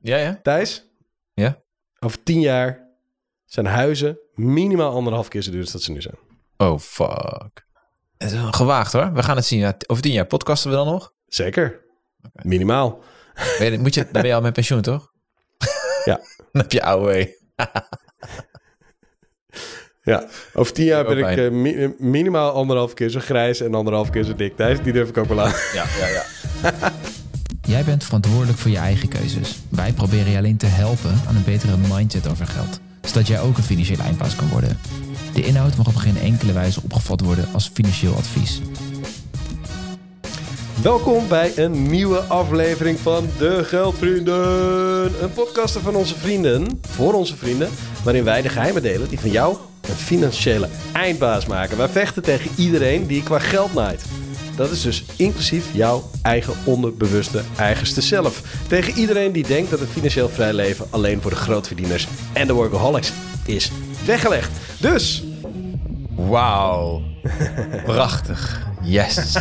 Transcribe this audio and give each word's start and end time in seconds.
Ja, 0.00 0.16
ja. 0.16 0.40
Thijs, 0.42 0.86
Ja? 1.34 1.58
over 2.00 2.22
tien 2.22 2.40
jaar 2.40 2.88
zijn 3.44 3.66
huizen 3.66 4.18
minimaal 4.34 4.92
anderhalf 4.92 5.28
keer 5.28 5.42
zo 5.42 5.50
duur 5.50 5.60
als 5.60 5.72
dat 5.72 5.82
ze 5.82 5.92
nu 5.92 6.00
zijn. 6.02 6.18
Oh, 6.56 6.78
fuck. 6.78 7.66
Het 8.18 8.30
is 8.32 8.38
wel 8.38 8.52
gewaagd 8.52 8.92
hoor. 8.92 9.12
We 9.12 9.22
gaan 9.22 9.36
het 9.36 9.44
zien. 9.46 9.74
Over 9.86 10.02
tien 10.02 10.12
jaar 10.12 10.26
podcasten 10.26 10.70
we 10.70 10.76
dan 10.76 10.86
nog? 10.86 11.12
Zeker. 11.26 11.80
Minimaal. 12.42 13.02
Ben 13.58 13.72
je, 13.72 13.78
moet 13.78 13.94
je, 13.94 14.02
dan 14.02 14.12
ben 14.12 14.26
je 14.26 14.34
al 14.34 14.40
met 14.40 14.52
pensioen, 14.52 14.80
toch? 14.82 15.12
Ja. 16.04 16.20
Dan 16.52 16.62
heb 16.62 16.72
je 16.72 16.82
AOW. 16.82 17.26
Ja, 20.02 20.28
over 20.54 20.72
tien 20.72 20.84
jaar 20.84 21.04
ben 21.04 21.18
ik 21.18 21.36
eh, 21.38 21.50
mi- 21.50 21.94
minimaal 21.98 22.50
anderhalf 22.52 22.94
keer 22.94 23.08
zo 23.08 23.20
grijs 23.20 23.60
en 23.60 23.74
anderhalf 23.74 24.10
keer 24.10 24.24
zo 24.24 24.34
dik. 24.34 24.56
Thijs, 24.56 24.82
die 24.82 24.92
durf 24.92 25.08
ik 25.08 25.16
ook 25.16 25.26
wel 25.26 25.40
aan. 25.40 25.52
Ja, 25.74 25.84
ja, 25.98 26.06
ja. 26.08 26.24
Jij 27.66 27.84
bent 27.84 28.04
verantwoordelijk 28.04 28.58
voor 28.58 28.70
je 28.70 28.76
eigen 28.76 29.08
keuzes. 29.08 29.58
Wij 29.68 29.92
proberen 29.92 30.30
je 30.30 30.38
alleen 30.38 30.56
te 30.56 30.66
helpen 30.66 31.20
aan 31.28 31.36
een 31.36 31.44
betere 31.44 31.76
mindset 31.92 32.28
over 32.28 32.46
geld, 32.46 32.80
zodat 33.02 33.26
jij 33.26 33.40
ook 33.40 33.56
een 33.56 33.62
financiële 33.62 34.02
eindbaas 34.02 34.36
kan 34.36 34.48
worden. 34.48 34.78
De 35.34 35.42
inhoud 35.42 35.76
mag 35.76 35.86
op 35.86 35.96
geen 35.96 36.18
enkele 36.18 36.52
wijze 36.52 36.80
opgevat 36.82 37.20
worden 37.20 37.48
als 37.52 37.70
financieel 37.72 38.14
advies. 38.14 38.60
Welkom 40.82 41.28
bij 41.28 41.52
een 41.56 41.88
nieuwe 41.88 42.18
aflevering 42.18 42.98
van 42.98 43.28
De 43.38 43.64
Geldvrienden. 43.64 45.22
Een 45.22 45.32
podcast 45.32 45.76
van 45.76 45.94
onze 45.94 46.18
vrienden, 46.18 46.80
voor 46.88 47.12
onze 47.12 47.36
vrienden, 47.36 47.68
waarin 48.04 48.24
wij 48.24 48.42
de 48.42 48.48
geheimen 48.48 48.82
delen 48.82 49.08
die 49.08 49.20
van 49.20 49.30
jou 49.30 49.56
een 49.88 49.94
financiële 49.94 50.68
eindbaas 50.92 51.46
maken. 51.46 51.76
Wij 51.76 51.88
vechten 51.88 52.22
tegen 52.22 52.50
iedereen 52.56 53.06
die 53.06 53.22
qua 53.22 53.38
geld 53.38 53.74
naait. 53.74 54.04
Dat 54.60 54.70
is 54.70 54.82
dus 54.82 55.04
inclusief 55.16 55.64
jouw 55.72 56.10
eigen 56.22 56.54
onderbewuste 56.64 57.42
eigenste 57.56 58.00
zelf. 58.00 58.42
Tegen 58.68 58.98
iedereen 58.98 59.32
die 59.32 59.46
denkt 59.46 59.70
dat 59.70 59.80
een 59.80 59.86
financieel 59.86 60.28
vrij 60.28 60.52
leven 60.52 60.86
alleen 60.90 61.20
voor 61.20 61.30
de 61.30 61.36
grootverdieners 61.36 62.08
en 62.32 62.46
de 62.46 62.52
workaholics 62.52 63.12
is 63.46 63.70
weggelegd. 64.04 64.50
Dus 64.80 65.22
Wauw. 66.14 67.02
Prachtig. 67.84 68.66
Yes. 68.82 69.36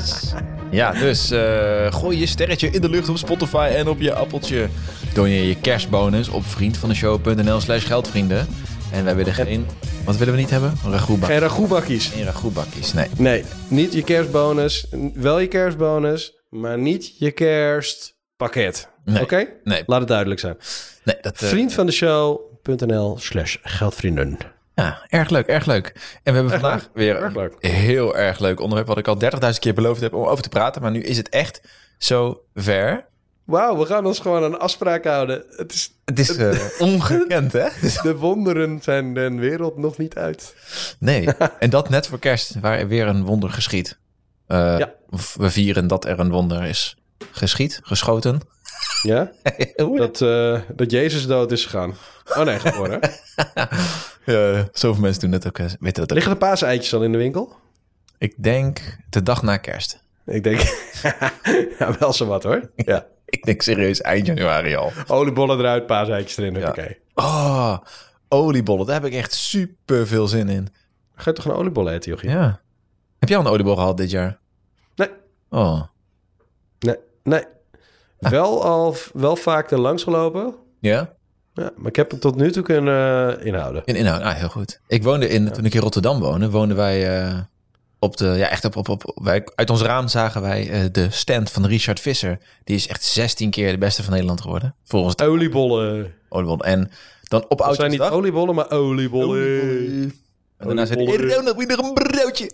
Ja, 0.72 0.92
dus 0.92 1.32
eh, 1.32 1.94
gooi 1.94 2.20
je 2.20 2.26
sterretje 2.26 2.70
in 2.70 2.82
de 2.82 2.90
lucht 2.90 3.10
op 3.10 3.18
Spotify 3.18 3.72
en 3.76 3.88
op 3.88 4.00
je 4.00 4.14
appeltje. 4.14 4.70
Doneer 5.14 5.44
je 5.44 5.56
kerstbonus 5.56 6.30
op 6.30 6.46
vriendvandeshow.nl 6.46 7.60
slash 7.60 7.88
geldvrienden. 7.88 8.48
En 8.92 9.04
wij 9.04 9.16
willen 9.16 9.34
geen... 9.34 9.68
Wat 10.06 10.18
willen 10.18 10.34
we 10.34 10.40
niet 10.40 10.50
hebben? 10.50 10.74
Een 10.86 10.92
ragoutbak. 10.92 11.30
geen 11.30 11.40
ragoutbakjes. 11.40 12.08
Geen 12.08 12.24
ragoutbakjes, 12.26 12.94
nee. 12.94 13.08
Nee, 13.18 13.44
niet 13.68 13.94
je 13.94 14.04
kerstbonus. 14.04 14.88
Wel 15.14 15.40
je 15.40 15.48
kerstbonus, 15.48 16.34
maar 16.50 16.78
niet 16.78 17.18
je 17.20 17.32
kerstpakket. 17.32 18.90
Nee. 19.06 19.22
Oké? 19.22 19.48
Nee, 19.64 19.84
Laat 19.86 20.00
het 20.00 20.08
duidelijk 20.08 20.40
zijn. 20.40 20.58
nee 21.04 21.16
dat... 21.22 21.42
eh, 21.42 21.50
Vriend 21.50 21.74
van 21.74 21.86
de 21.86 21.92
show.nl 21.92 23.18
slash 23.20 23.56
geldvrienden. 23.62 24.38
Ja, 24.76 25.06
erg 25.10 25.30
leuk, 25.30 25.48
erg 25.48 25.66
leuk. 25.66 25.88
En 25.96 26.02
we 26.24 26.32
hebben 26.32 26.52
Erg 26.52 26.62
vandaag 26.62 26.82
leuk, 26.82 26.90
weer 26.94 27.16
erg 27.16 27.34
een 27.60 27.72
heel 27.72 28.18
erg 28.18 28.40
leuk 28.40 28.60
onderwerp... 28.60 28.88
wat 28.88 28.98
ik 28.98 29.08
al 29.08 29.18
30.000 29.54 29.60
keer 29.60 29.74
beloofd 29.74 30.02
heb 30.02 30.14
om 30.14 30.26
over 30.26 30.44
te 30.44 30.50
praten. 30.50 30.82
Maar 30.82 30.92
nu 30.92 31.02
is 31.04 31.18
het 31.18 31.30
echt 31.30 31.62
zo 31.98 32.42
ver. 32.54 33.08
Wauw, 33.50 33.78
we 33.78 33.86
gaan 33.86 34.06
ons 34.06 34.20
gewoon 34.20 34.44
een 34.44 34.58
afspraak 34.58 35.06
houden. 35.06 35.44
Het 35.50 35.74
is, 35.74 35.94
Het 36.06 36.20
is 36.20 36.36
eh, 36.36 36.60
ongekend, 36.80 37.52
hè? 37.52 37.68
Het 37.72 38.00
de 38.04 38.16
wonderen 38.16 38.80
zijn 38.82 39.14
de 39.14 39.36
wereld 39.36 39.78
nog 39.78 39.98
niet 39.98 40.16
uit. 40.16 40.56
Nee, 41.00 41.28
en 41.60 41.70
dat 41.70 41.90
net 41.90 42.08
voor 42.08 42.20
kerst, 42.20 42.60
waar 42.62 42.78
er 42.80 42.88
weer 42.88 43.08
een 43.08 43.24
wonder 43.24 43.50
geschiet. 43.50 43.98
Eh, 44.48 44.78
Ja. 44.78 44.94
We 45.36 45.50
vieren 45.50 45.88
dat 45.88 46.06
er 46.06 46.20
een 46.20 46.30
wonder 46.30 46.64
is 46.64 46.98
geschiet, 47.32 47.80
geschoten. 47.84 48.40
Ja? 49.02 49.32
Dat, 49.96 50.22
eh, 50.22 50.60
dat 50.76 50.92
Jezus 50.92 51.28
dood 51.28 51.52
is 51.52 51.64
gegaan. 51.64 51.96
Oh 52.26 52.44
nee, 52.44 52.60
geboren. 52.60 53.00
Ja, 54.26 54.68
zoveel 54.72 55.02
mensen 55.02 55.22
doen 55.22 55.32
dat 55.32 55.48
ook, 55.48 55.58
weten 55.58 55.80
dat 55.80 56.02
ook. 56.02 56.12
Liggen 56.12 56.32
de 56.32 56.38
paaseitjes 56.38 56.94
al 56.94 57.04
in 57.04 57.12
de 57.12 57.18
winkel? 57.18 57.56
Ik 58.18 58.34
denk 58.38 58.98
de 59.10 59.24
dag 59.24 59.42
na 59.42 59.58
kerst. 59.58 60.04
Ik 60.26 60.44
denk, 60.44 60.60
ja, 61.80 61.96
wel 62.00 62.14
zo 62.14 62.26
wat 62.26 62.44
hoor. 62.44 62.70
Ja. 62.76 63.06
Ik 63.36 63.44
denk 63.44 63.62
serieus 63.62 64.02
eind 64.02 64.26
januari 64.26 64.76
al. 64.76 64.92
Oliebollen 65.08 65.60
eruit, 65.60 65.86
paaseitjes 65.86 66.38
erin. 66.38 66.54
Ja. 66.60 66.70
Oké. 66.70 66.96
Oh, 67.16 67.78
oliebollen, 68.28 68.86
daar 68.86 69.02
heb 69.02 69.12
ik 69.12 69.18
echt 69.18 69.34
super 69.34 70.08
veel 70.08 70.28
zin 70.28 70.50
in. 70.50 70.68
Ga 71.16 71.30
je 71.30 71.36
toch 71.36 71.46
een 71.46 71.52
oliebol 71.52 71.90
eten, 71.90 72.12
jochie? 72.12 72.30
Ja. 72.30 72.62
Heb 73.20 73.30
jij 73.30 73.38
al 73.38 73.46
een 73.46 73.52
oliebol 73.52 73.76
gehad 73.76 73.98
dit 73.98 74.12
jaar? 74.12 74.40
Nee. 74.96 75.10
Oh, 75.50 75.82
Nee, 76.80 76.96
nee. 77.24 77.44
Wel 78.20 78.64
al 78.64 78.96
wel 79.14 79.36
vaak 79.36 79.72
er 79.72 79.80
langs 79.80 80.04
gelopen. 80.04 80.56
ja? 80.80 81.18
Ja, 81.54 81.72
maar 81.76 81.88
ik 81.88 81.96
heb 81.96 82.12
het 82.12 82.22
tot 82.22 82.36
nu 82.36 82.52
toe 82.52 82.64
kunnen 82.64 83.38
eh, 83.40 83.46
inhouden. 83.46 83.82
In 83.86 83.96
inhoud, 83.96 84.22
ah, 84.22 84.34
heel 84.34 84.50
goed. 84.50 84.80
Ik 84.88 85.04
woonde 85.04 85.30
in, 85.30 85.52
toen 85.52 85.66
ik 85.66 85.74
in 85.74 85.82
Rotterdam 85.82 86.20
woonde, 86.20 86.50
woonden 86.50 86.78
wij 86.78 87.20
eh, 87.24 87.40
op 88.00 88.18
de, 88.18 88.26
ja 88.26 88.50
echt 88.50 88.66
op, 88.66 88.76
op, 88.76 88.90
op 88.90 89.20
wij, 89.24 89.48
uit 89.56 89.70
ons 89.70 89.82
raam 89.82 90.08
zagen 90.08 90.42
wij 90.42 90.70
eh, 90.70 90.82
de 90.92 91.08
stand 91.10 91.52
van 91.52 91.66
Richard 91.66 92.00
Visser. 92.00 92.38
Die 92.64 92.76
is 92.76 92.88
echt 92.88 93.04
16 93.04 93.50
keer 93.50 93.72
de 93.72 93.78
beste 93.78 94.04
van 94.04 94.12
Nederland 94.14 94.42
geworden. 94.42 94.76
Volgens 94.84 95.16
de 95.16 95.26
Oliebollen. 95.26 96.14
oliebol. 96.30 96.60
En 96.60 96.92
dan 97.24 97.46
op 97.48 97.60
Het 97.66 97.76
zijn 97.76 97.92
niet 97.92 98.02
oliebollen, 98.02 98.56
maar 98.56 98.72
oliebollen. 98.72 99.42
En 100.58 100.66
daarna 100.68 100.86
zei 100.86 101.04
hij, 101.04 101.08
Oliebollen. 101.14 101.30
"Eh, 101.32 101.36
Ronald, 101.36 101.58
weer 101.68 101.80
een 101.80 101.94
broodje. 101.94 102.52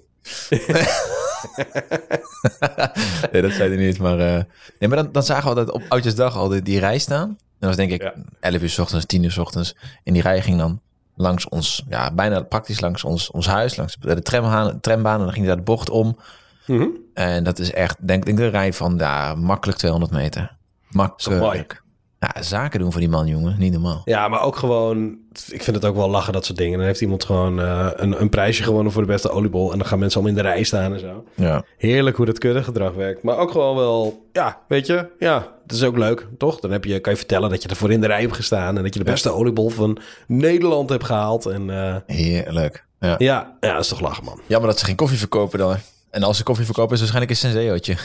nee, 3.31 3.41
dat 3.41 3.51
zei 3.51 3.75
hij 3.75 3.85
niet, 3.85 3.97
maar... 3.99 4.19
eh, 4.19 4.43
nee, 4.79 4.89
maar 4.89 4.97
dan, 5.03 5.11
dan 5.11 5.23
zagen 5.23 5.43
we 5.43 5.49
altijd 5.49 5.71
op 5.71 5.83
Oudjaarsdag 5.89 6.35
al 6.35 6.47
die, 6.47 6.61
die 6.61 6.79
rij 6.79 6.97
staan. 6.97 7.37
Dat 7.59 7.69
was 7.69 7.75
denk 7.75 7.91
ik 7.91 8.01
Ja. 8.01 8.13
11 8.39 8.61
uur 8.61 8.69
s 8.69 8.79
ochtends, 8.79 9.05
10 9.05 9.23
uur 9.23 9.31
s 9.31 9.37
ochtends. 9.37 9.75
En 10.03 10.13
die 10.13 10.21
rij 10.21 10.41
ging 10.41 10.57
dan 10.57 10.81
langs 11.15 11.49
ons, 11.49 11.83
ja, 11.89 12.11
bijna 12.11 12.41
praktisch 12.41 12.79
langs 12.79 13.03
ons, 13.03 13.31
ons 13.31 13.47
huis, 13.47 13.75
langs 13.75 13.97
de 13.99 14.21
tramhaan, 14.21 14.79
trambaan. 14.79 15.19
En 15.19 15.25
dan 15.25 15.33
ging 15.33 15.45
daar 15.45 15.55
de 15.55 15.61
bocht 15.61 15.89
om. 15.89 16.17
Mhm. 16.65 16.87
En 17.13 17.43
dat 17.43 17.59
is 17.59 17.71
echt, 17.71 18.07
denk 18.07 18.25
ik, 18.25 18.37
de 18.37 18.47
rij 18.47 18.73
van 18.73 18.95
ja, 18.97 19.35
makkelijk 19.35 19.77
200 19.77 20.11
meter. 20.11 20.55
Makkelijk. 20.89 21.83
Ja, 22.19 22.41
zaken 22.41 22.79
doen 22.79 22.91
voor 22.91 22.99
die 22.99 23.09
man, 23.09 23.27
jongen. 23.27 23.55
Niet 23.59 23.71
normaal. 23.71 24.01
Ja, 24.05 24.27
maar 24.27 24.41
ook 24.41 24.55
gewoon... 24.55 25.17
Ik 25.49 25.63
vind 25.63 25.75
het 25.75 25.85
ook 25.85 25.95
wel 25.95 26.09
lachen, 26.09 26.33
dat 26.33 26.45
soort 26.45 26.57
dingen. 26.57 26.77
Dan 26.77 26.87
heeft 26.87 27.01
iemand 27.01 27.23
gewoon 27.23 27.61
eh, 27.61 27.87
een, 27.93 28.21
een 28.21 28.29
prijsje 28.29 28.63
gewonnen 28.63 28.91
voor 28.91 29.01
de 29.01 29.07
beste 29.07 29.29
oliebol. 29.29 29.71
En 29.71 29.77
dan 29.77 29.87
gaan 29.87 29.99
mensen 29.99 30.21
allemaal 30.21 30.37
in 30.37 30.43
de 30.43 30.49
rij 30.49 30.63
staan 30.63 30.93
en 30.93 30.99
zo. 30.99 31.23
Ja. 31.33 31.63
Heerlijk 31.77 32.17
hoe 32.17 32.25
dat 32.25 32.37
kuddegedrag 32.37 32.93
werkt. 32.93 33.23
Maar 33.23 33.37
ook 33.37 33.51
gewoon 33.51 33.75
wel... 33.75 34.27
Ja, 34.31 34.59
weet 34.67 34.85
je? 34.87 35.07
Ja, 35.19 35.53
het 35.63 35.71
is 35.71 35.83
ook 35.83 35.97
leuk, 35.97 36.27
toch? 36.37 36.59
Dan 36.59 36.71
heb 36.71 36.85
je, 36.85 36.99
kan 36.99 37.11
je 37.11 37.17
vertellen 37.17 37.49
dat 37.49 37.63
je 37.63 37.69
ervoor 37.69 37.91
in 37.91 38.01
de 38.01 38.07
rij 38.07 38.21
hebt 38.21 38.35
gestaan. 38.35 38.77
En 38.77 38.83
dat 38.83 38.93
je 38.93 39.03
de 39.03 39.11
beste 39.11 39.31
oliebol 39.31 39.69
van 39.69 39.97
Nederland 40.27 40.89
hebt 40.89 41.03
gehaald. 41.03 41.45
En 41.45 41.69
eh, 41.69 41.95
Heerlijk. 42.05 42.85
Ja. 42.99 43.15
ja, 43.17 43.55
ja, 43.59 43.73
dat 43.73 43.81
is 43.81 43.87
toch 43.87 43.99
lachen, 43.99 44.23
man. 44.23 44.39
Jammer 44.47 44.69
dat 44.69 44.79
ze 44.79 44.85
geen 44.85 44.95
koffie 44.95 45.17
verkopen 45.17 45.59
dan. 45.59 45.75
En 46.09 46.23
als 46.23 46.37
ze 46.37 46.43
koffie 46.43 46.65
verkopen 46.65 46.95
is 46.95 47.01
het 47.01 47.11
waarschijnlijk 47.11 47.41
een 47.43 47.51
senseootje. 47.51 47.95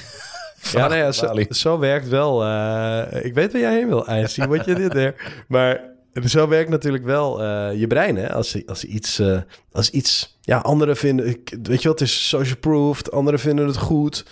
Ja, 0.72 0.86
nou 0.88 0.94
ja, 1.00 1.12
zo, 1.12 1.34
zo 1.50 1.78
werkt 1.78 2.08
wel. 2.08 2.44
eh, 2.44 3.24
ik 3.24 3.34
weet 3.34 3.52
waar 3.52 3.60
jij 3.60 3.74
heen 3.74 3.88
wil, 3.88 4.06
I 4.10 4.26
zie 4.28 4.44
wat 4.46 4.64
je 4.64 4.74
dit 4.74 4.94
er. 4.94 5.14
Maar 5.48 5.80
zo 6.24 6.48
werkt 6.48 6.70
natuurlijk 6.70 7.04
wel 7.04 7.42
eh, 7.42 7.80
je 7.80 7.86
brein, 7.86 8.16
hè? 8.16 8.32
Als, 8.32 8.56
als 8.66 8.84
iets, 8.84 9.18
eh, 9.18 9.38
als 9.72 9.90
iets, 9.90 10.38
ja, 10.40 10.58
anderen 10.58 10.96
vinden, 10.96 11.24
weet 11.62 11.82
je 11.82 11.88
wat, 11.88 11.98
het 11.98 12.08
is 12.08 12.28
social 12.28 12.56
proofed, 12.56 13.12
anderen 13.12 13.40
vinden 13.40 13.66
het 13.66 13.76
goed. 13.76 14.24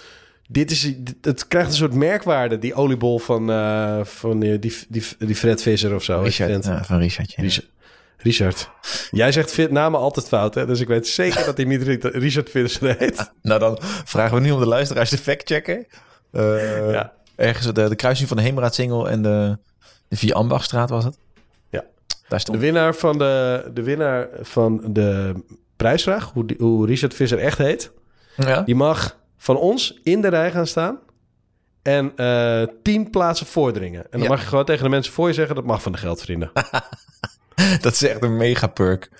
Dit 0.50 0.70
is, 0.70 0.92
het 1.20 1.48
krijgt 1.48 1.68
een 1.70 1.76
soort 1.76 1.94
merkwaarde, 1.94 2.58
die 2.58 2.74
oliebol 2.74 3.18
van, 3.18 3.50
eh, 3.50 4.00
van 4.04 4.40
die, 4.40 4.58
die, 4.58 4.76
die, 4.88 5.02
die 5.18 5.34
Fred 5.36 5.62
Visser 5.62 5.94
of 5.94 6.02
zo. 6.04 6.20
Richard, 6.20 6.64
ja, 6.64 6.84
van 6.84 6.98
Richard. 6.98 7.32
ja. 7.32 7.42
Richard. 7.42 7.68
Richard. 8.20 8.70
Jij 9.10 9.32
zegt 9.32 9.70
namen 9.70 10.00
altijd 10.00 10.28
fout, 10.28 10.54
hè? 10.54 10.66
Dus 10.66 10.80
ik 10.80 10.88
weet 10.88 11.06
zeker 11.06 11.44
dat 11.44 11.56
hij 11.56 11.66
niet 11.66 11.82
Ri- 11.82 11.98
Richard 12.00 12.50
Visser 12.50 12.96
heet. 12.98 13.32
Nou, 13.42 13.60
dan 13.60 13.78
vragen 14.04 14.34
we 14.34 14.40
nu 14.42 14.50
om 14.50 14.60
de 14.60 14.66
luisteraars 14.66 15.10
te 15.10 15.18
factchecken. 15.18 15.86
Eh 16.32 16.90
Ja. 16.90 17.12
Ergens 17.36 17.72
de, 17.72 17.88
de 17.88 17.96
kruising 17.96 18.28
van 18.28 18.36
de 18.36 18.42
Heemraadsingel 18.42 19.08
en 19.08 19.22
de, 19.22 19.58
de 20.08 20.16
Vier 20.16 20.34
Ambachtstraat 20.34 20.90
was 20.90 21.04
het. 21.04 21.18
Ja. 21.70 21.80
Daar 22.08 22.24
De 22.28 22.38
stond... 22.38 22.58
winnaar 22.58 22.94
van 22.94 23.18
de, 23.18 23.64
de, 23.74 23.82
winnaar 23.82 24.28
van 24.40 24.80
de 24.92 25.34
prijsvraag, 25.76 26.30
hoe, 26.32 26.46
die- 26.46 26.56
hoe 26.60 26.86
Richard 26.86 27.14
Visser 27.14 27.38
echt 27.38 27.58
heet, 27.58 27.90
Ja? 28.36 28.60
die 28.62 28.74
mag 28.74 29.16
van 29.36 29.56
ons 29.56 30.00
in 30.02 30.20
de 30.20 30.28
rij 30.28 30.50
gaan 30.50 30.66
staan 30.66 30.98
en 31.82 32.12
eh, 32.16 32.62
tien 32.82 33.10
plaatsen 33.10 33.46
voordringen. 33.46 34.00
En 34.02 34.08
dan 34.10 34.22
Ja. 34.22 34.28
mag 34.28 34.40
je 34.40 34.46
gewoon 34.46 34.64
tegen 34.64 34.82
de 34.84 34.88
mensen 34.90 35.12
voor 35.12 35.28
je 35.28 35.34
zeggen, 35.34 35.54
dat 35.54 35.64
mag 35.64 35.82
van 35.82 35.92
de 35.92 35.98
geldvrienden. 35.98 36.50
Dat 37.80 37.92
is 37.92 38.02
echt 38.02 38.22
een 38.22 38.36
mega 38.36 38.66
perk. 38.66 39.10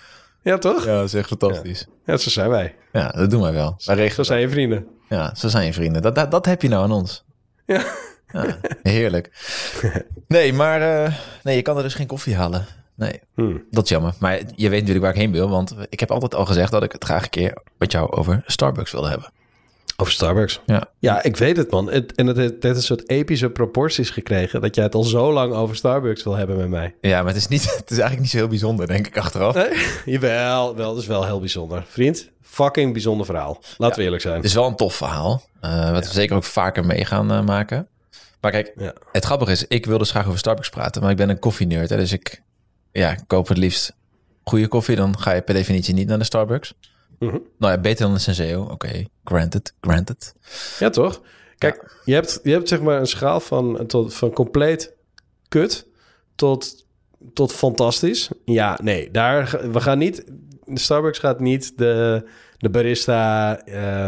Ja, 0.49 0.59
toch? 0.59 0.85
Ja. 0.85 0.91
Ja, 0.91 0.97
dat 0.97 1.07
is 1.07 1.15
echt 1.15 1.29
fantastisch. 1.29 1.87
zo 2.07 2.17
zijn 2.17 2.51
wij. 2.51 2.75
Ja, 2.93 3.09
dat 3.09 3.31
doen 3.31 3.43
wij 3.43 3.53
wel. 3.53 3.75
Wij 3.85 3.97
Zo 3.97 4.03
regelen 4.03 4.27
zijn 4.27 4.41
je 4.41 4.49
vrienden. 4.49 4.87
Ja, 5.09 5.35
zo 5.35 5.49
zijn 5.49 5.67
je 5.67 5.73
vrienden. 5.73 6.03
Dat, 6.03 6.15
dat, 6.15 6.31
dat 6.31 6.47
heb 6.47 6.63
je 6.63 6.69
nou 6.69 6.83
aan 6.83 6.93
ons. 6.93 7.25
Ja. 7.67 7.85
Ja, 8.33 8.59
heerlijk. 8.83 9.31
Nee, 10.29 10.53
maar 10.53 11.05
eh, 11.05 11.13
nee, 11.43 11.57
je 11.57 11.63
kan 11.63 11.77
er 11.77 11.83
dus 11.83 11.95
geen 11.95 12.07
koffie 12.07 12.35
halen. 12.37 12.67
Nee, 12.97 13.21
Hmm. 13.35 13.65
dat 13.71 13.85
is 13.85 13.91
jammer. 13.91 14.15
Maar 14.19 14.37
je 14.37 14.69
weet 14.69 14.81
natuurlijk 14.81 15.01
waar 15.05 15.15
ik 15.15 15.21
heen 15.21 15.33
wil. 15.33 15.49
Want 15.49 15.75
ik 15.89 16.01
heb 16.01 16.11
altijd 16.11 16.35
al 16.35 16.47
gezegd 16.47 16.71
dat 16.73 16.83
ik 16.83 16.93
het 16.93 17.05
graag 17.05 17.23
een 17.23 17.31
keer 17.31 17.63
met 17.79 17.93
jou 17.93 18.11
over 18.11 18.43
Starbucks 18.47 18.93
wilde 18.93 19.09
hebben. 19.09 19.31
Over 20.01 20.13
Starbucks. 20.13 20.61
Ja. 20.67 20.83
Ja, 20.99 21.23
ik 21.23 21.37
weet 21.37 21.57
het, 21.57 21.71
man. 21.71 21.91
Het, 21.91 22.15
en 22.15 22.27
het 22.27 22.37
heeft 22.37 22.53
het 22.53 22.63
heeft 22.63 22.77
een 22.77 22.83
soort 22.83 23.09
epische 23.09 23.51
proporties 23.51 24.11
gekregen... 24.11 24.61
dat 24.61 24.75
jij 24.75 24.85
het 24.85 24.95
al 24.95 25.03
zo 25.03 25.33
lang 25.33 25.53
over 25.53 25.77
Starbucks 25.77 26.23
wil 26.23 26.37
hebben 26.37 26.57
met 26.57 26.69
mij. 26.69 26.95
Ja, 27.01 27.19
maar 27.19 27.27
het 27.33 27.37
is, 27.37 27.49
niet, 27.49 27.63
het 27.77 27.91
is 27.91 27.99
eigenlijk 27.99 28.21
niet 28.21 28.31
zo 28.31 28.37
heel 28.37 28.49
bijzonder, 28.49 28.87
denk 28.87 29.07
ik, 29.07 29.19
achteraf. 29.19 29.55
Nee? 29.55 29.87
Jawel, 30.15 30.77
wel, 30.77 30.93
dat 30.95 31.03
is 31.03 31.09
wel 31.09 31.25
heel 31.25 31.39
bijzonder. 31.41 31.85
Vriend, 31.89 32.31
fucking 32.43 32.93
bijzonder 32.93 33.27
verhaal. 33.27 33.63
Laten 33.77 33.99
we 33.99 34.03
eerlijk 34.05 34.23
zijn. 34.23 34.35
Het 34.37 34.45
is 34.45 34.55
wel 34.55 34.67
een 34.67 34.77
tof 34.77 34.95
verhaal. 34.95 35.43
eh, 35.61 35.91
wat 35.91 36.07
we 36.07 36.13
zeker 36.13 36.37
ook 36.37 36.45
vaker 36.45 36.87
mee 36.87 37.05
gaan 37.05 37.31
eh, 37.33 37.45
maken. 37.45 37.89
Maar 38.41 38.51
kijk, 38.51 38.73
Ja. 38.77 38.93
het 39.13 39.25
grappige 39.25 39.51
is, 39.53 39.65
ik 39.67 39.87
wil 39.87 39.99
dus 39.99 40.11
graag 40.11 40.27
over 40.27 40.39
Starbucks 40.39 40.69
praten, 40.71 41.03
maar 41.03 41.11
ik 41.11 41.17
ben 41.17 41.29
een 41.29 41.39
koffienerd. 41.39 41.91
Hè, 41.91 41.97
dus 41.97 42.13
ik 42.13 42.43
ja, 42.93 43.11
ik 43.11 43.21
koop 43.27 43.49
het 43.49 43.59
liefst 43.59 43.97
goede 44.45 44.69
koffie. 44.69 44.97
Dan 44.97 45.19
ga 45.19 45.33
je 45.33 45.43
per 45.43 45.55
definitie 45.55 45.95
niet 45.95 46.09
naar 46.09 46.19
de 46.19 46.25
Starbucks. 46.25 46.75
Mhm. 47.19 47.39
Nou 47.59 47.73
ja, 47.73 47.79
beter 47.79 48.05
dan 48.05 48.15
de 48.15 48.21
Senseo. 48.21 48.63
Oké, 48.63 49.05
granted, 49.25 49.75
granted. 49.81 50.35
Ja, 50.79 50.91
toch? 50.91 51.23
Kijk, 51.59 52.01
je, 52.05 52.15
hebt, 52.15 52.41
je 52.43 52.51
hebt 52.51 52.69
zeg 52.69 52.81
maar 52.81 53.01
een 53.01 53.07
schaal 53.07 53.41
van, 53.41 53.87
tot, 53.87 54.15
van 54.15 54.33
compleet 54.33 54.95
kut 55.49 55.87
tot, 56.35 56.87
tot 57.33 57.53
fantastisch. 57.53 58.29
Ja, 58.45 58.79
nee, 58.83 59.11
daar, 59.11 59.71
we 59.73 59.81
gaan 59.81 59.99
niet... 59.99 60.25
De 60.65 60.79
Starbucks 60.79 61.19
gaat 61.19 61.41
niet 61.41 61.79
de, 61.79 62.25
de 62.59 62.71
barista, 62.71 63.61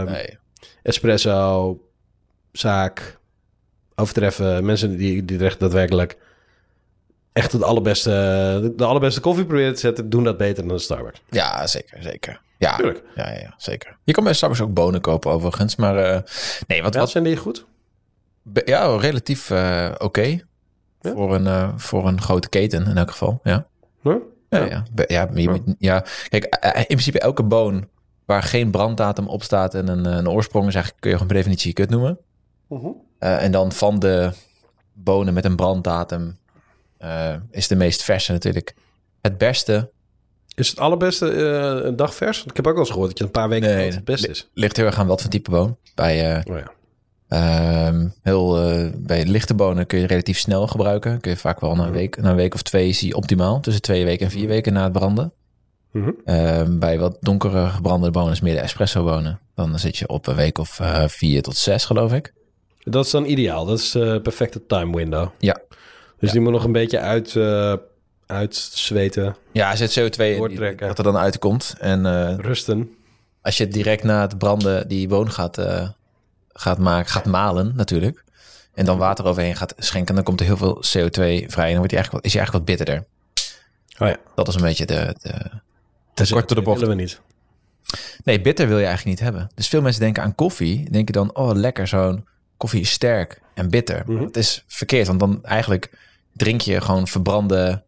Nee. 0.06 0.38
espresso, 0.82 1.78
zaak 2.52 3.18
overtreffen. 3.94 4.64
Mensen 4.64 4.96
die, 4.96 5.24
die 5.24 5.44
echt 5.44 5.60
daadwerkelijk 5.60 6.16
echt 7.32 7.52
het 7.52 7.62
allerbeste, 7.62 8.10
de 8.76 8.84
allerbeste 8.84 9.20
koffie 9.20 9.44
proberen 9.44 9.74
te 9.74 9.80
zetten, 9.80 10.10
doen 10.10 10.24
dat 10.24 10.36
beter 10.36 10.66
dan 10.66 10.76
de 10.76 10.82
Starbucks. 10.82 11.20
Ja, 11.30 11.66
zeker, 11.66 12.02
zeker. 12.02 12.40
Ja, 12.60 12.76
Tuurlijk. 12.76 13.02
ja, 13.14 13.30
ja, 13.32 13.38
ja, 13.38 13.54
zeker. 13.56 13.98
Je 14.04 14.12
kan 14.12 14.24
bij 14.24 14.32
Starbucks 14.32 14.62
ook 14.62 14.74
bonen 14.74 15.00
kopen 15.00 15.30
overigens. 15.30 15.76
Maar 15.76 15.96
eh, 15.96 16.20
nee, 16.66 16.82
wat, 16.82 16.92
Wat 16.94 17.02
wat 17.02 17.10
zijn 17.10 17.24
die 17.24 17.36
goed? 17.36 17.66
ja, 18.64 18.96
relatief 18.96 19.50
eh, 19.50 19.90
oké. 19.98 20.22
Ja? 21.00 21.12
Voor, 21.12 21.34
een, 21.34 21.46
eh, 21.46 21.72
voor 21.76 22.06
een 22.08 22.20
grote 22.20 22.48
keten 22.48 22.86
in 22.86 22.96
elk 22.96 23.10
geval, 23.10 23.40
ja. 23.42 23.66
Huh? 24.02 24.14
Ja, 24.48 24.64
Ja. 24.64 24.84
ja. 25.06 25.28
Ja. 25.78 26.04
Kijk, 26.28 26.44
in 26.76 26.84
principe 26.86 27.18
elke 27.20 27.42
boon 27.42 27.88
waar 28.24 28.42
geen 28.42 28.70
branddatum 28.70 29.28
op 29.28 29.42
staat 29.42 29.74
en 29.74 29.88
een, 29.88 30.04
een 30.04 30.28
oorsprong 30.28 30.66
is 30.66 30.74
eigenlijk, 30.74 31.02
kun 31.02 31.10
je 31.10 31.16
gewoon 31.16 31.32
per 31.32 31.42
definitie 31.42 31.72
kut 31.72 31.90
noemen. 31.90 32.18
Mhm. 32.68 32.88
En 33.18 33.52
dan 33.52 33.72
van 33.72 33.98
de 33.98 34.30
bonen 34.92 35.34
met 35.34 35.44
een 35.44 35.56
branddatum 35.56 36.38
is 37.50 37.68
de 37.68 37.76
meest 37.76 38.02
verse 38.02 38.32
natuurlijk 38.32 38.74
het 39.20 39.38
beste. 39.38 39.90
Is 40.54 40.68
het 40.68 40.78
allerbeste 40.78 41.30
eh, 41.30 41.84
een 41.86 41.96
dag 41.96 42.14
vers? 42.14 42.44
Ik 42.44 42.56
heb 42.56 42.66
ook 42.66 42.72
wel 42.72 42.82
eens 42.82 42.90
gehoord 42.92 43.08
dat 43.08 43.18
je 43.18 43.24
een 43.24 43.30
paar 43.30 43.48
weken 43.48 43.76
Nee, 43.76 43.90
het 43.90 44.04
beste 44.04 44.28
is. 44.28 44.48
Ligt 44.54 44.76
heel 44.76 44.86
erg 44.86 44.98
aan 44.98 45.06
wat 45.06 45.20
voor 45.20 45.30
type 45.30 45.50
boon. 45.50 45.76
Bij, 45.94 46.34
eh, 46.34 46.52
Oh 46.54 46.58
ja. 46.58 46.70
ehm, 47.28 48.08
heel, 48.22 48.58
eh, 48.62 48.86
bij 48.96 49.24
lichte 49.26 49.54
bonen 49.54 49.86
kun 49.86 49.98
je 49.98 50.06
relatief 50.06 50.38
snel 50.38 50.66
gebruiken. 50.66 51.20
Kun 51.20 51.30
je 51.30 51.36
vaak 51.36 51.60
wel 51.60 51.74
na 51.74 51.86
een 51.86 51.92
week, 51.92 52.16
na 52.20 52.30
een 52.30 52.36
week 52.36 52.54
of 52.54 52.62
twee 52.62 52.88
is 52.88 52.98
die 52.98 53.14
optimaal. 53.16 53.60
Tussen 53.60 53.82
twee 53.82 54.04
weken 54.04 54.26
en 54.26 54.32
vier 54.32 54.48
weken 54.48 54.72
na 54.72 54.82
het 54.82 54.92
branden. 54.92 55.32
Mhm. 55.92 56.10
Ehm, 56.24 56.78
bij 56.78 56.98
wat 56.98 57.16
donkere 57.20 57.66
gebrande 57.66 58.10
bonen, 58.10 58.32
is 58.32 58.40
meer 58.40 58.54
de 58.54 58.60
espresso 58.60 59.04
bonen. 59.04 59.38
Dan 59.54 59.78
zit 59.78 59.96
je 59.96 60.08
op 60.08 60.26
een 60.26 60.34
week 60.36 60.58
of 60.58 60.80
vier 61.06 61.42
tot 61.42 61.56
zes, 61.56 61.84
geloof 61.84 62.12
ik. 62.12 62.32
Dat 62.84 63.04
is 63.04 63.10
dan 63.10 63.24
ideaal. 63.24 63.64
Dat 63.64 63.78
is 63.78 63.90
de 63.90 64.20
perfecte 64.22 64.66
time 64.66 64.96
window. 64.96 65.28
Ja. 65.38 65.60
Dus 66.18 66.32
die 66.32 66.40
moet 66.40 66.52
nog 66.52 66.64
een 66.64 66.72
beetje 66.72 66.98
uit, 66.98 67.32
uitzweten, 68.30 69.36
Ja, 69.52 69.70
er 69.70 69.76
zit 69.76 69.98
CO2 70.00 70.20
in 70.24 70.76
dat 70.76 70.98
er 70.98 71.04
dan 71.04 71.16
uitkomt. 71.16 71.74
En 71.78 72.06
eh, 72.06 72.36
rusten. 72.38 72.90
als 73.42 73.56
je 73.56 73.68
direct 73.68 74.02
na 74.02 74.20
het 74.20 74.38
branden 74.38 74.88
die 74.88 75.08
boon 75.08 75.30
gaat, 75.30 75.58
eh, 75.58 75.88
gaat, 76.52 76.78
maken, 76.78 77.10
gaat 77.10 77.24
malen 77.26 77.72
natuurlijk. 77.76 78.24
En 78.74 78.84
dan 78.84 78.98
water 78.98 79.24
overheen 79.24 79.56
gaat 79.56 79.74
schenken, 79.76 80.14
dan 80.14 80.24
komt 80.24 80.40
er 80.40 80.46
heel 80.46 80.56
veel 80.56 80.76
CO2 80.76 81.44
vrij. 81.48 81.66
En 81.66 81.70
dan 81.70 81.76
wordt 81.78 81.90
hij 81.92 82.00
eigenlijk, 82.00 82.10
wat- 82.12 82.24
is 82.24 82.32
hij 82.32 82.40
eigenlijk 82.40 82.52
wat 82.52 82.64
bitterder. 82.64 83.06
Oh 83.98 84.08
ja. 84.08 84.16
Dat 84.34 84.48
is 84.48 84.54
een 84.54 84.60
beetje 84.62 84.86
de, 84.86 85.14
de, 85.22 85.28
de 85.32 85.50
Dus 86.14 86.30
kort 86.30 86.48
door 86.48 86.56
de 86.56 86.62
bocht. 86.62 86.80
willen 86.80 86.96
we 86.96 87.02
niet. 87.02 87.20
Nee, 88.24 88.40
bitter 88.40 88.68
wil 88.68 88.78
je 88.78 88.86
eigenlijk 88.86 89.16
niet 89.20 89.28
hebben. 89.28 89.50
Dus 89.54 89.68
veel 89.68 89.82
mensen 89.82 90.00
denken 90.00 90.22
aan 90.22 90.34
koffie. 90.34 90.90
Denken 90.90 91.12
dan, 91.14 91.34
oh 91.36 91.54
lekker, 91.54 91.86
zo'n 91.88 92.26
koffie 92.56 92.80
is 92.80 92.90
sterk 92.90 93.40
en 93.54 93.70
bitter. 93.70 94.02
Mhm. 94.06 94.22
Dat 94.22 94.36
is 94.36 94.64
verkeerd, 94.66 95.06
want 95.06 95.20
dan 95.20 95.44
eigenlijk 95.44 95.90
drink 96.32 96.60
je 96.60 96.80
gewoon 96.80 97.06
verbrande, 97.06 97.82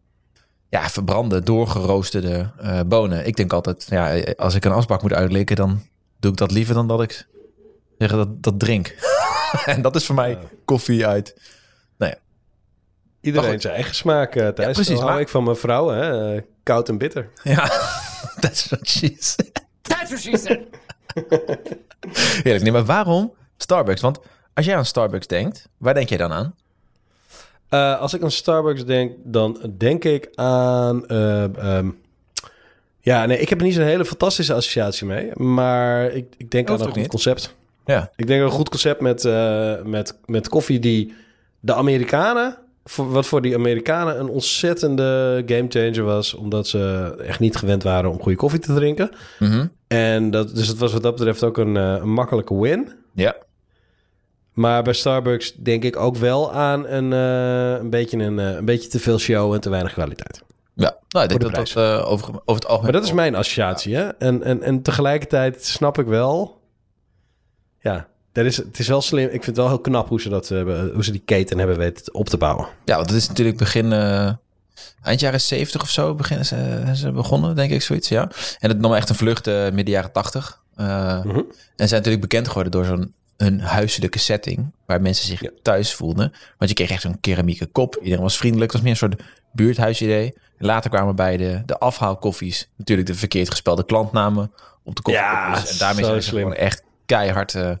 ja, 0.73 0.89
verbrande, 0.89 1.43
doorgeroosterde 1.43 2.51
eh, 2.59 2.79
bonen. 2.85 3.25
Ik 3.25 3.35
denk 3.35 3.53
altijd, 3.53 3.85
ja, 3.89 4.19
als 4.35 4.55
ik 4.55 4.65
een 4.65 4.71
asbak 4.71 5.01
moet 5.01 5.13
uitlikken, 5.13 5.55
dan 5.55 5.81
doe 6.19 6.31
ik 6.31 6.37
dat 6.37 6.51
liever 6.51 6.73
dan 6.73 6.87
dat 6.87 7.01
ik 7.01 7.27
zeg, 7.97 8.11
dat, 8.11 8.43
dat 8.43 8.59
drink. 8.59 8.95
en 9.65 9.81
dat 9.81 9.95
is 9.95 10.05
voor 10.05 10.15
mij 10.15 10.37
koffie 10.65 11.07
uit. 11.07 11.35
Iedereen 13.21 13.45
Maar 13.45 13.53
goed. 13.53 13.61
zijn 13.61 13.73
eigen 13.73 13.95
smaak, 13.95 14.35
eh 14.35 14.47
Thijs. 14.47 14.67
Ja, 14.67 14.73
precies, 14.73 14.99
maar- 14.99 15.19
ik 15.19 15.29
van 15.29 15.43
mijn 15.43 15.55
vrouw, 15.55 15.89
hè. 15.89 16.35
eh, 16.35 16.41
koud 16.63 16.89
en 16.89 16.97
bitter. 16.97 17.29
Ja, 17.43 17.67
that's 18.41 18.69
what 18.69 18.87
she 18.87 19.15
said. 19.19 19.51
That's 19.81 20.09
what 20.09 20.19
she 20.19 20.37
said. 20.37 20.59
Heerlijk. 22.43 22.63
Nee, 22.63 22.71
maar 22.71 22.85
waarom 22.85 23.33
Starbucks? 23.57 24.01
Want 24.01 24.19
als 24.53 24.65
jij 24.65 24.75
aan 24.75 24.85
Starbucks 24.85 25.27
denkt, 25.27 25.69
waar 25.77 25.93
denk 25.93 26.09
jij 26.09 26.17
dan 26.17 26.31
aan? 26.33 26.55
Eh, 27.73 27.99
als 27.99 28.13
ik 28.13 28.23
aan 28.23 28.31
Starbucks 28.31 28.85
denk, 28.85 29.11
dan 29.23 29.73
denk 29.77 30.03
ik 30.03 30.29
aan... 30.35 31.07
eh, 31.07 31.43
ehm, 31.57 31.89
ja, 32.99 33.25
nee, 33.25 33.39
ik 33.39 33.49
heb 33.49 33.59
er 33.59 33.65
niet 33.65 33.73
zo'n 33.73 33.83
hele 33.83 34.05
fantastische 34.05 34.53
associatie 34.53 35.07
mee. 35.07 35.31
Maar 35.33 36.11
ik, 36.11 36.25
ik 36.37 36.51
denk 36.51 36.69
aan 36.69 36.79
een 36.79 36.85
goed 36.85 36.95
niet. 36.95 37.07
concept. 37.07 37.55
Ja, 37.85 38.11
Ik 38.15 38.27
denk 38.27 38.39
aan 38.39 38.45
een 38.45 38.53
goed 38.53 38.69
concept 38.69 39.01
met, 39.01 39.25
eh, 39.25 39.81
met, 39.83 40.17
met 40.25 40.49
koffie 40.49 40.79
die 40.79 41.13
de 41.59 41.73
Amerikanen... 41.73 42.57
Voor, 42.85 43.11
wat 43.11 43.25
voor 43.25 43.41
die 43.41 43.55
Amerikanen 43.55 44.19
een 44.19 44.29
ontzettende 44.29 45.43
gamechanger 45.45 46.03
was. 46.03 46.33
Omdat 46.33 46.67
ze 46.67 47.13
echt 47.27 47.39
niet 47.39 47.55
gewend 47.55 47.83
waren 47.83 48.09
om 48.09 48.21
goede 48.21 48.37
koffie 48.37 48.59
te 48.59 48.73
drinken. 48.73 49.09
Mhm. 49.39 49.67
En 49.87 50.31
dat, 50.31 50.55
dus 50.55 50.67
het 50.67 50.77
was 50.77 50.93
wat 50.93 51.03
dat 51.03 51.15
betreft 51.15 51.43
ook 51.43 51.57
een, 51.57 51.75
een 51.75 52.09
makkelijke 52.13 52.59
win. 52.59 52.91
ja. 53.13 53.35
Maar 54.53 54.83
bij 54.83 54.93
Starbucks 54.93 55.53
denk 55.53 55.83
ik 55.83 55.95
ook 55.95 56.17
wel 56.17 56.53
aan 56.53 56.87
een, 56.87 57.13
eh, 57.13 57.79
een, 57.81 57.89
beetje, 57.89 58.17
een, 58.17 58.39
eh, 58.39 58.55
een 58.55 58.65
beetje 58.65 58.89
te 58.89 58.99
veel 58.99 59.17
show 59.17 59.53
en 59.53 59.61
te 59.61 59.69
weinig 59.69 59.93
kwaliteit. 59.93 60.43
Ja, 60.75 60.97
nou, 61.09 61.23
ik 61.23 61.29
denk 61.29 61.41
Voor 61.41 61.51
dat 61.51 61.73
dat 61.73 61.83
eh, 61.83 62.11
over, 62.11 62.29
over 62.29 62.43
het 62.45 62.65
algemeen... 62.65 62.83
Maar 62.83 62.91
dat 62.91 63.03
is 63.03 63.11
mijn 63.13 63.35
associatie, 63.35 63.95
hè? 63.95 64.07
En, 64.07 64.43
en, 64.43 64.63
en 64.63 64.81
tegelijkertijd 64.81 65.65
snap 65.65 65.99
ik 65.99 66.05
wel... 66.05 66.61
Ja, 67.79 68.07
dat 68.31 68.45
is, 68.45 68.57
het 68.57 68.79
is 68.79 68.87
wel 68.87 69.01
slim. 69.01 69.25
Ik 69.25 69.31
vind 69.31 69.45
het 69.45 69.55
wel 69.55 69.67
heel 69.67 69.79
knap 69.79 70.09
hoe 70.09 70.21
ze, 70.21 70.29
dat, 70.29 70.47
hebben, 70.47 70.93
hoe 70.93 71.03
ze 71.03 71.11
die 71.11 71.21
keten 71.25 71.57
hebben 71.57 71.77
weten 71.77 72.13
op 72.13 72.29
te 72.29 72.37
bouwen. 72.37 72.67
Ja, 72.85 72.95
want 72.95 73.09
het 73.09 73.17
is 73.17 73.27
natuurlijk 73.27 73.57
begin... 73.57 73.91
eind 75.03 75.19
jaren 75.19 75.41
70 75.41 75.81
of 75.81 75.89
zo 75.89 76.15
beginnen 76.15 76.45
ze, 76.45 76.91
ze 76.95 77.11
begonnen, 77.11 77.55
denk 77.55 77.71
ik, 77.71 77.81
zoiets, 77.81 78.09
ja. 78.09 78.31
En 78.59 78.69
het 78.69 78.79
nam 78.79 78.93
echt 78.93 79.09
een 79.09 79.15
vlucht 79.15 79.45
midden 79.45 79.89
jaren 79.89 80.11
80. 80.11 80.61
Eh, 80.75 81.23
Mhm. 81.23 81.41
En 81.75 81.87
zijn 81.87 82.01
natuurlijk 82.01 82.21
bekend 82.21 82.47
geworden 82.47 82.71
door 82.71 82.85
zo'n 82.85 83.13
een 83.45 83.59
huiselijke 83.59 84.19
setting... 84.19 84.71
waar 84.85 85.01
mensen 85.01 85.25
zich 85.25 85.41
Ja. 85.41 85.49
thuis 85.61 85.93
voelden. 85.93 86.33
Want 86.57 86.69
je 86.69 86.75
kreeg 86.75 86.89
echt 86.91 87.01
zo'n 87.01 87.19
keramieke 87.19 87.65
kop. 87.65 87.95
Iedereen 88.01 88.23
was 88.23 88.37
vriendelijk. 88.37 88.71
Het 88.71 88.81
was 88.81 88.91
meer 88.91 89.01
een 89.01 89.09
soort 89.09 89.29
buurthuisidee. 89.51 90.33
Later 90.57 90.89
kwamen 90.89 91.15
bij 91.15 91.37
de, 91.37 91.61
de 91.65 91.77
afhaalkoffies... 91.79 92.69
natuurlijk 92.77 93.07
de 93.07 93.15
verkeerd 93.15 93.49
gespelde 93.49 93.85
klantnamen 93.85 94.51
op 94.83 94.95
de 94.95 95.01
koffiekopjes. 95.01 95.63
Ja, 95.63 95.71
en 95.71 95.77
daarmee 95.77 96.03
zijn 96.05 96.21
ze 96.21 96.27
slim. 96.29 96.41
gewoon 96.41 96.57
echt 96.57 96.83
keihard 97.05 97.55
eh, 97.55 97.71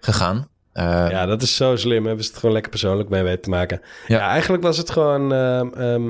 gegaan. 0.00 0.48
Eh, 0.72 1.06
Ja, 1.10 1.26
dat 1.26 1.42
is 1.42 1.56
zo 1.56 1.76
slim. 1.76 2.06
Hebben 2.06 2.24
ze 2.24 2.30
het 2.30 2.38
gewoon 2.38 2.52
lekker 2.54 2.70
persoonlijk 2.70 3.08
mee 3.08 3.22
weten 3.22 3.42
te 3.42 3.50
maken. 3.50 3.80
Ja, 4.06 4.16
Ja. 4.16 4.28
eigenlijk 4.28 4.62
was 4.62 4.76
het 4.76 4.90
gewoon... 4.90 5.32
ehm, 5.32 5.68
ehm, 5.74 6.08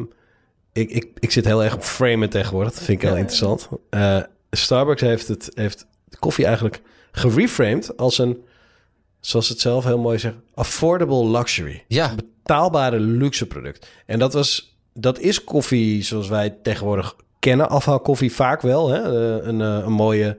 ik, 0.72 0.90
ik, 0.90 1.06
ik 1.18 1.30
zit 1.30 1.44
heel 1.44 1.64
erg 1.64 1.74
op 1.74 1.82
framen 1.82 2.30
tegenwoordig. 2.30 2.72
Dat 2.72 2.82
vind 2.82 3.02
ik 3.02 3.08
heel 3.08 3.16
interessant. 3.16 3.68
Eh, 3.90 4.18
Starbucks 4.50 5.00
heeft, 5.00 5.28
het, 5.28 5.50
heeft 5.54 5.86
de 6.08 6.16
koffie 6.18 6.44
eigenlijk 6.44 6.80
gereframed 7.12 7.96
als 7.96 8.18
een... 8.18 8.44
Zoals 9.22 9.48
het 9.48 9.60
zelf 9.60 9.84
heel 9.84 9.98
mooi 9.98 10.18
zeggen... 10.18 10.42
Affordable 10.54 11.26
luxury. 11.26 11.84
Ja, 11.88 12.14
Betaalbare 12.14 13.00
luxe 13.00 13.46
product. 13.46 13.88
En 14.06 14.18
dat, 14.18 14.32
was, 14.32 14.76
dat 14.94 15.18
is 15.18 15.44
koffie 15.44 16.02
zoals 16.02 16.28
wij 16.28 16.56
tegenwoordig 16.62 17.16
kennen. 17.38 17.68
Afhaalkoffie 17.68 18.32
vaak 18.32 18.60
wel. 18.60 18.88
Hè? 18.88 18.98
Eh, 18.98 19.46
een, 19.46 19.60
eh, 19.60 19.84
een 19.84 19.92
mooie 19.92 20.38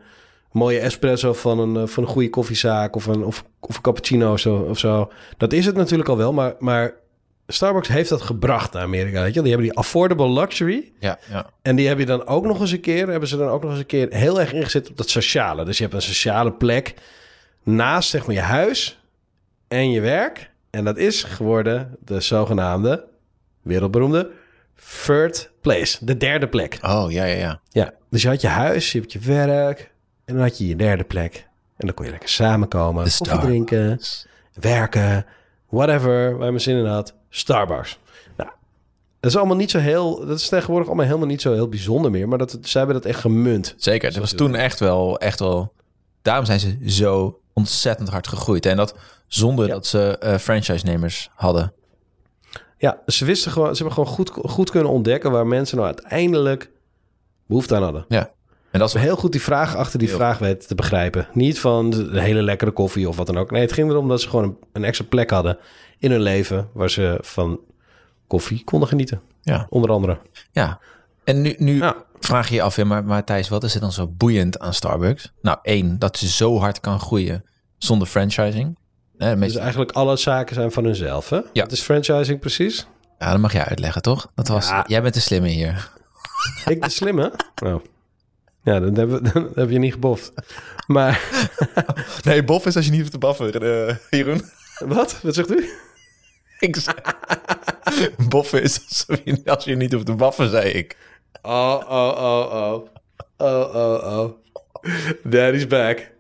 mooie 0.54 0.80
espresso 0.80 1.34
van 1.34 1.60
een, 1.60 1.78
eh, 1.78 1.88
van 1.88 2.04
een 2.04 2.10
goede 2.10 2.30
koffiezaak 2.30 2.96
of 2.96 3.06
een, 3.06 3.24
of, 3.24 3.44
of 3.60 3.76
een 3.76 3.82
cappuccino 3.82 4.32
of 4.32 4.40
zo, 4.40 4.56
of 4.56 4.80
zo. 4.80 5.12
Dat 5.38 5.54
is 5.54 5.66
het 5.66 5.76
natuurlijk 5.76 6.10
al 6.10 6.18
wel, 6.18 6.34
maar, 6.34 6.56
maar 6.60 6.94
Starbucks 7.48 7.88
heeft 7.88 8.10
dat 8.10 8.22
gebracht 8.22 8.74
naar 8.74 8.84
Amerika. 8.84 9.22
Weet 9.22 9.34
je? 9.34 9.42
Die 9.42 9.52
hebben 9.52 9.68
die 9.68 9.78
affordable 9.78 10.30
luxury. 10.30 10.92
ja, 11.00 11.20
ja. 11.30 11.50
En 11.62 11.76
die 11.76 11.88
heb 11.88 12.00
je 12.00 12.06
dan 12.06 12.28
ook 12.28 12.46
nog 12.46 12.60
eens 12.60 12.72
een 12.72 12.80
keer, 12.80 13.08
hebben 13.08 13.30
ze 13.30 13.38
dan 13.38 13.48
ook 13.48 13.62
nog 13.62 13.72
eens 13.72 13.80
een 13.80 13.86
keer 13.86 14.08
heel 14.10 14.40
erg 14.40 14.54
ingezet 14.54 14.90
op 14.90 14.98
dat 14.98 15.10
sociale. 15.10 15.66
Dus 15.66 15.78
je 15.78 15.84
hebt 15.84 15.96
een 15.96 16.02
sociale 16.02 16.52
plek 16.52 16.94
naast 17.64 18.10
zeg 18.10 18.26
maar 18.26 18.36
je 18.36 18.42
huis 18.42 19.00
en 19.68 19.92
je 19.92 20.02
werk. 20.02 20.52
En 20.70 20.84
dat 20.84 20.98
is 20.98 21.24
geworden 21.24 21.98
de 22.06 22.20
zogenaamde 22.20 23.06
wereldberoemde 23.62 24.32
third 25.06 25.52
place, 25.62 26.06
de 26.06 26.18
derde 26.18 26.48
plek. 26.48 26.80
Oh, 26.82 27.12
ja, 27.12 27.24
ja, 27.24 27.36
ja. 27.36 27.60
Ja, 27.70 27.94
dus 28.10 28.22
je 28.22 28.28
had 28.28 28.42
je 28.42 28.48
huis, 28.48 28.92
je 28.92 29.00
hebt 29.00 29.12
je 29.12 29.20
werk 29.20 29.92
en 30.26 30.34
dan 30.34 30.44
had 30.44 30.58
je 30.58 30.68
je 30.68 30.76
derde 30.76 31.04
plek. 31.04 31.48
En 31.78 31.86
dan 31.86 31.96
kon 31.96 32.06
je 32.06 32.12
lekker 32.12 32.30
samenkomen, 32.30 33.04
koffie 33.18 33.40
drinken, 33.40 34.00
werken, 34.54 35.26
whatever, 35.70 36.38
waar 36.38 36.46
je 36.46 36.52
maar 36.52 36.60
zin 36.60 36.78
in 36.78 36.86
had. 36.86 37.14
Starbucks. 37.30 38.00
Nou, 38.38 38.50
dat 39.20 39.32
is 39.32 39.38
allemaal 39.38 39.56
niet 39.56 39.72
zo 39.72 39.80
heel... 39.80 40.26
Dat 40.26 40.40
is 40.40 40.50
tegenwoordig 40.50 40.88
allemaal 40.88 41.06
helemaal 41.06 41.28
niet 41.28 41.42
zo 41.42 41.54
heel 41.54 41.70
bijzonder 41.70 42.12
meer. 42.12 42.28
Maar 42.28 42.38
dat, 42.38 42.58
ze 42.62 42.78
hebben 42.78 42.96
dat 42.96 43.06
echt 43.06 43.20
gemunt. 43.20 43.74
Zeker, 43.78 44.12
dat 44.12 44.20
was 44.20 44.32
toen 44.32 44.56
echt 44.56 44.80
wel, 44.80 45.20
echt 45.20 45.40
wel... 45.40 45.74
Daarom 46.22 46.46
zijn 46.46 46.60
ze 46.60 46.78
zo 46.86 47.40
ontzettend 47.54 48.10
hard 48.10 48.28
gegroeid. 48.28 48.66
En 48.66 48.78
dat 48.78 48.96
zonder 49.28 49.68
Ja. 49.68 49.74
dat 49.74 49.86
ze 49.86 50.18
eh, 50.18 50.38
franchise-nemers 50.38 51.30
hadden. 51.36 51.74
Ja, 52.78 53.02
ze 53.08 53.26
wisten 53.26 53.52
gewoon... 53.52 53.76
Ze 53.76 53.84
hebben 53.84 53.94
gewoon 54.04 54.16
goed, 54.16 54.32
goed 54.52 54.70
kunnen 54.70 54.92
ontdekken... 54.92 55.32
waar 55.32 55.48
mensen 55.48 55.78
nou 55.78 55.88
uiteindelijk 55.90 56.72
behoefte 57.46 57.76
aan 57.76 57.84
hadden. 57.84 58.06
Ja. 58.08 58.32
En 58.72 58.80
dat 58.80 58.88
is 58.88 58.94
Ze 58.94 59.00
heel 59.00 59.16
goed 59.16 59.32
die 59.32 59.42
vraag 59.42 59.76
achter 59.76 60.00
die 60.00 60.08
Heel 60.08 60.18
vraag 60.18 60.38
weten 60.38 60.68
te 60.68 60.76
begrijpen. 60.76 61.28
Niet 61.34 61.60
van 61.60 61.90
de 61.90 62.22
hele 62.22 62.42
lekkere 62.42 62.72
koffie 62.72 63.08
of 63.10 63.18
wat 63.18 63.28
dan 63.28 63.38
ook. 63.38 63.52
Nee, 63.52 63.62
het 63.62 63.72
ging 63.74 63.90
erom 63.90 64.08
dat 64.08 64.22
ze 64.22 64.30
gewoon 64.30 64.46
een, 64.46 64.58
een 64.72 64.84
extra 64.84 65.06
plek 65.10 65.30
hadden 65.30 65.58
in 66.00 66.12
hun 66.12 66.22
leven 66.22 66.70
waar 66.74 66.90
ze 66.90 67.18
van 67.22 67.60
koffie 68.28 68.64
konden 68.64 68.88
genieten. 68.88 69.22
Ja. 69.42 69.66
Onder 69.70 69.92
andere. 69.92 70.18
Ja. 70.52 70.80
En 71.24 71.42
nu, 71.42 71.56
nu 71.58 71.78
Ja. 71.78 71.96
vraag 72.20 72.50
je 72.50 72.56
je 72.56 72.62
af, 72.62 72.76
ja, 72.76 72.84
maar, 72.86 73.04
maar 73.04 73.24
Thijs, 73.24 73.50
wat 73.50 73.64
is 73.64 73.76
er 73.76 73.82
dan 73.82 73.92
zo 73.92 74.08
boeiend 74.08 74.60
aan 74.60 74.74
Starbucks? 74.74 75.32
Nou, 75.42 75.58
één, 75.62 76.00
dat 76.00 76.18
ze 76.18 76.28
zo 76.28 76.60
hard 76.60 76.80
kan 76.80 77.00
groeien 77.00 77.46
zonder 77.78 78.08
franchising. 78.08 78.78
Hè, 79.18 79.38
Dus 79.38 79.56
eigenlijk 79.56 79.92
alle 79.92 80.18
zaken 80.18 80.56
zijn 80.56 80.72
van 80.72 80.84
hunzelf. 80.84 81.30
Hè? 81.30 81.36
Ja. 81.54 81.64
Wat 81.64 81.72
is 81.72 81.82
franchising 81.82 82.40
precies? 82.40 82.88
Ja, 83.20 83.32
dat 83.32 83.40
mag 83.40 83.54
jij 83.54 83.66
uitleggen, 83.66 84.02
toch? 84.02 84.32
Dat 84.36 84.48
was, 84.48 84.68
Ja. 84.70 84.84
Jij 84.88 85.02
bent 85.02 85.14
de 85.14 85.20
slimme 85.20 85.48
hier. 85.48 85.90
Ik 86.66 86.82
de 86.82 86.90
slimme? 86.90 87.34
Oh. 87.64 87.84
Ja, 88.64 88.80
dan 88.80 88.98
heb, 88.98 89.10
dan 89.34 89.50
heb 89.56 89.70
je 89.70 89.78
niet 89.80 89.94
geboft. 89.94 90.32
Maar 90.88 91.22
Nee, 92.24 92.44
bof 92.44 92.66
is 92.66 92.76
als 92.76 92.86
je 92.86 92.92
niet 92.92 93.00
hoeft 93.00 93.12
te 93.12 93.18
baffen, 93.18 93.64
uh, 93.64 93.96
Jeroen. 94.10 94.42
wat? 94.80 95.20
Wat 95.22 95.34
zegt 95.34 95.52
u? 95.52 95.70
Ik 96.60 96.76
zei... 96.76 96.96
Boffen 98.30 98.62
is 98.64 98.80
als 99.08 99.20
je, 99.24 99.42
als 99.46 99.64
je 99.64 99.76
niet 99.76 99.94
hoeft 99.94 100.06
te 100.06 100.16
baffen, 100.16 100.50
zei 100.50 100.70
ik. 100.70 100.98
Oh, 101.42 101.82
oh, 101.90 102.14
oh, 102.18 102.54
oh. 102.54 102.88
Oh, 103.38 103.76
oh, 103.76 104.20
oh. 104.20 104.32
Daddy's 105.24 105.68
back. 105.68 106.12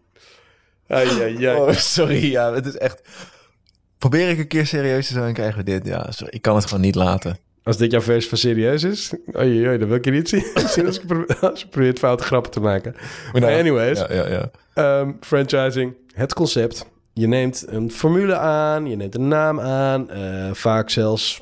Ai, 0.88 1.08
ai, 1.22 1.46
ai. 1.48 1.56
Oh, 1.56 1.72
sorry, 1.72 2.32
ja, 2.32 2.54
het 2.54 2.66
is 2.66 2.78
echt... 2.78 3.02
Probeer 3.98 4.30
ik 4.30 4.38
een 4.38 4.48
keer 4.48 4.66
serieus 4.66 5.08
te 5.08 5.14
zijn, 5.14 5.34
krijgen 5.34 5.58
we 5.58 5.64
dit. 5.64 5.86
Ja, 5.86 6.12
sorry, 6.12 6.34
ik 6.34 6.42
kan 6.42 6.56
het 6.56 6.66
gewoon 6.66 6.82
niet 6.82 6.96
laten. 6.96 7.38
Als 7.64 7.78
dit 7.78 7.92
jouw 7.92 8.02
versie 8.02 8.30
van 8.30 8.38
serieus 8.38 8.84
is, 8.84 9.14
oei, 9.38 9.68
oei, 9.68 9.78
dan 9.78 9.88
wil 9.88 9.98
ik 9.98 10.06
je 10.06 10.12
niet 10.12 10.30
zien. 10.30 10.46
als, 11.42 11.60
je 11.60 11.68
probeert 11.70 12.00
foute 12.00 12.24
grappen 12.24 12.52
te 12.52 12.60
maken. 12.60 12.96
Maar 13.34 13.44
anyways, 13.60 14.00
Ja, 14.00 14.14
ja, 14.14 14.28
ja. 14.28 14.52
ehm, 14.74 15.12
franchising, 15.22 15.94
het 16.14 16.34
concept. 16.34 16.86
Je 17.14 17.28
neemt 17.28 17.66
een 17.68 17.92
formule 17.92 18.36
aan, 18.36 18.86
je 18.86 18.96
neemt 18.96 19.16
een 19.16 19.28
naam 19.28 19.60
aan, 19.60 20.10
eh, 20.10 20.50
vaak 20.54 20.90
zelfs 20.90 21.42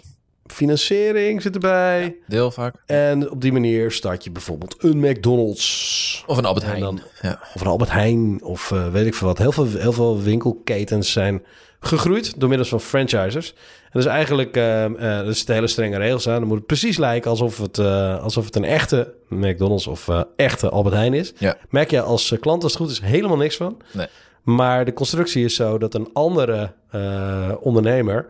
financiering 0.51 1.41
zit 1.41 1.53
erbij. 1.53 2.15
Deel 2.27 2.51
vaak. 2.51 2.75
En 2.85 3.31
op 3.31 3.41
die 3.41 3.51
manier 3.51 3.91
start 3.91 4.23
je 4.23 4.31
bijvoorbeeld 4.31 4.75
een 4.83 4.99
McDonald's. 4.99 6.23
Of 6.27 6.37
een 6.37 6.45
Albert 6.45 6.65
Heijn. 6.65 6.81
dan- 6.81 7.01
Ja. 7.21 7.39
Of 7.55 7.61
een 7.61 7.67
Albert 7.67 7.91
Heijn, 7.91 8.43
of 8.43 8.71
eh, 8.71 8.87
weet 8.91 9.05
ik 9.05 9.13
veel 9.13 9.27
wat. 9.27 9.37
Heel 9.37 9.51
veel, 9.51 9.67
heel 9.67 9.93
veel 9.93 10.21
winkelketens 10.21 11.11
zijn 11.11 11.43
gegroeid 11.79 12.39
door 12.39 12.49
middels 12.49 12.69
van 12.69 12.79
franchisers. 12.81 13.53
En 13.83 13.99
dus 13.99 14.05
eigenlijk, 14.05 14.55
eh 14.57 14.85
eh, 14.85 15.27
er 15.27 15.35
zitten 15.35 15.55
hele 15.55 15.67
strenge 15.67 15.97
regels 15.97 16.27
aan. 16.27 16.39
Dan 16.39 16.47
moet 16.47 16.57
het 16.57 16.65
precies 16.65 16.97
lijken 16.97 17.29
alsof 17.29 17.57
het, 17.57 17.77
eh, 17.77 18.23
alsof 18.23 18.45
het 18.45 18.55
een 18.55 18.63
echte 18.63 19.13
McDonald's 19.29 19.87
of 19.87 20.07
eh, 20.07 20.21
echte 20.35 20.69
Albert 20.69 20.95
Heijn 20.95 21.13
is. 21.13 21.33
Ja. 21.37 21.57
Merk 21.69 21.89
je 21.89 22.01
als 22.01 22.33
klant, 22.39 22.63
als 22.63 22.71
het 22.73 22.81
goed 22.81 22.91
is, 22.91 22.99
helemaal 23.01 23.37
niks 23.37 23.55
van. 23.57 23.81
Nee. 23.93 24.07
Maar 24.43 24.85
de 24.85 24.93
constructie 24.93 25.43
is 25.45 25.55
zo 25.55 25.77
dat 25.77 25.93
een 25.93 26.09
andere 26.13 26.73
ondernemer 27.59 28.25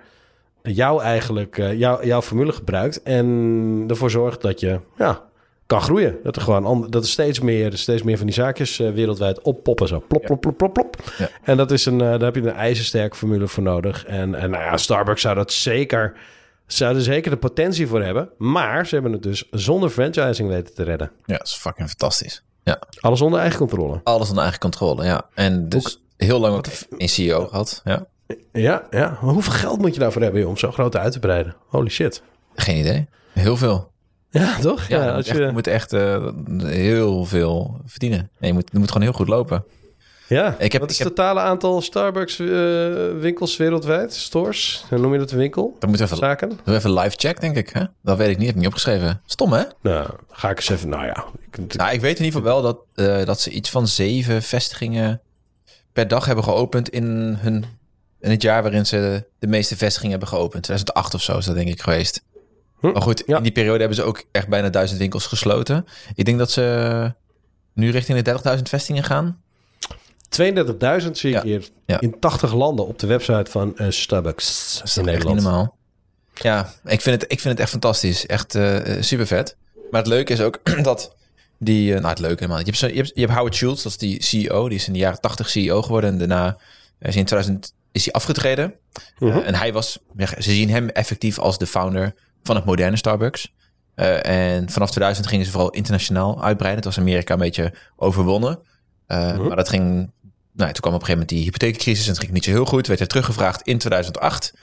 jou 0.64 1.02
eigenlijk, 1.02 1.58
eh, 1.58 1.74
jou, 1.80 2.06
jouw 2.06 2.22
formule 2.22 2.52
gebruikt 2.52 3.02
en 3.04 3.84
ervoor 3.88 4.12
zorgt 4.12 4.42
dat 4.42 4.60
je 4.60 4.80
ja, 4.98 5.24
kan 5.66 5.82
groeien. 5.82 6.18
Dat 6.24 6.36
er 6.36 6.42
gewoon 6.42 6.88
dat 6.90 7.04
er 7.04 7.10
steeds 7.10 7.40
meer, 7.40 7.78
steeds 7.78 8.04
meer 8.04 8.18
van 8.18 8.26
die 8.26 8.36
zaakjes 8.36 8.80
eh, 8.80 8.92
wereldwijd 8.92 9.42
oppoppen. 9.42 9.88
Zo 9.88 10.04
plop, 10.08 10.22
plop, 10.26 10.42
plop, 10.42 10.58
plop, 10.58 10.74
plop. 10.74 10.96
Ja. 11.18 11.30
En 11.44 11.58
dat 11.58 11.72
is 11.72 11.86
een, 11.86 12.02
eh, 12.02 12.08
daar 12.10 12.20
heb 12.22 12.36
je 12.36 12.42
een 12.42 12.54
ijzersterke 12.54 13.16
formule 13.16 13.48
voor 13.48 13.64
nodig. 13.64 14.06
En, 14.06 14.36
en 14.36 14.50
nou 14.50 14.64
ja, 14.64 14.78
Starbucks 14.78 15.22
zou 15.22 15.36
dat 15.36 15.52
zeker, 15.52 16.14
zou 16.68 16.96
er 16.96 17.02
zeker 17.02 17.32
de 17.32 17.38
potentie 17.38 17.88
voor 17.88 18.04
hebben. 18.04 18.30
Maar 18.38 18.88
ze 18.88 18.94
hebben 18.94 19.12
het 19.12 19.24
dus 19.24 19.48
zonder 19.52 19.90
franchising 19.90 20.50
weten 20.50 20.74
te 20.74 20.84
redden. 20.84 21.12
ja, 21.26 21.38
dat 21.38 21.48
is 21.48 21.54
fucking 21.54 21.88
fantastisch. 21.88 22.44
Ja, 22.64 22.80
Alles 23.00 23.22
onder 23.22 23.40
eigen 23.40 23.60
controle. 23.60 24.00
alles 24.04 24.28
onder 24.28 24.44
eigen 24.44 24.60
controle, 24.62 25.04
ja. 25.06 25.26
En 25.34 25.70
dus 25.70 26.02
heel 26.18 26.40
lang 26.40 26.56
ook 26.56 26.66
een 26.98 27.10
CEO 27.10 27.48
gehad. 27.48 27.82
Ja, 27.84 28.06
Ja, 28.52 28.84
ja. 28.90 29.18
Maar 29.22 29.34
hoeveel 29.34 29.54
geld 29.54 29.80
moet 29.80 29.94
je 29.94 30.00
daarvoor 30.00 30.22
hebben 30.22 30.42
joh, 30.42 30.50
om 30.50 30.58
zo 30.58 30.72
groot 30.72 30.96
uit 30.96 31.12
te 31.14 31.20
breiden? 31.20 31.56
Holy 31.68 31.90
shit. 31.90 32.22
geen 32.56 32.78
idee. 32.78 33.08
Heel 33.34 33.58
veel. 33.58 33.90
Ja, 34.30 34.60
toch? 34.60 34.88
Ja, 34.88 34.98
Ja, 35.04 35.06
je, 35.08 35.14
moet 35.14 35.28
echt, 35.28 35.38
je, 35.38 35.44
je 35.46 35.52
moet 35.52 35.68
echt 35.68 35.94
eh, 35.94 36.28
heel 36.64 37.26
veel 37.26 37.80
verdienen. 37.86 38.30
Nee, 38.40 38.50
je 38.50 38.54
moet, 38.56 38.70
het 38.70 38.80
moet 38.80 38.88
gewoon 38.92 39.04
heel 39.08 39.16
goed 39.18 39.28
lopen. 39.28 39.64
ja. 40.28 40.56
Ik 40.60 40.72
heb- 40.72 40.82
Wat 40.82 40.92
is 40.92 41.00
het 41.00 41.08
totale 41.08 41.40
aantal 41.40 41.82
Starbucks 41.82 42.40
eh, 42.40 42.48
winkels 43.20 43.58
wereldwijd? 43.58 44.14
Stores? 44.14 44.86
Hoe 44.90 44.98
noem 45.00 45.14
je 45.14 45.20
dat 45.20 45.32
een 45.32 45.38
winkel? 45.38 45.76
Dan 45.80 45.90
moeten 45.90 46.08
we 46.08 46.14
even, 46.14 46.28
Zaken? 46.28 46.60
doe 46.64 46.76
even 46.76 46.94
live 46.94 47.16
check, 47.18 47.42
denk 47.42 47.56
ik. 47.56 47.70
Hè? 47.70 47.84
Dat 48.02 48.18
weet 48.18 48.30
ik 48.30 48.38
niet, 48.38 48.46
heb 48.46 48.56
ik 48.56 48.60
niet 48.62 48.70
opgeschreven. 48.70 49.22
Stom, 49.26 49.54
hè? 49.54 49.64
Nou, 49.82 50.10
ga 50.30 50.50
ik 50.50 50.58
eens 50.58 50.70
even... 50.70 50.90
Nou 50.90 51.06
ja. 51.06 51.26
Ik, 51.52 51.76
Nou, 51.76 51.94
ik 51.94 52.02
weet 52.02 52.20
in 52.20 52.26
ieder 52.26 52.42
geval 52.42 52.62
wel 52.62 52.74
dat, 52.74 53.08
eh, 53.08 53.26
dat 53.26 53.40
ze 53.40 53.50
iets 53.50 53.70
van 53.70 53.88
zeven 53.88 54.42
vestigingen 54.44 55.22
per 55.94 56.08
dag 56.08 56.26
hebben 56.26 56.44
geopend 56.44 56.90
in, 56.90 57.38
hun, 57.40 57.66
in 58.22 58.30
het 58.32 58.42
jaar 58.42 58.62
waarin 58.62 58.86
ze 58.86 59.26
de 59.40 59.48
meeste 59.48 59.78
vestigingen 59.78 60.12
hebben 60.12 60.28
geopend. 60.30 60.64
2008 60.64 61.14
of 61.14 61.22
zo 61.22 61.38
is 61.38 61.46
dat 61.46 61.56
denk 61.56 61.68
ik 61.70 61.82
geweest. 61.82 62.24
Hm, 62.80 62.92
Maar 62.92 63.02
goed, 63.02 63.24
ja. 63.26 63.38
in 63.38 63.44
die 63.44 63.52
periode 63.52 63.80
hebben 63.80 63.98
ze 63.98 64.04
ook 64.04 64.24
echt 64.32 64.48
bijna 64.48 64.70
duizend 64.70 65.00
winkels 65.00 65.26
gesloten. 65.26 65.86
Ik 66.16 66.26
denk 66.26 66.38
dat 66.38 66.52
ze 66.52 67.14
nu 67.74 67.92
richting 67.92 68.22
de 68.22 68.40
30.000 68.56 68.62
vestigingen 68.62 69.04
gaan. 69.04 69.42
32.000 70.42 71.12
zie 71.12 71.30
ik 71.30 71.36
Ja, 71.36 71.42
hier 71.44 71.70
ja. 71.86 72.00
in 72.00 72.20
80 72.20 72.54
landen 72.54 72.88
op 72.88 73.00
de 73.00 73.08
website 73.08 73.52
van 73.52 73.78
eh, 73.78 73.90
Starbucks 73.90 74.76
Dat 74.78 74.88
is 74.88 74.98
in 74.98 75.04
echt 75.08 75.12
Nederland. 75.14 75.42
normaal. 75.42 75.78
Ja, 76.34 76.74
ik 76.86 77.02
vind, 77.02 77.22
het, 77.22 77.32
ik 77.32 77.40
vind 77.40 77.54
het 77.54 77.60
echt 77.60 77.70
fantastisch. 77.70 78.26
Echt 78.26 78.58
super 79.00 79.28
vet. 79.28 79.56
Maar 79.92 80.02
het 80.02 80.10
leuke 80.10 80.34
is 80.34 80.42
ook 80.42 80.60
dat 80.84 81.16
die... 81.58 81.90
eh, 81.94 81.98
nou, 82.00 82.10
het 82.10 82.20
leuke 82.20 82.36
helemaal. 82.44 82.58
Je 82.60 82.66
hebt, 82.66 82.80
je, 82.80 82.88
hebt, 82.88 83.12
je 83.14 83.22
hebt 83.22 83.34
Howard 83.34 83.56
Schultz, 83.56 83.84
dat 83.84 83.92
is 83.92 83.98
die 83.98 84.24
CEO. 84.24 84.68
Die 84.70 84.78
is 84.78 84.88
in 84.88 84.94
de 84.94 85.00
jaren 85.00 85.20
80 85.22 85.50
CEO 85.50 85.82
geworden. 85.82 86.10
En 86.10 86.18
daarna 86.18 86.48
is 87.00 87.10
hij 87.10 87.16
in 87.20 87.26
2000 87.26 87.74
is 87.92 88.04
hij 88.06 88.14
afgetreden. 88.14 88.74
Mhm. 89.20 89.38
Eh, 89.38 89.48
en 89.48 89.56
hij 89.56 89.74
was... 89.74 90.00
Ze 90.18 90.52
zien 90.52 90.70
hem 90.70 90.90
effectief 90.90 91.40
als 91.40 91.58
de 91.58 91.68
founder 91.68 92.14
van 92.44 92.56
het 92.56 92.66
moderne 92.66 92.98
Starbucks. 92.98 93.54
Eh, 93.96 94.56
en 94.56 94.70
vanaf 94.70 94.90
2000 94.90 95.28
gingen 95.28 95.46
ze 95.46 95.52
vooral 95.52 95.70
internationaal 95.70 96.44
uitbreiden. 96.44 96.84
Het 96.84 96.96
was 96.96 97.04
Amerika 97.04 97.34
een 97.34 97.40
beetje 97.40 97.74
overwonnen. 97.96 98.60
Eh, 99.08 99.34
Mhm. 99.34 99.48
Maar 99.48 99.56
dat 99.56 99.70
ging... 99.70 100.12
Nou, 100.54 100.68
ja, 100.68 100.72
toen 100.74 100.82
kwam 100.82 100.94
op 100.94 101.00
een 101.00 101.06
gegeven 101.06 101.12
moment 101.12 101.30
die 101.30 101.44
hypotheekcrisis 101.44 102.06
en 102.06 102.12
het 102.12 102.20
ging 102.20 102.32
niet 102.32 102.44
zo 102.44 102.52
heel 102.52 102.66
goed. 102.66 102.88
Werd 102.88 103.00
hij 103.00 103.08
teruggevraagd 103.08 103.62
in 103.62 103.78
2008. 103.78 104.54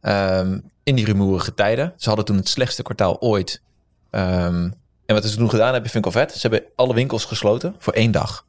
Ehm, 0.00 0.58
in 0.82 0.94
die 0.94 1.04
rumoerige 1.04 1.54
tijden. 1.54 1.92
Ze 1.96 2.08
hadden 2.08 2.24
toen 2.26 2.36
het 2.36 2.48
slechtste 2.48 2.82
kwartaal 2.82 3.20
ooit. 3.20 3.62
Ehm, 4.10 4.70
en 5.06 5.14
wat 5.14 5.24
ze 5.24 5.36
toen 5.36 5.50
gedaan 5.50 5.72
hebben, 5.72 5.90
vind 5.90 6.06
ik 6.06 6.14
al 6.14 6.20
vet. 6.20 6.32
Ze 6.32 6.38
hebben 6.40 6.62
alle 6.76 6.94
winkels 6.94 7.24
gesloten 7.24 7.74
voor 7.78 7.92
één 7.92 8.10
dag. 8.10 8.46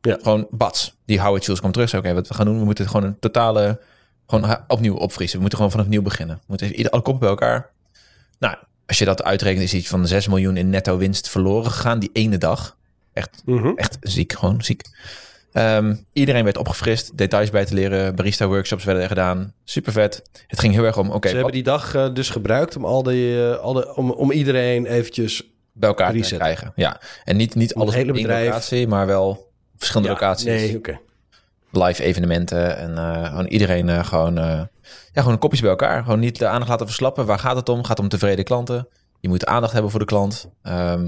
Ja. 0.00 0.18
Gewoon 0.22 0.46
bats. 0.50 0.94
Die 1.06 1.20
Howard 1.20 1.42
Schultz 1.42 1.60
kwam 1.60 1.72
terug. 1.72 1.94
Oké, 1.94 2.14
wat 2.14 2.28
we 2.28 2.34
gaan 2.34 2.46
doen, 2.46 2.58
we 2.58 2.64
moeten 2.64 2.86
gewoon 2.88 3.04
een 3.06 3.18
totale... 3.18 3.80
Gewoon 4.26 4.56
opnieuw 4.66 4.94
opfrissen. 4.94 5.34
We 5.36 5.40
moeten 5.40 5.58
gewoon 5.58 5.72
vanaf 5.72 5.88
nieuw 5.88 6.02
beginnen. 6.02 6.36
We 6.36 6.44
moeten 6.46 6.90
alle 6.90 7.02
koppen 7.02 7.18
bij 7.18 7.28
elkaar. 7.28 7.70
Nou, 8.38 8.56
als 8.86 8.98
je 8.98 9.04
dat 9.04 9.22
uitrekent, 9.22 9.62
is 9.64 9.74
iets 9.74 9.88
van 9.88 10.06
6 10.06 10.28
miljoen 10.28 10.56
in 10.56 10.70
netto 10.70 10.96
winst 10.96 11.28
verloren 11.28 11.70
gegaan. 11.70 11.98
Die 11.98 12.10
ene 12.12 12.38
dag. 12.38 12.76
Echt 13.12 13.42
Mhm. 13.44 13.72
Echt 13.76 13.96
ziek, 14.00 14.32
gewoon 14.32 14.62
ziek. 14.62 14.82
Ehm, 15.52 15.94
iedereen 16.12 16.44
werd 16.44 16.56
opgefrist, 16.56 17.16
details 17.18 17.50
bij 17.50 17.64
te 17.64 17.74
leren, 17.74 18.14
barista-workshops 18.14 18.84
werden 18.84 19.08
gedaan. 19.08 19.52
Super 19.64 19.92
vet. 19.92 20.22
Het 20.46 20.60
ging 20.60 20.74
heel 20.74 20.84
erg 20.84 20.98
om, 20.98 21.10
oké, 21.10 21.28
Ze 21.28 21.34
hebben 21.34 21.52
die 21.52 21.62
dag 21.62 21.94
eh, 21.94 22.14
dus 22.14 22.30
gebruikt 22.30 22.76
om, 22.76 22.84
al 22.84 23.02
die, 23.02 23.50
eh, 23.52 23.58
al 23.58 23.72
de, 23.72 23.94
om, 23.94 24.10
om 24.10 24.32
iedereen 24.32 24.86
eventjes... 24.86 25.42
bij 25.72 25.88
elkaar 25.88 26.12
te 26.12 26.34
krijgen. 26.34 26.72
Ja, 26.76 27.00
en 27.24 27.36
niet, 27.36 27.54
niet 27.54 27.74
alles 27.74 27.94
hele 27.94 28.12
bedrijf- 28.12 28.46
locatie, 28.46 28.86
maar 28.88 29.06
wel 29.06 29.47
verschillende 29.78 30.12
Ja, 30.12 30.20
locaties. 30.20 30.44
Nee, 30.44 30.76
oké. 30.76 30.98
Live 31.70 32.02
evenementen 32.02 32.76
en 32.76 32.98
eh, 32.98 33.28
gewoon 33.28 33.46
iedereen 33.46 33.88
eh, 33.88 34.04
gewoon, 34.04 34.38
eh, 34.38 34.60
ja, 35.12 35.22
gewoon 35.22 35.38
kopjes 35.38 35.60
bij 35.60 35.70
elkaar. 35.70 36.02
Gewoon 36.02 36.18
niet 36.18 36.38
de 36.38 36.46
aandacht 36.46 36.70
laten 36.70 36.86
verslappen. 36.86 37.26
Waar 37.26 37.38
gaat 37.38 37.56
het 37.56 37.68
om? 37.68 37.78
Gaat 37.78 37.88
het 37.88 37.98
om 37.98 38.08
tevreden 38.08 38.44
klanten? 38.44 38.88
Je 39.20 39.28
moet 39.28 39.46
aandacht 39.46 39.72
hebben 39.72 39.90
voor 39.90 40.00
de 40.00 40.06
klant. 40.06 40.48
Ehm, 40.62 41.00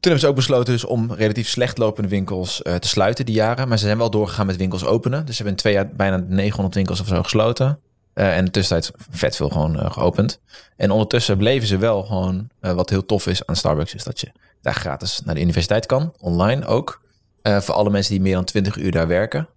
toen 0.00 0.10
hebben 0.10 0.20
ze 0.20 0.26
ook 0.26 0.34
besloten 0.34 0.72
dus 0.72 0.84
om 0.84 1.12
relatief 1.12 1.48
slecht 1.48 1.78
lopende 1.78 2.08
winkels 2.08 2.60
te 2.62 2.88
sluiten 2.88 3.26
die 3.26 3.34
jaren. 3.34 3.68
Maar 3.68 3.78
ze 3.78 3.84
zijn 3.84 3.98
wel 3.98 4.10
doorgegaan 4.10 4.46
met 4.46 4.56
winkels 4.56 4.84
openen. 4.84 5.26
Dus 5.26 5.36
ze 5.36 5.42
hebben 5.42 5.52
in 5.52 5.58
twee 5.58 5.72
jaar 5.72 5.88
bijna 5.88 6.24
900 6.28 6.74
winkels 6.74 7.00
of 7.00 7.06
zo 7.06 7.22
gesloten. 7.22 7.78
En 8.12 8.44
de 8.44 8.50
tussentijd 8.50 8.92
vet 9.10 9.36
veel 9.36 9.48
gewoon 9.48 9.92
geopend. 9.92 10.40
En 10.76 10.90
ondertussen 10.90 11.36
bleven 11.36 11.68
ze 11.68 11.76
wel 11.76 12.02
gewoon... 12.02 12.48
wat 12.60 12.90
heel 12.90 13.06
tof 13.06 13.26
is 13.26 13.46
aan 13.46 13.56
Starbucks 13.56 13.94
is 13.94 14.04
dat 14.04 14.20
je 14.20 14.32
daar 14.60 14.74
gratis 14.74 15.20
naar 15.24 15.34
de 15.34 15.40
universiteit 15.40 15.86
kan. 15.86 16.12
Online 16.18 16.66
ook. 16.66 17.01
Eh, 17.42 17.60
voor 17.60 17.74
alle 17.74 17.90
mensen 17.90 18.12
die 18.12 18.22
meer 18.22 18.34
dan 18.34 18.44
20 18.44 18.76
uur 18.76 18.90
daar 18.92 19.06
werken. 19.06 19.48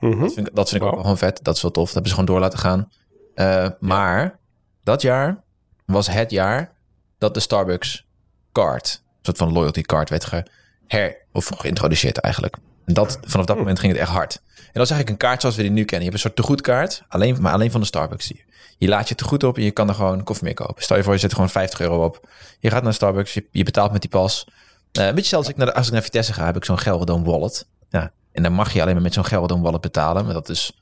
Mhm. 0.00 0.20
Dat 0.20 0.32
vind 0.34 0.46
ik, 0.48 0.54
dat 0.54 0.68
vind 0.68 0.80
ik 0.82 0.86
ook 0.88 0.92
Wow. 0.94 1.00
gewoon 1.02 1.18
vet. 1.18 1.40
Dat 1.42 1.56
is 1.56 1.62
wel 1.62 1.70
tof. 1.70 1.84
Dat 1.84 1.92
hebben 1.94 2.10
ze 2.12 2.18
gewoon 2.18 2.32
door 2.34 2.42
laten 2.44 2.58
gaan. 2.58 2.90
Eh, 3.34 3.68
maar 3.80 4.38
dat 4.84 5.02
jaar 5.02 5.42
was 5.84 6.06
het 6.10 6.30
jaar 6.30 6.72
dat 7.18 7.34
de 7.34 7.40
Starbucks 7.40 8.06
card, 8.52 9.02
een 9.04 9.18
soort 9.22 9.36
van 9.36 9.52
loyalty 9.52 9.82
card, 9.82 10.10
werd 10.10 10.24
geher 10.24 11.16
of 11.32 11.46
geïntroduceerd 11.56 12.18
eigenlijk. 12.18 12.56
En 12.84 12.94
dat, 12.94 13.18
vanaf 13.22 13.46
dat 13.46 13.56
moment 13.56 13.78
ging 13.78 13.92
het 13.92 14.00
echt 14.00 14.10
hard. 14.10 14.34
En 14.56 14.72
dat 14.82 14.84
is 14.84 14.90
eigenlijk 14.90 15.08
een 15.10 15.28
kaart 15.28 15.40
zoals 15.40 15.56
we 15.56 15.62
die 15.62 15.70
nu 15.70 15.84
kennen. 15.84 16.06
Je 16.06 16.10
hebt 16.12 16.24
een 16.24 16.30
soort 16.30 16.36
tegoedkaart, 16.36 17.02
alleen, 17.08 17.40
maar 17.40 17.52
alleen 17.52 17.70
van 17.70 17.80
de 17.80 17.86
Starbucks. 17.86 18.28
hier. 18.28 18.44
Je 18.78 18.88
laat 18.88 19.08
je 19.08 19.14
tegoed 19.14 19.44
op 19.44 19.56
en 19.56 19.62
je 19.62 19.70
kan 19.70 19.88
er 19.88 19.94
gewoon 19.94 20.22
koffie 20.24 20.44
mee 20.44 20.54
kopen. 20.54 20.82
Stel 20.82 20.96
je 20.96 21.02
voor, 21.02 21.12
je 21.12 21.18
zet 21.18 21.28
er 21.30 21.36
gewoon 21.36 21.50
50 21.50 21.80
euro 21.80 22.04
op. 22.04 22.28
Je 22.60 22.70
gaat 22.70 22.82
naar 22.82 22.94
Starbucks, 22.94 23.34
je, 23.34 23.46
je 23.50 23.64
betaalt 23.64 23.92
met 23.92 24.00
die 24.00 24.10
pas. 24.10 24.48
Eh, 24.98 25.06
een 25.06 25.14
beetje 25.14 25.28
zelfs 25.28 25.46
als 25.46 25.54
ik 25.54 25.60
naar, 25.60 25.66
de, 25.66 25.74
als 25.74 25.86
ik 25.86 25.92
naar 25.92 26.02
Vitesse 26.02 26.32
ga, 26.32 26.44
heb 26.44 26.56
ik 26.56 26.64
zo'n 26.64 26.78
Gelredome 26.78 27.24
wallet. 27.24 27.66
Ja, 27.88 28.12
en 28.32 28.42
dan 28.42 28.52
mag 28.52 28.72
je 28.72 28.80
alleen 28.82 28.94
maar 28.94 29.02
met 29.02 29.14
zo'n 29.14 29.24
Gelredome 29.24 29.62
wallet 29.62 29.80
betalen. 29.80 30.24
Maar 30.24 30.34
dat 30.34 30.48
is, 30.48 30.80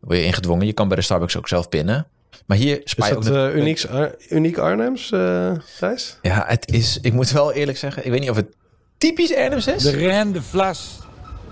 word 0.00 0.18
je 0.18 0.24
ingedwongen. 0.24 0.66
Je 0.66 0.72
kan 0.72 0.88
bij 0.88 0.96
de 0.96 1.02
Starbucks 1.02 1.36
ook 1.36 1.48
zelf 1.48 1.68
pinnen. 1.68 2.06
Maar 2.46 2.56
hier 2.56 2.84
Is 2.84 2.90
spaar 2.90 3.08
je 3.08 3.14
dat 3.14 3.28
ook 3.30 3.34
eh, 3.34 3.56
uniek, 3.56 3.84
Ar- 3.90 4.14
uniek 4.28 4.58
Arnhems, 4.58 5.10
eh 5.12 5.52
Thijs? 5.78 6.18
Ja, 6.22 6.44
het 6.46 6.72
is, 6.72 6.98
ik 7.00 7.12
moet 7.12 7.30
wel 7.30 7.52
eerlijk 7.52 7.78
zeggen, 7.78 8.04
ik 8.04 8.10
weet 8.10 8.20
niet 8.20 8.30
of 8.30 8.36
het 8.36 8.54
typisch 8.98 9.36
Arnhems 9.36 9.66
is. 9.66 9.82
De 9.82 9.90
Rijn, 9.90 10.32
de 10.32 10.42
Fles, 10.42 10.98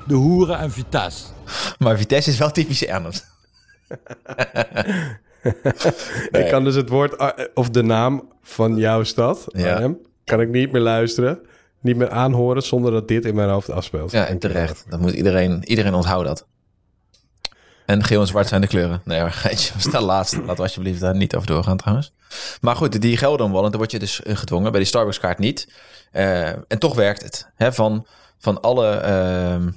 de 0.06 0.14
Hoeren 0.14 0.58
en 0.58 0.70
Vitesse. 0.70 1.24
Maar 1.78 1.98
Vitesse 1.98 2.30
is 2.30 2.38
wel 2.38 2.50
typisch 2.50 2.88
Arnhems. 2.88 3.24
Ik 6.30 6.46
kan 6.50 6.64
dus 6.64 6.74
het 6.74 6.88
woord 6.88 7.34
of 7.54 7.70
de 7.70 7.82
naam 7.82 8.32
van 8.42 8.76
jouw 8.76 9.02
stad, 9.02 9.44
Ja. 9.46 9.72
Arnhem, 9.74 9.98
kan 10.24 10.40
ik 10.40 10.48
niet 10.48 10.72
meer 10.72 10.80
luisteren, 10.80 11.40
niet 11.80 11.96
meer 11.96 12.10
aanhoren 12.10 12.62
zonder 12.62 12.92
dat 12.92 13.08
dit 13.08 13.24
in 13.24 13.34
mijn 13.34 13.48
hoofd 13.48 13.70
afspeelt. 13.70 14.10
Ja, 14.10 14.26
en 14.26 14.38
terecht. 14.38 14.84
Dat 14.88 15.00
moet 15.00 15.12
iedereen, 15.12 15.64
iedereen 15.64 15.94
onthouden 15.94 16.34
dat. 16.34 16.46
En 17.86 18.04
geel 18.04 18.20
en 18.20 18.26
zwart 18.26 18.48
zijn 18.48 18.60
de 18.60 18.66
kleuren. 18.66 19.00
Nee, 19.04 19.20
maar 19.20 19.32
geitje, 19.44 19.74
we 19.74 19.80
staan 19.80 20.02
laatst. 20.02 20.36
Laten 20.36 20.56
we 20.56 20.62
alsjeblieft 20.62 21.00
daar 21.00 21.16
niet 21.16 21.34
over 21.34 21.48
doorgaan 21.48 21.76
trouwens. 21.76 22.12
Maar 22.60 22.76
goed, 22.76 23.00
die 23.00 23.16
Geldon 23.16 23.52
Wallet, 23.52 23.70
daar 23.70 23.78
word 23.78 23.90
je 23.90 23.98
dus 23.98 24.22
eh, 24.22 24.36
gedwongen. 24.36 24.70
Bij 24.70 24.80
die 24.80 24.88
Starbucks 24.88 25.18
kaart 25.18 25.38
niet. 25.38 25.72
Eh, 26.12 26.48
en 26.48 26.78
toch 26.78 26.94
werkt 26.94 27.22
het. 27.22 27.50
Hè, 27.54 27.72
van, 27.72 28.06
van 28.38 28.60
alle 28.60 28.90
ehm, 28.90 29.70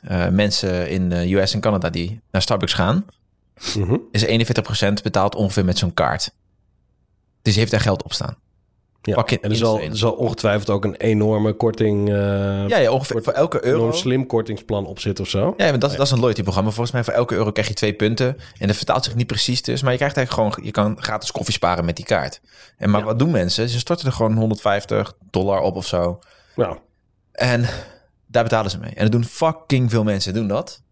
eh, 0.00 0.28
mensen 0.28 0.90
in 0.90 1.08
de 1.08 1.34
US 1.34 1.54
en 1.54 1.60
Canada 1.60 1.90
die 1.90 2.20
naar 2.30 2.42
Starbucks 2.42 2.72
gaan... 2.72 3.04
Mhm. 3.76 3.96
is 4.10 4.24
41% 4.24 5.02
betaald 5.02 5.34
ongeveer 5.34 5.64
met 5.64 5.78
zo'n 5.78 5.94
kaart. 5.94 6.32
Dus 7.42 7.52
je 7.52 7.60
heeft 7.60 7.72
daar 7.72 7.80
geld 7.80 8.02
op 8.02 8.12
staan. 8.12 8.36
Ja. 9.02 9.24
En 9.24 9.50
er 9.50 9.56
zal, 9.56 9.80
er 9.80 10.16
ongetwijfeld 10.16 10.70
ook 10.70 10.84
een 10.84 10.96
enorme 10.96 11.52
korting, 11.52 12.08
eh 12.08 12.14
Ja, 12.68 12.78
ja 12.78 12.90
ongeveer 12.90 13.22
voor 13.22 13.32
elke 13.32 13.64
euro... 13.64 13.78
enorm 13.78 13.92
slim 13.92 14.26
kortingsplan 14.26 14.86
op 14.86 14.98
zit 15.00 15.20
of 15.20 15.28
zo. 15.28 15.54
Ja, 15.56 15.70
maar 15.70 15.78
dat, 15.78 15.90
dat 15.90 16.06
is 16.06 16.10
een 16.10 16.18
loyalty-programma. 16.18 16.70
Volgens 16.70 16.92
mij 16.92 17.04
voor 17.04 17.12
elke 17.12 17.34
euro 17.34 17.52
krijg 17.52 17.68
je 17.68 17.74
twee 17.74 17.94
punten. 17.94 18.36
En 18.58 18.66
dat 18.66 18.76
vertaalt 18.76 19.04
zich 19.04 19.14
niet 19.14 19.26
precies 19.26 19.62
dus. 19.62 19.82
Maar 19.82 19.92
je 19.92 19.98
krijgt 19.98 20.16
eigenlijk 20.16 20.48
gewoon... 20.54 20.66
Je 20.66 20.72
kan 20.72 21.02
gratis 21.02 21.30
koffie 21.30 21.54
sparen 21.54 21.84
met 21.84 21.96
die 21.96 22.04
kaart. 22.04 22.40
En 22.76 22.90
maar 22.90 23.04
wat 23.04 23.18
doen 23.18 23.30
mensen? 23.30 23.68
Ze 23.68 23.78
storten 23.78 24.06
er 24.06 24.12
gewoon 24.12 24.36
150 24.36 25.12
dollar 25.30 25.60
op 25.60 25.76
of 25.76 25.86
zo. 25.86 26.18
Nou, 26.56 26.78
En 27.32 27.64
daar 28.26 28.42
betalen 28.42 28.70
ze 28.70 28.78
mee. 28.78 28.94
En 28.94 29.02
dat 29.02 29.12
doen 29.12 29.24
fucking 29.24 29.90
veel 29.90 30.04
mensen 30.04 30.34
doen 30.34 30.48
dat. 30.48 30.82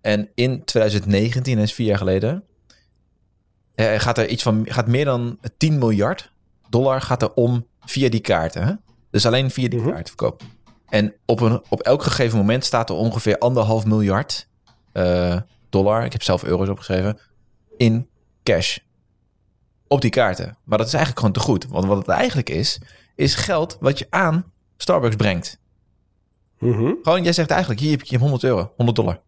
En 0.00 0.28
in 0.34 0.64
2019, 0.64 1.54
dat 1.54 1.64
is 1.64 1.72
vier 1.72 1.86
jaar 1.86 1.98
geleden... 1.98 2.44
eh, 3.74 3.98
gaat 3.98 4.18
er 4.18 4.28
iets 4.28 4.42
van... 4.42 4.64
Gaat 4.68 4.86
meer 4.86 5.04
dan 5.04 5.38
10 5.56 5.78
miljard 5.78 6.32
dollar 6.68 7.00
gaat 7.00 7.22
er 7.22 7.32
om 7.34 7.66
via 7.80 8.08
die 8.08 8.20
kaarten. 8.20 8.66
Hè? 8.66 8.72
Dus 9.10 9.26
alleen 9.26 9.50
via 9.50 9.68
die 9.68 9.80
Mhm. 9.80 9.90
kaartverkoop. 9.90 10.42
En 10.88 11.14
op, 11.26 11.40
een, 11.40 11.62
op 11.68 11.80
elk 11.80 12.02
gegeven 12.02 12.38
moment 12.38 12.64
staat 12.64 12.90
er 12.90 12.96
ongeveer 12.96 13.38
anderhalf 13.38 13.84
miljard 13.84 14.48
eh, 14.92 15.40
dollar. 15.68 16.04
Ik 16.04 16.12
heb 16.12 16.22
zelf 16.22 16.44
euro's 16.44 16.68
opgeschreven. 16.68 17.18
In 17.76 18.08
cash. 18.42 18.78
Op 19.86 20.00
die 20.00 20.10
kaarten. 20.10 20.56
Maar 20.64 20.78
dat 20.78 20.86
is 20.86 20.92
eigenlijk 20.92 21.24
gewoon 21.24 21.34
te 21.34 21.50
goed. 21.50 21.66
Want 21.66 21.84
wat 21.84 21.96
het 21.98 22.08
eigenlijk 22.08 22.50
is, 22.50 22.80
is 23.14 23.34
geld 23.34 23.76
wat 23.80 23.98
je 23.98 24.06
aan 24.10 24.52
Starbucks 24.76 25.16
brengt. 25.16 25.58
mhm. 26.58 26.92
Gewoon, 27.02 27.22
jij 27.22 27.32
zegt 27.32 27.50
eigenlijk, 27.50 27.80
hier 27.80 27.90
heb 27.90 28.02
je 28.02 28.18
100 28.18 28.42
euro, 28.44 28.72
100 28.76 28.96
dollar. 28.96 29.20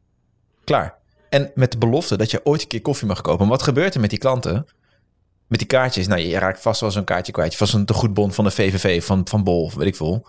Klaar. 0.64 0.98
En 1.28 1.50
met 1.54 1.72
de 1.72 1.78
belofte 1.78 2.16
dat 2.16 2.30
je 2.30 2.40
ooit 2.44 2.62
een 2.62 2.68
keer 2.68 2.80
koffie 2.82 3.06
mag 3.08 3.20
kopen. 3.20 3.40
Maar 3.40 3.56
wat 3.56 3.62
gebeurt 3.62 3.94
er 3.94 4.00
met 4.00 4.10
die 4.10 4.18
klanten? 4.18 4.66
Met 5.50 5.58
die 5.58 5.68
kaartjes. 5.68 6.06
Nou, 6.06 6.20
je 6.20 6.38
raakt 6.38 6.60
vast 6.60 6.80
wel 6.80 6.90
zo'n 6.90 7.04
kaartje 7.04 7.32
kwijt. 7.32 7.56
Vast 7.56 7.74
een 7.74 7.84
tegoedbon 7.84 8.32
van 8.32 8.44
de 8.44 8.50
VVV, 8.50 9.04
van, 9.04 9.28
van 9.28 9.44
Bol, 9.44 9.72
weet 9.76 9.86
ik 9.86 9.96
veel. 9.96 10.28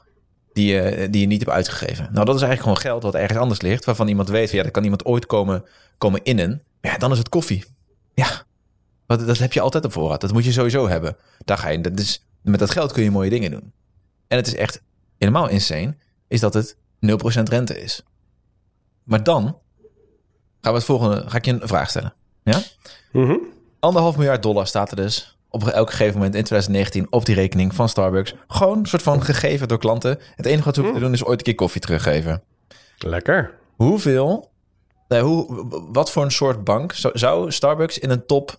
Die, 0.54 0.74
je 0.74 1.08
die 1.10 1.22
je 1.22 1.28
niet 1.28 1.40
hebt 1.40 1.52
uitgegeven. 1.52 2.10
Nou, 2.12 2.26
dat 2.26 2.36
is 2.36 2.42
eigenlijk 2.42 2.62
gewoon 2.62 2.78
geld 2.78 3.04
wat 3.04 3.22
ergens 3.22 3.40
anders 3.40 3.62
ligt. 3.62 3.86
Waarvan 3.86 4.08
iemand 4.08 4.30
weet, 4.30 4.52
ja, 4.52 4.64
dat 4.64 4.72
kan 4.72 4.84
iemand 4.84 5.06
ooit 5.06 5.26
komen, 5.26 5.64
komen 5.98 6.24
innen. 6.24 6.64
Ja, 6.82 6.98
dan 6.98 7.12
is 7.12 7.18
het 7.18 7.30
koffie. 7.30 7.66
Ja, 8.14 8.44
dat, 9.06 9.28
dat 9.28 9.38
heb 9.38 9.54
je 9.54 9.62
altijd 9.62 9.86
op 9.86 9.92
voorraad. 9.92 10.22
Dat 10.22 10.34
moet 10.34 10.46
je 10.46 10.52
sowieso 10.52 10.88
hebben. 10.88 11.16
Daar 11.46 11.58
ga 11.58 11.70
je, 11.70 11.82
dat 11.82 12.00
is, 12.00 12.26
met 12.42 12.60
dat 12.60 12.72
geld 12.72 12.92
kun 12.92 13.04
je 13.04 13.12
mooie 13.12 13.30
dingen 13.30 13.52
doen. 13.52 13.74
En 14.28 14.38
het 14.38 14.48
is 14.48 14.56
echt 14.56 14.84
helemaal 15.18 15.50
insane, 15.50 15.96
is 16.28 16.40
dat 16.40 16.54
het 16.54 16.76
0% 16.76 16.78
rente 17.44 17.82
is. 17.82 18.04
Maar 19.04 19.24
dan 19.24 19.44
gaan 20.62 20.72
we 20.72 20.78
het 20.78 20.84
volgende, 20.84 21.30
ga 21.30 21.38
ik 21.38 21.46
je 21.46 21.52
een 21.52 21.68
vraag 21.68 21.90
stellen. 21.90 22.14
Ja? 22.44 22.62
Mhm. 23.12 23.38
Anderhalf 23.82 24.18
miljard 24.18 24.44
dollar 24.44 24.68
staat 24.68 24.90
er 24.90 24.96
dus 24.96 25.38
op 25.50 25.68
elk 25.68 25.90
gegeven 25.90 26.14
moment 26.18 26.36
in 26.36 26.44
2019 26.44 27.08
op 27.12 27.26
die 27.26 27.36
rekening 27.36 27.76
van 27.76 27.90
Starbucks. 27.90 28.36
Gewoon 28.48 28.78
een 28.78 28.86
soort 28.86 29.02
van 29.02 29.24
gegeven 29.24 29.68
door 29.68 29.78
klanten. 29.78 30.20
Het 30.36 30.46
enige 30.46 30.64
wat 30.64 30.76
ze 30.76 30.82
hoeven 30.82 31.00
te 31.00 31.06
doen 31.06 31.14
is 31.16 31.24
ooit 31.26 31.38
een 31.40 31.46
keer 31.46 31.56
koffie 31.56 31.82
teruggeven. 31.82 32.42
Lekker. 32.98 33.54
Hoeveel, 33.76 34.52
nee, 35.08 35.22
hoe, 35.22 35.66
wat 35.92 36.12
voor 36.12 36.24
een 36.24 36.32
soort 36.32 36.64
bank 36.64 36.94
zou- 36.94 37.18
zou 37.18 37.52
Starbucks 37.52 38.00
in 38.00 38.10
een 38.10 38.26
top 38.26 38.58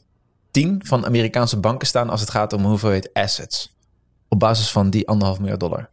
10 0.51 0.81
van 0.85 1.07
Amerikaanse 1.07 1.61
banken 1.61 1.87
staan 1.87 2.11
als 2.11 2.21
het 2.21 2.31
gaat 2.31 2.53
om 2.53 2.65
hoeveelheid 2.65 3.11
assets? 3.13 3.77
Op 4.29 4.39
basis 4.39 4.71
van 4.71 4.91
die 4.91 5.09
anderhalf 5.09 5.39
miljard 5.39 5.61
dollar. 5.61 5.89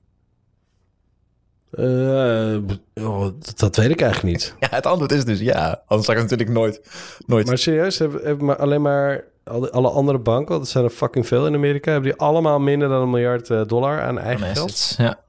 Eh, 1.79 3.05
oh, 3.05 3.27
dat, 3.55 3.75
weet 3.75 3.89
ik 3.89 4.01
eigenlijk 4.01 4.33
niet. 4.33 4.55
Ja, 4.59 4.67
het 4.69 4.85
antwoord 4.85 5.11
is 5.11 5.25
dus 5.25 5.39
ja. 5.39 5.81
Anders 5.87 6.07
zou 6.07 6.17
ik 6.17 6.23
het 6.23 6.31
natuurlijk 6.31 6.59
nooit, 6.59 6.81
nooit 7.25 7.47
Maar 7.47 7.57
serieus, 7.57 7.97
hebben, 7.97 8.21
hebben 8.23 8.45
maar 8.45 8.57
alleen 8.57 8.81
maar 8.81 9.23
alle, 9.43 9.71
alle 9.71 9.89
andere 9.89 10.17
banken, 10.17 10.57
dat 10.57 10.69
zijn 10.69 10.83
er 10.83 10.89
fucking 10.89 11.27
veel 11.27 11.47
in 11.47 11.53
Amerika, 11.53 11.91
hebben 11.91 12.11
die 12.11 12.19
allemaal 12.19 12.59
minder 12.59 12.89
dan 12.89 13.01
een 13.01 13.09
miljard 13.09 13.49
eh, 13.49 13.61
dollar 13.65 14.01
aan 14.01 14.19
eigen 14.19 14.47
aan 14.47 14.53
geld? 14.53 14.69
assets. 14.69 14.95
Ja. 14.97 15.19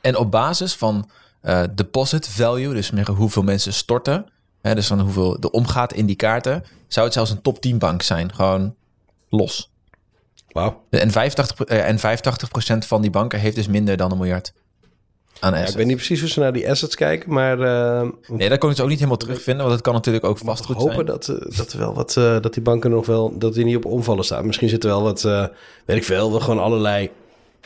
En 0.00 0.16
op 0.16 0.30
basis 0.30 0.74
van 0.74 1.10
eh, 1.40 1.62
deposit 1.74 2.28
value, 2.28 2.74
dus 2.74 2.90
hoeveel 3.06 3.42
mensen 3.42 3.72
storten, 3.72 4.26
hè, 4.60 4.74
dus 4.74 4.86
van 4.86 5.00
hoeveel 5.00 5.36
er 5.40 5.50
omgaat 5.50 5.92
in 5.92 6.06
die 6.06 6.16
kaarten, 6.16 6.64
zou 6.88 7.04
het 7.04 7.14
zelfs 7.14 7.30
een 7.30 7.42
top 7.42 7.60
10 7.60 7.78
bank 7.78 8.02
zijn. 8.02 8.34
Gewoon 8.34 8.74
los. 9.28 9.72
Wauw. 10.48 10.82
En 10.90 11.10
85, 11.10 11.66
eh, 11.66 11.88
en 11.88 11.98
85% 11.98 12.86
van 12.86 13.02
die 13.02 13.10
banken 13.10 13.40
heeft 13.40 13.56
dus 13.56 13.66
minder 13.66 13.96
dan 13.96 14.10
een 14.10 14.18
miljard 14.18 14.52
aan 15.44 15.54
Ja, 15.54 15.66
ik 15.66 15.74
weet 15.74 15.86
niet 15.86 15.96
precies 15.96 16.20
hoe 16.20 16.28
ze 16.28 16.40
naar 16.40 16.52
die 16.52 16.70
assets 16.70 16.94
kijken, 16.94 17.32
maar 17.32 17.60
eh, 17.60 18.08
Nee, 18.26 18.48
dat 18.48 18.58
kon 18.58 18.68
ik 18.68 18.74
dus 18.74 18.84
ook 18.84 18.90
niet 18.90 18.98
helemaal 18.98 19.18
terugvinden, 19.18 19.62
want 19.62 19.74
het 19.76 19.84
kan 19.84 19.94
natuurlijk 19.94 20.24
ook 20.24 20.38
we 20.38 20.44
vastgoed 20.44 20.76
hopen 20.76 20.94
zijn. 20.94 21.06
dat, 21.06 21.28
eh, 21.28 21.56
dat, 21.56 21.72
er 21.72 21.78
wel 21.78 21.94
wat, 21.94 22.16
eh, 22.16 22.40
dat 22.40 22.54
die 22.54 22.62
banken 22.62 22.90
nog 22.90 23.06
wel, 23.06 23.38
dat 23.38 23.54
die 23.54 23.64
niet 23.64 23.76
op 23.76 23.84
omvallen 23.84 24.24
staan. 24.24 24.46
Misschien 24.46 24.68
zitten 24.68 24.90
wel 24.90 25.02
wat, 25.02 25.22
weet 25.84 25.96
ik 25.96 26.04
veel, 26.04 26.30
wel 26.30 26.40
gewoon 26.40 26.62
allerlei 26.62 27.10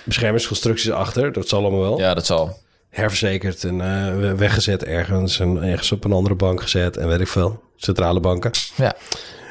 beschermingsconstructies 0.05 0.91
achter. 0.91 1.33
Dat 1.33 1.49
zal 1.49 1.61
allemaal 1.61 1.81
wel. 1.81 1.99
Ja, 1.99 2.14
dat 2.14 2.27
zal. 2.27 2.59
Herverzekerd 2.88 3.64
en 3.64 4.37
weggezet 4.37 4.85
ergens 4.85 5.41
en 5.41 5.62
ergens 5.62 5.93
op 5.93 6.05
een 6.05 6.12
andere 6.12 6.35
bank 6.35 6.61
gezet 6.61 6.97
en 6.97 7.09
weet 7.09 7.21
ik 7.21 7.29
veel. 7.29 7.62
Centrale 7.77 8.21
banken. 8.21 8.51
Ja. 8.77 8.97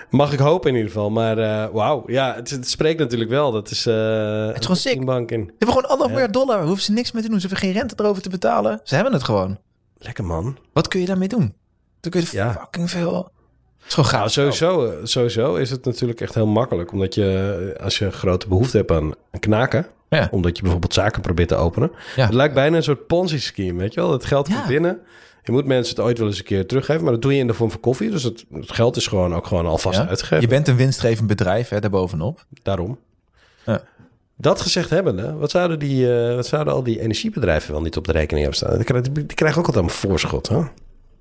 Mag 0.09 0.33
ik 0.33 0.39
hopen 0.39 0.69
in 0.69 0.75
ieder 0.75 0.91
geval. 0.91 1.09
Maar 1.09 1.37
eh, 1.37 1.67
wauw, 1.73 2.03
ja, 2.05 2.35
het, 2.35 2.49
het 2.49 2.69
spreekt 2.69 2.99
natuurlijk 2.99 3.29
wel. 3.29 3.51
Dat 3.51 3.69
is, 3.71 3.85
eh 3.85 3.93
is 4.53 4.61
gewoon 4.61 4.75
sick. 4.77 4.97
een 4.97 5.05
bank 5.05 5.31
in. 5.31 5.39
Ze 5.39 5.45
hebben 5.49 5.67
gewoon 5.67 5.83
anderhalf 5.89 6.09
miljard 6.11 6.33
dollar. 6.33 6.63
Hoeven 6.63 6.83
ze 6.83 6.91
niks 6.91 7.11
mee 7.11 7.23
te 7.23 7.29
doen. 7.29 7.39
Ze 7.39 7.47
hebben 7.47 7.65
geen 7.67 7.75
rente 7.77 7.95
erover 7.97 8.21
te 8.21 8.29
betalen. 8.29 8.79
Ze 8.83 8.95
hebben 8.95 9.13
het 9.13 9.23
gewoon. 9.23 9.57
Lekker 9.97 10.23
man. 10.25 10.57
Wat 10.73 10.87
kun 10.87 10.99
je 10.99 11.05
daarmee 11.05 11.27
doen? 11.27 11.53
Dan 11.99 12.11
kun 12.11 12.21
je 12.21 12.27
Ja. 12.31 12.51
fucking 12.51 12.89
veel... 12.89 13.15
Het 13.77 13.87
is 13.87 13.93
gewoon 13.93 14.09
Nou, 14.11 14.23
gaaf. 14.23 14.31
sowieso, 14.31 14.85
eh, 14.85 14.91
sowieso 15.03 15.55
is 15.55 15.69
het 15.69 15.85
natuurlijk 15.85 16.21
echt 16.21 16.33
heel 16.33 16.47
makkelijk. 16.47 16.91
Omdat 16.91 17.15
je, 17.15 17.75
als 17.83 17.97
je 17.97 18.11
grote 18.11 18.47
behoefte 18.47 18.77
hebt 18.77 18.91
aan 18.91 19.11
knaken... 19.39 19.87
Ja. 20.09 20.27
omdat 20.31 20.55
je 20.55 20.61
bijvoorbeeld 20.61 20.93
zaken 20.93 21.21
probeert 21.21 21.47
te 21.49 21.55
openen... 21.55 21.91
Ja. 22.15 22.25
Het 22.25 22.33
lijkt 22.33 22.53
bijna 22.53 22.75
een 22.77 22.83
soort 22.83 23.07
Ponzi-scheme, 23.07 23.79
weet 23.79 23.93
je 23.93 23.99
wel? 24.01 24.11
Het 24.11 24.25
geld 24.25 24.47
komt 24.47 24.67
binnen. 24.67 24.99
Je 25.47 25.53
moet 25.53 25.65
mensen 25.65 25.95
het 25.95 26.05
ooit 26.05 26.17
wel 26.17 26.27
eens 26.27 26.37
een 26.37 26.43
keer 26.43 26.65
teruggeven... 26.67 27.03
maar 27.03 27.11
dat 27.11 27.21
doe 27.21 27.33
je 27.33 27.39
in 27.39 27.47
de 27.47 27.53
vorm 27.53 27.71
van 27.71 27.79
koffie. 27.79 28.09
Dus 28.09 28.23
het, 28.23 28.45
het 28.51 28.71
geld 28.71 28.95
is 28.95 29.07
gewoon 29.07 29.35
ook 29.35 29.45
gewoon 29.47 29.65
alvast 29.65 29.99
Ja. 29.99 30.07
uitgegeven. 30.07 30.41
Je 30.41 30.47
bent 30.47 30.67
een 30.67 30.75
winstgevend 30.75 31.27
bedrijf, 31.27 31.69
hè, 31.69 31.79
daarbovenop. 31.79 32.45
Daarom. 32.63 32.99
Ja. 33.65 33.81
Dat 34.37 34.61
gezegd 34.61 34.89
hebbende, 34.89 35.33
wat 35.33 35.51
zouden, 35.51 35.79
die, 35.79 36.19
eh, 36.27 36.35
wat 36.35 36.45
zouden 36.47 36.73
al 36.73 36.83
die 36.83 36.99
energiebedrijven 37.01 37.71
wel 37.71 37.81
niet 37.81 37.97
op 37.97 38.05
de 38.05 38.11
rekening 38.11 38.45
hebben 38.45 38.55
staan? 38.57 38.75
Die 38.75 38.85
krijgen, 38.85 39.13
die 39.13 39.25
krijgen 39.25 39.59
ook 39.59 39.65
altijd 39.67 39.85
een 39.85 39.91
voorschot. 39.91 40.47
Hè? 40.49 40.61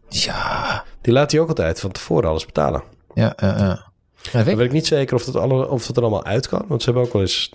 Ja, 0.09 0.85
Die 1.01 1.13
laat 1.13 1.31
die 1.31 1.41
ook 1.41 1.49
altijd 1.49 1.81
van 1.81 1.93
tevoren 1.93 2.29
alles 2.29 2.47
betalen. 2.47 2.83
ja, 3.15 3.33
ja. 3.37 3.57
ja. 3.59 3.85
Ja, 4.23 4.33
weet 4.33 4.33
Dan 4.33 4.49
ik. 4.53 4.57
weet 4.57 4.67
ik 4.67 4.73
niet 4.73 4.87
zeker 4.87 5.15
of 5.17 5.25
dat, 5.25 5.37
alle, 5.37 5.69
of 5.69 5.87
dat 5.87 5.97
er 5.97 6.03
allemaal 6.03 6.25
uit 6.25 6.49
kan. 6.49 6.65
Want 6.69 6.83
ze 6.83 6.91
hebben 6.91 7.07
ook 7.07 7.13
wel 7.13 7.23
eens... 7.23 7.53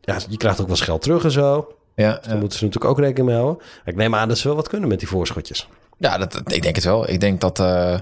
Ja, 0.00 0.18
je 0.28 0.36
krijgt 0.36 0.60
ook 0.60 0.66
wel 0.66 0.76
eens 0.76 0.84
geld 0.84 1.02
terug 1.02 1.24
en 1.24 1.30
zo. 1.30 1.74
Ja, 1.94 2.10
Daar 2.22 2.34
ja. 2.34 2.36
moeten 2.40 2.58
ze 2.58 2.64
natuurlijk 2.64 2.92
ook 2.92 2.98
rekening 2.98 3.26
mee 3.26 3.36
houden. 3.38 3.62
Ik 3.84 3.96
neem 3.96 4.14
aan 4.14 4.28
dat 4.28 4.38
ze 4.38 4.46
wel 4.48 4.56
wat 4.56 4.68
kunnen 4.68 4.88
met 4.88 4.98
die 4.98 5.08
voorschotjes. 5.08 5.68
ja 5.98 6.18
dat, 6.18 6.52
ik 6.52 6.62
denk 6.62 6.74
het 6.74 6.84
wel. 6.84 7.08
Ik 7.08 7.20
denk 7.20 7.40
dat, 7.40 7.58
eh, 7.58 7.98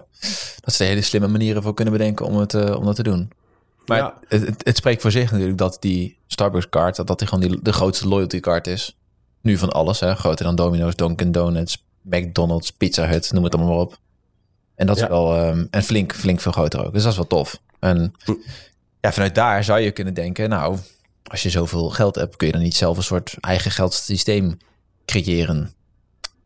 dat 0.60 0.74
ze 0.74 0.82
er 0.84 0.88
hele 0.88 1.02
slimme 1.02 1.28
manieren 1.28 1.62
voor 1.62 1.74
kunnen 1.74 1.92
bedenken 1.94 2.26
om, 2.26 2.36
het, 2.36 2.54
eh, 2.54 2.76
om 2.76 2.84
dat 2.84 2.96
te 2.96 3.02
doen. 3.02 3.30
Maar 3.86 3.98
Ja. 3.98 4.14
het, 4.28 4.46
het, 4.46 4.60
het 4.66 4.76
spreekt 4.76 5.02
voor 5.02 5.10
zich 5.10 5.30
natuurlijk 5.30 5.58
dat 5.58 5.76
die 5.80 6.18
Starbucks 6.26 6.68
kaart, 6.68 6.96
dat 6.96 7.06
dat 7.06 7.18
die 7.18 7.28
gewoon 7.28 7.48
die, 7.48 7.62
de 7.62 7.72
grootste 7.72 8.08
loyalty 8.08 8.40
kaart 8.40 8.66
is. 8.66 8.96
Nu 9.40 9.58
van 9.58 9.70
alles, 9.72 10.00
hè. 10.00 10.14
groter 10.16 10.44
dan 10.44 10.54
Domino's, 10.54 10.96
Dunkin' 10.96 11.32
Donuts, 11.32 11.84
McDonald's, 12.02 12.70
Pizza 12.72 13.06
Hut, 13.06 13.32
noem 13.32 13.44
het 13.44 13.54
allemaal 13.54 13.72
maar 13.74 13.82
op. 13.84 13.98
En 14.74 14.86
dat 14.86 14.96
is 14.96 15.06
wel, 15.06 15.36
ehm, 15.36 15.66
en 15.70 15.82
flink, 15.82 16.14
flink 16.14 16.40
veel 16.40 16.52
groter 16.52 16.84
ook. 16.86 16.92
Dus 16.92 17.02
dat 17.02 17.10
is 17.12 17.16
wel 17.18 17.26
tof. 17.26 17.60
En 17.78 18.14
Hm. 18.24 18.32
ja, 19.00 19.12
vanuit 19.12 19.34
daar 19.34 19.64
zou 19.64 19.80
je 19.80 19.90
kunnen 19.90 20.14
denken, 20.14 20.48
nou, 20.48 20.76
als 21.24 21.42
je 21.42 21.50
zoveel 21.50 21.90
geld 21.90 22.14
hebt, 22.14 22.36
kun 22.36 22.46
je 22.46 22.52
dan 22.52 22.62
niet 22.62 22.74
zelf 22.74 22.96
een 22.96 23.02
soort 23.02 23.34
eigen 23.40 23.70
geldsysteem 23.70 24.56
creëren. 25.04 25.72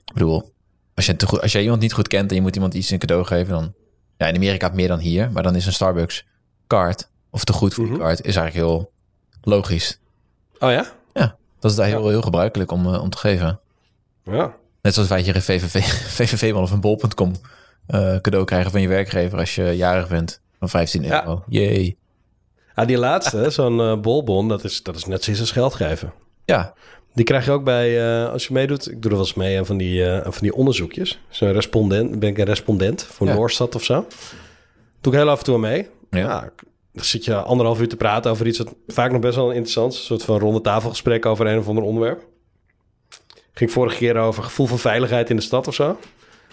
Ik 0.05 0.13
bedoel, 0.13 0.53
als 0.95 1.07
je, 1.07 1.17
te 1.17 1.27
goed, 1.27 1.41
als 1.41 1.53
je 1.53 1.63
iemand 1.63 1.81
niet 1.81 1.93
goed 1.93 2.09
kent 2.09 2.29
en 2.31 2.37
je 2.37 2.43
moet 2.43 2.55
iemand 2.55 2.75
iets 2.75 2.91
een 2.91 2.99
cadeau 2.99 3.25
geven, 3.25 3.53
dan... 3.55 3.75
Ja, 4.17 4.27
in 4.27 4.35
Amerika 4.37 4.69
meer 4.69 4.89
dan 4.89 4.99
hier, 4.99 5.31
maar 5.33 5.43
dan 5.43 5.55
is 5.57 5.67
een 5.67 5.73
Starbucks 5.73 6.25
kaart, 6.67 7.09
of 7.31 7.45
te 7.45 7.53
goed 7.53 7.75
voor 7.75 7.87
Mhm. 7.87 7.99
kaart, 7.99 8.19
is 8.25 8.37
eigenlijk 8.37 8.55
heel 8.67 8.93
logisch. 9.43 9.99
Oh 10.59 10.71
ja? 10.71 10.93
Ja, 11.13 11.37
dat 11.61 11.71
is 11.71 11.77
daar 11.77 11.87
heel, 11.87 12.09
heel 12.09 12.23
gebruikelijk 12.23 12.71
om, 12.71 12.95
eh, 12.95 13.03
om 13.03 13.11
te 13.11 13.19
geven. 13.19 13.61
Ja. 14.25 14.55
Net 14.83 14.95
zoals 14.95 15.09
wij 15.09 15.21
hier 15.21 15.37
een 15.37 15.43
VVV, 15.43 15.85
VVV-man 16.09 16.63
of 16.67 16.71
een 16.71 16.81
bol.com 16.81 17.33
eh, 17.87 18.17
cadeau 18.21 18.45
krijgen 18.45 18.71
van 18.71 18.81
je 18.81 18.89
werkgever 18.89 19.39
als 19.39 19.55
je 19.55 19.63
jarig 19.77 20.09
bent. 20.09 20.41
Van 20.59 20.69
15 20.69 21.03
Ja. 21.03 21.21
euro. 21.25 21.45
Jee. 21.49 21.99
Ah, 22.75 22.87
die 22.87 22.99
laatste, 22.99 23.51
zo'n 23.51 23.81
eh, 23.81 23.97
bolbon, 24.01 24.49
dat 24.49 24.65
is, 24.65 24.83
dat 24.83 24.97
is 24.97 25.05
net 25.05 25.25
zoiets 25.25 25.43
als 25.43 25.51
geld 25.53 25.75
geven. 25.75 26.13
Ja, 26.45 26.75
Die 27.15 27.25
krijg 27.25 27.45
je 27.45 27.51
ook 27.51 27.65
bij, 27.65 28.01
eh, 28.25 28.33
als 28.33 28.47
je 28.47 28.53
meedoet, 28.53 28.91
ik 28.91 29.03
doe 29.03 29.11
er 29.11 29.17
wel 29.17 29.27
eens 29.27 29.35
mee 29.35 29.59
aan 29.59 29.67
van 29.67 29.77
die, 29.77 30.07
aan 30.11 30.33
van 30.33 30.43
die 30.43 30.55
onderzoekjes. 30.55 31.21
Zo'n 31.29 31.53
respondent, 31.53 32.19
ben 32.19 32.29
ik 32.29 32.39
een 32.39 32.45
respondent 32.45 33.03
voor 33.03 33.27
Ja. 33.27 33.35
Noorstad 33.35 33.75
of 33.75 33.85
zo. 33.85 34.07
Doe 35.01 35.13
ik 35.13 35.19
heel 35.19 35.29
af 35.31 35.39
en 35.39 35.45
toe 35.45 35.59
mee. 35.59 35.89
Ja. 36.11 36.19
Ja. 36.19 36.51
dan 36.93 37.05
zit 37.05 37.25
je 37.25 37.35
anderhalf 37.35 37.81
uur 37.81 37.89
te 37.89 37.97
praten 37.97 38.31
over 38.31 38.47
iets 38.47 38.59
wat 38.59 38.75
vaak 38.87 39.11
nog 39.13 39.21
best 39.21 39.35
wel 39.37 39.51
interessant 39.51 39.93
is. 39.93 39.99
Een 39.99 40.05
soort 40.05 40.23
van 40.23 40.39
ronde 40.39 40.61
tafelgesprek 40.61 41.27
over 41.27 41.47
een 41.47 41.59
of 41.59 41.69
ander 41.69 41.85
onderwerp. 41.85 42.27
Ging 43.53 43.71
vorige 43.73 43.97
keer 43.97 44.17
over 44.17 44.43
gevoel 44.43 44.67
van 44.67 44.79
veiligheid 44.79 45.31
in 45.31 45.37
de 45.37 45.43
stad 45.43 45.69
of 45.69 45.75
zo. 45.75 45.99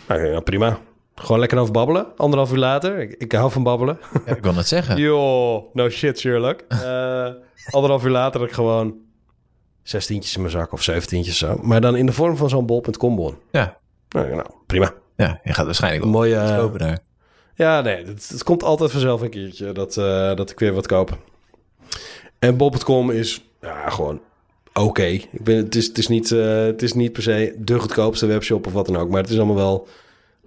Nou, 0.08 0.22
nou, 0.22 0.42
prima. 0.42 0.80
Gewoon 1.22 1.40
lekker 1.40 1.58
over 1.58 1.74
babbelen. 1.74 2.06
Anderhalf 2.18 2.52
uur 2.52 2.58
later. 2.58 3.00
Ik, 3.00 3.14
ik 3.18 3.32
hou 3.32 3.52
van 3.52 3.64
babbelen. 3.64 4.00
ja, 4.26 4.36
ik 4.36 4.44
wil 4.44 4.56
het 4.56 4.68
zeggen. 4.68 4.98
Yo, 5.02 5.70
no 5.74 5.90
shit, 5.90 6.20
Sherlock. 6.20 6.60
Eh 6.70 7.30
anderhalf 7.72 8.04
uur 8.06 8.12
later 8.12 8.40
had 8.40 8.50
ik 8.50 8.56
gewoon 8.56 8.96
zestientjes 9.84 10.34
in 10.36 10.42
mijn 10.42 10.54
zak 10.54 10.72
of 10.74 10.82
zeventientjes 10.84 11.38
zo. 11.38 11.58
Maar 11.62 11.82
dan 11.82 11.96
in 11.96 12.06
de 12.06 12.12
vorm 12.12 12.38
van 12.38 12.50
zo'n 12.50 12.66
bol.com 12.66 13.16
bon. 13.16 13.36
Ja, 13.52 13.78
Nou, 14.10 14.30
nou, 14.36 14.46
prima. 14.66 14.94
ja, 15.16 15.40
je 15.44 15.54
gaat 15.54 15.66
waarschijnlijk 15.66 16.04
Een 16.04 16.12
wel 16.12 16.20
mooie... 16.22 16.36
eh, 16.36 16.58
kopen 16.58 16.80
daar. 16.80 17.00
ja, 17.56 17.82
nee, 17.82 18.06
het, 18.06 18.30
het 18.30 18.44
komt 18.44 18.64
altijd 18.64 18.92
vanzelf 18.92 19.22
een 19.22 19.30
keertje 19.30 19.72
dat, 19.72 19.98
eh, 19.98 20.36
dat 20.36 20.50
ik 20.50 20.60
weer 20.60 20.74
wat 20.74 20.88
koop. 20.88 21.18
En 22.40 22.58
bol.com 22.58 23.12
is 23.12 23.46
ja, 23.62 23.90
gewoon 23.90 24.22
oké. 24.74 25.04
Ik 25.06 25.28
ben 25.44 25.56
Het, 25.58 25.76
is, 25.76 25.88
het, 25.88 25.98
is 25.98 26.08
niet, 26.08 26.32
eh, 26.32 26.56
het 26.64 26.82
is 26.82 26.94
niet 26.94 27.12
per 27.14 27.22
se 27.24 27.56
de 27.58 27.80
goedkoopste 27.80 28.26
webshop 28.26 28.68
of 28.68 28.74
wat 28.74 28.86
dan 28.86 28.98
ook. 28.98 29.10
Maar 29.10 29.22
het 29.22 29.30
is 29.30 29.38
allemaal 29.38 29.56
wel 29.56 29.88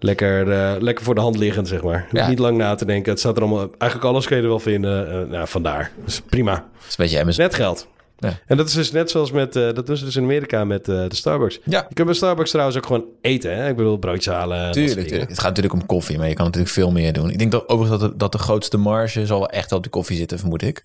lekker, 0.04 0.50
eh, 0.52 0.80
lekker 0.80 1.04
voor 1.04 1.14
de 1.14 1.20
hand 1.20 1.36
liggend, 1.38 1.68
zeg 1.68 1.82
maar. 1.82 2.06
Ja. 2.12 2.28
Niet 2.28 2.38
lang 2.38 2.56
na 2.56 2.74
te 2.74 2.84
denken. 2.84 3.10
Het 3.10 3.20
staat 3.20 3.36
er 3.36 3.42
allemaal... 3.42 3.68
Eigenlijk 3.78 4.12
alles 4.12 4.26
kun 4.26 4.36
je 4.36 4.42
er 4.42 4.48
wel 4.48 4.58
vinden. 4.58 5.10
Eh, 5.10 5.30
nou, 5.30 5.48
vandaar. 5.48 5.90
Dus 6.04 6.20
prima. 6.20 6.52
Het 6.52 6.88
is 6.88 6.98
een 6.98 7.04
beetje 7.04 7.20
Amazon. 7.20 7.44
Net 7.44 7.54
geld. 7.54 7.88
Ja. 8.18 8.38
En 8.46 8.56
dat 8.56 8.68
is 8.68 8.72
dus 8.74 8.92
net 8.92 9.10
zoals 9.10 9.30
met... 9.30 9.56
eh, 9.56 9.62
dat 9.72 9.86
doen 9.86 9.96
ze 9.96 10.04
dus 10.04 10.16
in 10.16 10.22
Amerika 10.22 10.64
met 10.64 10.84
de 10.84 11.06
Starbucks. 11.08 11.60
Ja, 11.64 11.86
Je 11.88 11.94
kunt 11.94 12.06
bij 12.06 12.16
Starbucks 12.16 12.50
trouwens 12.50 12.76
ook 12.76 12.86
gewoon 12.86 13.04
eten. 13.20 13.56
Hè? 13.56 13.68
Ik 13.68 13.76
bedoel, 13.76 13.96
broodjes 13.96 14.34
halen. 14.34 14.64
dat 14.64 14.72
tuurlijk. 14.72 15.10
Het 15.10 15.38
gaat 15.38 15.48
natuurlijk 15.48 15.74
om 15.74 15.86
koffie, 15.86 16.18
maar 16.18 16.28
je 16.28 16.34
kan 16.34 16.44
natuurlijk 16.44 16.72
veel 16.72 16.90
meer 16.90 17.12
doen. 17.12 17.30
Ik 17.30 17.38
denk 17.38 17.52
dat 17.52 17.68
overigens 17.68 18.00
dat 18.00 18.10
de, 18.10 18.16
dat 18.16 18.32
de 18.32 18.38
grootste 18.38 18.76
marge 18.76 19.26
zal 19.26 19.38
wel 19.38 19.50
echt 19.50 19.72
op 19.72 19.82
de 19.82 19.88
koffie 19.88 20.16
zitten, 20.16 20.38
vermoed 20.38 20.62
ik. 20.62 20.84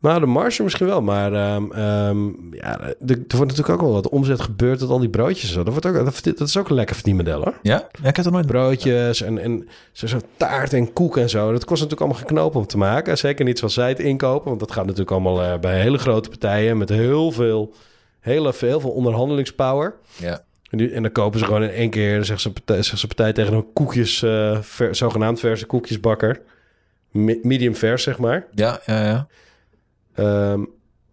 Nou, 0.00 0.20
de 0.20 0.26
marge 0.26 0.62
misschien 0.62 0.86
wel. 0.86 1.02
Maar 1.02 1.32
ehm, 1.32 1.72
ehm, 1.72 2.26
ja, 2.54 2.80
er, 2.80 2.94
er 3.06 3.36
wordt 3.36 3.50
natuurlijk 3.50 3.68
ook 3.68 3.80
wel 3.80 3.92
wat 3.92 4.08
omzet 4.08 4.40
gebeurd 4.40 4.80
met 4.80 4.88
al 4.88 4.98
die 4.98 5.08
broodjes 5.08 5.52
zo. 5.52 5.62
Dat, 5.62 5.72
wordt 5.72 5.86
ook, 5.86 5.94
dat, 6.04 6.20
dat 6.38 6.48
is 6.48 6.56
ook 6.56 6.68
een 6.68 6.74
lekker 6.74 6.94
verdienmodel 6.94 7.42
hoor. 7.42 7.58
Ja? 7.62 7.88
ja 8.02 8.08
ik 8.08 8.16
heb 8.16 8.24
het 8.24 8.30
nooit... 8.34 8.46
Broodjes 8.46 9.22
en, 9.22 9.38
en 9.38 9.68
zo, 9.92 10.06
zo 10.06 10.18
taart 10.36 10.72
en 10.72 10.92
koek 10.92 11.16
en 11.16 11.28
zo. 11.30 11.52
Dat 11.52 11.64
kost 11.64 11.82
natuurlijk 11.82 12.00
allemaal 12.00 12.18
geknopen 12.18 12.60
om 12.60 12.66
te 12.66 12.78
maken. 12.78 13.18
Zeker 13.18 13.44
niet 13.44 13.58
zoals 13.58 13.74
zij 13.74 13.88
het 13.88 13.98
inkopen. 13.98 14.48
Want 14.48 14.60
dat 14.60 14.72
gaat 14.72 14.84
natuurlijk 14.84 15.10
allemaal 15.10 15.42
eh, 15.42 15.58
bij 15.58 15.80
hele 15.80 15.98
grote 15.98 16.28
partijen 16.28 16.78
met 16.78 16.88
heel 16.88 17.30
veel, 17.32 17.74
hele, 18.20 18.52
heel 18.58 18.80
veel 18.80 18.90
onderhandelingspower. 18.90 19.94
Ja. 20.16 20.44
En, 20.70 20.92
en 20.92 21.02
dan 21.02 21.12
kopen 21.12 21.38
ze 21.38 21.44
gewoon 21.44 21.62
in 21.62 21.70
één 21.70 21.90
keer, 21.90 22.14
dan 22.14 22.24
zegt 22.24 22.40
ze 22.40 22.52
partij, 22.52 22.82
zegt 22.82 22.98
ze 22.98 23.06
partij 23.06 23.32
tegen 23.32 23.54
een 23.54 23.72
koekjes, 23.72 24.22
eh, 24.22 24.58
ver- 24.60 24.94
zogenaamd 24.94 25.40
verse 25.40 25.66
koekjesbakker. 25.66 26.40
Me- 27.10 27.38
medium 27.42 27.74
vers, 27.74 28.02
zeg 28.02 28.18
maar. 28.18 28.46
Ja, 28.54 28.80
ja, 28.86 29.04
ja. 29.04 29.26
Ehm, 30.20 30.64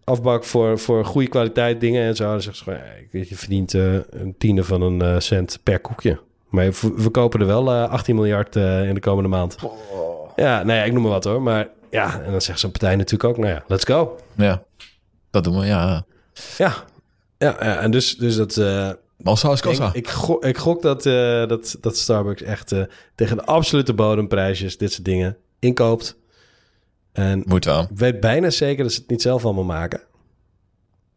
afbak 0.04 0.44
voor, 0.44 0.78
voor 0.78 1.04
goede 1.04 1.28
kwaliteit 1.28 1.80
dingen 1.80 2.02
en 2.06 2.16
zo. 2.16 2.24
Dan 2.30 2.42
zegt 2.42 2.56
ze 2.56 2.62
gewoon, 2.62 2.78
ja, 2.78 2.84
ik 2.84 3.08
weet, 3.12 3.28
je 3.28 3.36
verdient 3.36 3.74
eh, 3.74 3.94
een 4.10 4.34
tiende 4.38 4.64
van 4.64 4.82
een 4.82 5.02
eh, 5.02 5.18
cent 5.18 5.58
per 5.62 5.80
koekje. 5.80 6.20
Maar 6.48 6.64
we, 6.64 6.92
we 6.96 7.08
kopen 7.10 7.40
er 7.40 7.46
wel 7.46 7.72
eh, 7.72 7.90
18 7.90 8.14
miljard 8.14 8.56
eh, 8.56 8.88
in 8.88 8.94
de 8.94 9.00
komende 9.00 9.28
maand. 9.28 9.56
Ja, 10.36 10.62
nou 10.62 10.78
ja, 10.78 10.84
ik 10.84 10.92
noem 10.92 11.02
maar 11.02 11.10
wat 11.12 11.24
hoor. 11.24 11.42
Maar 11.42 11.68
ja, 11.90 12.20
en 12.20 12.30
dan 12.30 12.40
zegt 12.40 12.60
zo'n 12.60 12.70
partij 12.70 12.96
natuurlijk 12.96 13.30
ook, 13.30 13.38
nou 13.38 13.54
ja, 13.54 13.62
let's 13.66 13.84
go. 13.84 14.16
Ja, 14.36 14.62
dat 15.30 15.44
doen 15.44 15.58
we, 15.58 15.66
ja. 15.66 16.04
Ja, 16.58 16.74
ja, 17.38 17.56
ja 17.60 17.78
en 17.80 17.90
dus, 17.90 18.16
dus 18.16 18.36
dat... 18.36 18.56
eh, 18.56 18.90
Massa 19.16 19.52
is 19.52 19.58
ik, 19.58 19.64
kassa. 19.64 19.90
ik, 19.92 20.08
gok, 20.08 20.44
ik 20.44 20.56
gok 20.58 20.82
dat, 20.82 21.06
eh, 21.06 21.46
dat, 21.46 21.76
dat 21.80 21.96
Starbucks 21.96 22.42
echt 22.42 22.74
tegen 23.14 23.36
de 23.36 23.44
absolute 23.44 23.94
bodemprijsjes 23.94 24.78
dit 24.78 24.92
soort 24.92 25.04
dingen 25.04 25.36
inkoopt. 25.58 26.16
En 27.18 27.42
Moet 27.46 27.64
wel. 27.64 27.82
Ik 27.82 27.88
weet 27.98 28.20
bijna 28.20 28.50
zeker 28.50 28.82
dat 28.82 28.92
ze 28.92 29.00
het 29.00 29.10
niet 29.10 29.22
zelf 29.22 29.44
allemaal 29.44 29.64
maken. 29.64 30.00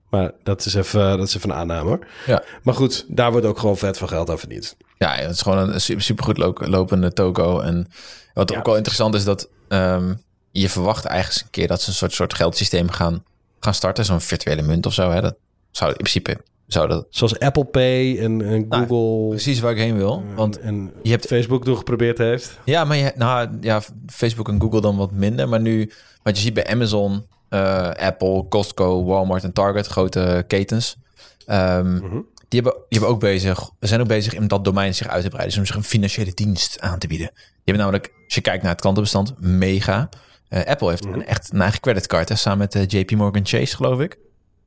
Maar 0.10 0.32
dat 0.44 0.66
is 0.66 0.74
even, 0.74 1.18
dat 1.18 1.28
is 1.28 1.36
even 1.36 1.50
een 1.50 1.56
aanname 1.56 1.90
hoor. 1.90 2.08
Ja. 2.26 2.44
Maar 2.64 2.74
goed, 2.74 3.06
daar 3.08 3.32
wordt 3.32 3.46
ook 3.46 3.60
gewoon 3.60 3.78
vet 3.78 3.98
veel 3.98 4.08
geld 4.08 4.30
aan 4.30 4.40
verdiend. 4.40 4.76
Ja, 4.98 5.16
het 5.16 5.32
is 5.32 5.42
gewoon 5.42 5.70
een 5.70 5.82
super, 5.82 6.04
supergoed 6.04 6.38
lo- 6.38 6.54
lopende 6.58 7.14
toko. 7.14 7.60
En 7.60 7.88
wat 8.34 8.52
Ja, 8.52 8.58
ook 8.58 8.66
wel 8.66 8.76
interessant 8.76 9.16
is, 9.16 9.24
dat 9.24 9.50
ehm, 9.68 10.14
je 10.52 10.70
verwacht 10.70 11.06
eigenlijk 11.06 11.46
een 11.46 11.52
keer 11.52 11.68
dat 11.68 11.82
ze 11.82 11.90
een 11.90 11.96
soort, 11.96 12.14
soort 12.14 12.34
geldsysteem 12.34 12.90
gaan, 12.90 13.24
gaan 13.60 13.74
starten. 13.74 14.06
Zo'n 14.06 14.22
virtuele 14.22 14.62
munt 14.62 14.86
of 14.86 14.94
zo. 14.94 15.10
Hè? 15.12 15.22
Dat 15.22 15.36
zou 15.72 15.90
in 15.90 15.98
principe 15.98 16.38
zou 16.74 16.88
dat 16.88 17.08
Zoals 17.10 17.40
Apple 17.40 17.66
Pay 17.66 18.20
en, 18.20 18.42
en 18.42 18.66
Nou, 18.68 18.88
Google 18.88 19.30
precies 19.30 19.60
waar 19.60 19.72
ik 19.72 19.78
heen 19.78 19.98
wil. 19.98 20.24
Want 20.36 20.60
en 20.60 20.94
je 21.04 21.10
hebt 21.12 21.26
Facebook 21.26 21.64
toen 21.64 21.78
geprobeerd 21.78 22.18
heeft. 22.18 22.60
Ja, 22.66 22.84
maar 22.84 22.98
je, 22.98 23.12
nou, 23.16 23.50
ja, 23.62 23.82
Facebook 24.08 24.50
en 24.50 24.62
Google 24.62 24.82
dan 24.82 24.98
wat 24.98 25.12
minder. 25.12 25.50
Maar 25.50 25.62
nu, 25.62 25.92
wat 26.24 26.36
je 26.36 26.44
ziet 26.44 26.54
bij 26.54 26.68
Amazon, 26.68 27.26
eh, 27.50 27.90
Apple, 27.90 28.46
Costco, 28.50 29.06
Walmart 29.06 29.44
en 29.44 29.54
Target, 29.54 29.88
grote 29.88 30.44
ketens. 30.48 30.98
Mhm. 31.46 32.00
die, 32.48 32.62
hebben, 32.62 32.74
die 32.74 33.00
hebben 33.00 33.10
ook 33.10 33.20
bezig, 33.20 33.70
zijn 33.80 34.02
ook 34.02 34.08
bezig 34.08 34.34
in 34.34 34.48
dat 34.48 34.66
domein 34.66 34.96
zich 34.96 35.08
uit 35.08 35.24
te 35.24 35.30
breiden. 35.30 35.50
Dus 35.52 35.60
om 35.60 35.66
zich 35.66 35.76
een 35.76 35.90
financiële 35.90 36.32
dienst 36.34 36.80
aan 36.80 37.00
te 37.00 37.08
bieden. 37.08 37.30
Die 37.34 37.74
hebben 37.74 37.84
namelijk, 37.84 38.14
als 38.26 38.36
je 38.36 38.42
kijkt 38.42 38.62
naar 38.62 38.72
het 38.72 38.82
klantenbestand, 38.82 39.34
mega. 39.40 40.10
Eh, 40.50 40.66
Apple 40.66 40.90
heeft 40.90 41.06
Mhm. 41.06 41.14
een, 41.14 41.26
echt 41.26 41.54
een 41.54 41.62
eigen 41.62 41.80
creditcard. 41.80 42.30
Hè, 42.30 42.36
samen 42.36 42.58
met 42.58 42.76
eh, 42.76 43.00
JP 43.00 43.12
Morgan 43.12 43.46
Chase, 43.46 43.76
geloof 43.76 44.00
ik. 44.00 44.18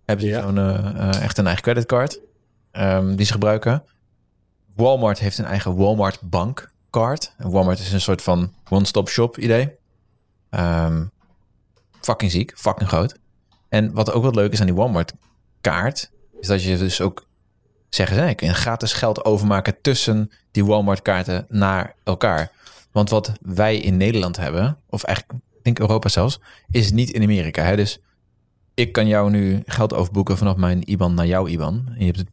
Hebben 0.04 0.24
ze 0.24 0.30
Ja. 0.30 0.42
zo'n 0.42 0.58
eh, 0.58 1.08
eh, 1.08 1.22
echt 1.22 1.38
een 1.38 1.44
eigen 1.46 1.62
creditcard 1.64 2.20
ehm, 2.70 3.14
die 3.14 3.26
ze 3.26 3.32
gebruiken. 3.32 3.84
Walmart 4.76 5.18
heeft 5.18 5.38
een 5.38 5.44
eigen 5.44 5.76
Walmart 5.76 6.20
bankcard. 6.20 7.34
En 7.38 7.50
Walmart 7.50 7.78
is 7.78 7.92
een 7.92 8.00
soort 8.00 8.22
van 8.22 8.52
one-stop 8.68 9.08
shop 9.08 9.38
idee. 9.38 9.76
Ehm, 10.50 11.04
fucking 12.00 12.30
ziek, 12.30 12.52
fucking 12.56 12.88
groot. 12.88 13.14
En 13.68 13.92
wat 13.92 14.12
ook 14.12 14.22
wat 14.22 14.34
leuk 14.34 14.52
is 14.52 14.60
aan 14.60 14.66
die 14.66 14.74
Walmart 14.74 15.12
kaart, 15.60 16.10
is 16.40 16.46
dat 16.46 16.62
je 16.62 16.78
dus 16.78 17.00
ook 17.00 17.26
zeggen, 17.88 18.16
ze, 18.16 18.28
ik 18.28 18.36
kun 18.36 18.54
gratis 18.54 18.92
geld 18.92 19.24
overmaken 19.24 19.80
tussen 19.80 20.30
die 20.50 20.64
Walmart 20.64 21.02
kaarten 21.02 21.46
naar 21.48 21.94
elkaar. 22.04 22.50
Want 22.92 23.10
wat 23.10 23.32
wij 23.40 23.76
in 23.78 23.96
Nederland 23.96 24.36
hebben, 24.36 24.78
of 24.88 25.02
eigenlijk 25.02 25.42
ik 25.52 25.64
denk 25.64 25.78
Europa 25.78 26.08
zelfs, 26.08 26.40
is 26.70 26.92
niet 26.92 27.10
in 27.10 27.22
Amerika. 27.22 27.62
Hè? 27.62 27.76
Dus 27.76 27.98
ik 28.74 28.92
kan 28.92 29.06
jou 29.06 29.30
nu 29.30 29.62
geld 29.66 29.94
overboeken 29.94 30.38
vanaf 30.38 30.56
mijn 30.56 30.82
IBAN 30.84 31.14
naar 31.14 31.26
jouw 31.26 31.46
IBAN. 31.46 31.84
En 31.88 31.98
je 31.98 32.04
hebt 32.04 32.18
het 32.18 32.28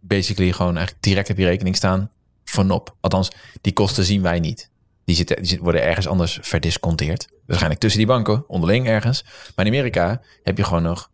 basically 0.00 0.52
gewoon 0.52 0.76
eigenlijk 0.76 1.04
direct 1.04 1.30
op 1.30 1.36
je 1.36 1.44
rekening 1.44 1.76
staan 1.76 2.10
vanop. 2.44 2.96
Althans, 3.00 3.30
die 3.60 3.72
kosten 3.72 4.04
zien 4.04 4.22
wij 4.22 4.40
niet. 4.40 4.70
Die, 5.04 5.16
zitten, 5.16 5.42
die 5.42 5.58
worden 5.60 5.82
ergens 5.82 6.06
anders 6.06 6.38
verdisconteerd. 6.42 7.28
Waarschijnlijk 7.46 7.80
tussen 7.80 8.00
die 8.00 8.08
banken, 8.08 8.48
onderling 8.48 8.86
ergens. 8.86 9.24
Maar 9.56 9.66
in 9.66 9.72
Amerika 9.72 10.20
heb 10.42 10.56
je 10.56 10.64
gewoon 10.64 10.82
nog 10.82 11.10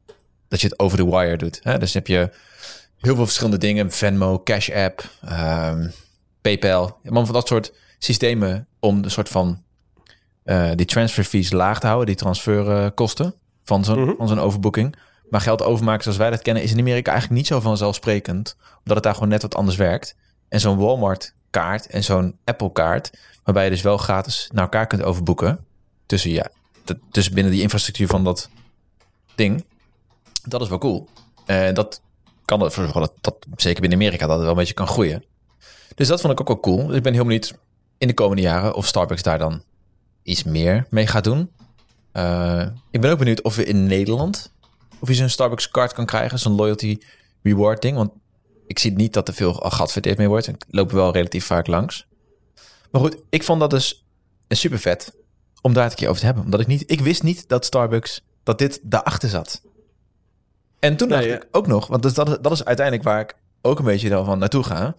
dat 0.49 0.61
je 0.61 0.67
het 0.67 0.79
over 0.79 0.97
de 0.97 1.05
wire 1.05 1.37
doet. 1.37 1.61
Hè? 1.63 1.79
Dus 1.79 1.95
heb 1.95 2.07
je 2.07 2.31
heel 2.99 3.15
veel 3.15 3.25
verschillende 3.25 3.59
dingen. 3.59 3.91
Venmo, 3.91 4.43
Cash 4.43 4.71
App, 4.71 5.11
ehm, 5.21 5.89
PayPal. 6.41 6.99
Man 7.03 7.25
van 7.25 7.35
dat 7.35 7.49
soort 7.49 7.73
systemen 7.99 8.67
om 8.81 9.03
de 9.03 9.09
soort 9.09 9.29
van 9.29 9.63
eh, 10.43 10.71
die 10.75 10.87
transfer 10.87 11.25
fees 11.25 11.51
laag 11.51 11.81
te 11.81 11.87
houden. 11.87 12.07
Die 12.07 12.17
transferkosten 12.17 13.35
van 13.69 13.85
zo'n 13.85 14.01
Mhm. 14.01 14.17
van 14.17 14.29
zo'n 14.29 14.41
overboeking. 14.41 14.95
Maar 15.31 15.41
geld 15.41 15.63
overmaken 15.63 16.03
zoals 16.03 16.19
wij 16.19 16.31
dat 16.31 16.43
kennen 16.43 16.63
is 16.63 16.73
in 16.73 16.79
Amerika 16.79 17.11
eigenlijk 17.11 17.41
niet 17.41 17.49
zo 17.51 17.61
vanzelfsprekend. 17.61 18.57
Omdat 18.79 18.95
het 18.95 19.03
daar 19.03 19.15
gewoon 19.15 19.29
net 19.29 19.43
wat 19.43 19.55
anders 19.55 19.77
werkt. 19.77 20.17
En 20.49 20.61
zo'n 20.61 20.79
Walmart 20.79 21.35
kaart 21.51 21.87
en 21.87 22.05
zo'n 22.05 22.37
Apple 22.45 22.73
kaart, 22.73 23.11
waarbij 23.45 23.65
je 23.65 23.71
dus 23.71 23.83
wel 23.83 23.97
gratis 23.99 24.49
naar 24.53 24.63
elkaar 24.63 24.87
kunt 24.87 25.03
overboeken. 25.03 25.65
Tussen, 26.07 26.31
ja, 26.31 26.49
tussen 27.11 27.35
binnen 27.35 27.53
die 27.53 27.63
infrastructuur 27.63 28.07
van 28.07 28.25
dat 28.25 28.49
ding. 29.35 29.65
Dat 30.43 30.61
is 30.61 30.69
wel 30.69 30.79
cool. 30.79 31.09
En 31.47 31.75
dat 31.75 32.01
kan 32.45 32.63
ervoor 32.63 32.85
zorgen 32.85 33.01
dat, 33.01 33.13
dat 33.21 33.47
zeker 33.57 33.81
binnen 33.81 33.99
Amerika 33.99 34.27
dat 34.27 34.35
het 34.35 34.41
wel 34.43 34.51
een 34.51 34.59
beetje 34.59 34.75
kan 34.75 34.87
groeien. 34.87 35.25
Dus 35.95 36.09
dat 36.09 36.21
vond 36.21 36.33
ik 36.33 36.41
ook 36.41 36.49
wel 36.49 36.61
cool. 36.61 36.87
Dus 36.87 36.97
ik 36.97 37.03
ben 37.03 37.13
heel 37.13 37.25
benieuwd 37.25 37.55
in 37.99 38.09
de 38.09 38.15
komende 38.15 38.43
jaren 38.43 38.75
of 38.75 38.87
Starbucks 38.87 39.23
daar 39.23 39.39
dan 39.39 39.63
iets 40.23 40.43
meer 40.45 40.87
mee 40.91 41.07
gaat 41.07 41.25
doen. 41.25 41.51
Eh, 42.19 42.67
ik 42.91 43.01
ben 43.01 43.11
ook 43.11 43.19
benieuwd 43.19 43.43
of 43.43 43.57
we 43.57 43.65
in 43.65 43.87
Nederland 43.87 44.53
of 45.01 45.09
je 45.09 45.15
zo'n 45.15 45.29
Starbucks 45.29 45.71
card 45.71 45.93
kan 45.93 46.07
krijgen, 46.07 46.39
zo'n 46.39 46.55
loyalty 46.55 46.99
reward 47.43 47.83
ding. 47.83 47.97
Want 47.97 48.11
ik 48.67 48.79
zie 48.79 48.93
niet 48.93 49.13
dat 49.13 49.29
er 49.29 49.35
veel 49.35 49.53
geadverteerd 49.53 50.19
mee 50.19 50.29
wordt. 50.29 50.47
Ik 50.47 50.65
loop 50.69 50.91
wel 50.91 51.13
relatief 51.13 51.45
vaak 51.45 51.67
langs. 51.67 52.07
Maar 52.91 53.01
goed, 53.01 53.17
ik 53.31 53.43
vond 53.43 53.61
dat 53.61 53.71
dus 53.71 54.07
super 54.49 54.79
vet 54.79 55.15
om 55.61 55.73
daar 55.73 55.83
het 55.83 55.93
een 55.93 55.99
keer 55.99 56.09
over 56.09 56.21
te 56.21 56.27
hebben. 56.27 56.45
Omdat 56.45 56.61
ik 56.61 56.67
niet, 56.67 56.91
ik 56.91 57.01
wist 57.01 57.23
niet 57.23 57.49
dat 57.49 57.65
Starbucks, 57.65 58.23
dat 58.43 58.59
dit 58.59 58.81
daarachter 58.83 59.29
zat. 59.29 59.63
En 60.79 60.97
toen 60.97 61.09
dacht 61.09 61.25
Nee, 61.25 61.33
ik 61.33 61.49
ook 61.51 61.67
nog, 61.67 61.87
want 61.87 62.03
dus 62.03 62.15
dat, 62.15 62.45
dat 62.45 62.53
is 62.53 62.65
uiteindelijk 62.65 63.09
waar 63.09 63.21
ik 63.21 63.35
ook 63.63 63.79
een 63.79 63.85
beetje 63.85 64.09
dan 64.09 64.25
van 64.25 64.39
naartoe 64.39 64.63
ga. 64.63 64.95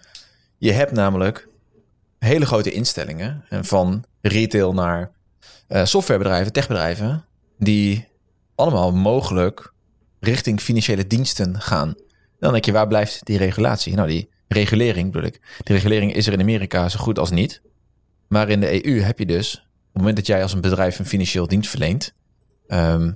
Je 0.58 0.71
hebt 0.71 0.91
namelijk 0.91 1.47
hele 2.19 2.45
grote 2.45 2.71
instellingen, 2.71 3.45
en 3.49 3.65
van 3.65 4.03
retail 4.21 4.73
naar 4.73 5.12
eh, 5.67 5.85
softwarebedrijven, 5.85 6.51
techbedrijven, 6.51 7.25
die 7.57 8.07
allemaal 8.55 8.91
mogelijk 8.91 9.73
richting 10.19 10.62
financiële 10.62 11.07
diensten 11.07 11.62
gaan. 11.62 11.95
Dan 12.39 12.51
denk 12.51 12.65
je, 12.65 12.71
waar 12.71 12.88
blijft 12.88 13.25
die 13.25 13.38
regulatie? 13.38 13.95
Nou, 13.95 14.07
die 14.07 14.29
regulering 14.47 15.12
bedoel 15.12 15.27
ik. 15.27 15.41
Die 15.63 15.75
regulering 15.75 16.13
is 16.13 16.27
er 16.27 16.33
in 16.33 16.41
Amerika 16.41 16.89
zo 16.89 16.99
goed 16.99 17.19
als 17.19 17.29
niet. 17.29 17.62
Maar 18.27 18.49
in 18.49 18.59
de 18.59 18.85
EU 18.85 19.01
heb 19.01 19.19
je 19.19 19.25
dus, 19.25 19.55
op 19.55 19.62
het 19.62 19.97
moment 19.97 20.15
dat 20.15 20.27
jij 20.27 20.41
als 20.41 20.53
een 20.53 20.62
bedrijf 20.62 20.99
een 20.99 21.05
financieel 21.05 21.47
dienst 21.47 21.69
verleent, 21.69 22.13
ehm, 22.67 23.12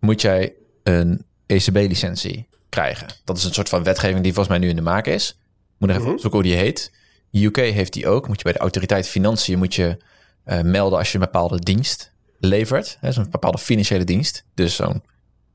moet 0.00 0.20
jij 0.20 0.54
een 0.82 1.24
ECB-licentie 1.46 2.48
krijgen. 2.68 3.06
Dat 3.24 3.36
is 3.36 3.44
een 3.44 3.54
soort 3.54 3.68
van 3.68 3.82
wetgeving 3.82 4.22
die 4.22 4.32
volgens 4.32 4.48
mij 4.48 4.58
nu 4.58 4.68
in 4.68 4.76
de 4.76 4.82
maak 4.82 5.06
is. 5.06 5.38
Moet 5.78 5.88
nog 5.88 5.98
even 5.98 6.12
opzoeken 6.12 6.40
hoe 6.40 6.48
die 6.48 6.58
heet. 6.58 6.92
UK 7.32 7.56
heeft 7.56 7.92
die 7.92 8.08
ook. 8.08 8.28
Moet 8.28 8.36
je 8.36 8.44
bij 8.44 8.52
de 8.52 8.58
autoriteit 8.58 9.08
Financiën 9.08 9.58
moet 9.58 9.74
je 9.74 9.96
eh, 10.44 10.60
melden 10.60 10.98
als 10.98 11.08
je 11.12 11.14
een 11.18 11.24
bepaalde 11.24 11.58
dienst 11.58 12.12
levert. 12.38 12.98
Zo'n 13.08 13.30
bepaalde 13.30 13.58
financiële 13.58 14.04
dienst. 14.04 14.44
Dus 14.54 14.74
zo'n 14.74 15.02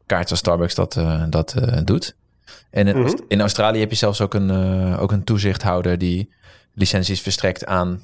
kaart 0.05 0.25
zoals 0.27 0.39
Starbucks 0.41 0.75
dat, 0.75 0.95
eh, 0.95 1.23
dat 1.29 1.53
eh, 1.53 1.77
doet. 1.83 2.15
En 2.69 2.87
in, 2.87 2.95
Aust- 2.95 3.21
in 3.27 3.41
Australië 3.41 3.79
heb 3.79 3.89
je 3.89 3.95
zelfs 3.95 4.21
ook 4.21 4.33
een, 4.33 4.51
ook 4.97 5.11
een 5.11 5.23
toezichthouder 5.23 5.97
die 5.97 6.29
licenties 6.73 7.21
verstrekt 7.21 7.65
aan 7.65 8.01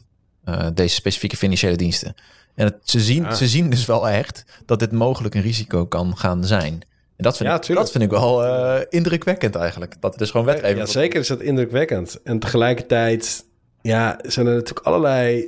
deze 0.73 0.95
specifieke 0.95 1.37
financiële 1.37 1.75
diensten. 1.75 2.15
En 2.55 2.65
het, 2.65 2.75
ze, 2.83 2.99
zien, 2.99 3.35
ze 3.35 3.47
zien 3.47 3.69
dus 3.69 3.85
wel 3.85 4.09
echt 4.09 4.45
dat 4.65 4.79
dit 4.79 4.91
mogelijk 4.91 5.35
een 5.35 5.41
risico 5.41 5.85
kan 5.85 6.17
gaan 6.17 6.45
zijn. 6.45 6.73
En 6.73 7.23
dat 7.23 7.37
vind, 7.37 7.49
Ja, 7.49 7.55
ik, 7.55 7.61
tuurlijk. 7.61 7.85
dat 7.87 7.91
vind 7.97 8.11
ik 8.11 8.19
wel 8.19 8.43
indrukwekkend 8.89 9.55
eigenlijk. 9.55 9.95
Dat 9.99 10.13
er 10.13 10.19
dus 10.19 10.31
gewoon 10.31 10.45
wetgeving 10.45 10.77
Ja, 10.79 10.85
zeker 10.85 11.19
is 11.19 11.27
dat 11.27 11.41
indrukwekkend. 11.41 12.21
En 12.23 12.39
tegelijkertijd 12.39 13.45
ja, 13.81 14.19
zijn 14.21 14.47
er 14.47 14.53
natuurlijk 14.53 14.85
allerlei... 14.85 15.47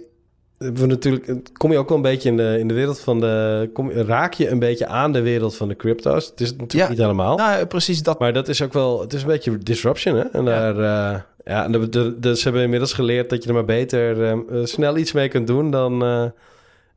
We 0.73 0.85
natuurlijk, 0.85 1.49
kom 1.57 1.71
je 1.71 1.77
ook 1.77 1.87
wel 1.87 1.97
een 1.97 2.03
beetje 2.03 2.29
in 2.29 2.37
de, 2.37 2.55
in 2.59 2.67
de 2.67 2.73
wereld 2.73 2.99
van 2.99 3.19
de... 3.19 3.69
Kom, 3.73 3.91
raak 3.91 4.33
je 4.33 4.49
een 4.49 4.59
beetje 4.59 4.87
aan 4.87 5.11
de 5.11 5.21
wereld 5.21 5.55
van 5.55 5.67
de 5.67 5.75
crypto's. 5.75 6.25
Het 6.25 6.41
is 6.41 6.51
natuurlijk 6.51 6.73
Ja. 6.83 6.89
niet 6.89 6.97
helemaal. 6.97 7.37
Nou, 7.37 7.65
precies 7.65 8.03
dat. 8.03 8.19
Maar 8.19 8.33
dat 8.33 8.47
is 8.47 8.61
ook 8.61 8.73
wel... 8.73 9.01
Het 9.01 9.13
is 9.13 9.21
een 9.21 9.27
beetje 9.27 9.57
disruption, 9.57 10.15
hè? 10.15 10.21
En 10.23 10.45
daar... 10.45 10.75
eh, 10.77 11.19
ja, 11.45 11.63
en 11.63 11.71
de, 11.71 11.89
de, 11.89 12.19
de- 12.19 12.35
ze 12.37 12.43
hebben 12.43 12.61
inmiddels 12.61 12.93
geleerd 12.93 13.29
dat 13.29 13.43
je 13.43 13.49
er 13.49 13.55
maar 13.55 13.65
beter 13.65 14.23
eh, 14.23 14.31
eh, 14.31 14.39
snel 14.63 14.97
iets 14.97 15.11
mee 15.11 15.27
kunt 15.27 15.47
doen 15.47 15.71
dan... 15.71 16.03
eh, 16.03 16.25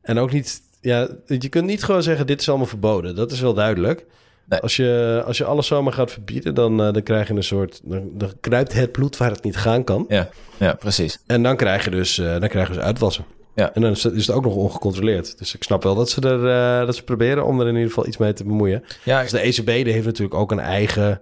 en 0.03 0.19
ook 0.19 0.33
niet... 0.33 0.61
Ja, 0.81 1.09
je 1.27 1.49
kunt 1.49 1.67
niet 1.67 1.85
gewoon 1.85 2.03
zeggen, 2.03 2.27
dit 2.27 2.41
is 2.41 2.49
allemaal 2.49 2.67
verboden. 2.67 3.15
Dat 3.17 3.31
is 3.33 3.41
wel 3.41 3.55
duidelijk. 3.55 4.05
Nee. 4.49 4.61
Als, 4.61 4.77
je, 4.77 5.23
als 5.27 5.39
je 5.39 5.45
alles 5.45 5.67
zomaar 5.67 5.93
gaat 5.93 6.13
verbieden, 6.13 6.55
dan, 6.55 6.77
dan 6.77 7.03
krijg 7.03 7.29
je 7.29 7.35
een 7.35 7.43
soort... 7.43 7.81
Dan, 7.85 8.11
dan 8.13 8.31
kruipt 8.41 8.73
het 8.73 8.93
bloed 8.93 9.17
waar 9.17 9.31
het 9.31 9.43
niet 9.43 9.57
gaan 9.57 9.85
kan. 9.85 10.05
Ja, 10.09 10.29
ja, 10.57 10.73
precies. 10.75 11.19
En 11.27 11.43
dan 11.43 11.57
krijg 11.57 11.85
je 11.85 11.91
dus, 11.91 12.15
dan 12.15 12.49
krijg 12.49 12.69
je 12.69 12.75
dus 12.75 12.83
uitwassen. 12.83 13.25
Ja. 13.57 13.75
En 13.75 13.81
dan 13.81 13.91
is 13.91 14.03
het, 14.03 14.31
ook 14.31 14.45
nog 14.45 14.55
ongecontroleerd. 14.55 15.39
Dus 15.39 15.55
ik 15.55 15.63
snap 15.63 15.83
wel 15.83 15.95
dat 15.95 16.11
ze, 16.11 16.21
er, 16.21 16.49
eh, 16.81 16.87
dat 16.87 16.97
ze 16.97 17.05
proberen 17.05 17.45
om 17.45 17.61
er 17.61 17.67
in 17.67 17.75
ieder 17.75 17.89
geval 17.89 18.07
iets 18.07 18.17
mee 18.17 18.33
te 18.33 18.45
bemoeien. 18.45 18.85
Ja, 19.05 19.23
Dus 19.23 19.31
de 19.31 19.41
ECB 19.41 19.67
die 19.67 19.93
heeft 19.93 20.07
natuurlijk 20.07 20.35
ook 20.35 20.51
een 20.51 20.61
eigen, 20.61 21.21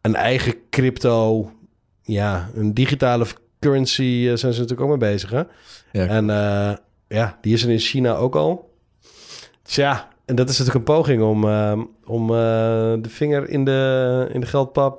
een 0.00 0.14
eigen 0.14 0.54
crypto, 0.70 1.50
ja, 2.02 2.50
een 2.54 2.74
digitale 2.74 3.26
currency 3.60 4.02
eh, 4.02 4.36
zijn 4.36 4.52
ze 4.52 4.60
natuurlijk 4.60 4.80
ook 4.80 4.88
mee 4.88 5.10
bezig. 5.10 5.30
Hè? 5.30 5.42
Ja. 5.92 6.06
En 6.06 6.30
eh, 6.30 6.76
ja, 7.08 7.38
die 7.40 7.52
is 7.52 7.62
er 7.62 7.70
in 7.70 7.78
China 7.78 8.14
ook 8.14 8.36
al. 8.36 8.74
Dus 9.62 9.74
ja, 9.74 10.08
en 10.24 10.34
dat 10.34 10.48
is 10.48 10.58
natuurlijk 10.58 10.88
een 10.88 10.94
poging 10.94 11.22
om, 11.22 11.48
eh, 11.48 11.80
om 12.04 12.26
de 13.02 13.08
vinger 13.08 13.48
in 13.48 13.64
de, 13.64 14.28
in 14.32 14.40
de 14.40 14.46
geldpap 14.46 14.98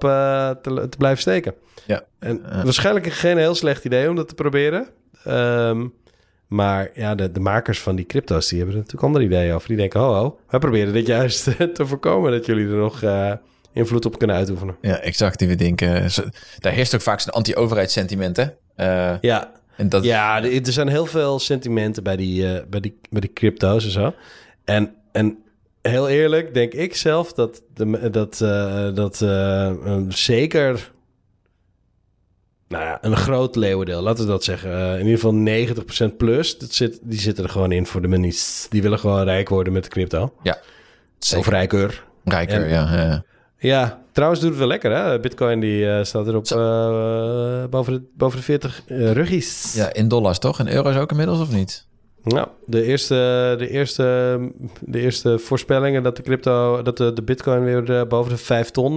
te, 0.61 0.87
te 0.89 0.97
blijven 0.97 1.21
steken. 1.21 1.53
Ja. 1.85 2.03
En 2.19 2.41
waarschijnlijk 2.63 3.07
geen 3.07 3.37
heel 3.37 3.55
slecht 3.55 3.85
idee 3.85 4.09
om 4.09 4.15
dat 4.15 4.27
te 4.27 4.35
proberen. 4.35 4.87
Ehm, 5.23 5.87
maar 6.49 6.89
ja, 6.93 7.15
de, 7.15 7.31
de 7.31 7.39
makers 7.39 7.81
van 7.81 7.95
die 7.95 8.05
crypto's, 8.05 8.47
die 8.47 8.57
hebben 8.57 8.75
er 8.75 8.81
natuurlijk 8.81 9.07
andere 9.07 9.25
ideeën 9.25 9.53
over. 9.53 9.67
Die 9.67 9.77
denken, 9.77 10.01
oh, 10.01 10.21
oh 10.23 10.39
wij 10.49 10.59
proberen 10.59 10.93
dit 10.93 11.07
juist 11.07 11.43
te 11.73 11.85
voorkomen... 11.85 12.31
dat 12.31 12.45
jullie 12.45 12.67
er 12.67 12.75
nog 12.75 13.03
eh, 13.03 13.31
invloed 13.73 14.05
op 14.05 14.17
kunnen 14.17 14.35
uitoefenen. 14.35 14.75
ja, 14.81 14.99
exact. 14.99 15.39
Die 15.39 15.47
we 15.47 15.55
denken. 15.55 16.09
Daar 16.59 16.73
heerst 16.73 16.95
ook 16.95 17.01
vaak 17.01 17.19
zo'n 17.19 17.33
anti-overheidssentiment, 17.33 18.37
hè? 18.37 18.45
Eh, 18.75 19.17
Ja, 19.21 19.51
en 19.75 19.89
dat, 19.89 20.03
ja 20.03 20.43
er 20.43 20.71
zijn 20.71 20.87
heel 20.87 21.05
veel 21.05 21.39
sentimenten 21.39 22.03
bij 22.03 22.15
die, 22.15 22.53
eh, 22.53 22.63
bij 22.69 22.79
die, 22.79 22.99
bij 23.09 23.21
die 23.21 23.33
crypto's 23.33 23.85
en 23.85 23.91
zo. 23.91 24.13
En, 24.63 24.95
en 25.11 25.37
heel 25.81 26.09
eerlijk 26.09 26.53
denk 26.53 26.73
ik 26.73 26.95
zelf 26.95 27.33
dat, 27.33 27.61
de, 27.73 28.09
dat, 28.11 28.41
eh, 28.41 28.93
dat 28.93 29.21
eh, 29.21 29.71
een 29.83 30.13
zeker... 30.13 30.91
Nou 32.69 32.83
ja, 32.83 32.97
een 33.01 33.15
groot 33.17 33.55
leeuwendeel, 33.55 34.01
laten 34.01 34.23
we 34.25 34.29
dat 34.31 34.43
zeggen. 34.43 34.71
Eh, 34.73 34.93
in 34.99 35.05
ieder 35.05 35.19
geval 35.19 35.33
90% 36.11 36.17
plus, 36.17 36.57
dat 36.57 36.71
zit, 36.73 36.99
die 37.01 37.19
zitten 37.19 37.43
er 37.43 37.49
gewoon 37.49 37.71
in 37.71 37.85
voor 37.85 38.01
de 38.01 38.07
manies. 38.07 38.67
Die 38.69 38.81
willen 38.81 38.99
gewoon 38.99 39.23
rijk 39.23 39.49
worden 39.49 39.73
met 39.73 39.83
de 39.83 39.89
crypto. 39.89 40.33
ja, 40.43 40.57
zeker. 41.19 41.45
Of 41.45 41.51
rijker. 41.51 42.03
Rijker, 42.23 42.63
En- 42.63 42.69
ja, 42.69 42.95
ja. 42.95 43.23
Ja, 43.61 44.01
trouwens 44.11 44.41
doet 44.41 44.49
het 44.49 44.59
wel 44.59 44.67
lekker 44.67 44.91
hè. 44.95 45.19
Bitcoin 45.19 45.59
die 45.59 45.89
eh, 45.91 46.03
staat 46.03 46.27
erop 46.27 46.45
eh, 46.45 47.63
boven, 47.69 47.93
de, 47.93 48.01
boven 48.13 48.37
de 48.37 48.43
40 48.43 48.81
eh, 48.87 49.11
ruggies. 49.11 49.73
Ja, 49.75 49.93
in 49.93 50.07
dollars 50.07 50.39
toch? 50.39 50.59
In 50.59 50.67
euro's 50.67 50.95
ook 50.95 51.11
inmiddels 51.11 51.39
of 51.39 51.51
niet? 51.51 51.87
Nou, 52.23 52.47
de 52.65 52.83
eerste, 52.83 53.55
de 53.57 53.69
eerste, 53.69 54.37
de 54.79 54.99
eerste 54.99 55.39
voorspellingen 55.39 56.03
dat 56.03 56.15
de 56.15 56.21
crypto, 56.21 56.81
dat 56.81 56.97
de, 56.97 57.13
de 57.13 57.21
bitcoin 57.21 57.63
weer 57.63 58.07
boven 58.07 58.31
de 58.31 58.37
5 58.37 58.69
ton, 58.71 58.95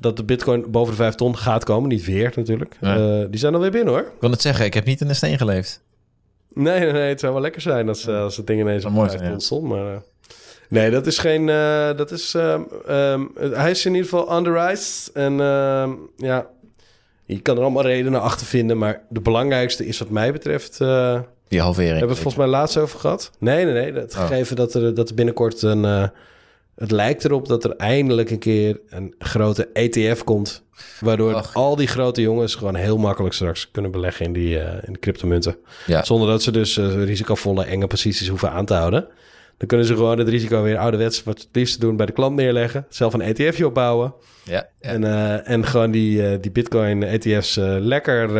dat 0.00 0.16
de 0.16 0.24
bitcoin 0.24 0.70
boven 0.70 0.90
de 0.96 1.02
5 1.02 1.14
ton 1.14 1.36
gaat 1.38 1.64
komen, 1.64 1.88
niet 1.88 2.04
weer 2.04 2.32
natuurlijk. 2.34 2.76
Eh, 2.80 3.18
die 3.30 3.40
zijn 3.40 3.54
alweer 3.54 3.70
binnen 3.70 3.92
hoor. 3.92 4.02
Ik 4.02 4.20
wil 4.20 4.30
het 4.30 4.42
zeggen, 4.42 4.64
ik 4.64 4.74
heb 4.74 4.84
niet 4.84 5.00
in 5.00 5.06
de 5.08 5.14
steen 5.14 5.38
geleefd. 5.38 5.82
Nee, 6.54 6.80
nee, 6.80 6.92
nee, 6.92 7.08
het 7.08 7.20
zou 7.20 7.32
wel 7.32 7.42
lekker 7.42 7.60
zijn 7.60 7.88
als, 7.88 8.06
eh, 8.06 8.22
als 8.22 8.36
het 8.36 8.46
ding 8.46 8.60
ineens 8.60 8.84
op 8.84 8.92
mooi 8.92 9.08
5 9.08 9.20
zijn, 9.20 9.30
ton 9.30 9.38
ja. 9.40 9.44
stond, 9.44 9.68
maar... 9.68 9.94
eh, 9.94 10.00
nee, 10.68 10.90
dat 10.90 11.06
is 11.06 11.18
geen, 11.18 11.46
dat 11.96 12.10
is, 12.10 12.34
ehm, 12.34 12.62
ehm, 12.86 13.24
hij 13.34 13.70
is 13.70 13.86
in 13.86 13.94
ieder 13.94 14.08
geval 14.08 14.54
rise 14.54 15.10
en 15.12 15.40
ehm, 15.40 15.90
ja, 16.16 16.46
je 17.26 17.40
kan 17.40 17.56
er 17.56 17.62
allemaal 17.62 17.82
redenen 17.82 18.20
achter 18.20 18.46
vinden, 18.46 18.78
maar 18.78 19.02
de 19.08 19.20
belangrijkste 19.20 19.86
is 19.86 19.98
wat 19.98 20.08
mij 20.10 20.32
betreft... 20.32 20.78
Die 21.48 21.60
halvering. 21.60 21.90
hebben 21.98 22.08
we 22.08 22.14
het 22.14 22.22
volgens 22.22 22.36
mij 22.44 22.46
laatst 22.46 22.76
over 22.76 22.98
gehad? 22.98 23.30
Nee, 23.38 23.64
nee, 23.64 23.74
nee. 23.74 23.92
Het 24.02 24.14
Oh. 24.14 24.26
gegeven 24.26 24.56
dat 24.56 24.74
er, 24.74 24.94
dat 24.94 25.08
er 25.08 25.14
binnenkort 25.14 25.62
een... 25.62 26.10
het 26.80 26.90
lijkt 26.90 27.24
erop 27.24 27.48
dat 27.48 27.64
er 27.64 27.76
eindelijk 27.76 28.30
een 28.30 28.38
keer 28.38 28.80
een 28.88 29.14
grote 29.18 29.68
ETF 29.72 30.24
komt. 30.24 30.62
Waardoor 31.00 31.34
Ach. 31.34 31.54
al 31.54 31.76
die 31.76 31.86
grote 31.86 32.20
jongens 32.20 32.54
gewoon 32.54 32.74
heel 32.74 32.98
makkelijk 32.98 33.34
straks 33.34 33.70
kunnen 33.70 33.90
beleggen 33.90 34.26
in 34.26 34.32
die 34.32 34.58
eh, 34.58 34.86
in 34.86 34.92
de 34.92 34.98
cryptomunten. 34.98 35.56
Ja. 35.86 36.04
Zonder 36.04 36.28
dat 36.28 36.42
ze 36.42 36.50
dus 36.50 36.76
eh, 36.76 37.04
risicovolle 37.04 37.64
enge 37.64 37.86
posities 37.86 38.28
hoeven 38.28 38.50
aan 38.50 38.64
te 38.64 38.74
houden. 38.74 39.08
Dan 39.56 39.68
kunnen 39.68 39.86
ze 39.86 39.94
gewoon 39.94 40.18
het 40.18 40.28
risico 40.28 40.62
weer 40.62 40.78
ouderwets 40.78 41.22
wat 41.22 41.38
het 41.38 41.48
liefst 41.52 41.80
doen 41.80 41.96
bij 41.96 42.06
de 42.06 42.12
klant 42.12 42.36
neerleggen. 42.36 42.86
Zelf 42.88 43.12
een 43.14 43.20
ETFje 43.20 43.66
opbouwen. 43.66 44.14
Ja, 44.44 44.52
ja. 44.52 44.68
En, 44.80 45.04
eh, 45.04 45.48
en 45.48 45.66
gewoon 45.66 45.90
die, 45.90 46.40
die 46.40 46.50
Bitcoin 46.50 47.02
ETF's 47.02 47.56
eh, 47.56 47.76
lekker, 47.78 48.30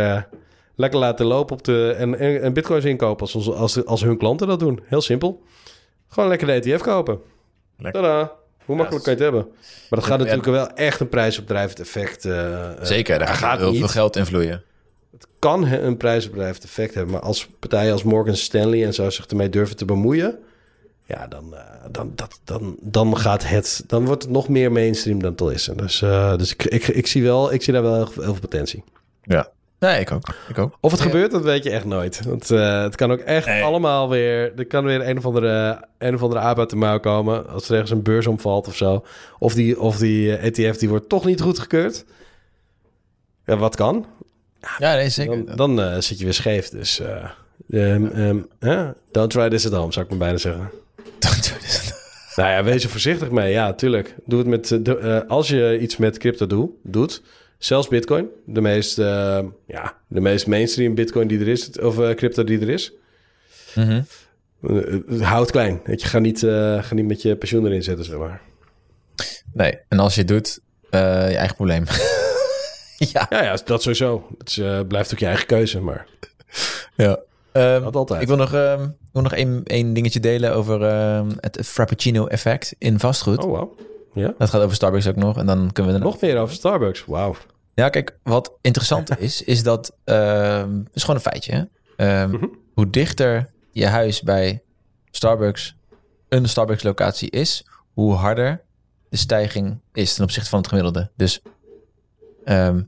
lekker 0.75 0.99
laten 0.99 1.27
lopen 1.27 1.57
op 1.57 1.65
de. 1.65 1.95
En, 1.99 2.19
en, 2.19 2.43
en 2.43 2.53
Bitcoins 2.53 2.85
inkopen 2.85 3.29
als, 3.33 3.51
als, 3.51 3.85
als 3.85 4.03
hun 4.03 4.19
klanten 4.19 4.47
dat 4.47 4.61
doen. 4.61 4.81
Heel 4.85 5.01
simpel. 5.01 5.43
Gewoon 6.09 6.29
lekker 6.29 6.47
de 6.47 6.53
ETF 6.53 6.83
kopen. 6.83 7.21
Lekker. 7.81 8.03
Tada. 8.03 8.33
Hoe 8.65 8.77
makkelijk 8.77 9.05
kan 9.05 9.17
je 9.17 9.23
het 9.23 9.33
hebben? 9.33 9.51
Maar 9.53 9.99
dat 9.99 10.05
gaat 10.09 10.19
Ja, 10.19 10.25
natuurlijk 10.25 10.47
wel 10.57 10.71
echt 10.87 11.01
een 11.01 11.09
prijsopdrijvend 11.09 11.81
effect. 11.81 12.25
eh, 12.25 12.63
eh, 12.71 12.71
Zeker, 12.83 13.19
daar 13.19 13.29
gaat 13.29 13.59
heel 13.59 13.71
niet. 13.71 13.79
veel 13.79 13.89
geld 13.89 14.17
in 14.17 14.27
vloeien. 14.27 14.63
Kan 15.39 15.65
he- 15.67 15.81
een 15.83 15.97
prijsopdrijvend 15.97 16.65
effect 16.65 16.95
hebben. 16.95 17.13
Maar 17.13 17.23
als 17.23 17.47
partijen 17.59 17.93
als 17.93 18.03
Morgan 18.03 18.37
Stanley 18.37 18.85
en 18.85 18.95
zo 18.95 19.11
zich 19.11 19.27
ermee 19.27 19.49
durven 19.49 19.77
te 19.77 19.85
bemoeien. 19.85 20.39
Ja, 21.07 21.27
dan, 21.27 21.55
eh, 21.55 21.61
dan, 21.91 22.13
dat, 22.15 22.41
dan, 22.45 22.77
dan 22.81 23.17
gaat 23.19 23.49
het... 23.49 23.85
Dan 23.87 24.05
wordt 24.07 24.23
het 24.23 24.33
nog 24.33 24.49
meer 24.49 24.73
mainstream 24.73 25.23
dan 25.23 25.31
het 25.31 25.41
al 25.41 25.51
is. 25.51 25.69
En 25.69 25.77
Dus, 25.77 26.03
eh, 26.03 26.37
dus 26.37 26.53
ik, 26.53 26.65
ik, 26.65 26.89
ik, 26.89 27.07
zie 27.07 27.23
wel, 27.23 27.53
ik 27.53 27.63
zie 27.63 27.73
daar 27.73 27.83
wel 27.83 27.95
heel, 27.95 28.07
veel- 28.07 28.23
heel 28.23 28.33
veel 28.33 28.41
potentie. 28.49 28.85
Ja. 29.23 29.49
Nee, 29.81 30.01
ik 30.01 30.11
ook. 30.13 30.29
Ik 30.49 30.59
ook. 30.59 30.77
Of 30.81 30.91
het 30.91 31.01
Ja. 31.01 31.07
gebeurt, 31.07 31.31
dat 31.31 31.43
weet 31.43 31.65
je 31.65 31.71
echt 31.71 31.85
nooit. 31.85 32.25
Want 32.25 32.51
eh, 32.51 32.83
het 32.83 32.97
kan 32.97 33.13
ook 33.13 33.19
echt 33.21 33.47
Nee. 33.47 33.63
allemaal 33.63 34.09
weer... 34.09 34.53
Er 34.59 34.67
kan 34.67 34.85
weer 34.85 35.09
een 35.09 35.19
of 35.19 35.27
andere, 35.27 35.85
een 35.99 36.15
of 36.15 36.23
andere 36.23 36.41
aap 36.41 36.59
uit 36.59 36.71
de 36.71 36.77
mouw 36.77 36.99
komen... 37.01 37.49
als 37.49 37.65
er 37.69 37.73
ergens 37.73 37.91
een 37.91 38.03
beurs 38.03 38.27
omvalt 38.27 38.67
of 38.69 38.77
zo. 38.77 39.05
Of 39.39 39.55
die, 39.55 39.81
of 39.81 39.97
die 39.97 40.37
eh, 40.37 40.47
ETF 40.47 40.77
die 40.79 40.89
wordt 40.89 41.09
toch 41.09 41.25
niet 41.25 41.41
goedgekeurd. 41.41 42.05
Ja, 43.45 43.57
wat 43.57 43.77
kan? 43.77 44.07
Ja, 44.79 44.95
nee, 44.95 45.09
zeker. 45.09 45.45
Dan, 45.47 45.57
dan 45.57 45.81
eh, 45.81 46.01
zit 46.01 46.19
je 46.19 46.25
weer 46.25 46.35
scheef. 46.35 46.69
Dus 46.69 47.01
eh, 47.01 47.25
ehm, 47.71 48.39
ehm, 48.61 48.91
don't 49.13 49.31
try 49.31 49.49
this 49.49 49.67
at 49.67 49.73
home, 49.73 49.93
zou 49.93 50.05
ik 50.05 50.11
maar 50.11 50.21
bijna 50.21 50.37
zeggen. 50.39 50.71
Nou 52.37 52.51
ja, 52.51 52.65
wees 52.65 52.85
er 52.85 52.91
voorzichtig 52.91 53.31
mee. 53.31 53.53
Ja, 53.53 53.73
tuurlijk. 53.73 54.15
Doe 54.27 54.39
het 54.39 54.49
met, 54.49 54.69
de- 54.85 55.25
als 55.29 55.49
je 55.49 55.79
iets 55.81 55.97
met 55.97 56.19
crypto 56.19 56.47
doe, 56.47 56.71
doet, 56.83 57.23
zelfs 57.61 57.89
Bitcoin, 57.89 58.29
de 58.45 58.61
meest, 58.61 58.99
eh, 58.99 59.39
ja, 59.67 59.97
de 60.09 60.21
meest 60.21 60.47
mainstream 60.47 60.95
Bitcoin 60.95 61.29
die 61.29 61.41
er 61.41 61.49
is, 61.49 61.71
of 61.79 61.99
eh, 61.99 62.15
crypto 62.15 62.45
die 62.45 62.61
er 62.61 62.69
is, 62.69 62.93
eh, 63.75 63.97
eh, 63.97 64.05
houd 65.21 65.41
het 65.41 65.51
klein. 65.51 65.81
Weet 65.85 66.01
je, 66.01 66.09
ga 66.09 66.19
niet, 66.19 66.39
ga 66.81 66.95
niet 66.95 67.07
met 67.07 67.23
je 67.23 67.37
pensioen 67.37 67.67
erin 67.67 67.83
zetten, 67.83 68.05
zeg 68.05 68.19
maar. 68.19 68.41
Nee, 69.53 69.79
en 69.89 69.99
als 69.99 70.15
je 70.15 70.21
het 70.21 70.29
doet, 70.29 70.61
je 70.91 70.99
eigen 71.37 71.57
probleem. 71.57 71.85
ja. 73.13 73.27
Ja, 73.31 73.43
ja, 73.43 73.59
dat 73.65 73.83
sowieso. 73.83 74.27
Het 74.39 74.49
is, 74.49 74.61
blijft 74.89 75.13
ook 75.13 75.19
je 75.19 75.27
eigen 75.27 75.47
keuze, 75.47 75.81
maar 75.81 76.07
ja. 76.97 77.19
Dat 77.53 77.97
altijd. 77.97 78.23
ik 78.23 78.29
wil 78.29 78.37
nog, 78.37 78.55
ehm, 78.55 78.83
ik 78.83 79.13
wil 79.13 79.23
nog 79.23 79.35
één, 79.35 79.63
één 79.65 79.93
dingetje 79.93 80.21
delen 80.21 80.55
over 80.55 80.83
ehm, 80.83 81.31
het 81.41 81.59
Frappuccino-effect 81.67 82.75
in 82.79 82.99
vastgoed. 82.99 83.45
Oh, 83.45 83.59
wow. 83.59 83.79
Ja. 84.15 84.35
Dat 84.39 84.51
gaat 84.51 84.63
over 84.63 84.75
Starbucks 84.77 85.07
ook 85.07 85.17
nog. 85.17 85.37
En 85.39 85.47
dan 85.47 85.73
kunnen 85.73 85.93
we 85.93 85.99
er 85.99 86.05
Nog 86.05 86.21
meer 86.21 86.39
over 86.39 86.55
Starbucks. 86.55 87.05
Wauw. 87.05 87.37
Ja, 87.75 87.89
kijk, 87.89 88.19
wat 88.23 88.53
interessant 88.61 89.19
is, 89.19 89.43
is 89.43 89.63
dat... 89.63 89.97
het 90.05 90.89
is 90.93 91.01
gewoon 91.03 91.17
een 91.17 91.23
feitje. 91.23 91.53
Hè? 91.53 91.63
Ehm, 92.23 92.31
Mhm. 92.31 92.47
Hoe 92.75 92.91
dichter 92.91 93.51
je 93.73 93.87
huis 93.87 94.23
bij 94.23 94.63
Starbucks, 95.11 95.77
een 96.29 96.49
Starbucks-locatie 96.49 97.31
is... 97.31 97.67
hoe 97.93 98.15
harder 98.15 98.63
de 99.09 99.17
stijging 99.17 99.81
is 99.93 100.15
ten 100.15 100.25
opzichte 100.25 100.49
van 100.51 100.59
het 100.59 100.69
gemiddelde. 100.69 101.11
Dus 101.17 101.41
ehm, 102.45 102.83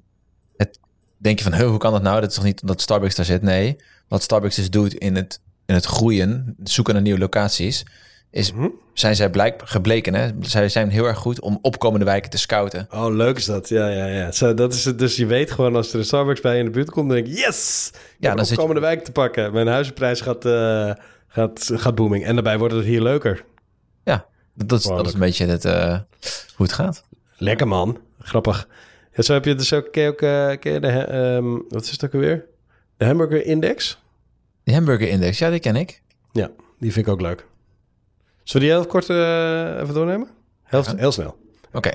het, 0.56 0.78
denk 1.18 1.38
je 1.38 1.44
van, 1.44 1.54
"Huh, 1.54 1.68
hoe 1.68 1.78
kan 1.78 1.92
dat 1.92 2.02
nou? 2.02 2.20
Dat 2.20 2.28
is 2.28 2.34
toch 2.34 2.44
niet 2.44 2.66
dat 2.66 2.80
Starbucks 2.80 3.14
daar 3.14 3.24
zit? 3.24 3.42
Nee, 3.42 3.76
wat 4.08 4.22
Starbucks 4.22 4.56
dus 4.56 4.70
doet 4.70 4.94
in 4.94 5.16
het, 5.16 5.40
in 5.66 5.74
het 5.74 5.84
groeien, 5.84 6.56
zoeken 6.62 6.94
naar 6.94 7.02
nieuwe 7.02 7.18
locaties... 7.18 7.84
is, 8.32 8.52
Mhm. 8.52 8.68
zijn 8.92 9.16
zij 9.16 9.30
blijk, 9.30 9.60
gebleken, 9.64 10.14
hè? 10.14 10.30
zij 10.40 10.68
zijn 10.68 10.88
heel 10.88 11.04
erg 11.06 11.18
goed 11.18 11.40
om 11.40 11.58
opkomende 11.62 12.04
wijken 12.04 12.30
te 12.30 12.38
scouten. 12.38 12.86
Oh, 12.90 13.06
leuk 13.14 13.36
is 13.36 13.44
dat. 13.44 13.68
Ja, 13.68 13.88
ja, 13.88 14.06
ja. 14.06 14.32
Zo, 14.32 14.54
dat 14.54 14.74
is 14.74 14.84
het. 14.84 14.98
Dus 14.98 15.16
je 15.16 15.26
weet 15.26 15.50
gewoon 15.50 15.76
als 15.76 15.92
er 15.92 15.98
een 15.98 16.04
Starbucks 16.04 16.40
bij 16.40 16.52
je 16.52 16.58
in 16.58 16.64
de 16.64 16.70
buurt 16.70 16.90
komt, 16.90 17.08
dan 17.08 17.16
denk 17.16 17.28
je, 17.28 17.34
yes! 17.42 17.90
Ik 17.94 18.00
Ja, 18.18 18.34
dan 18.34 18.46
zit 18.46 18.60
je- 18.62 18.80
wijk 18.80 19.04
te 19.04 19.12
pakken. 19.12 19.52
Mijn 19.52 19.66
huizenprijs 19.66 20.20
gaat, 20.20 20.44
eh, 20.44 20.92
gaat, 21.28 21.70
gaat 21.74 21.94
booming. 21.94 22.24
En 22.24 22.34
daarbij 22.34 22.58
wordt 22.58 22.74
het 22.74 22.84
hier 22.84 23.02
leuker. 23.02 23.44
Ja, 24.04 24.26
dat, 24.54 24.68
dat, 24.68 24.78
is, 24.78 24.84
dat 24.86 25.06
is 25.06 25.12
een 25.12 25.20
beetje 25.20 25.46
het, 25.46 25.64
eh, 25.64 25.98
hoe 26.56 26.66
het 26.66 26.72
gaat. 26.72 27.04
Lekker, 27.36 27.68
man. 27.68 27.98
Grappig. 28.18 28.68
Ja, 29.14 29.22
zo 29.22 29.32
heb 29.32 29.44
je 29.44 29.54
dus 29.54 29.72
ook, 29.72 29.92
ken 29.92 30.02
je 30.02 30.08
ook, 30.08 30.20
eh, 30.22 30.50
ken 30.60 30.72
je 30.72 30.80
de, 30.80 30.88
ehm, 30.88 31.58
wat 31.68 31.84
is 31.84 31.90
het 31.90 32.04
ook 32.04 32.14
alweer? 32.14 32.44
De 32.96 33.04
Hamburger 33.04 33.44
Index. 33.46 33.98
De 34.64 34.72
Hamburger 34.72 35.08
Index, 35.08 35.38
ja, 35.38 35.50
die 35.50 35.60
ken 35.60 35.76
ik. 35.76 36.02
Ja, 36.32 36.50
die 36.78 36.92
vind 36.92 37.06
ik 37.06 37.12
ook 37.12 37.20
leuk. 37.20 37.46
Zullen 38.44 38.66
we 38.68 38.72
die 38.72 38.80
heel 38.82 38.90
kort 38.90 39.08
eh, 39.10 39.80
even 39.82 39.94
doornemen? 39.94 40.28
Heel, 40.62 40.82
Ja. 40.84 40.94
heel 40.96 41.12
snel. 41.12 41.36
Oké. 41.72 41.90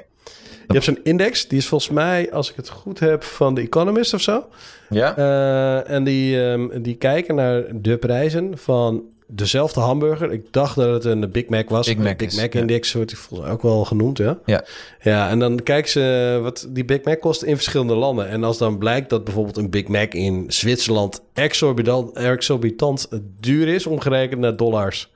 Je 0.68 0.74
hebt 0.74 0.86
zo'n 0.86 1.00
index, 1.04 1.48
die 1.48 1.58
is 1.58 1.68
volgens 1.68 1.92
mij, 1.92 2.32
als 2.32 2.50
ik 2.50 2.56
het 2.56 2.70
goed 2.70 3.00
heb, 3.00 3.24
van 3.24 3.56
The 3.56 3.62
Economist 3.62 4.14
of 4.14 4.22
zo. 4.22 4.46
Ja? 4.90 5.18
Eh, 5.18 5.90
en 5.96 6.04
die, 6.04 6.44
ehm, 6.46 6.82
die 6.82 6.96
kijken 6.96 7.36
naar 7.36 7.64
de 7.76 7.98
prijzen 7.98 8.58
van 8.58 9.04
dezelfde 9.28 9.80
hamburger. 9.80 10.32
Ik 10.32 10.54
dacht 10.54 10.76
dat 10.76 10.94
het 10.94 11.06
een 11.06 11.32
Big 11.32 11.48
Mac 11.48 11.70
was. 11.70 11.88
Big 11.88 11.98
Mac 11.98 12.18
Big 12.18 12.28
is, 12.28 12.36
Mac 12.36 12.54
ja. 12.54 12.60
Index 12.60 12.94
wordt 12.94 13.14
volgens 13.14 13.40
mij 13.42 13.52
ook 13.58 13.62
wel 13.62 13.86
genoemd, 13.86 14.18
ja. 14.18 14.40
Ja. 14.46 14.64
Ja, 15.02 15.30
en 15.30 15.40
dan 15.40 15.64
kijken 15.64 15.92
ze 15.92 16.40
wat 16.42 16.68
die 16.70 16.86
Big 16.86 17.04
Mac 17.04 17.20
kost 17.20 17.44
in 17.44 17.56
verschillende 17.56 17.96
landen. 17.96 18.30
En 18.30 18.44
als 18.44 18.58
dan 18.58 18.78
blijkt 18.78 19.10
dat 19.10 19.24
bijvoorbeeld 19.24 19.58
een 19.58 19.70
Big 19.70 19.88
Mac 19.88 20.14
in 20.14 20.46
Zwitserland 20.48 21.22
exorbitant, 21.34 22.12
exorbitant 22.18 23.08
duur 23.40 23.68
is, 23.68 23.86
omgerekend 23.86 24.40
naar 24.42 24.56
dollars 24.56 25.12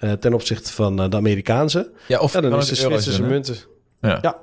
eh, 0.00 0.12
ten 0.12 0.34
opzichte 0.34 0.72
van 0.72 1.02
eh, 1.02 1.10
de 1.10 1.16
Amerikaanse. 1.16 1.90
ja, 2.08 2.18
of 2.18 2.32
Ja, 2.32 2.40
dan 2.40 2.58
is 2.58 2.68
de 2.68 2.74
Zwitserse 2.74 3.22
munten. 3.22 3.56
Ja. 4.00 4.18
Ja. 4.22 4.38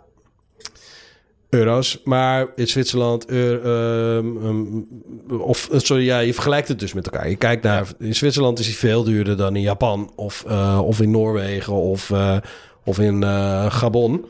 Euro's, 1.49 2.01
maar 2.03 2.47
in 2.55 2.67
Zwitserland, 2.67 3.27
eur- 3.27 3.63
ehm, 3.65 4.37
ehm, 4.45 5.39
of 5.41 5.69
eh, 5.71 5.79
sorry, 5.79 6.05
ja, 6.05 6.19
je 6.19 6.33
vergelijkt 6.33 6.67
het 6.67 6.79
dus 6.79 6.93
met 6.93 7.05
elkaar. 7.05 7.29
Je 7.29 7.35
kijkt 7.35 7.63
naar, 7.63 7.87
in 7.99 8.15
Zwitserland 8.15 8.59
is 8.59 8.65
hij 8.65 8.75
veel 8.75 9.03
duurder 9.03 9.37
dan 9.37 9.55
in 9.55 9.61
Japan, 9.61 10.11
of, 10.15 10.43
eh, 10.47 10.81
of 10.83 11.01
in 11.01 11.11
Noorwegen, 11.11 11.73
of, 11.73 12.09
eh, 12.11 12.37
of 12.85 12.99
in 12.99 13.23
eh, 13.23 13.71
Gabon, 13.71 14.25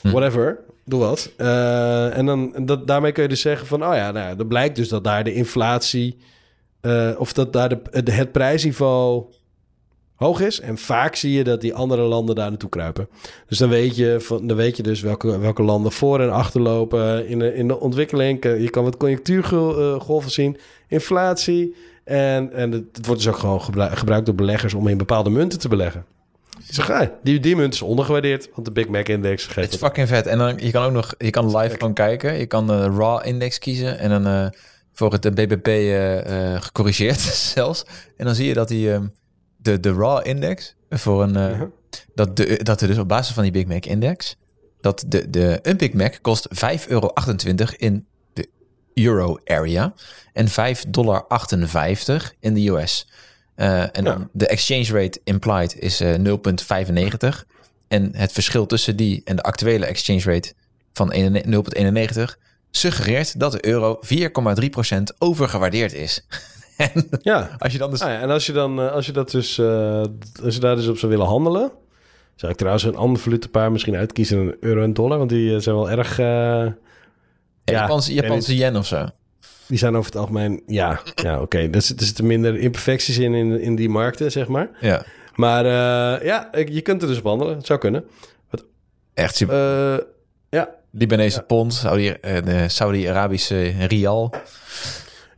Hm. 0.00 0.10
whatever. 0.10 0.58
Doe 0.84 1.00
wat. 1.00 1.30
Eh, 1.36 2.16
en 2.16 2.26
dan, 2.26 2.52
dat, 2.64 2.86
daarmee 2.86 3.12
kun 3.12 3.22
je 3.22 3.28
dus 3.28 3.40
zeggen 3.40 3.66
van, 3.66 3.82
oh 3.86 3.94
ja, 3.94 4.10
nou, 4.10 4.28
ja, 4.28 4.34
dan 4.34 4.46
blijkt 4.48 4.76
dus 4.76 4.88
dat 4.88 5.04
daar 5.04 5.24
de 5.24 5.34
inflatie, 5.34 6.16
eh, 6.80 7.10
of 7.18 7.32
dat 7.32 7.52
daar 7.52 7.68
de, 7.68 8.02
de- 8.02 8.12
het 8.12 8.32
prijsniveau 8.32 9.24
hoog 10.20 10.40
is. 10.40 10.60
En 10.60 10.78
vaak 10.78 11.14
zie 11.16 11.32
je 11.32 11.44
dat 11.44 11.60
die 11.60 11.74
andere 11.74 12.02
landen 12.02 12.34
daar 12.34 12.48
naartoe 12.48 12.68
kruipen. 12.68 13.08
Dus 13.46 13.58
dan 13.58 13.68
weet 13.68 13.96
je, 13.96 14.16
van, 14.20 14.46
dan 14.46 14.56
weet 14.56 14.76
je 14.76 14.82
dus 14.82 15.00
welke, 15.00 15.38
welke 15.38 15.62
landen 15.62 15.92
voor 15.92 16.20
en 16.20 16.30
achter 16.32 16.60
lopen 16.60 17.28
in 17.28 17.38
de, 17.38 17.54
in 17.54 17.68
de 17.68 17.80
ontwikkeling. 17.80 18.42
Je 18.44 18.70
kan 18.70 18.84
wat 18.84 18.96
conjunctuurgolven 18.96 20.30
zien, 20.30 20.56
inflatie. 20.88 21.74
En, 22.04 22.52
en 22.52 22.72
het, 22.72 22.84
het 22.92 23.06
wordt 23.06 23.22
dus 23.22 23.32
ook 23.32 23.38
gewoon 23.38 23.62
gebru- 23.62 23.96
gebruikt 23.96 24.26
door 24.26 24.34
beleggers 24.34 24.74
om 24.74 24.88
in 24.88 24.98
bepaalde 24.98 25.30
munten 25.30 25.58
te 25.58 25.68
beleggen. 25.68 26.04
Zeg, 26.68 26.90
ah, 26.90 27.08
die, 27.22 27.40
die 27.40 27.56
munt 27.56 27.74
is 27.74 27.82
ondergewaardeerd, 27.82 28.48
want 28.54 28.66
de 28.66 28.72
Big 28.72 28.88
Mac 28.88 29.08
Index 29.08 29.42
Het 29.42 29.52
geeft 29.52 29.66
is 29.66 29.72
het. 29.74 29.82
fucking 29.84 30.08
vet. 30.08 30.26
En 30.26 30.38
dan, 30.38 30.58
je 30.58 30.70
kan 30.70 30.84
ook 30.84 30.92
nog, 30.92 31.14
je 31.18 31.30
kan 31.30 31.56
live 31.56 31.76
gewoon 31.78 31.94
kijken. 31.94 32.38
Je 32.38 32.46
kan 32.46 32.66
de 32.66 32.80
RAW 32.82 33.26
index 33.26 33.58
kiezen 33.58 33.98
en 33.98 34.10
dan 34.10 34.26
eh, 34.26 34.46
voor 34.92 35.12
het 35.12 35.34
BBP 35.34 35.66
eh, 35.66 36.54
eh, 36.54 36.62
gecorrigeerd 36.62 37.20
zelfs. 37.54 37.84
En 38.16 38.24
dan 38.24 38.34
zie 38.34 38.46
je 38.46 38.54
dat 38.54 38.68
die, 38.68 38.92
ehm, 38.92 39.04
de, 39.62 39.80
de 39.80 39.92
RAW 39.92 40.26
index 40.26 40.74
voor 40.90 41.22
een, 41.22 41.36
eh, 41.36 41.62
dat, 42.14 42.36
de, 42.36 42.60
dat 42.62 42.80
er 42.80 42.88
dus 42.88 42.98
op 42.98 43.08
basis 43.08 43.34
van 43.34 43.42
die 43.42 43.52
Big 43.52 43.66
Mac 43.66 43.86
index, 43.86 44.36
dat 44.80 45.04
de, 45.06 45.30
de, 45.30 45.58
een 45.62 45.76
Big 45.76 45.92
Mac 45.92 46.18
kost 46.22 46.48
5,28 46.54 46.86
euro 46.88 47.12
in 47.76 48.06
de 48.32 48.48
euro 48.94 49.38
area 49.44 49.94
en 50.32 50.48
5,58 50.48 50.54
dollar 50.88 51.26
in 52.40 52.54
de 52.54 52.68
US. 52.68 53.08
Eh, 53.54 53.96
en 53.96 54.04
dan 54.04 54.28
de 54.32 54.46
exchange 54.46 54.92
rate 54.92 55.20
implied 55.24 55.78
is 55.78 56.00
eh 56.00 56.14
0,95. 56.14 57.44
En 57.88 58.16
het 58.16 58.32
verschil 58.32 58.66
tussen 58.66 58.96
die 58.96 59.20
en 59.24 59.36
de 59.36 59.42
actuele 59.42 59.86
exchange 59.86 60.22
rate 60.22 60.52
van 60.92 61.12
0,91 61.12 62.38
suggereert 62.70 63.40
dat 63.40 63.52
de 63.52 63.66
euro 63.66 64.00
4,3% 64.00 65.02
overgewaardeerd 65.18 65.92
is. 65.92 66.26
En 66.80 67.08
Ja. 67.22 67.50
als 67.58 67.72
je 67.72 67.78
dan 67.78 67.90
dus... 67.90 68.00
Ah 68.00 68.08
ja, 68.08 68.20
en 68.20 68.30
als 68.30 68.46
je, 68.46 68.52
dan, 68.52 68.80
eh, 68.80 68.92
als 68.92 69.06
je, 69.06 69.12
dat 69.12 69.30
dus, 69.30 69.58
eh, 69.58 70.02
als 70.44 70.54
je 70.54 70.60
daar 70.60 70.76
dus 70.76 70.88
op 70.88 70.98
zou 70.98 71.12
willen 71.12 71.26
handelen... 71.26 71.70
zou 72.34 72.52
ik 72.52 72.58
trouwens 72.58 72.84
een 72.84 72.96
ander 72.96 73.22
valutepaar 73.22 73.72
misschien 73.72 73.96
uitkiezen 73.96 74.36
dan 74.36 74.46
een 74.46 74.56
euro 74.60 74.82
en 74.82 74.92
dollar. 74.94 75.18
Want 75.18 75.30
die 75.30 75.54
eh, 75.54 75.60
zijn 75.60 75.74
wel 75.76 75.90
erg... 75.90 76.18
eh, 76.18 76.26
ja, 76.26 76.74
Japanse, 77.64 78.14
Japanse 78.14 78.56
yen 78.56 78.76
of 78.76 78.86
zo. 78.86 79.06
Die 79.66 79.78
zijn 79.78 79.96
over 79.96 80.10
het 80.10 80.20
algemeen... 80.20 80.62
Ja, 80.66 81.00
ja 81.14 81.40
oké. 81.40 81.58
Er, 81.58 81.82
zit- 81.82 82.00
er 82.00 82.06
zitten 82.06 82.26
minder 82.26 82.58
imperfecties 82.58 83.18
in, 83.18 83.34
in 83.34 83.60
in 83.60 83.76
die 83.76 83.88
markten, 83.88 84.30
zeg 84.32 84.48
maar. 84.48 84.68
Ja, 84.80 85.02
Maar 85.34 85.64
ja, 86.24 86.48
je 86.66 86.80
kunt 86.80 87.02
er 87.02 87.08
dus 87.08 87.18
op 87.18 87.24
handelen. 87.24 87.56
Het 87.56 87.66
zou 87.66 87.78
kunnen. 87.78 88.04
echt 89.14 89.36
super. 89.36 90.06
Ja, 90.50 90.68
Libanese 90.90 91.36
ja. 91.38 91.42
pond, 91.44 91.74
Saudi, 91.74 92.14
de 92.20 92.64
Saudi-Arabische 92.68 93.62
rial. 93.86 94.34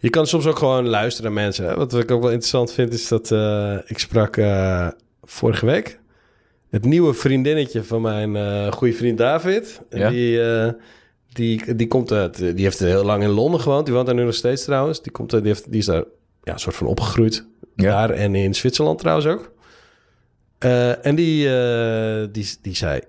Je 0.03 0.11
kan 0.11 0.27
soms 0.27 0.47
ook 0.47 0.59
gewoon 0.59 0.89
luisteren 0.89 1.33
naar 1.33 1.43
mensen. 1.43 1.65
Hè? 1.65 1.75
Wat 1.75 1.95
ik 1.95 2.11
ook 2.11 2.21
wel 2.23 2.31
interessant 2.31 2.73
vind, 2.73 2.93
is 2.93 3.09
dat 3.09 3.31
eh, 3.31 3.77
ik 3.87 3.99
sprak 3.99 4.37
eh, 4.37 4.89
vorige 5.23 5.67
week 5.67 5.99
het 6.71 6.85
nieuwe 6.85 7.15
vriendinnetje 7.15 7.83
van 7.83 8.03
mijn 8.03 8.37
eh 8.37 8.73
goede 8.73 8.95
vriend 8.95 9.19
David. 9.19 9.81
Ja. 9.91 10.11
Die, 10.11 10.41
die, 11.33 11.75
die, 11.75 11.87
komt 11.87 12.13
uit, 12.13 12.37
die 12.39 12.65
heeft 12.65 12.79
heel 12.79 13.05
lang 13.05 13.23
in 13.23 13.29
Londen 13.29 13.61
gewoond. 13.61 13.85
Die 13.85 13.95
woont 13.95 14.07
daar 14.07 14.15
nu 14.15 14.25
nog 14.25 14.35
steeds 14.35 14.65
trouwens. 14.65 15.03
Die, 15.03 15.13
komt, 15.13 15.33
uit- 15.33 15.43
die, 15.43 15.53
heeft, 15.53 15.71
die 15.71 15.81
is 15.81 15.87
daar 15.87 16.05
ja, 16.43 16.53
een 16.53 16.59
soort 16.59 16.77
van 16.77 16.87
opgegroeid. 16.87 17.47
Ja. 17.77 17.91
Daar 17.91 18.11
en 18.11 18.35
in 18.35 18.55
Zwitserland 18.55 18.99
trouwens 18.99 19.27
ook. 19.27 19.53
En 21.03 21.15
die, 21.15 21.49
die, 22.31 22.57
die 22.63 22.75
zei... 22.75 23.01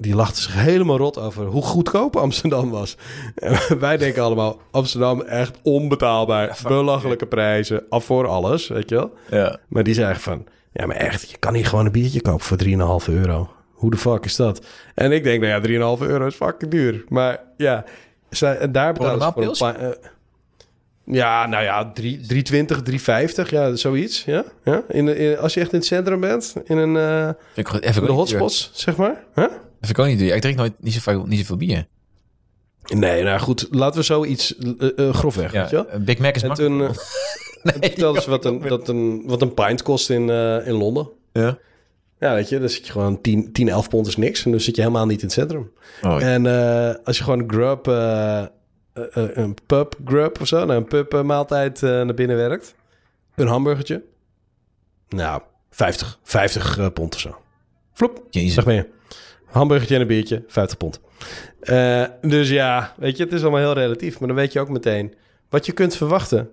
Die 0.00 0.14
lachte 0.14 0.40
zich 0.42 0.54
helemaal 0.54 0.96
rot 0.96 1.18
over 1.18 1.44
hoe 1.46 1.62
goedkoop 1.62 2.16
Amsterdam 2.16 2.70
was. 2.70 2.96
En 3.34 3.58
wij 3.78 3.96
denken 3.96 4.22
allemaal, 4.22 4.60
Amsterdam 4.70 5.20
echt 5.20 5.58
onbetaalbaar. 5.62 6.58
belachelijke 6.66 7.26
prijzen, 7.26 7.82
af 7.88 8.04
voor 8.04 8.26
alles, 8.26 8.68
weet 8.68 8.88
je 8.88 8.94
wel. 8.94 9.12
Ja. 9.30 9.58
Maar 9.68 9.82
die 9.82 9.94
zei 9.94 10.10
echt 10.10 10.22
van, 10.22 10.46
Ja, 10.72 10.86
maar 10.86 10.96
echt, 10.96 11.30
je 11.30 11.36
kan 11.38 11.54
hier 11.54 11.66
gewoon 11.66 11.86
een 11.86 11.92
biertje 11.92 12.20
kopen 12.22 12.44
voor 12.44 12.58
3,5 13.02 13.08
euro. 13.14 13.50
Hoe 13.72 13.90
de 13.90 13.96
fuck 13.96 14.24
is 14.24 14.36
dat? 14.36 14.66
En 14.94 15.12
ik 15.12 15.24
denk, 15.24 15.42
nou 15.42 15.52
ja, 15.52 15.96
3,5 15.98 16.02
euro 16.06 16.26
is 16.26 16.34
fucking 16.34 16.70
duur. 16.70 17.04
Maar 17.08 17.40
ja, 17.56 17.84
zij- 18.30 18.56
en 18.58 18.72
daar 18.72 18.92
betalen 18.92 19.32
voor 19.32 19.66
een 19.68 19.76
eh, 19.76 19.88
ja, 21.04 21.46
nou 21.46 21.64
ja, 21.64 21.90
3 21.92 22.20
320, 22.20 22.76
350, 22.82 23.50
ja, 23.50 23.74
zoiets. 23.74 24.24
Ja, 24.24 24.44
ja. 24.64 24.82
In, 24.88 25.06
de- 25.06 25.16
in, 25.16 25.38
als 25.38 25.54
je 25.54 25.60
echt 25.60 25.72
in 25.72 25.78
het 25.78 25.86
centrum 25.86 26.20
bent, 26.20 26.54
in 26.64 26.76
een, 26.78 27.34
Vind 27.52 27.68
ik, 27.68 27.82
even 27.84 27.94
de 28.00 28.06
duur. 28.06 28.16
hotspots, 28.16 28.70
zeg 28.74 28.96
maar. 28.96 29.24
Huh? 29.34 29.46
Dat 29.80 29.88
vind 29.88 29.90
ik 29.90 29.98
ook 29.98 30.06
niet 30.06 30.18
duur. 30.18 30.34
Ik 30.34 30.40
drink 30.40 30.56
nooit 30.56 30.72
niet 30.78 30.92
zoveel, 30.92 31.26
niet 31.26 31.38
zoveel 31.38 31.56
bier. 31.56 31.86
Nee, 32.94 33.22
nou 33.22 33.40
goed, 33.40 33.68
laten 33.70 33.98
we 34.00 34.04
zoiets 34.06 34.56
uh, 34.58 34.90
uh, 34.96 35.14
grofweg, 35.14 35.52
Ja, 35.52 35.60
weet 35.60 35.70
je 35.70 35.98
Big 35.98 36.18
Mac 36.18 36.34
is 36.34 36.42
En 36.42 36.48
makkelijk. 36.48 36.74
toen 36.74 36.88
eh, 37.62 37.80
Nee, 37.80 37.94
wat 38.26 38.44
een, 38.44 38.68
wat, 38.68 38.88
een, 38.88 39.22
wat 39.26 39.42
een 39.42 39.54
pint 39.54 39.82
kost 39.82 40.10
in, 40.10 40.28
in 40.64 40.72
Londen. 40.72 41.08
Ja. 41.32 41.58
Ja, 42.18 42.34
weet 42.34 42.48
je, 42.48 42.58
dan 42.58 42.68
zit 42.68 42.86
je 42.86 42.92
gewoon 42.92 43.20
10, 43.20 43.52
10 43.52 43.68
11 43.68 43.88
pond 43.88 44.06
is 44.06 44.16
niks. 44.16 44.44
En 44.44 44.50
dan 44.50 44.60
zit 44.60 44.76
je 44.76 44.82
helemaal 44.82 45.06
niet 45.06 45.18
in 45.18 45.24
het 45.24 45.32
centrum. 45.32 45.72
Oh, 46.02 46.22
En 46.22 46.46
als 47.04 47.18
je 47.18 47.24
gewoon 47.24 47.38
een 47.38 47.50
grub, 47.50 47.86
een 49.34 49.56
pub 49.66 49.94
grub 50.04 50.40
of 50.40 50.46
zo, 50.46 50.64
nou, 50.64 50.72
een 50.72 50.86
pub 50.86 51.22
maaltijd 51.22 51.80
naar 51.80 52.14
binnen 52.14 52.36
werkt. 52.36 52.74
Een 53.34 53.46
hamburgertje. 53.46 54.02
Nou, 55.08 55.42
50, 55.70 56.18
50 56.22 56.78
eh, 56.78 56.86
pond 56.94 57.14
of 57.14 57.20
zo. 57.20 57.36
Vloep, 57.92 58.22
Jezus. 58.30 58.54
zeg 58.54 58.64
maar 58.64 58.74
je. 58.74 58.86
Hamburgertje 59.50 59.94
en 59.94 60.00
een 60.00 60.06
biertje, 60.06 60.44
50 60.46 60.76
pond. 60.78 61.00
Eh, 61.60 62.04
dus 62.20 62.48
ja, 62.48 62.94
weet 62.96 63.16
je, 63.16 63.24
het 63.24 63.32
is 63.32 63.42
allemaal 63.42 63.60
heel 63.60 63.72
relatief. 63.72 64.18
Maar 64.18 64.28
dan 64.28 64.36
weet 64.36 64.52
je 64.52 64.60
ook 64.60 64.68
meteen 64.68 65.14
wat 65.48 65.66
je 65.66 65.72
kunt 65.72 65.96
verwachten 65.96 66.50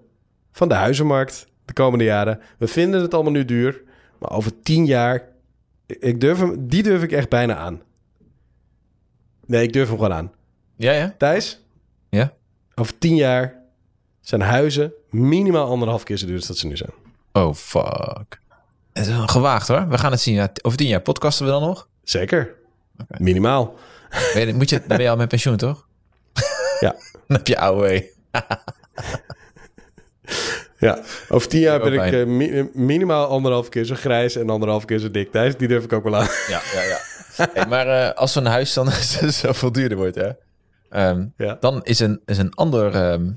van 0.51 0.67
de 0.67 0.73
huizenmarkt 0.73 1.47
de 1.65 1.73
komende 1.73 2.03
jaren. 2.05 2.39
We 2.57 2.67
vinden 2.67 3.01
het 3.01 3.13
allemaal 3.13 3.31
nu 3.31 3.45
duur, 3.45 3.81
maar 4.19 4.31
over 4.31 4.59
10 4.61 4.85
jaar, 4.85 5.27
ik 5.85 6.21
durf 6.21 6.39
hem, 6.39 6.67
die 6.67 6.83
durf 6.83 7.03
ik 7.03 7.11
echt 7.11 7.29
bijna 7.29 7.55
aan. 7.55 7.81
Nee, 9.45 9.63
ik 9.63 9.73
durf 9.73 9.87
hem 9.87 9.97
gewoon 9.97 10.13
aan. 10.13 10.31
Ja, 10.75 10.91
ja. 10.91 11.15
Thijs, 11.17 11.61
Ja? 12.09 12.33
over 12.75 12.97
10 12.97 13.15
jaar 13.15 13.55
zijn 14.21 14.41
huizen 14.41 14.93
minimaal 15.09 15.67
anderhalf 15.69 16.03
keer 16.03 16.17
zo 16.17 16.25
duur 16.25 16.35
als 16.35 16.47
dat 16.47 16.57
ze 16.57 16.67
nu 16.67 16.77
zijn. 16.77 16.91
Oh, 17.33 17.53
fuck. 17.53 18.41
Het 18.93 19.07
is 19.07 19.13
wel 19.15 19.27
gewaagd 19.27 19.67
hoor. 19.67 19.87
We 19.87 19.97
gaan 19.97 20.11
het 20.11 20.21
zien. 20.21 20.49
Over 20.61 20.77
tien 20.77 20.87
jaar 20.87 21.01
podcasten 21.01 21.45
we 21.45 21.51
dan 21.51 21.61
nog? 21.61 21.87
Zeker. 22.03 22.55
Minimaal. 23.17 23.75
Ben 24.33 24.47
je, 24.47 24.53
moet 24.53 24.69
je, 24.69 24.77
dan 24.79 24.87
ben 24.87 25.01
je 25.01 25.09
al 25.09 25.15
met 25.15 25.27
pensioen, 25.27 25.57
toch? 25.57 25.87
Ja. 26.79 26.95
Dan 27.27 27.37
heb 27.37 27.47
je 27.47 27.57
AOW. 27.57 28.01
Ja, 30.79 30.99
over 31.29 31.47
tien 31.47 31.59
jaar 31.59 31.79
ben 31.79 31.93
ik 31.93 32.13
eh, 32.13 32.25
mi- 32.25 32.69
minimaal 32.73 33.27
anderhalf 33.27 33.69
keer 33.69 33.83
zo 33.85 33.95
grijs 33.95 34.35
en 34.35 34.49
anderhalf 34.49 34.85
keer 34.85 34.99
zo 34.99 35.11
dik. 35.11 35.31
Thijs, 35.31 35.57
die 35.57 35.67
durf 35.67 35.83
ik 35.83 35.93
ook 35.93 36.03
wel 36.03 36.15
aan. 36.15 36.27
Ja, 36.47 36.61
ja, 36.73 36.81
ja. 36.83 36.97
Hey, 37.53 37.65
maar 37.67 37.87
eh, 37.87 38.13
als 38.13 38.31
zo'n 38.33 38.45
huis 38.45 38.73
dan 38.73 38.91
zoveel 39.29 39.71
duurder 39.71 39.97
wordt, 39.97 40.15
hè? 40.15 40.29
Ehm, 40.89 41.25
Ja. 41.37 41.57
Dan 41.59 41.83
is 41.83 41.99
een, 41.99 42.21
is 42.25 42.37
een 42.37 42.53
ander 42.53 42.95
ehm, 42.95 43.29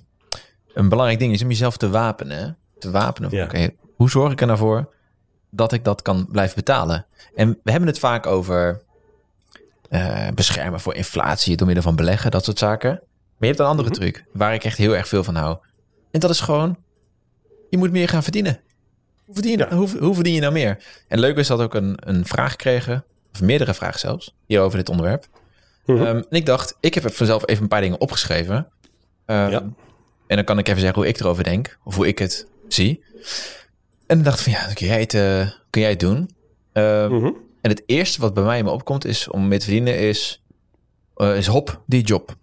een 0.75 0.89
belangrijk 0.89 1.19
ding 1.21 1.33
is 1.33 1.43
om 1.43 1.49
jezelf 1.49 1.77
te 1.77 1.91
wapenen. 1.91 2.39
hè? 2.39 2.49
Te 2.79 2.91
wapenen. 2.91 3.31
Ja. 3.31 3.45
Oké, 3.45 3.69
hoe 3.95 4.11
zorg 4.11 4.33
ik 4.33 4.41
er 4.41 4.47
nou 4.47 4.59
voor 4.59 4.93
dat 5.51 5.73
ik 5.73 5.85
dat 5.85 6.03
kan 6.03 6.29
blijven 6.31 6.55
betalen? 6.55 7.07
En 7.35 7.59
we 7.63 7.71
hebben 7.71 7.89
het 7.89 7.99
vaak 7.99 8.27
over 8.27 8.83
eh, 9.91 10.29
beschermen 10.35 10.81
voor 10.81 10.95
inflatie 10.95 11.57
door 11.57 11.67
middel 11.67 11.85
van 11.85 11.97
beleggen, 11.97 12.31
dat 12.31 12.45
soort 12.45 12.59
zaken. 12.59 12.91
Maar 12.91 13.01
je 13.39 13.47
hebt 13.47 13.59
een 13.59 13.67
andere 13.67 13.89
Mhm. 13.89 13.99
truc 13.99 14.25
waar 14.33 14.55
ik 14.55 14.65
echt 14.65 14.79
heel 14.79 14.97
erg 14.97 15.09
veel 15.09 15.25
van 15.25 15.35
hou. 15.35 15.59
En 16.11 16.21
dat 16.21 16.31
is 16.31 16.41
gewoon, 16.41 16.77
je 17.71 17.79
moet 17.79 17.91
meer 17.91 18.09
gaan 18.09 18.23
verdienen. 18.23 18.61
Hoe 19.25 19.35
verdien 19.35 19.53
je, 19.53 19.59
Ja. 19.59 19.77
hoe, 19.77 19.89
hoe 19.99 20.15
verdien 20.15 20.35
je 20.35 20.41
nou 20.41 20.53
meer? 20.53 20.79
En 21.09 21.19
leuk 21.21 21.37
is 21.37 21.47
dat 21.47 21.61
ook 21.61 21.75
een, 21.75 21.97
een 22.05 22.27
vraag 22.27 22.57
kregen, 22.57 23.05
of 23.33 23.41
meerdere 23.43 23.75
vragen 23.75 24.01
zelfs, 24.01 24.35
hier 24.47 24.61
over 24.61 24.79
dit 24.79 24.89
onderwerp. 24.89 25.27
Mhm. 25.87 25.99
Ehm, 26.03 26.17
en 26.17 26.27
ik 26.31 26.47
dacht, 26.47 26.77
ik 26.81 26.95
heb 26.95 27.13
vanzelf 27.15 27.47
even 27.49 27.63
een 27.63 27.69
paar 27.69 27.81
dingen 27.81 28.01
opgeschreven. 28.01 28.69
Ehm, 29.27 29.51
Ja. 29.51 29.63
En 30.27 30.37
dan 30.37 30.45
kan 30.45 30.59
ik 30.59 30.69
even 30.69 30.81
zeggen 30.81 30.99
hoe 31.01 31.09
ik 31.11 31.21
erover 31.21 31.45
denk, 31.45 31.79
of 31.85 31.95
hoe 31.97 32.07
ik 32.07 32.19
het 32.19 32.47
zie. 32.69 33.05
En 34.07 34.17
dan 34.17 34.23
dacht 34.23 34.39
ik 34.39 34.45
van, 34.45 34.53
ja, 34.53 34.73
kun 34.73 34.87
jij 34.87 35.01
het, 35.01 35.15
eh, 35.15 35.51
kun 35.71 35.81
jij 35.81 35.91
het 35.91 36.01
doen? 36.01 36.31
Mhm. 36.73 37.31
En 37.61 37.71
het 37.71 37.83
eerste 37.87 38.21
wat 38.21 38.35
bij 38.35 38.43
mij 38.45 38.59
in 38.59 38.65
me 38.65 38.71
opkomt 38.71 39.05
is 39.05 39.29
om 39.29 39.49
mee 39.49 39.59
te 39.59 39.65
verdienen 39.65 39.99
is, 39.99 40.43
eh, 41.17 41.37
is 41.37 41.47
hop, 41.47 41.83
die 41.87 42.03
job. 42.03 42.37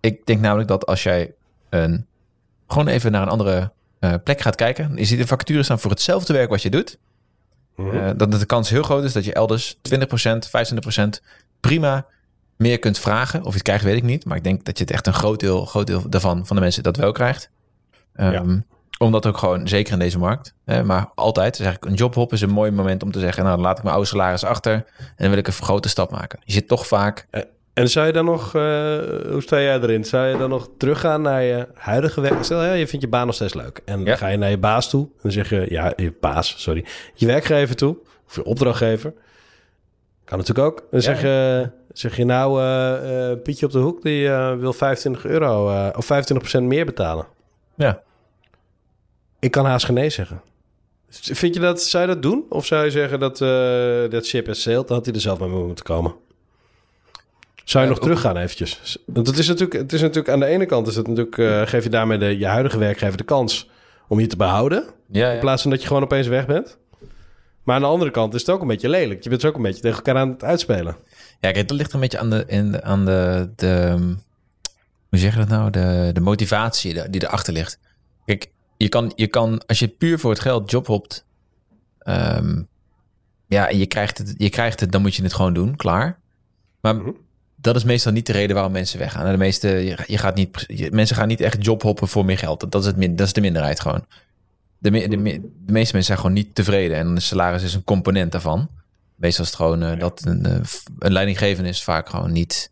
Ik 0.00 0.26
denk 0.26 0.40
namelijk 0.40 0.68
dat 0.68 0.86
als 0.86 1.02
jij 1.02 1.34
een, 1.68 2.06
gewoon 2.66 2.88
even 2.88 3.12
naar 3.12 3.22
een 3.22 3.28
andere 3.28 3.72
eh, 3.98 4.14
plek 4.24 4.40
gaat 4.40 4.54
kijken, 4.56 4.96
je 4.96 5.04
ziet 5.04 5.18
de 5.18 5.26
vacatures 5.26 5.64
staan 5.64 5.78
voor 5.80 5.90
hetzelfde 5.90 6.32
werk 6.32 6.50
wat 6.50 6.62
je 6.62 6.70
doet, 6.70 6.98
Mhm. 7.76 7.96
eh, 7.96 8.10
dat 8.16 8.30
de 8.32 8.46
kans 8.46 8.70
heel 8.70 8.82
groot 8.82 9.04
is 9.04 9.12
dat 9.12 9.24
je 9.24 9.32
elders 9.32 9.78
20%, 9.82 10.48
25% 10.48 11.22
prima 11.60 12.06
meer 12.56 12.78
kunt 12.78 12.98
vragen. 12.98 13.40
Of 13.40 13.46
je 13.46 13.52
het 13.54 13.62
krijgt, 13.62 13.84
weet 13.84 13.96
ik 13.96 14.02
niet. 14.02 14.24
Maar 14.24 14.36
ik 14.36 14.44
denk 14.44 14.64
dat 14.64 14.78
je 14.78 14.84
het 14.84 14.92
echt 14.92 15.06
een 15.06 15.14
groot 15.14 15.40
deel, 15.40 15.64
groot 15.66 15.86
deel 15.86 16.08
daarvan, 16.08 16.46
van 16.46 16.56
de 16.56 16.62
mensen 16.62 16.82
dat 16.82 16.96
wel 16.96 17.12
krijgt. 17.12 17.50
Ehm, 18.14 18.32
Omdat 19.04 19.26
ook 19.26 19.36
gewoon, 19.36 19.68
zeker 19.68 19.92
in 19.92 19.98
deze 19.98 20.18
markt, 20.18 20.54
hè, 20.64 20.84
maar 20.84 21.10
altijd, 21.14 21.56
dus 21.56 21.66
eigenlijk 21.66 21.92
een 21.92 21.98
jobhop 21.98 22.32
is 22.32 22.40
een 22.40 22.50
mooi 22.50 22.70
moment 22.70 23.02
om 23.02 23.12
te 23.12 23.18
zeggen, 23.20 23.42
nou 23.44 23.54
dan 23.56 23.64
laat 23.64 23.76
ik 23.76 23.82
mijn 23.82 23.94
oude 23.94 24.08
salaris 24.10 24.44
achter 24.44 24.72
en 24.72 24.84
dan 25.16 25.28
wil 25.28 25.38
ik 25.38 25.46
een 25.46 25.52
grote 25.52 25.88
stap 25.88 26.10
maken. 26.10 26.38
Je 26.44 26.52
zit 26.52 26.68
toch 26.68 26.86
vaak, 26.86 27.26
En 27.72 27.88
zou 27.88 28.06
je 28.06 28.12
dan 28.12 28.24
nog, 28.24 28.46
eh, 28.46 28.62
hoe 29.30 29.38
sta 29.42 29.60
jij 29.60 29.80
erin? 29.80 30.04
Zou 30.04 30.26
je 30.26 30.36
dan 30.36 30.48
nog 30.50 30.68
teruggaan 30.78 31.22
naar 31.22 31.42
je 31.42 31.68
huidige 31.74 32.20
werk? 32.20 32.44
Stel, 32.44 32.64
ja, 32.64 32.72
je 32.72 32.86
vindt 32.86 33.04
je 33.04 33.10
baan 33.10 33.26
nog 33.26 33.34
steeds 33.34 33.54
leuk. 33.54 33.80
En 33.84 33.98
Ja. 33.98 34.04
dan 34.04 34.16
ga 34.16 34.26
je 34.28 34.36
naar 34.36 34.50
je 34.50 34.58
baas 34.58 34.90
toe. 34.90 35.02
En 35.04 35.18
dan 35.22 35.32
zeg 35.32 35.50
je, 35.50 35.66
ja, 35.68 35.92
je 35.96 36.14
baas, 36.20 36.54
sorry. 36.62 36.84
Je 37.14 37.26
werkgever 37.26 37.76
toe. 37.76 37.96
Of 38.28 38.34
je 38.34 38.44
opdrachtgever. 38.44 39.12
Kan 40.24 40.38
natuurlijk 40.38 40.66
ook. 40.68 40.86
Dan 40.90 41.02
zeg, 41.02 41.20
je, 41.22 41.70
zeg 41.92 42.16
je 42.16 42.24
nou, 42.24 42.60
eh, 42.60 43.30
eh, 43.30 43.38
Pietje 43.42 43.66
op 43.66 43.72
de 43.72 43.78
hoek, 43.78 44.02
die 44.02 44.28
eh, 44.28 44.54
wil 44.56 44.72
25 44.72 45.24
euro 45.24 45.70
eh, 45.70 45.88
of 45.96 46.04
25% 46.04 46.62
meer 46.62 46.84
betalen. 46.86 47.26
ja, 47.74 48.00
Ik 49.40 49.50
kan 49.50 49.64
haast 49.64 49.84
geen 49.84 49.94
nee 49.94 50.10
zeggen. 50.10 50.40
Vind 51.10 51.54
je 51.54 51.60
dat, 51.60 51.82
zou 51.82 52.06
je 52.08 52.12
dat 52.14 52.22
doen? 52.22 52.44
Of 52.48 52.66
zou 52.66 52.84
je 52.84 52.90
zeggen 52.90 53.20
dat 53.20 53.40
eh, 53.40 53.48
dat 54.10 54.26
ship 54.26 54.46
has 54.46 54.62
sailed, 54.62 54.88
dan 54.88 54.96
had 54.96 55.06
hij 55.06 55.14
er 55.14 55.20
zelf 55.20 55.38
mee 55.38 55.48
moeten 55.48 55.84
komen? 55.84 56.14
Zou 57.64 57.84
je 57.84 57.90
Ja, 57.90 57.96
nog 57.96 57.96
ook- 57.96 58.02
teruggaan 58.02 58.36
eventjes? 58.36 58.98
Want 59.06 59.26
het 59.26 59.38
is 59.38 59.46
natuurlijk, 59.48 59.72
het 59.80 59.92
is 59.92 60.00
natuurlijk 60.00 60.28
aan 60.28 60.40
de 60.40 60.46
ene 60.46 60.66
kant 60.66 60.86
is 60.86 60.96
het 60.96 61.06
natuurlijk, 61.06 61.38
eh, 61.38 61.62
geef 61.66 61.84
je 61.84 61.90
daarmee 61.90 62.18
de, 62.18 62.38
je 62.38 62.46
huidige 62.46 62.78
werkgever 62.78 63.16
de 63.16 63.24
kans 63.24 63.70
om 64.08 64.20
je 64.20 64.26
te 64.26 64.36
behouden. 64.36 64.84
ja, 65.10 65.30
In 65.30 65.40
plaats 65.40 65.62
van 65.62 65.70
dat 65.70 65.80
je 65.80 65.86
gewoon 65.86 66.02
opeens 66.02 66.26
weg 66.26 66.46
bent. 66.46 66.78
Maar 67.62 67.74
aan 67.74 67.80
de 67.82 67.88
andere 67.88 68.10
kant 68.10 68.34
is 68.34 68.40
het 68.40 68.50
ook 68.50 68.60
een 68.60 68.66
beetje 68.68 68.88
lelijk. 68.88 69.22
Je 69.22 69.28
bent 69.28 69.40
dus 69.40 69.50
ook 69.50 69.56
een 69.56 69.62
beetje 69.62 69.80
tegen 69.82 69.96
elkaar 69.96 70.16
aan 70.16 70.28
het 70.30 70.44
uitspelen. 70.44 70.96
Ja, 71.40 71.50
kijk, 71.50 71.68
dat 71.68 71.76
ligt 71.76 71.92
een 71.92 72.00
beetje 72.00 72.18
aan 72.18 72.30
de, 72.30 72.44
in, 72.46 72.82
aan 72.82 73.04
de, 73.04 73.50
de 73.56 73.94
hoe 75.08 75.18
zeg 75.18 75.32
je 75.32 75.38
dat 75.38 75.48
nou, 75.48 75.70
de, 75.70 76.10
de 76.12 76.20
motivatie 76.20 76.94
die- 76.94 77.10
die 77.10 77.22
erachter 77.22 77.52
ligt. 77.52 77.78
Kijk, 78.24 78.50
je 78.82 78.88
kan, 78.88 79.12
je 79.16 79.26
kan, 79.26 79.62
als 79.66 79.78
je 79.78 79.88
puur 79.88 80.18
voor 80.18 80.30
het 80.30 80.40
geld 80.40 80.70
jobhopt, 80.70 81.24
ehm, 81.98 82.62
ja, 83.46 83.68
en 83.68 83.78
je 83.78 83.86
krijgt, 83.86 84.18
het, 84.18 84.34
je 84.36 84.48
krijgt 84.50 84.80
het, 84.80 84.92
dan 84.92 85.00
moet 85.02 85.14
je 85.14 85.22
het 85.22 85.32
gewoon 85.34 85.54
doen, 85.54 85.76
klaar. 85.76 86.18
Maar 86.80 86.94
Mhm. 86.96 87.10
dat 87.56 87.76
is 87.76 87.84
meestal 87.84 88.12
niet 88.12 88.26
de 88.26 88.32
reden 88.32 88.54
waarom 88.54 88.72
mensen 88.72 88.98
weggaan. 88.98 89.30
De 89.30 89.36
meeste, 89.36 89.68
je, 89.68 89.98
je 90.06 90.18
gaat 90.18 90.34
niet, 90.34 90.64
je- 90.66 90.90
mensen 90.90 91.16
gaan 91.16 91.28
niet 91.28 91.40
echt 91.40 91.64
jobhoppen 91.64 92.08
voor 92.08 92.24
meer 92.24 92.38
geld. 92.38 92.60
Dat, 92.60 92.72
dat, 92.72 92.80
is, 92.80 92.86
het 92.86 92.96
min, 92.96 93.16
dat 93.16 93.26
is 93.26 93.32
de 93.32 93.40
minderheid 93.40 93.80
gewoon. 93.80 94.04
De, 94.78 94.90
me- 94.90 95.08
de, 95.08 95.16
me- 95.16 95.40
de 95.40 95.72
meeste 95.72 95.92
mensen 95.94 96.02
zijn 96.04 96.18
gewoon 96.18 96.32
niet 96.32 96.54
tevreden 96.54 96.96
en 96.96 97.14
de 97.14 97.20
salaris 97.20 97.62
is 97.62 97.74
een 97.74 97.84
component 97.84 98.32
daarvan. 98.32 98.68
Meestal 99.14 99.44
is 99.44 99.50
het 99.50 99.58
gewoon 99.60 99.82
eh, 99.82 99.98
dat 99.98 100.22
een, 100.24 100.46
eh, 100.46 100.60
een 100.98 101.12
leidinggevende 101.12 101.68
is 101.68 101.82
vaak 101.84 102.08
gewoon 102.08 102.32
niet. 102.32 102.70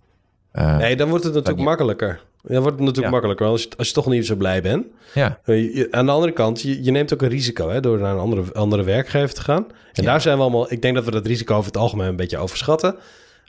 eh, 0.53 0.77
Nee, 0.77 0.97
dan 0.97 1.09
wordt 1.09 1.25
het 1.25 1.35
natuurlijk 1.35 1.65
makkelijker. 1.65 2.21
Dan 2.43 2.63
wordt 2.63 2.79
natuurlijk 2.79 3.05
Ja. 3.07 3.11
makkelijker. 3.11 3.47
Als 3.47 3.63
je, 3.63 3.69
als 3.77 3.89
je 3.89 3.95
toch 3.95 4.07
niet 4.07 4.27
zo 4.27 4.35
blij 4.37 4.63
bent. 4.63 4.87
Ja, 5.15 5.39
Eh, 5.45 5.75
je- 5.77 5.89
Aan 5.91 6.07
de 6.07 6.13
andere 6.13 6.33
kant, 6.33 6.61
je, 6.63 6.85
je 6.85 6.91
neemt 6.91 7.13
ook 7.15 7.23
een 7.23 7.29
risico 7.29 7.69
hè, 7.69 7.81
door 7.81 7.99
naar 7.99 8.13
een 8.15 8.21
andere, 8.21 8.43
andere 8.53 8.83
werkgever 8.83 9.35
te 9.35 9.41
gaan. 9.41 9.67
En 9.93 10.03
Ja. 10.03 10.11
daar 10.11 10.21
zijn 10.21 10.37
we 10.37 10.43
allemaal, 10.43 10.73
ik 10.73 10.83
denk 10.83 10.95
dat 10.95 11.05
we 11.05 11.11
dat 11.11 11.27
risico 11.27 11.55
over 11.55 11.67
het 11.67 11.77
algemeen 11.77 12.07
een 12.09 12.17
beetje 12.17 12.39
overschatten. 12.39 12.97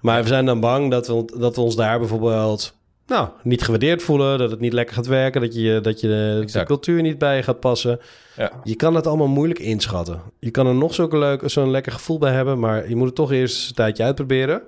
Maar 0.02 0.22
we 0.22 0.28
zijn 0.28 0.46
dan 0.46 0.60
bang 0.60 0.92
dat 0.92 1.08
we, 1.08 1.26
dat 1.38 1.56
we 1.56 1.62
ons 1.62 1.76
daar 1.76 2.00
bijvoorbeeld 2.00 2.74
nou, 3.08 3.28
niet 3.44 3.62
gewaardeerd 3.62 4.04
voelen, 4.04 4.38
dat 4.38 4.52
het 4.52 4.60
niet 4.60 4.74
lekker 4.74 4.96
gaat 4.96 5.08
werken, 5.08 5.42
dat 5.42 5.54
je, 5.56 5.80
dat 5.82 6.00
je 6.00 6.08
de, 6.52 6.64
cultuur 6.64 7.02
niet 7.02 7.18
bij 7.18 7.36
je 7.36 7.44
gaat 7.44 7.60
passen. 7.60 8.00
ja. 8.36 8.52
Je 8.64 8.76
kan 8.76 8.96
het 8.96 9.08
allemaal 9.08 9.28
moeilijk 9.28 9.60
inschatten. 9.60 10.22
Je 10.40 10.52
kan 10.52 10.68
er 10.68 10.76
nog 10.76 10.94
zo'n 10.94 11.18
leuk, 11.18 11.42
zo'n 11.46 11.72
lekker 11.72 11.92
gevoel 11.92 12.18
bij 12.18 12.32
hebben, 12.34 12.60
maar 12.60 12.90
je 12.90 12.96
moet 12.96 13.06
het 13.06 13.16
toch 13.16 13.32
eerst 13.32 13.70
een 13.70 13.76
tijdje 13.76 14.04
uitproberen. 14.04 14.62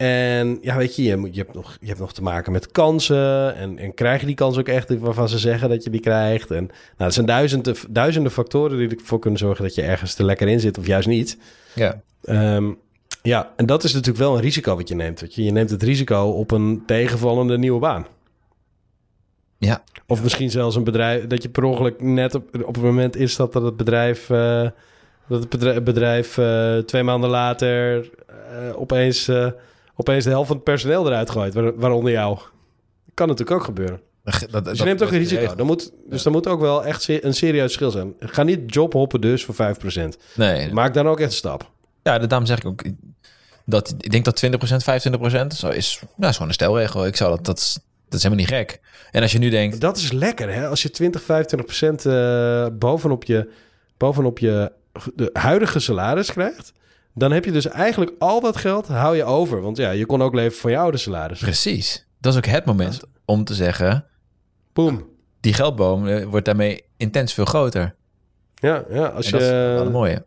En 0.00 0.58
ja, 0.62 0.76
weet 0.76 0.96
je, 0.96 1.02
je, 1.02 1.16
moet- 1.16 1.34
je, 1.34 1.40
hebt, 1.42 1.54
nog, 1.54 1.76
je 1.80 1.86
hebt 1.86 1.98
nog 1.98 2.12
te 2.12 2.22
maken 2.22 2.52
met 2.52 2.70
kansen. 2.70 3.54
En, 3.56 3.78
en 3.78 3.94
krijg 3.94 4.20
je 4.20 4.26
die 4.26 4.34
kans 4.34 4.58
ook 4.58 4.68
echt 4.68 4.98
waarvan 4.98 5.28
ze 5.28 5.38
zeggen 5.38 5.68
dat 5.68 5.84
je 5.84 5.90
die 5.90 6.00
krijgt? 6.00 6.50
En 6.50 6.64
nou, 6.66 6.72
er 6.96 7.12
zijn 7.12 7.26
duizenden, 7.26 7.74
duizenden 7.90 8.32
factoren 8.32 8.78
die 8.78 8.96
ervoor 8.98 9.18
kunnen 9.18 9.38
zorgen 9.38 9.64
dat 9.64 9.74
je 9.74 9.82
ergens 9.82 10.14
te 10.14 10.24
lekker 10.24 10.48
in 10.48 10.60
zit 10.60 10.78
of 10.78 10.86
juist 10.86 11.08
niet. 11.08 11.38
ja. 11.74 12.00
Ehm, 12.22 12.70
ja, 13.22 13.52
en 13.56 13.66
dat 13.66 13.84
is 13.84 13.92
natuurlijk 13.92 14.18
wel 14.24 14.34
een 14.34 14.40
risico 14.40 14.76
wat 14.76 14.88
je 14.88 14.94
neemt. 14.94 15.20
Weet 15.20 15.34
je. 15.34 15.44
je 15.44 15.50
neemt 15.50 15.70
het 15.70 15.82
risico 15.82 16.22
op 16.30 16.50
een 16.50 16.82
tegenvallende 16.86 17.58
nieuwe 17.58 17.80
baan. 17.80 18.06
Ja. 19.58 19.82
Of 20.06 20.22
misschien 20.22 20.50
zelfs 20.50 20.76
een 20.76 20.84
bedrijf 20.84 21.26
dat 21.26 21.42
je 21.42 21.48
per 21.48 21.64
ongeluk 21.64 22.00
net 22.02 22.34
op, 22.34 22.44
op 22.64 22.74
het 22.74 22.84
moment 22.84 23.16
instapt 23.16 23.52
dat 23.52 23.62
het 23.62 23.76
bedrijf 23.76 24.30
eh, 24.30 24.68
Dat 25.28 25.40
het 25.40 25.48
bedrijf, 25.48 25.82
bedrijf 25.82 26.38
eh, 26.38 26.78
twee 26.78 27.02
maanden 27.02 27.30
later 27.30 28.10
eh, 28.28 28.80
opeens, 28.80 29.28
eh, 29.28 29.46
opeens 30.00 30.24
de 30.24 30.30
helft 30.30 30.46
van 30.46 30.56
het 30.56 30.64
personeel 30.64 31.06
eruit 31.06 31.30
gooit, 31.30 31.54
waar- 31.54 31.76
waaronder 31.76 32.12
jou. 32.12 32.38
Kan 33.14 33.28
natuurlijk 33.28 33.58
ook 33.58 33.64
gebeuren. 33.64 34.00
Dat, 34.50 34.64
Dus 34.64 34.78
je 34.78 34.84
neemt 34.84 35.02
ook 35.02 35.10
een 35.10 35.18
risico. 35.18 35.54
Dan 35.54 35.66
moet, 35.66 35.92
dus 36.06 36.22
dan 36.22 36.32
moet 36.32 36.46
ook 36.46 36.60
wel 36.60 36.84
echt 36.84 37.08
een 37.08 37.34
serieus 37.34 37.62
verschil 37.62 37.90
zijn. 37.90 38.14
Ga 38.20 38.42
niet 38.42 38.74
jobhoppen 38.74 39.20
dus 39.20 39.44
voor 39.44 39.54
5%. 39.54 40.16
Nee, 40.34 40.72
Maak 40.72 40.94
dan 40.94 41.08
ook 41.08 41.20
echt 41.20 41.30
een 41.30 41.36
stap. 41.36 41.70
ja, 42.02 42.18
daarom 42.18 42.46
zeg 42.46 42.58
ik 42.58 42.66
ook... 42.66 42.82
Dat, 43.64 43.94
ik 43.98 44.10
denk 44.10 44.24
dat 44.24 44.42
20%, 44.46 44.48
25% 44.48 45.46
zo 45.56 45.68
is, 45.68 46.00
nou, 46.16 46.30
is 46.30 46.32
gewoon 46.32 46.48
een 46.48 46.54
stelregel. 46.54 47.06
Ik 47.06 47.16
zou 47.16 47.30
dat, 47.36 47.44
dat, 47.44 47.58
is, 47.58 47.78
dat 48.08 48.14
is 48.18 48.22
helemaal 48.22 48.44
niet 48.44 48.54
gek. 48.54 48.80
En 49.10 49.22
als 49.22 49.32
je 49.32 49.38
nu 49.38 49.50
denkt, 49.50 49.80
Dat 49.80 49.96
is 49.96 50.12
lekker, 50.12 50.52
hè? 50.54 50.68
Als 50.68 50.82
je 50.82 50.90
20, 50.90 51.22
25 51.22 51.68
procent 51.68 52.06
eh, 52.06 52.66
bovenop, 52.78 53.24
je, 53.24 53.50
bovenop 53.96 54.38
je 54.38 54.72
de 55.14 55.30
huidige 55.32 55.78
salaris 55.78 56.32
krijgt... 56.32 56.72
dan 57.14 57.32
heb 57.32 57.44
je 57.44 57.52
dus 57.52 57.66
eigenlijk 57.68 58.12
al 58.18 58.40
dat 58.40 58.56
geld 58.56 58.88
hou 58.88 59.16
je 59.16 59.24
over. 59.24 59.60
Want 59.60 59.76
ja, 59.76 59.90
je 59.90 60.06
kon 60.06 60.22
ook 60.22 60.34
leven 60.34 60.58
van 60.58 60.70
je 60.70 60.78
oude 60.78 60.96
salaris. 60.98 61.38
precies. 61.40 62.06
Dat 62.20 62.32
is 62.32 62.38
ook 62.38 62.46
het 62.46 62.64
moment 62.64 63.00
om 63.24 63.44
te 63.44 63.54
zeggen... 63.54 64.04
Boom. 64.72 65.08
Die 65.40 65.54
geldboom 65.54 66.06
eh, 66.06 66.24
wordt 66.24 66.44
daarmee 66.46 66.82
intens 66.96 67.32
veel 67.34 67.44
groter. 67.44 67.94
Ja, 68.54 68.84
ja 68.90 69.06
als 69.06 69.26
En 69.26 69.32
dat 69.32 69.40
is 69.40 69.46
je... 69.48 69.88
mooie. 69.92 70.24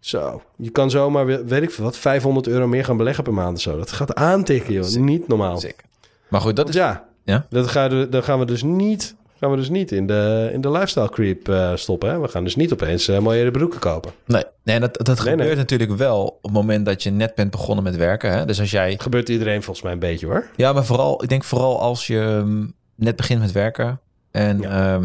Zo, 0.00 0.42
je 0.56 0.70
kan 0.70 0.90
zomaar, 0.90 1.26
we- 1.26 1.44
weet 1.44 1.62
ik 1.62 1.70
veel 1.70 1.84
wat, 1.84 1.96
500 1.96 2.46
euro 2.46 2.66
meer 2.66 2.84
gaan 2.84 2.96
beleggen 2.96 3.24
per 3.24 3.32
maand 3.34 3.56
of 3.56 3.62
zo. 3.62 3.76
Dat 3.76 3.92
gaat 3.92 4.14
aantikken, 4.14 4.72
joh. 4.72 4.94
Niet 4.94 5.28
normaal. 5.28 5.58
Zeker. 5.58 5.84
Maar 6.28 6.40
goed, 6.40 6.56
dat 6.56 6.64
Want 6.64 6.76
is... 6.76 6.82
ja, 6.82 7.08
Ja? 7.24 7.46
Dat 7.50 7.68
gaan 7.68 7.90
we, 7.90 8.08
dan 8.08 8.22
gaan 8.22 8.38
we 8.38 8.44
dus 8.44 8.62
niet, 8.62 9.14
gaan 9.42 9.50
we 9.50 9.56
dus 9.56 9.68
niet 9.68 9.92
in 9.92 10.06
de, 10.06 10.50
in 10.52 10.60
de 10.60 10.70
lifestyle 10.70 11.10
creep 11.10 11.48
eh, 11.48 11.76
stoppen. 11.76 12.10
Hè? 12.10 12.20
We 12.20 12.28
gaan 12.28 12.44
dus 12.44 12.56
niet 12.56 12.72
opeens 12.72 13.08
uh, 13.08 13.18
mooiere 13.18 13.50
broeken 13.50 13.80
kopen. 13.80 14.12
Nee, 14.24 14.44
nee 14.64 14.80
dat, 14.80 14.94
dat 14.96 15.06
Nee, 15.06 15.16
gebeurt 15.16 15.38
nee. 15.38 15.56
natuurlijk 15.56 15.96
wel 15.96 16.26
op 16.26 16.42
het 16.42 16.52
moment 16.52 16.86
dat 16.86 17.02
je 17.02 17.10
net 17.10 17.34
bent 17.34 17.50
begonnen 17.50 17.84
met 17.84 17.96
werken. 17.96 18.32
Hè? 18.32 18.44
Dus 18.44 18.60
als 18.60 18.70
jij... 18.70 18.98
Gebeurt 18.98 19.28
iedereen 19.28 19.62
volgens 19.62 19.84
mij 19.84 19.92
een 19.92 19.98
beetje 19.98 20.26
hoor. 20.26 20.46
Ja, 20.56 20.72
maar 20.72 20.84
vooral, 20.84 21.22
ik 21.22 21.28
denk 21.28 21.44
vooral 21.44 21.80
als 21.80 22.06
je 22.06 22.20
ehm, 22.20 22.66
net 22.94 23.16
begint 23.16 23.40
met 23.40 23.52
werken. 23.52 24.00
En 24.30 24.60
Ja. 24.60 25.00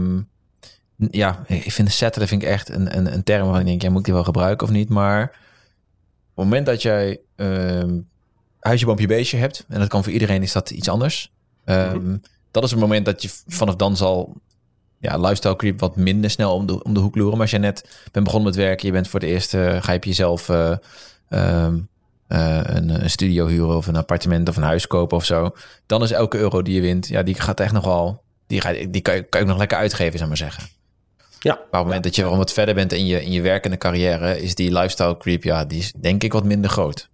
ja, 0.97 1.43
ja 1.47 1.55
ik 1.55 1.71
vind 1.71 1.91
settelen 1.91 2.27
vind 2.27 2.41
ik 2.41 2.47
echt 2.47 2.69
een, 2.69 2.97
een, 2.97 3.13
een 3.13 3.23
term 3.23 3.43
waarvan 3.43 3.59
ik 3.61 3.67
denk, 3.67 3.81
ja, 3.81 3.89
moet 3.89 3.99
ik 3.99 4.05
die 4.05 4.13
wel 4.13 4.23
gebruiken 4.23 4.67
of 4.67 4.73
niet? 4.73 4.89
Maar 4.89 5.23
op 5.23 5.33
het 6.35 6.45
moment 6.45 6.65
dat 6.65 6.81
jij 6.81 7.19
ehm 7.35 7.99
huisje, 8.59 8.85
boompje, 8.85 9.07
beestje 9.07 9.37
hebt, 9.37 9.65
en 9.67 9.79
dat 9.79 9.87
kan 9.87 10.03
voor 10.03 10.13
iedereen 10.13 10.41
is 10.41 10.51
dat 10.51 10.69
iets 10.69 10.89
anders. 10.89 11.33
Ehm, 11.65 12.15
Dat 12.57 12.65
is 12.65 12.71
het 12.71 12.79
moment 12.87 13.05
dat 13.05 13.21
je 13.21 13.29
vanaf 13.47 13.75
dan 13.75 13.97
zal 13.97 14.35
ja, 14.99 15.17
lifestyle 15.17 15.55
creep 15.55 15.79
wat 15.79 15.95
minder 15.95 16.29
snel 16.29 16.53
om 16.53 16.65
de, 16.65 16.83
om 16.83 16.93
de 16.93 16.99
hoek 16.99 17.15
loeren. 17.15 17.33
Maar 17.33 17.41
als 17.41 17.51
je 17.51 17.57
net 17.57 18.07
bent 18.11 18.25
begonnen 18.25 18.49
met 18.49 18.59
werken, 18.59 18.87
je 18.87 18.93
bent 18.93 19.07
voor 19.07 19.19
het 19.19 19.29
eerst, 19.29 19.53
eh, 19.53 19.81
ga 19.81 19.91
je 19.91 19.99
jezelf 19.99 20.49
eh, 20.49 20.71
ehm, 21.29 21.77
eh, 22.27 22.59
een, 22.63 23.03
een 23.03 23.09
studio 23.09 23.47
huren 23.47 23.75
of 23.75 23.87
een 23.87 23.95
appartement 23.95 24.49
of 24.49 24.57
een 24.57 24.63
huis 24.63 24.87
kopen 24.87 25.17
of 25.17 25.25
zo. 25.25 25.49
Dan 25.85 26.03
is 26.03 26.11
elke 26.11 26.37
euro 26.37 26.61
die 26.61 26.75
je 26.75 26.81
wint, 26.81 27.07
ja, 27.07 27.23
die 27.23 27.35
gaat 27.35 27.59
echt 27.59 27.71
nog 27.71 27.85
wel, 27.85 28.23
die, 28.47 28.61
ga, 28.61 28.73
die 28.89 29.01
kan, 29.01 29.15
je, 29.15 29.23
kan 29.23 29.41
je 29.41 29.47
nog 29.47 29.57
lekker 29.57 29.77
uitgeven, 29.77 30.17
zou 30.17 30.27
maar 30.27 30.37
zeggen. 30.37 30.63
Ja. 31.39 31.53
Maar 31.53 31.63
op 31.63 31.71
het 31.71 31.83
moment 31.83 32.03
dat 32.03 32.15
je 32.15 32.23
wat 32.23 32.53
verder 32.53 32.75
bent 32.75 32.93
in 32.93 33.05
je, 33.05 33.23
in 33.23 33.31
je 33.31 33.41
werkende 33.41 33.77
carrière, 33.77 34.41
is 34.41 34.55
die 34.55 34.71
lifestyle 34.71 35.17
creep, 35.17 35.43
ja, 35.43 35.65
die 35.65 35.79
is 35.79 35.91
denk 35.91 36.23
ik 36.23 36.33
wat 36.33 36.43
minder 36.43 36.69
groot. 36.69 37.09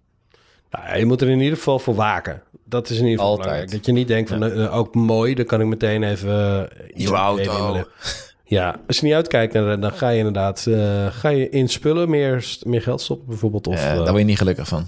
Nou, 0.70 0.98
je 0.98 1.06
moet 1.06 1.20
er 1.20 1.28
in 1.28 1.40
ieder 1.40 1.56
geval 1.56 1.78
voor 1.78 1.94
waken. 1.94 2.42
Dat 2.74 2.90
is 2.90 2.96
in 2.98 3.02
ieder 3.04 3.18
geval 3.18 3.30
Altijd. 3.30 3.46
belangrijk. 3.48 3.76
Dat 3.76 3.86
je 3.86 3.92
niet 3.92 4.08
denkt 4.08 4.30
van, 4.30 4.42
eh, 4.44 4.76
ook 4.76 4.94
mooi, 4.94 5.34
dan 5.34 5.44
kan 5.44 5.60
ik 5.60 5.66
meteen 5.66 6.02
even... 6.02 6.68
eh, 6.70 6.96
Nieuwe 6.96 7.16
aan 7.16 7.38
auto. 7.38 7.84
Ja, 8.44 8.76
als 8.86 8.98
je 8.98 9.06
niet 9.06 9.14
uitkijkt, 9.14 9.52
dan, 9.52 9.80
dan 9.80 9.92
ga 9.92 10.08
je 10.08 10.18
inderdaad 10.18 10.66
eh, 10.66 11.06
ga 11.06 11.28
je 11.28 11.48
in 11.48 11.68
spullen 11.68 12.10
meer, 12.10 12.56
meer 12.62 12.82
geld 12.82 13.00
stoppen 13.00 13.26
bijvoorbeeld. 13.28 13.66
Of, 13.66 13.74
Eh, 13.74 13.90
eh, 13.90 13.96
daar 13.96 14.06
word 14.06 14.18
je 14.18 14.24
niet 14.24 14.38
gelukkig 14.38 14.68
van. 14.68 14.86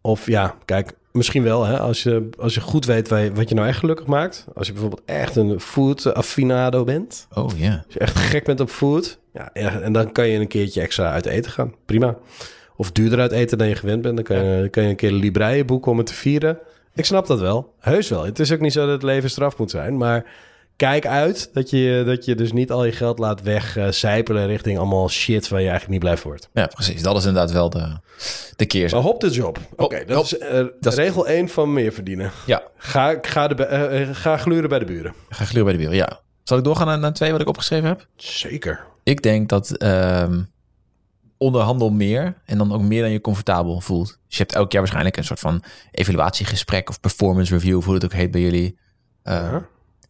Of 0.00 0.26
ja, 0.26 0.54
kijk, 0.64 0.92
misschien 1.12 1.42
wel. 1.42 1.64
Hè, 1.64 1.78
als, 1.78 2.02
je, 2.02 2.28
als 2.38 2.54
je 2.54 2.60
goed 2.60 2.84
weet 2.84 3.08
wat 3.08 3.20
je, 3.20 3.32
wat 3.32 3.48
je 3.48 3.54
nou 3.54 3.68
echt 3.68 3.78
gelukkig 3.78 4.06
maakt. 4.06 4.44
Als 4.54 4.66
je 4.66 4.72
bijvoorbeeld 4.72 5.02
echt 5.04 5.36
een 5.36 5.60
food 5.60 6.14
affinado 6.14 6.84
bent. 6.84 7.26
Oh 7.34 7.50
ja. 7.56 7.70
Als 7.86 7.94
je 7.94 7.98
echt 7.98 8.16
gek 8.18 8.44
bent 8.44 8.60
op 8.60 8.68
food. 8.70 9.18
Ja, 9.32 9.50
en 9.54 9.92
dan 9.92 10.12
kan 10.12 10.28
je 10.28 10.38
een 10.38 10.48
keertje 10.48 10.80
extra 10.80 11.10
uit 11.12 11.26
eten 11.26 11.50
gaan. 11.50 11.74
Prima. 11.86 12.16
Of 12.76 12.92
duurder 12.92 13.20
uit 13.20 13.32
eten 13.32 13.58
dan 13.58 13.68
je 13.68 13.74
gewend 13.74 14.02
bent. 14.02 14.14
Dan 14.16 14.24
kan 14.24 14.44
je, 14.44 14.68
kan 14.68 14.82
je 14.82 14.88
een 14.88 14.96
keer 14.96 15.12
een 15.12 15.66
boeken 15.66 15.90
om 15.92 15.98
het 15.98 16.06
te 16.06 16.14
vieren. 16.14 16.58
Ik 16.96 17.04
snap 17.04 17.26
dat 17.26 17.40
wel. 17.40 17.74
Heus 17.80 18.08
wel. 18.08 18.24
Het 18.24 18.38
is 18.38 18.52
ook 18.52 18.60
niet 18.60 18.72
zo 18.72 18.80
dat 18.84 18.92
het 18.94 19.02
leven 19.02 19.30
straf 19.30 19.58
moet 19.58 19.70
zijn. 19.70 19.96
Maar 19.96 20.24
kijk 20.76 21.06
uit 21.06 21.50
dat 21.52 21.70
je, 21.70 22.02
dat 22.06 22.24
je 22.24 22.34
dus 22.34 22.52
niet 22.52 22.70
al 22.70 22.84
je 22.84 22.92
geld 22.92 23.18
laat 23.18 23.42
wegcijpelen 23.42 24.46
richting 24.46 24.78
allemaal 24.78 25.08
shit 25.08 25.48
waar 25.48 25.60
je 25.60 25.68
eigenlijk 25.68 25.92
niet 25.92 26.02
blij 26.10 26.16
voor 26.16 26.30
wordt. 26.30 26.48
Ja, 26.52 26.66
precies. 26.66 27.02
Dat 27.02 27.16
is 27.16 27.24
inderdaad 27.24 27.52
wel 27.52 27.70
de, 27.70 27.98
de 28.56 28.66
keerzijde. 28.66 28.94
Maar 29.04 29.04
hop 29.12 29.20
de 29.20 29.30
job. 29.30 29.58
Oké, 29.76 30.04
dat 30.04 30.24
is 30.24 30.38
eh, 30.38 30.64
Dat 30.80 30.92
is- 30.92 30.98
regel 30.98 31.26
1 31.28 31.48
van 31.48 31.72
meer 31.72 31.92
verdienen. 31.92 32.30
Ja, 32.46 32.62
Ga, 32.76 33.18
ga, 33.22 33.48
de, 33.48 33.64
eh, 33.64 34.02
eh, 34.02 34.08
ga 34.12 34.36
gluren 34.36 34.68
bij 34.68 34.78
de 34.78 34.84
buren. 34.84 35.14
ga 35.28 35.44
gluren 35.44 35.64
bij 35.64 35.72
de 35.72 35.88
wereld. 35.88 36.10
Ja. 36.10 36.20
Zal 36.44 36.58
ik 36.58 36.64
doorgaan 36.64 36.86
naar, 36.86 36.98
naar 36.98 37.12
twee 37.12 37.32
wat 37.32 37.40
ik 37.40 37.48
opgeschreven 37.48 37.88
heb? 37.88 38.06
Zeker. 38.16 38.80
Ik 39.02 39.22
denk 39.22 39.48
dat 39.48 39.70
ehm, 39.76 40.40
onderhandel 41.38 41.90
meer 41.90 42.34
en 42.44 42.58
dan 42.58 42.72
ook 42.72 42.82
meer 42.82 43.02
dan 43.02 43.10
je 43.10 43.20
comfortabel 43.20 43.80
voelt. 43.80 44.06
Dus 44.06 44.36
je 44.36 44.42
hebt 44.42 44.54
elk 44.54 44.72
jaar 44.72 44.80
waarschijnlijk 44.80 45.16
een 45.16 45.24
soort 45.24 45.40
van 45.40 45.62
evaluatiegesprek 45.90 46.88
of 46.88 47.00
performance 47.00 47.52
review, 47.54 47.76
of 47.76 47.84
hoe 47.84 47.94
het 47.94 48.04
ook 48.04 48.12
heet 48.12 48.30
bij 48.30 48.40
jullie. 48.40 48.78
Uh, 49.24 49.32
Ja. 49.34 49.66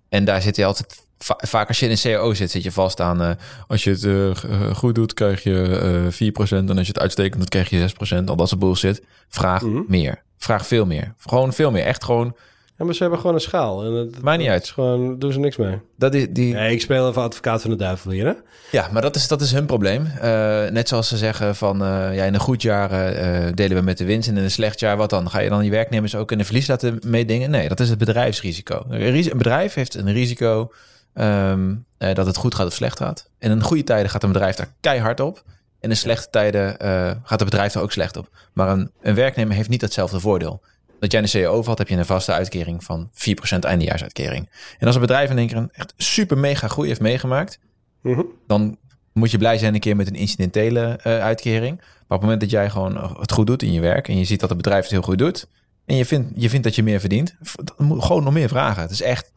En 0.08 0.24
daar 0.24 0.42
zit 0.42 0.56
je 0.56 0.64
altijd, 0.64 1.02
va- 1.18 1.38
vaak 1.46 1.68
als 1.68 1.78
je 1.78 1.84
in 1.86 1.90
een 1.90 1.98
CAO 1.98 2.34
zit, 2.34 2.50
zit 2.50 2.62
je 2.62 2.72
vast 2.72 3.00
aan, 3.00 3.22
eh, 3.22 3.30
als 3.66 3.84
je 3.84 3.90
het 3.90 4.04
eh, 4.04 4.30
eh, 4.30 4.74
goed 4.74 4.94
doet, 4.94 5.14
krijg 5.14 5.42
je 5.42 5.78
eh 6.06 6.12
4%. 6.12 6.70
En 6.70 6.76
als 6.78 6.86
je 6.86 6.92
het 6.92 7.02
uitstekend 7.02 7.40
doet, 7.40 7.48
krijg 7.48 7.70
je 7.70 7.78
6%. 7.78 8.28
Al 8.30 8.36
dat 8.36 8.48
soort 8.48 8.60
bullshit. 8.60 9.02
Vraag 9.28 9.62
Mhm. 9.62 9.80
meer. 9.88 10.22
Vraag 10.38 10.66
veel 10.66 10.86
meer. 10.86 11.14
Gewoon 11.18 11.52
veel 11.52 11.70
meer. 11.70 11.84
Echt 11.84 12.04
gewoon, 12.04 12.36
Ja, 12.78 12.84
maar 12.84 12.94
ze 12.94 13.00
hebben 13.00 13.20
gewoon 13.20 13.34
een 13.34 13.40
schaal. 13.40 13.84
En 13.84 13.92
het, 13.92 14.22
Maakt 14.22 14.38
niet 14.38 14.48
uit. 14.48 14.68
gewoon, 14.68 15.18
doen 15.18 15.32
ze 15.32 15.38
niks 15.38 15.56
mee. 15.56 15.80
dat 15.96 16.14
is 16.14 16.26
die... 16.30 16.54
Nee, 16.54 16.72
ik 16.72 16.80
speel 16.80 17.08
even 17.08 17.22
advocaat 17.22 17.60
van 17.60 17.70
de 17.70 17.76
duivel 17.76 18.10
hier, 18.10 18.26
hè? 18.26 18.32
Ja, 18.70 18.88
maar 18.92 19.02
dat 19.02 19.16
is, 19.16 19.28
dat 19.28 19.40
is 19.40 19.52
hun 19.52 19.66
probleem. 19.66 20.06
Eh, 20.06 20.30
net 20.70 20.88
zoals 20.88 21.08
ze 21.08 21.16
zeggen 21.16 21.56
van 21.56 21.82
eh, 21.82 22.14
ja, 22.14 22.24
in 22.24 22.34
een 22.34 22.40
goed 22.40 22.62
jaar 22.62 22.90
eh, 22.90 23.52
delen 23.54 23.76
we 23.76 23.82
met 23.82 23.98
de 23.98 24.04
winst 24.04 24.28
en 24.28 24.36
in 24.36 24.42
een 24.42 24.50
slecht 24.50 24.80
jaar 24.80 24.96
wat 24.96 25.10
dan? 25.10 25.30
Ga 25.30 25.38
je 25.38 25.48
dan 25.48 25.64
je 25.64 25.70
werknemers 25.70 26.14
ook 26.14 26.32
in 26.32 26.38
de 26.38 26.44
verlies 26.44 26.66
laten 26.66 26.98
meedingen? 27.06 27.50
Nee, 27.50 27.68
dat 27.68 27.80
is 27.80 27.88
het 27.88 27.98
bedrijfsrisico. 27.98 28.84
Een 28.88 29.30
een 29.30 29.38
bedrijf 29.38 29.74
heeft 29.74 29.94
een 29.94 30.12
risico 30.12 30.72
ehm, 31.14 31.74
eh, 31.98 32.14
dat 32.14 32.26
het 32.26 32.36
goed 32.36 32.54
gaat 32.54 32.66
of 32.66 32.72
slecht 32.72 32.98
gaat. 32.98 33.30
En 33.38 33.50
in 33.50 33.62
goede 33.62 33.84
tijden 33.84 34.10
gaat 34.10 34.22
een 34.22 34.32
bedrijf 34.32 34.56
daar 34.56 34.72
keihard 34.80 35.20
op. 35.20 35.42
En 35.80 35.90
in 35.90 35.96
slechte 35.96 36.30
tijden 36.30 36.76
gaat 37.22 37.40
het 37.40 37.50
bedrijf 37.50 37.74
er 37.74 37.80
ook 37.80 37.92
slecht 37.92 38.16
op. 38.16 38.28
Maar 38.52 38.68
een, 38.68 38.90
een 39.00 39.14
werknemer 39.14 39.56
heeft 39.56 39.68
niet 39.68 39.80
hetzelfde 39.80 40.20
voordeel. 40.20 40.62
Dat 41.00 41.12
jij 41.12 41.22
een 41.22 41.28
CEO 41.28 41.64
had, 41.64 41.78
heb 41.78 41.88
je 41.88 41.96
een 41.96 42.04
vaste 42.06 42.32
uitkering 42.32 42.84
van 42.84 43.10
4% 43.12 43.58
eindejaarsuitkering. 43.60 44.48
En 44.78 44.86
als 44.86 44.94
een 44.94 45.00
bedrijf 45.00 45.30
in 45.30 45.38
één 45.38 45.46
keer 45.46 45.56
een 45.56 45.70
echt 45.72 45.94
super 45.96 46.38
mega 46.38 46.68
groei 46.68 46.88
heeft 46.88 47.00
meegemaakt, 47.00 47.58
Mhm. 48.02 48.22
dan 48.46 48.76
moet 49.12 49.30
je 49.30 49.38
blij 49.38 49.58
zijn 49.58 49.74
een 49.74 49.80
keer 49.80 49.96
met 49.96 50.06
een 50.06 50.14
incidentele 50.14 50.98
eh, 51.02 51.18
uitkering. 51.20 51.76
Maar 51.76 51.86
op 51.98 52.08
het 52.08 52.20
moment 52.20 52.40
dat 52.40 52.50
jij 52.50 52.70
gewoon 52.70 53.16
het 53.20 53.32
goed 53.32 53.46
doet 53.46 53.62
in 53.62 53.72
je 53.72 53.80
werk 53.80 54.08
en 54.08 54.18
je 54.18 54.24
ziet 54.24 54.40
dat 54.40 54.48
het 54.48 54.58
bedrijf 54.58 54.82
het 54.82 54.90
heel 54.90 55.02
goed 55.02 55.18
doet 55.18 55.46
en 55.86 55.96
je 55.96 56.04
vindt, 56.04 56.30
je 56.34 56.48
vindt 56.50 56.64
dat 56.64 56.74
je 56.74 56.82
meer 56.82 57.00
verdient, 57.00 57.34
moet 57.78 58.04
gewoon 58.04 58.24
nog 58.24 58.32
meer 58.32 58.48
vragen. 58.48 58.82
Het 58.82 58.90
is 58.90 59.02
echt, 59.02 59.32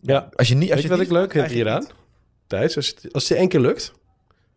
Ja. 0.00 0.28
als 0.36 0.48
je 0.48 0.54
niet, 0.54 0.70
als 0.70 0.80
je 0.80 0.88
je 0.88 0.92
wat 0.94 1.02
ik 1.04 1.10
leuk 1.10 1.32
vind 1.32 1.46
hieraan? 1.50 1.86
Thijs, 2.46 2.76
als 2.76 2.86
het, 2.86 3.12
als 3.12 3.22
het 3.22 3.32
je 3.32 3.38
één 3.38 3.48
keer 3.48 3.60
lukt, 3.60 3.92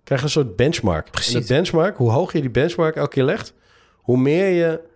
krijg 0.04 0.20
je 0.22 0.26
een 0.28 0.32
soort 0.34 0.56
benchmark. 0.56 1.12
Precies. 1.12 1.34
En 1.34 1.46
benchmark, 1.48 1.98
hoe 1.98 2.12
hoog 2.12 2.34
je 2.34 2.42
die 2.42 2.50
benchmark 2.50 2.96
elke 2.96 3.10
keer 3.10 3.24
legt, 3.24 3.54
hoe 3.96 4.18
meer 4.18 4.48
je... 4.48 4.92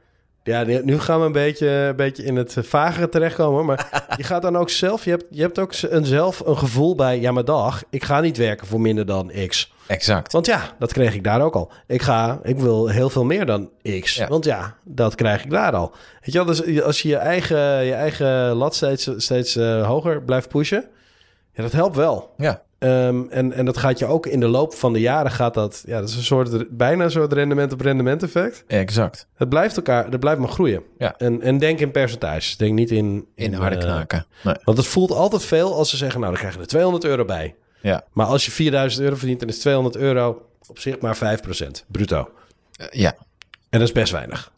Ja, 0.47 0.63
nu- 0.63 0.99
gaan 0.99 1.19
we 1.19 1.25
een 1.25 1.31
beetje, 1.31 1.67
een 1.67 1.95
beetje 1.95 2.23
in 2.23 2.35
het 2.35 2.55
vagere 2.59 3.09
terechtkomen. 3.09 3.65
Maar 3.65 4.03
je 4.17 4.23
gaat 4.23 4.41
dan 4.41 4.57
ook 4.57 4.69
zelf... 4.69 5.03
Je 5.03 5.09
hebt, 5.09 5.25
je 5.29 5.41
hebt 5.41 5.59
ook 5.59 5.73
een, 5.81 6.05
zelf 6.05 6.39
een 6.39 6.57
gevoel 6.57 6.95
bij... 6.95 7.19
Ja, 7.19 7.31
maar 7.31 7.45
dag, 7.45 7.83
ik 7.89 8.03
ga 8.03 8.19
niet 8.19 8.37
werken 8.37 8.67
voor 8.67 8.81
minder 8.81 9.05
dan 9.05 9.31
X. 9.47 9.73
Exact. 9.87 10.31
Want 10.31 10.45
ja, 10.45 10.61
dat 10.79 10.93
kreeg 10.93 11.13
ik 11.13 11.23
daar 11.23 11.41
ook 11.41 11.55
al. 11.55 11.71
Ik 11.87 12.01
ga, 12.01 12.39
ik 12.43 12.59
wil 12.59 12.87
heel 12.87 13.09
veel 13.09 13.23
meer 13.25 13.45
dan 13.45 13.69
X. 14.01 14.15
Ja. 14.15 14.27
Want 14.27 14.45
ja, 14.45 14.75
dat 14.83 15.15
krijg 15.15 15.43
ik 15.43 15.51
daar 15.51 15.73
al. 15.73 15.91
Weet 16.21 16.33
je 16.33 16.45
wel, 16.45 16.45
dus 16.45 16.83
als 16.83 17.01
je 17.01 17.07
je 17.09 17.17
eigen, 17.17 17.85
je 17.85 17.93
eigen 17.93 18.53
lat 18.53 18.75
steeds, 18.75 19.09
steeds 19.17 19.55
eh, 19.55 19.87
hoger 19.87 20.23
blijft 20.23 20.49
pushen... 20.49 20.85
Ja, 21.53 21.63
dat 21.63 21.71
helpt 21.71 21.95
wel. 21.95 22.33
Ja, 22.37 22.61
Ehm, 22.79 23.23
en, 23.29 23.53
en 23.53 23.65
dat 23.65 23.77
gaat 23.77 23.99
je 23.99 24.05
ook 24.05 24.25
in 24.25 24.39
de 24.39 24.47
loop 24.47 24.73
van 24.73 24.93
de 24.93 24.99
jaren 24.99 25.31
gaat 25.31 25.53
dat... 25.53 25.83
Ja, 25.85 25.99
dat 25.99 26.09
is 26.09 26.15
een 26.15 26.23
soort, 26.23 26.77
bijna 26.77 27.03
een 27.03 27.11
soort 27.11 27.33
rendement 27.33 27.73
op 27.73 27.81
rendement 27.81 28.23
effect. 28.23 28.63
exact. 28.67 29.27
Het 29.35 29.49
blijft 29.49 29.75
elkaar, 29.75 30.09
dat 30.09 30.19
blijft 30.19 30.39
maar 30.39 30.49
groeien. 30.49 30.83
Ja. 30.97 31.17
En, 31.17 31.41
en 31.41 31.57
denk 31.57 31.79
in 31.79 31.91
percentages. 31.91 32.57
Denk 32.57 32.73
niet 32.73 32.91
in... 32.91 33.27
In 33.35 33.53
harde 33.53 33.75
eh, 33.75 33.81
knaken. 33.81 34.25
Nee. 34.43 34.55
want 34.63 34.77
het 34.77 34.87
voelt 34.87 35.11
altijd 35.11 35.43
veel 35.43 35.75
als 35.75 35.89
ze 35.89 35.97
zeggen... 35.97 36.19
Nou, 36.19 36.31
dan 36.31 36.41
krijg 36.41 36.55
je 36.55 36.61
er 36.61 36.67
200 36.67 37.03
euro 37.03 37.25
bij. 37.25 37.55
Ja. 37.81 38.03
Maar 38.13 38.25
als 38.25 38.45
je 38.45 38.51
4000 38.51 39.03
euro 39.03 39.15
verdient... 39.15 39.39
dan 39.39 39.49
is 39.49 39.59
200 39.59 39.95
euro 39.95 40.41
op 40.67 40.79
zich 40.79 40.99
maar 40.99 41.17
5% 41.17 41.67
bruto. 41.87 42.29
Eh, 42.71 42.87
ja. 42.91 43.15
En 43.69 43.79
dat 43.79 43.87
is 43.87 43.91
best 43.91 44.11
weinig. 44.11 44.51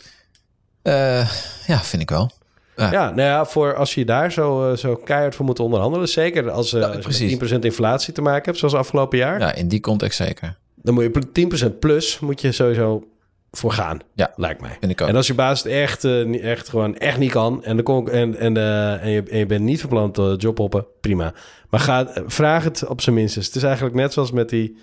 Eh, 0.82 1.32
ja, 1.68 1.80
vind 1.80 2.02
ik 2.02 2.10
wel. 2.10 2.32
Ja. 2.80 2.92
Ja, 2.92 3.06
nou 3.10 3.22
ja, 3.22 3.46
voor 3.46 3.76
als 3.76 3.94
je 3.94 4.06
daar 4.06 4.32
zo, 4.32 4.72
eh, 4.72 4.78
zo 4.78 4.96
keihard 4.96 5.36
voor 5.36 5.46
moet 5.46 5.60
onderhandelen. 5.60 6.08
Zeker 6.08 6.52
als, 6.52 6.74
eh, 6.74 6.80
Ja, 6.82 6.86
als 6.88 6.96
je 6.96 7.02
precies. 7.02 7.20
met 7.20 7.30
10% 7.30 7.66
inflatie 7.66 8.14
te 8.14 8.22
maken 8.22 8.46
hebt, 8.46 8.58
zoals 8.58 8.74
afgelopen 8.74 9.18
jaar. 9.18 9.40
Ja, 9.40 9.54
in 9.54 9.68
die 9.68 9.80
context 9.80 10.18
zeker. 10.18 10.58
dan 10.76 10.94
moet 10.94 11.04
je 11.04 11.32
10% 11.32 11.80
plus 11.80 12.20
moet 12.20 12.42
je 12.42 12.52
sowieso 12.52 13.04
voor 13.52 13.72
gaan. 13.72 14.00
Ja. 14.14 14.32
lijkt 14.36 14.62
mij. 14.62 14.78
Ik 14.80 15.02
ook. 15.02 15.08
En 15.08 15.16
als 15.16 15.28
je 15.28 15.34
baas 15.34 15.64
het 15.64 15.72
echt, 15.72 16.04
eh, 16.04 16.44
echt 16.52 16.70
gewoon 16.70 16.98
echt 16.98 17.18
niet 17.18 17.32
kan 17.32 17.64
en, 17.64 17.78
de 17.78 17.84
en, 18.12 18.36
en, 18.38 18.58
eh, 18.58 19.04
en, 19.04 19.10
je, 19.10 19.24
en 19.24 19.38
je 19.38 19.46
bent 19.46 19.64
niet 19.64 19.80
van 19.82 19.90
plan 19.90 20.12
te 20.12 20.36
jobhoppen, 20.38 20.86
prima. 21.02 21.34
Maar 21.70 21.80
ga, 21.80 22.08
eh, 22.08 22.24
vraag 22.28 22.64
het 22.64 22.86
op 22.88 23.02
zijn 23.02 23.16
minstens. 23.16 23.46
Het 23.46 23.56
is 23.56 23.64
eigenlijk 23.64 23.96
net 23.96 24.14
zoals 24.14 24.32
met 24.32 24.50
die, 24.50 24.78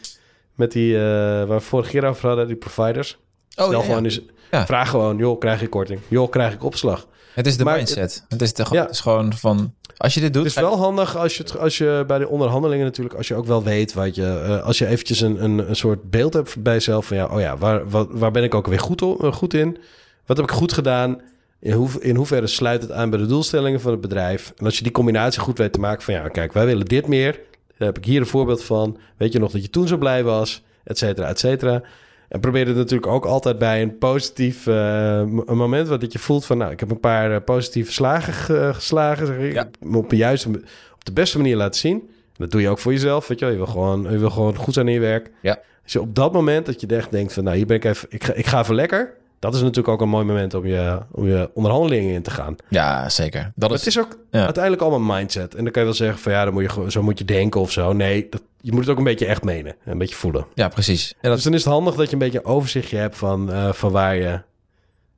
met 0.55 0.73
die 0.73 0.95
eh, 0.97 1.03
waar 1.03 1.47
we 1.49 1.61
vorige 1.61 1.91
keer 1.91 2.05
over 2.05 2.27
hadden, 2.29 2.47
die 2.47 2.57
providers. 2.57 3.19
Stel 3.49 3.67
Oh, 3.67 3.73
ja, 3.73 3.79
ja. 3.79 3.85
gewoon 3.85 4.05
eens, 4.05 4.21
Ja. 4.51 4.67
vraag 4.67 4.91
gewoon, 4.91 5.17
joh, 5.17 5.39
krijg 5.39 5.61
je 5.61 5.69
korting? 5.69 6.01
Joh, 6.09 6.31
krijg 6.31 6.53
ik 6.55 6.65
opslag? 6.65 7.07
Het 7.37 7.47
is 7.47 7.57
de 7.57 7.65
Maar- 7.65 7.77
mindset. 7.77 8.25
Het 8.29 8.43
is, 8.43 8.55
de, 8.55 8.67
Ja. 8.71 8.83
het 8.83 8.91
is 8.91 9.01
gewoon 9.01 9.33
van... 9.33 9.75
Als 9.97 10.15
je 10.15 10.21
dit 10.21 10.33
doet... 10.33 10.43
Het 10.45 10.53
is 10.57 10.61
wel 10.61 10.77
handig 10.77 11.17
als 11.17 11.37
je, 11.37 11.45
als 11.59 11.79
je 11.79 12.05
bij 12.07 12.19
de 12.19 12.29
onderhandelingen 12.29 12.85
natuurlijk, 12.85 13.17
als 13.17 13.29
je 13.29 13.35
ook 13.35 13.47
wel 13.47 13.63
weet 13.63 13.93
wat 13.93 14.15
je, 14.15 14.27
eh, 14.47 14.63
als 14.65 14.79
je 14.79 14.87
eventjes 14.87 15.21
een, 15.21 15.45
een, 15.45 15.69
een 15.69 15.77
soort 15.77 16.11
beeld 16.11 16.33
hebt 16.35 16.63
bij 16.63 16.73
jezelf 16.73 17.07
van 17.07 17.17
ja, 17.17 17.27
oh 17.27 17.41
ja, 17.41 17.57
waar, 17.57 17.89
waar, 17.91 18.07
waar 18.19 18.31
ben 18.31 18.43
ik 18.45 18.55
ook 18.55 18.67
weer 18.67 18.81
goed, 18.81 19.03
o- 19.03 19.17
eh, 19.21 19.33
goed 19.33 19.55
in? 19.55 19.79
Wat 20.27 20.37
heb 20.37 20.47
ik 20.47 20.53
goed 20.53 20.73
gedaan? 20.73 21.21
In, 21.61 21.73
hoe, 21.73 21.89
in 21.99 22.17
hoeverre 22.17 22.47
sluit 22.47 22.83
het 22.83 22.93
aan 22.93 23.11
bij 23.11 23.19
de 23.19 23.27
doelstellingen 23.27 23.81
van 23.81 23.91
het 23.91 24.01
bedrijf? 24.01 24.53
En 24.57 24.65
als 24.65 24.77
je 24.77 24.83
die 24.83 24.93
combinatie 24.93 25.41
goed 25.41 25.59
weet 25.59 25.73
te 25.73 25.81
maken 25.81 26.03
van 26.03 26.15
ja, 26.15 26.29
kijk, 26.29 26.53
wij 26.53 26.67
willen 26.67 26.87
dit 26.87 27.07
meer. 27.07 27.33
Daar 27.79 27.89
heb 27.89 27.99
ik 27.99 28.05
hier 28.05 28.21
een 28.21 28.27
voorbeeld 28.27 28.65
van. 28.65 28.99
Weet 29.17 29.33
je 29.33 29.39
nog 29.39 29.51
dat 29.53 29.63
je 29.63 29.71
toen 29.71 29.89
zo 29.89 29.97
blij 29.97 30.25
was? 30.25 30.63
Et 30.85 30.99
cetera, 30.99 31.29
et 31.29 31.39
cetera. 31.39 31.83
En 32.29 32.41
probeer 32.41 32.67
het 32.67 32.77
natuurlijk 32.77 33.13
ook 33.13 33.25
altijd 33.25 33.59
bij 33.59 33.83
een 33.83 33.99
positief 33.99 34.67
eh, 34.67 35.19
een 35.47 35.57
moment 35.57 35.89
wat 35.89 36.01
dat 36.01 36.13
je 36.13 36.19
voelt 36.19 36.45
van... 36.45 36.59
nou, 36.59 36.73
ik 36.73 36.81
heb 36.81 36.91
een 36.91 37.01
paar 37.01 37.33
eh, 37.35 37.41
positieve 37.45 37.93
slagen 37.93 38.33
ge- 38.33 38.71
geslagen. 38.75 39.27
Zeg 39.27 39.37
ik. 39.39 39.53
Ja. 39.53 39.69
Op 39.95 40.11
de 40.11 40.17
juiste, 40.17 40.49
op 40.95 41.05
de 41.05 41.13
beste 41.13 41.37
manier 41.37 41.57
laten 41.57 41.81
zien. 41.81 42.09
Dat 42.37 42.51
doe 42.51 42.61
je 42.61 42.69
ook 42.69 42.79
voor 42.79 42.93
jezelf, 42.93 43.27
weet 43.29 43.39
je 43.39 43.45
wel. 43.45 43.55
Je 43.55 43.61
wil 43.61 43.71
gewoon, 43.73 44.03
je 44.11 44.19
wil 44.19 44.31
gewoon 44.31 44.57
goed 44.57 44.75
zijn 44.75 44.89
in 44.89 44.95
je 44.95 45.01
werk. 45.01 45.31
Ja. 45.43 45.59
Als 45.83 45.93
je 45.93 46.01
op 46.01 46.15
dat 46.15 46.33
moment 46.33 46.67
dat 46.67 46.81
je 46.81 46.87
echt 46.87 47.11
denkt 47.11 47.33
van... 47.33 47.45
nou, 47.45 47.57
hier 47.57 47.67
ben 47.67 47.77
ik 47.77 47.85
even... 47.85 48.09
Ik 48.11 48.25
ga, 48.25 48.33
ik 48.33 48.47
ga 48.47 48.61
even 48.61 48.75
lekker. 48.75 49.15
Dat 49.47 49.55
is 49.55 49.61
natuurlijk 49.61 49.89
ook 49.95 50.01
een 50.01 50.09
mooi 50.09 50.25
moment 50.25 50.55
om 50.55 50.67
je, 50.67 50.99
om 51.13 51.27
je 51.27 51.51
onderhandelingen 51.55 52.15
in 52.15 52.23
te 52.23 52.31
gaan. 52.31 52.57
Ja, 52.69 53.09
zeker. 53.09 53.53
Dat 53.55 53.71
is, 53.73 53.79
het 53.79 53.87
is 53.87 53.99
ook 53.99 54.19
ja. 54.31 54.45
uiteindelijk 54.45 54.83
allemaal 54.83 55.17
mindset. 55.17 55.55
En 55.55 55.63
dan 55.63 55.73
kan 55.73 55.83
je 55.83 55.89
wel 55.89 55.97
zeggen 55.97 56.19
van 56.19 56.33
ja, 56.33 56.45
dan 56.45 56.53
moet 56.53 56.63
je, 56.63 56.69
gewoon- 56.69 56.91
zo 56.91 57.03
moet 57.03 57.19
je 57.19 57.25
denken 57.25 57.61
of 57.61 57.73
zo. 57.73 57.93
Nee, 57.93 58.27
dat, 58.31 58.43
je 58.61 58.71
moet 58.73 58.81
het 58.81 58.91
ook 58.91 58.99
een 58.99 59.05
beetje 59.05 59.27
echt 59.27 59.43
menen. 59.45 59.75
Een 59.85 59.99
beetje 59.99 60.15
voelen. 60.15 60.47
Ja, 60.55 60.69
precies. 60.69 61.09
Ja, 61.09 61.15
dat, 61.21 61.33
Dus 61.35 61.43
dan 61.45 61.55
is 61.55 61.65
het 61.65 61.73
handig 61.73 61.95
dat 61.95 62.07
je 62.07 62.13
een 62.13 62.19
beetje 62.19 62.39
een 62.39 62.45
overzichtje 62.45 62.97
hebt 62.97 63.17
van, 63.17 63.53
eh, 63.53 63.73
van 63.73 63.91
waar, 63.93 64.17
je, 64.17 64.41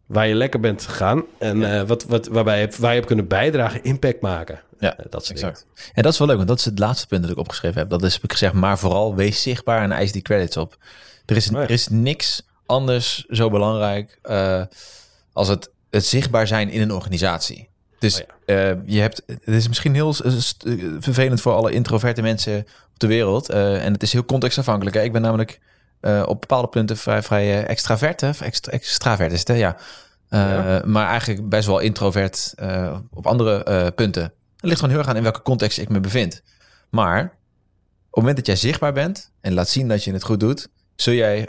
waar 0.06 0.26
je 0.28 0.34
lekker 0.34 0.60
bent 0.60 0.82
gegaan. 0.84 1.22
En 1.38 1.72
eh, 1.74 1.82
wat, 1.82 2.04
wat, 2.04 2.26
waarbij 2.26 2.60
je, 2.60 2.68
waar 2.78 2.88
je 2.90 2.94
hebt 2.96 3.06
kunnen 3.06 3.28
bijdragen, 3.28 3.82
impact 3.82 4.20
maken. 4.20 4.60
Ja, 4.78 4.96
Eh, 4.96 5.04
dat 5.10 5.24
soort 5.24 5.38
exact. 5.38 5.66
En 5.94 6.02
dat 6.02 6.12
is 6.12 6.18
wel 6.18 6.26
leuk, 6.28 6.36
want 6.36 6.48
dat 6.48 6.58
is 6.58 6.64
het 6.64 6.78
laatste 6.78 7.06
punt 7.06 7.22
dat 7.22 7.30
ik 7.30 7.36
opgeschreven 7.38 7.78
heb. 7.78 7.90
Dat 7.90 8.02
is 8.02 8.14
heb 8.14 8.22
ik 8.24 8.32
gezegd, 8.32 8.52
maar 8.52 8.78
vooral 8.78 9.14
wees 9.14 9.42
zichtbaar 9.42 9.82
en 9.82 9.92
eis 9.92 10.12
die 10.12 10.22
credits 10.22 10.56
op. 10.56 10.76
Er 11.26 11.36
is, 11.36 11.48
Oh 11.48 11.52
ja. 11.54 11.60
er 11.62 11.70
is 11.70 11.88
niks 11.88 12.46
anders 12.68 13.24
zo 13.24 13.50
belangrijk 13.50 14.18
eh, 14.22 14.62
als 15.32 15.48
het, 15.48 15.70
het 15.90 16.04
zichtbaar 16.04 16.46
zijn 16.46 16.70
in 16.70 16.80
een 16.80 16.92
organisatie. 16.92 17.68
Dus 17.98 18.20
Oh 18.22 18.26
eh, 18.44 18.76
je 18.86 19.00
hebt, 19.00 19.22
het 19.26 19.54
is 19.54 19.68
misschien 19.68 19.94
heel 19.94 20.12
vervelend 21.00 21.40
voor 21.40 21.52
alle 21.52 21.72
introverte 21.72 22.22
mensen 22.22 22.58
op 22.92 22.98
de 22.98 23.06
wereld. 23.06 23.48
eh, 23.48 23.84
en 23.84 23.92
het 23.92 24.02
is 24.02 24.12
heel 24.12 24.24
contextafhankelijk. 24.24 24.96
Hè? 24.96 25.02
Ik 25.02 25.12
ben 25.12 25.22
namelijk 25.22 25.60
op 26.24 26.40
bepaalde 26.40 26.68
punten 26.68 26.96
vrij, 26.96 27.22
vrij 27.22 27.66
extravert. 27.66 28.20
Hè? 28.20 28.30
Extra, 28.40 28.72
extravert 28.72 29.32
is 29.32 29.38
het, 29.38 29.48
hè? 29.48 29.54
Ja. 29.54 29.76
Ja. 30.30 30.82
Maar 30.84 31.06
eigenlijk 31.06 31.48
best 31.48 31.66
wel 31.66 31.78
introvert 31.78 32.54
op 33.10 33.26
andere 33.26 33.92
punten. 33.92 34.22
Het 34.22 34.32
ligt 34.60 34.76
gewoon 34.76 34.90
heel 34.90 34.98
erg 34.98 35.08
aan 35.08 35.16
in 35.16 35.22
welke 35.22 35.42
context 35.42 35.78
ik 35.78 35.88
me 35.88 36.00
bevind. 36.00 36.42
Maar 36.90 37.22
op 37.22 37.30
het 38.10 38.16
moment 38.16 38.36
dat 38.36 38.46
jij 38.46 38.56
zichtbaar 38.56 38.92
bent 38.92 39.30
en 39.40 39.54
laat 39.54 39.68
zien 39.68 39.88
dat 39.88 40.04
je 40.04 40.12
het 40.12 40.24
goed 40.24 40.40
doet, 40.40 40.68
zul 40.96 41.14
jij 41.14 41.48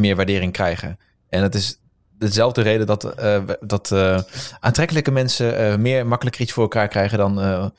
meer 0.00 0.16
waardering 0.16 0.52
krijgen. 0.52 0.98
En 1.28 1.42
het 1.42 1.54
is 1.54 1.80
dezelfde 2.18 2.62
reden 2.62 2.86
dat, 2.86 3.14
eh, 3.14 3.42
dat 3.60 3.92
eh, 3.92 4.18
aantrekkelijke 4.60 5.10
mensen 5.10 5.56
eh, 5.56 5.76
meer 5.76 6.06
makkelijker 6.06 6.42
iets 6.42 6.52
voor 6.52 6.62
elkaar 6.62 6.88
krijgen 6.88 7.18
dan 7.18 7.72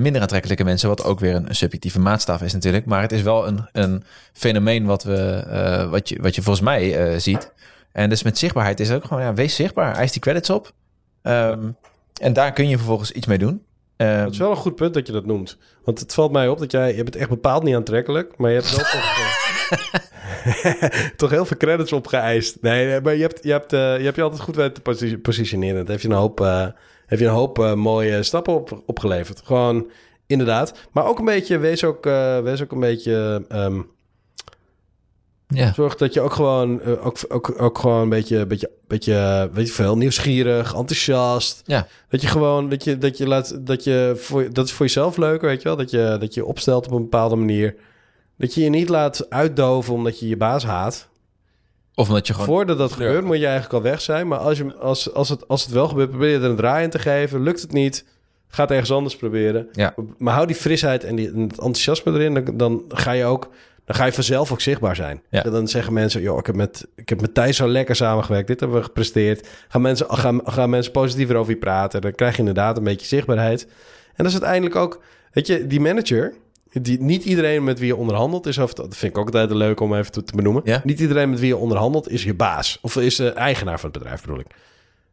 minder 0.00 0.20
aantrekkelijke 0.20 0.64
mensen. 0.64 0.88
Wat 0.88 1.04
ook 1.04 1.20
weer 1.20 1.34
een, 1.34 1.54
subjectieve 1.54 2.00
maatstaf 2.00 2.42
is 2.42 2.52
natuurlijk. 2.52 2.84
Maar 2.84 3.02
het 3.02 3.12
is 3.12 3.22
wel 3.22 3.46
een, 3.46 3.68
een 3.72 4.04
fenomeen 4.32 4.84
wat, 4.84 5.02
we, 5.02 5.86
wat, 5.90 6.08
je, 6.08 6.22
wat 6.22 6.34
je 6.34 6.42
volgens 6.42 6.64
mij 6.64 7.18
ziet. 7.20 7.52
En 7.92 8.08
dus 8.08 8.22
met 8.22 8.38
zichtbaarheid 8.38 8.80
is 8.80 8.90
ook 8.90 9.04
gewoon, 9.04 9.22
ja, 9.22 9.34
wees 9.34 9.54
zichtbaar. 9.54 9.94
Eis 9.94 10.12
die 10.12 10.20
credits 10.20 10.50
op. 10.50 10.72
Ehm, 11.22 11.70
en 12.20 12.32
daar 12.32 12.52
kun 12.52 12.68
je 12.68 12.76
vervolgens 12.76 13.12
iets 13.12 13.26
mee 13.26 13.38
doen. 13.38 13.62
Ehm, 13.96 14.10
Het 14.10 14.32
is 14.32 14.38
wel 14.38 14.50
een 14.50 14.56
goed 14.56 14.74
punt 14.74 14.94
dat 14.94 15.06
je 15.06 15.12
dat 15.12 15.26
noemt. 15.26 15.58
Want 15.84 16.00
het 16.00 16.14
valt 16.14 16.32
mij 16.32 16.48
op 16.48 16.58
dat 16.58 16.70
jij... 16.70 16.96
Je 16.96 17.02
bent 17.02 17.16
echt 17.16 17.28
bepaald 17.28 17.62
niet 17.62 17.74
aantrekkelijk. 17.74 18.36
Maar 18.36 18.50
je 18.50 18.56
hebt 18.56 18.76
wel 18.76 18.84
toch... 19.00 19.51
toch 21.16 21.30
heel 21.30 21.44
veel 21.44 21.56
credits 21.56 21.92
opgeëist. 21.92 22.56
Nee, 22.60 23.00
maar 23.00 23.14
je 23.14 23.20
hebt 23.20 23.44
je, 23.44 23.50
hebt, 23.50 23.72
eh, 23.72 23.98
je, 23.98 24.04
hebt 24.04 24.16
je 24.16 24.22
altijd 24.22 24.40
goed 24.40 24.56
weten 24.56 24.72
te 24.72 24.80
posi- 24.80 25.18
positioneren. 25.18 25.76
Dat 25.76 25.88
heeft 25.88 26.02
je 26.02 26.08
een 26.08 26.14
hoop, 26.14 26.38
heeft 27.06 27.22
je 27.22 27.28
een 27.28 27.34
hoop 27.34 27.58
eh, 27.58 27.74
mooie 27.74 28.22
stappen 28.22 28.54
op, 28.54 28.82
opgeleverd. 28.86 29.40
Gewoon, 29.44 29.90
inderdaad. 30.26 30.74
Maar 30.92 31.06
ook 31.06 31.18
een 31.18 31.24
beetje... 31.24 31.58
Wees 31.58 31.84
ook, 31.84 32.04
wees 32.42 32.62
ook 32.62 32.72
een 32.72 32.80
beetje... 32.80 33.44
ehm, 33.48 33.80
ja. 35.46 35.72
Zorg 35.72 35.96
dat 35.96 36.14
je 36.14 36.20
ook 36.20 36.32
gewoon, 36.32 36.82
ook, 36.82 37.16
ook, 37.28 37.60
ook 37.62 37.78
gewoon 37.78 38.02
een 38.02 38.08
beetje, 38.08 38.46
beetje, 38.46 38.70
beetje, 38.86 39.50
weet 39.52 39.66
je 39.66 39.72
veel, 39.72 39.96
nieuwsgierig, 39.96 40.74
enthousiast. 40.74 41.62
Ja. 41.66 41.86
Dat 42.08 42.22
je 42.22 42.28
gewoon, 42.28 42.68
dat 42.68 42.84
je, 42.84 42.98
dat 42.98 43.18
je 43.18 43.28
laat, 43.28 43.66
dat 43.66 43.84
je, 43.84 44.12
voor, 44.16 44.52
dat 44.52 44.66
is 44.66 44.72
voor 44.72 44.86
jezelf 44.86 45.16
leuk, 45.16 45.40
weet 45.40 45.62
je 45.62 45.68
wel. 45.68 45.76
Dat 45.76 45.90
je, 45.90 46.16
dat 46.20 46.34
je 46.34 46.44
opstelt 46.44 46.86
op 46.86 46.92
een 46.92 47.02
bepaalde 47.02 47.36
manier. 47.36 47.74
Dat 48.42 48.54
je 48.54 48.60
je 48.60 48.68
niet 48.68 48.88
laat 48.88 49.30
uitdoven 49.30 49.94
omdat 49.94 50.18
je 50.18 50.28
je 50.28 50.36
baas 50.36 50.64
haat. 50.64 51.08
Of 51.94 52.08
omdat 52.08 52.26
je 52.26 52.32
gewoon... 52.32 52.48
Voordat 52.48 52.78
dat 52.78 52.92
gebeurt 52.92 53.24
moet 53.24 53.38
je 53.38 53.46
eigenlijk 53.46 53.74
al 53.74 53.82
weg 53.82 54.00
zijn. 54.00 54.28
Maar 54.28 54.38
als, 54.38 54.58
je, 54.58 54.74
als, 54.74 55.14
als, 55.14 55.28
het, 55.28 55.48
als 55.48 55.62
het 55.62 55.72
wel 55.72 55.88
gebeurt, 55.88 56.10
probeer 56.10 56.28
je 56.28 56.36
er 56.36 56.44
een 56.44 56.56
draai 56.56 56.84
in 56.84 56.90
te 56.90 56.98
geven. 56.98 57.42
Lukt 57.42 57.60
het 57.60 57.72
niet, 57.72 58.04
ga 58.48 58.62
het 58.62 58.70
ergens 58.70 58.92
anders 58.92 59.16
proberen. 59.16 59.68
Ja. 59.72 59.94
Maar 60.18 60.34
hou 60.34 60.46
die 60.46 60.56
frisheid 60.56 61.04
en, 61.04 61.16
die, 61.16 61.32
en 61.32 61.40
het 61.40 61.50
enthousiasme 61.50 62.12
erin. 62.12 62.34
Dan, 62.34 62.56
dan 62.56 62.84
ga 62.88 63.12
je 63.12 63.24
ook, 63.24 63.48
dan 63.84 63.96
ga 63.96 64.04
je 64.04 64.12
vanzelf 64.12 64.52
ook 64.52 64.60
zichtbaar 64.60 64.96
zijn. 64.96 65.22
Ja. 65.30 65.42
Dan 65.42 65.68
zeggen 65.68 65.92
mensen, 65.92 66.20
joh, 66.20 66.38
ik 66.38 66.46
heb 66.46 66.56
met, 66.56 66.86
ik 66.94 67.08
heb 67.08 67.20
met 67.20 67.34
Thijs 67.34 67.56
zo 67.56 67.68
lekker 67.68 67.96
samengewerkt. 67.96 68.46
Dit 68.46 68.60
hebben 68.60 68.78
we 68.78 68.84
gepresteerd. 68.84 69.48
Gaan 69.68 69.82
mensen, 69.82 70.06
gaan, 70.08 70.40
gaan 70.44 70.70
mensen 70.70 70.92
positiever 70.92 71.36
over 71.36 71.52
je 71.52 71.58
praten. 71.58 72.00
Dan 72.00 72.14
krijg 72.14 72.32
je 72.32 72.38
inderdaad 72.38 72.76
een 72.76 72.84
beetje 72.84 73.06
zichtbaarheid. 73.06 73.62
En 74.14 74.24
dat 74.24 74.26
is 74.26 74.32
uiteindelijk 74.32 74.76
ook, 74.76 75.02
weet 75.32 75.46
je, 75.46 75.66
die 75.66 75.80
manager... 75.80 76.32
Die, 76.80 77.00
niet 77.02 77.24
iedereen 77.24 77.64
met 77.64 77.78
wie 77.78 77.86
je 77.86 77.96
onderhandelt 77.96 78.46
is, 78.46 78.58
of, 78.58 78.72
dat 78.74 78.96
vind 78.96 79.12
ik 79.12 79.18
ook 79.18 79.24
altijd 79.26 79.50
leuk 79.50 79.80
om 79.80 79.94
even 79.94 80.12
te, 80.12 80.22
te 80.22 80.36
benoemen. 80.36 80.62
Ja. 80.64 80.80
Niet 80.84 81.00
iedereen 81.00 81.30
met 81.30 81.38
wie 81.38 81.48
je 81.48 81.56
onderhandelt 81.56 82.08
is 82.10 82.24
je 82.24 82.34
baas. 82.34 82.78
Of 82.82 82.96
is 82.96 83.16
de 83.16 83.28
eigenaar 83.30 83.80
van 83.80 83.90
het 83.90 83.98
bedrijf, 83.98 84.20
bedoel 84.20 84.38
ik. 84.38 84.46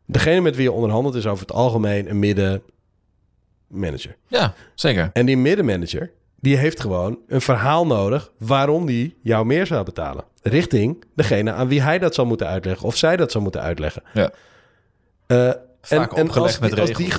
Degene 0.06 0.42
met 0.42 0.56
wie 0.56 0.64
je 0.64 0.72
onderhandelt 0.72 1.16
is 1.16 1.26
over 1.28 1.42
het 1.48 1.56
algemeen 1.56 2.10
een 2.10 2.20
middenmanager. 2.20 4.16
Ja, 4.28 4.54
zeker. 4.76 5.10
En 5.14 5.26
die 5.26 5.38
middenmanager, 5.38 6.12
die 6.40 6.58
heeft 6.58 6.80
gewoon 6.80 7.20
een 7.28 7.42
verhaal 7.42 7.86
nodig 7.88 8.32
waarom 8.38 8.86
die 8.86 9.18
jou 9.22 9.46
meer 9.46 9.66
zou 9.66 9.84
betalen. 9.86 10.24
Richting 10.42 11.04
degene 11.16 11.52
aan 11.52 11.68
wie 11.68 11.82
hij 11.82 12.00
dat 12.00 12.14
zal 12.16 12.26
moeten 12.26 12.48
uitleggen 12.48 12.86
of 12.88 12.96
zij 12.96 13.18
dat 13.18 13.32
zal 13.32 13.42
moeten 13.42 13.62
uitleggen. 13.62 14.04
Ja. 14.14 14.32
Eh, 15.28 15.50
Vaak 15.82 16.14
en 16.14 16.24
opgelegd 16.24 16.38
als 16.38 16.60
die- 16.60 16.70
met 16.70 16.80
als 16.80 16.92
die-? 16.94 17.14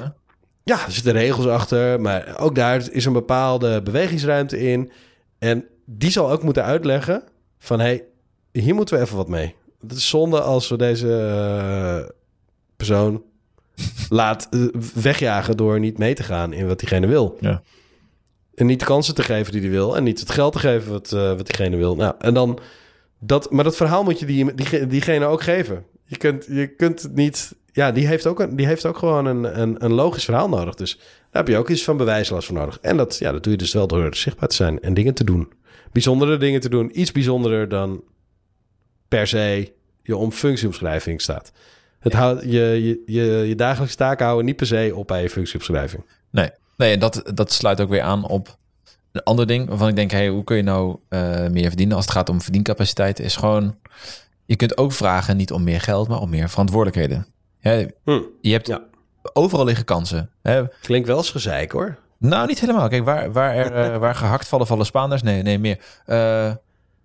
Ja, 0.63 0.87
er 0.87 0.93
zitten 0.93 1.13
regels 1.13 1.47
achter, 1.47 2.01
maar 2.01 2.39
ook 2.39 2.55
daar 2.55 2.91
is 2.91 3.05
een 3.05 3.13
bepaalde 3.13 3.83
bewegingsruimte 3.83 4.59
in. 4.59 4.91
En 5.39 5.65
die 5.85 6.11
zal 6.11 6.31
ook 6.31 6.43
moeten 6.43 6.65
uitleggen 6.65 7.23
van, 7.59 7.81
hey, 7.81 8.05
hier 8.53 8.75
moeten 8.75 8.97
we 8.97 9.03
even 9.03 9.17
wat 9.17 9.29
mee. 9.29 9.55
Het 9.81 9.93
is 9.93 10.09
zonde 10.09 10.41
als 10.41 10.69
we 10.69 10.77
deze 10.77 11.19
eh, 11.19 12.11
persoon 12.77 13.23
laat 14.09 14.49
eh, 14.51 14.65
wegjagen 14.95 15.57
door 15.57 15.81
niet 15.81 15.99
mee 15.99 16.15
te 16.15 16.23
gaan 16.23 16.53
in 16.53 16.67
wat 16.67 16.79
diegene 16.79 17.07
wil. 17.07 17.37
Ja. 17.41 17.63
En 18.55 18.67
niet 18.67 18.81
de 18.81 18.87
kansen 18.87 19.15
te 19.15 19.23
geven 19.23 19.53
die 19.53 19.61
hij 19.61 19.71
wil 19.71 19.97
en 19.97 20.05
niet 20.05 20.21
het 20.21 20.31
geld 20.31 20.53
te 20.53 20.59
geven 20.59 20.93
wat, 20.93 21.13
eh, 21.13 21.37
wat 21.37 21.47
diegene 21.47 21.77
wil. 21.77 21.97
Nou, 21.97 22.15
en 22.19 22.35
dan 22.35 22.59
dat, 23.19 23.51
maar 23.51 23.65
dat 23.65 23.77
verhaal 23.77 24.03
moet 24.03 24.19
je 24.19 24.27
die, 24.27 24.55
die, 24.55 24.87
diegene 24.87 25.25
ook 25.25 25.43
geven. 25.43 25.85
Je 26.05 26.17
kunt, 26.17 26.47
je 26.49 26.67
kunt 26.67 27.03
het 27.03 27.15
niet. 27.15 27.55
Ja, 27.73 27.93
die 27.93 28.07
heeft 28.07 28.27
ook, 28.27 28.41
een, 28.41 28.57
die 28.57 28.67
heeft 28.67 28.87
ook 28.87 28.99
gewoon 28.99 29.27
een, 29.27 29.61
een, 29.61 29.85
een 29.85 29.93
logisch 29.93 30.25
verhaal 30.25 30.49
nodig. 30.49 30.75
Dus 30.75 30.97
daar 30.97 31.43
heb 31.43 31.49
je 31.49 31.57
ook 31.57 31.69
iets 31.69 31.85
van 31.85 31.97
bewijslast 31.97 32.47
voor 32.47 32.57
nodig. 32.57 32.79
En 32.81 32.97
dat, 32.97 33.19
ja, 33.19 33.33
dat 33.33 33.43
doe 33.43 33.53
je 33.53 33.59
dus 33.59 33.73
wel 33.73 33.87
door 33.87 34.15
zichtbaar 34.15 34.49
te 34.49 34.55
zijn 34.55 34.81
en 34.81 34.95
dingen 34.95 35.15
te 35.15 35.25
doen. 35.25 35.53
Bijzondere 35.93 36.37
dingen 36.37 36.61
te 36.61 36.69
doen. 36.69 37.01
Iets 37.01 37.13
bijzonderer 37.13 37.69
dan 37.69 38.03
per 39.09 39.27
se 39.27 39.73
je 40.03 40.17
om 40.17 40.33
functieomschrijving 40.33 41.21
staat. 41.21 41.53
Het 41.99 42.13
houdt, 42.13 42.43
je, 42.43 42.51
je, 42.51 43.03
je, 43.07 43.23
je 43.25 43.55
dagelijkse 43.55 43.97
taken 43.97 44.25
houden 44.25 44.47
niet 44.47 44.57
per 44.57 44.67
se 44.67 44.93
op 44.95 45.07
bij 45.07 45.23
je 45.23 45.31
functieomschrijving. 45.31 46.05
Nee, 46.31 46.51
nee 46.77 46.99
dat, 46.99 47.31
dat 47.35 47.53
sluit 47.53 47.81
ook 47.81 47.89
weer 47.89 48.03
aan 48.03 48.29
op 48.29 48.59
een 49.13 49.23
ander 49.23 49.47
ding 49.47 49.69
waarvan 49.69 49.89
ik 49.89 49.97
denk, 49.97 50.11
hey, 50.11 50.29
hoe 50.29 50.45
kun 50.45 50.57
je 50.57 50.63
nou 50.63 50.97
eh, 51.09 51.49
meer 51.49 51.69
verdienen 51.69 51.97
als 51.97 52.05
het 52.05 52.15
gaat 52.15 52.29
om 52.29 52.41
verdiencapaciteit? 52.41 53.19
Is 53.19 53.37
gewoon, 53.37 53.77
je 54.47 54.57
kunt 54.57 54.77
ook 54.79 54.93
vragen 54.93 55.37
niet 55.37 55.53
om 55.53 55.65
meer 55.65 55.81
geld, 55.81 56.09
maar 56.09 56.21
om 56.21 56.31
meer 56.31 56.49
verantwoordelijkheden. 56.49 57.27
Hm. 57.63 58.21
je 58.41 58.53
hebt 58.53 58.67
Ja. 58.67 58.83
overal 59.33 59.65
liggen 59.65 59.85
kansen. 59.85 60.31
Hè? 60.43 60.63
Klinkt 60.83 61.09
wel 61.09 61.17
eens 61.17 61.31
gezeik 61.31 61.73
hoor. 61.73 61.99
Nou, 62.19 62.47
niet 62.47 62.61
helemaal. 62.61 62.89
Kijk, 62.89 63.05
waar, 63.05 63.33
waar, 63.33 63.55
er, 63.57 63.93
eh, 63.93 63.97
waar 64.05 64.15
gehakt 64.15 64.49
vallen, 64.49 64.67
vallen 64.67 64.87
Spaanders. 64.87 65.23
Nee, 65.23 65.43
nee, 65.43 65.59
meer. 65.59 65.79
Eh, 66.07 66.53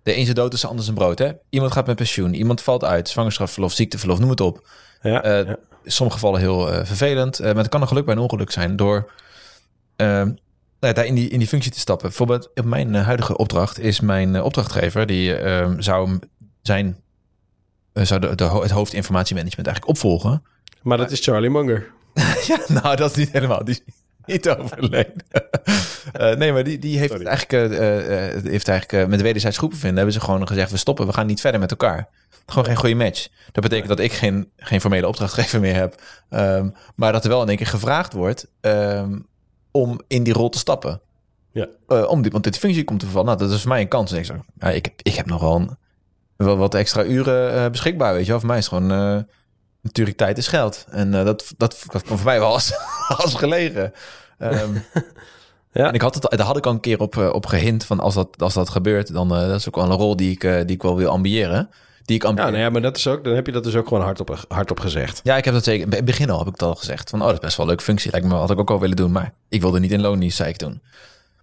de 0.02 0.16
een 0.16 0.24
zijn 0.24 0.36
dood 0.36 0.52
is 0.52 0.60
de 0.60 0.66
ander 0.66 0.84
zijn 0.84 0.96
brood. 0.96 1.18
Hè? 1.18 1.32
Iemand 1.50 1.72
gaat 1.72 1.86
met 1.86 1.96
pensioen, 1.96 2.34
iemand 2.34 2.62
valt 2.62 2.84
uit, 2.84 3.08
zwangerschapsverlof, 3.08 3.72
ziekteverlof, 3.72 4.18
noem 4.18 4.30
het 4.30 4.40
op. 4.40 4.68
Ja, 5.02 5.22
Eh, 5.22 5.46
ja. 5.46 5.56
In 5.82 5.92
sommige 5.92 6.18
gevallen 6.18 6.40
heel 6.40 6.66
vervelend, 6.84 7.38
maar 7.40 7.54
het 7.56 7.68
kan 7.68 7.80
een 7.80 7.88
geluk 7.88 8.04
bij 8.04 8.14
een 8.14 8.20
ongeluk 8.20 8.50
zijn 8.50 8.76
door 8.76 9.12
eh, 9.96 10.22
nou 10.80 10.94
daar 10.94 11.04
in 11.06 11.14
die, 11.14 11.28
in 11.28 11.38
die 11.38 11.48
functie 11.48 11.72
te 11.72 11.78
stappen. 11.78 12.06
Bijvoorbeeld 12.08 12.50
op 12.54 12.64
mijn 12.64 12.94
huidige 12.94 13.36
opdracht 13.36 13.78
is 13.78 14.00
mijn 14.00 14.42
opdrachtgever, 14.42 15.06
die 15.06 15.36
eh, 15.36 15.70
zou 15.78 16.18
zijn, 16.62 16.96
zou 18.04 18.20
de, 18.20 18.26
het 18.60 18.70
hoofdinformatiemanagement 18.70 19.66
eigenlijk 19.66 19.96
opvolgen. 19.96 20.42
Maar 20.82 20.98
dat 20.98 21.10
is 21.10 21.20
Charlie 21.24 21.50
Munger. 21.50 21.86
Ja, 22.46 22.58
nou, 22.68 22.96
dat 22.96 23.10
is 23.10 23.16
niet 23.16 23.32
helemaal. 23.32 23.64
Die 23.64 23.74
is 23.74 23.94
niet 24.26 24.48
overleden. 24.48 25.12
Eh, 26.12 26.34
nee, 26.36 26.52
maar 26.52 26.64
die, 26.64 26.78
die 26.78 26.98
heeft 26.98 27.10
Sorry. 27.10 27.26
eigenlijk, 27.26 27.72
eh, 27.72 28.26
eh, 28.36 28.44
heeft 28.44 28.68
eigenlijk 28.68 29.02
eh, 29.02 29.08
met 29.10 29.18
de 29.18 29.24
wederzijds 29.24 29.56
groepen 29.58 29.78
vinden, 29.78 29.96
hebben 29.96 30.14
ze 30.14 30.20
gewoon 30.20 30.46
gezegd, 30.48 30.70
we 30.70 30.76
stoppen, 30.76 31.06
we 31.06 31.12
gaan 31.12 31.26
niet 31.26 31.40
verder 31.40 31.60
met 31.60 31.70
elkaar. 31.70 32.08
Gewoon 32.46 32.64
geen 32.64 32.76
goede 32.76 32.94
match. 32.94 33.28
Dat 33.52 33.62
betekent 33.62 33.88
dat 33.88 33.98
ik 34.00 34.12
geen, 34.12 34.50
geen 34.56 34.80
formele 34.80 35.08
opdrachtgever 35.08 35.60
meer 35.60 35.74
heb. 35.74 36.02
Ehm, 36.30 36.68
maar 36.94 37.12
dat 37.12 37.24
er 37.24 37.30
wel 37.30 37.42
in 37.42 37.48
één 37.48 37.56
keer 37.56 37.66
gevraagd 37.66 38.12
wordt 38.12 38.46
ehm, 38.60 39.18
om 39.70 40.00
in 40.08 40.22
die 40.22 40.32
rol 40.32 40.48
te 40.48 40.58
stappen. 40.58 41.00
Ja. 41.52 41.66
Eh, 41.88 42.08
om 42.08 42.22
die, 42.22 42.30
want 42.30 42.44
dit 42.44 42.58
functie 42.58 42.84
komt 42.84 43.00
te 43.00 43.06
vallen. 43.06 43.26
Nou, 43.26 43.38
dat 43.38 43.50
is 43.50 43.60
voor 43.60 43.68
mij 43.70 43.80
een 43.80 43.88
kans. 43.88 44.12
En 44.12 44.18
ik, 44.18 44.30
ja, 44.58 44.70
ik, 44.70 44.92
ik 45.02 45.14
heb 45.14 45.26
nog 45.26 45.40
wel, 45.40 45.56
een- 45.56 45.76
wel 46.36 46.56
wat 46.56 46.74
extra 46.74 47.04
uren 47.04 47.54
eh, 47.54 47.70
beschikbaar, 47.70 48.14
weet 48.14 48.24
je 48.24 48.30
wel. 48.30 48.38
Voor 48.38 48.48
mij 48.48 48.58
is 48.58 48.68
gewoon... 48.68 48.90
eh, 48.90 49.22
natuurlijk, 49.80 50.16
tijd 50.16 50.38
is 50.38 50.48
geld. 50.48 50.86
En 50.90 51.14
eh, 51.14 51.24
dat, 51.24 51.54
dat, 51.56 51.84
dat 51.92 52.02
kwam 52.02 52.16
voor 52.16 52.26
mij 52.26 52.38
wel 52.38 52.52
als, 52.52 52.72
als 53.22 53.34
gelegen. 53.34 53.92
Ehm, 54.38 54.70
Ja. 55.72 55.88
En 55.88 55.94
ik 55.94 56.00
had 56.00 56.14
het, 56.14 56.30
daar 56.30 56.46
had 56.46 56.56
ik 56.56 56.66
al 56.66 56.72
een 56.72 56.80
keer 56.80 57.00
op, 57.00 57.16
op 57.16 57.46
gehint 57.46 57.84
van 57.84 58.00
als 58.00 58.14
dat, 58.14 58.42
als 58.42 58.54
dat 58.54 58.68
gebeurt, 58.68 59.12
dan 59.12 59.32
uh, 59.32 59.48
dat 59.48 59.58
is 59.58 59.68
ook 59.68 59.76
wel 59.76 59.84
een 59.84 59.96
rol 59.96 60.16
die 60.16 60.30
ik, 60.30 60.44
uh, 60.44 60.56
die 60.56 60.76
ik 60.76 60.82
wel 60.82 60.96
wil 60.96 61.10
ambiëren. 61.10 61.70
Die 62.04 62.16
ik. 62.16 62.22
Ja, 62.22 62.30
nou 62.32 62.56
ja, 62.56 62.70
maar 62.70 62.82
dat 62.82 62.96
is 62.96 63.06
ook, 63.06 63.24
dan 63.24 63.34
heb 63.34 63.46
je 63.46 63.52
dat 63.52 63.64
dus 63.64 63.74
ook 63.76 63.88
gewoon 63.88 64.02
hardop, 64.02 64.44
hardop 64.48 64.80
gezegd. 64.80 65.20
Ja, 65.22 65.36
ik 65.36 65.44
heb 65.44 65.54
dat 65.54 65.64
zeker. 65.64 65.86
In 65.86 65.92
het 65.92 66.04
begin 66.04 66.30
al 66.30 66.38
heb 66.38 66.46
ik 66.46 66.52
het 66.52 66.62
al 66.62 66.74
gezegd. 66.74 67.10
Van, 67.10 67.20
oh, 67.20 67.26
dat 67.26 67.34
is 67.34 67.40
best 67.40 67.56
wel 67.56 67.66
een 67.66 67.70
leuke 67.70 67.84
functie. 67.84 68.10
Lijkt 68.10 68.26
me 68.26 68.34
had 68.34 68.50
ik 68.50 68.58
ook 68.58 68.70
al 68.70 68.80
willen 68.80 68.96
doen. 68.96 69.12
Maar 69.12 69.32
ik 69.48 69.60
wilde 69.60 69.80
niet 69.80 69.92
in 69.92 70.00
loondienst, 70.00 70.36
zei 70.36 70.48
ik 70.48 70.56
toen. 70.56 70.82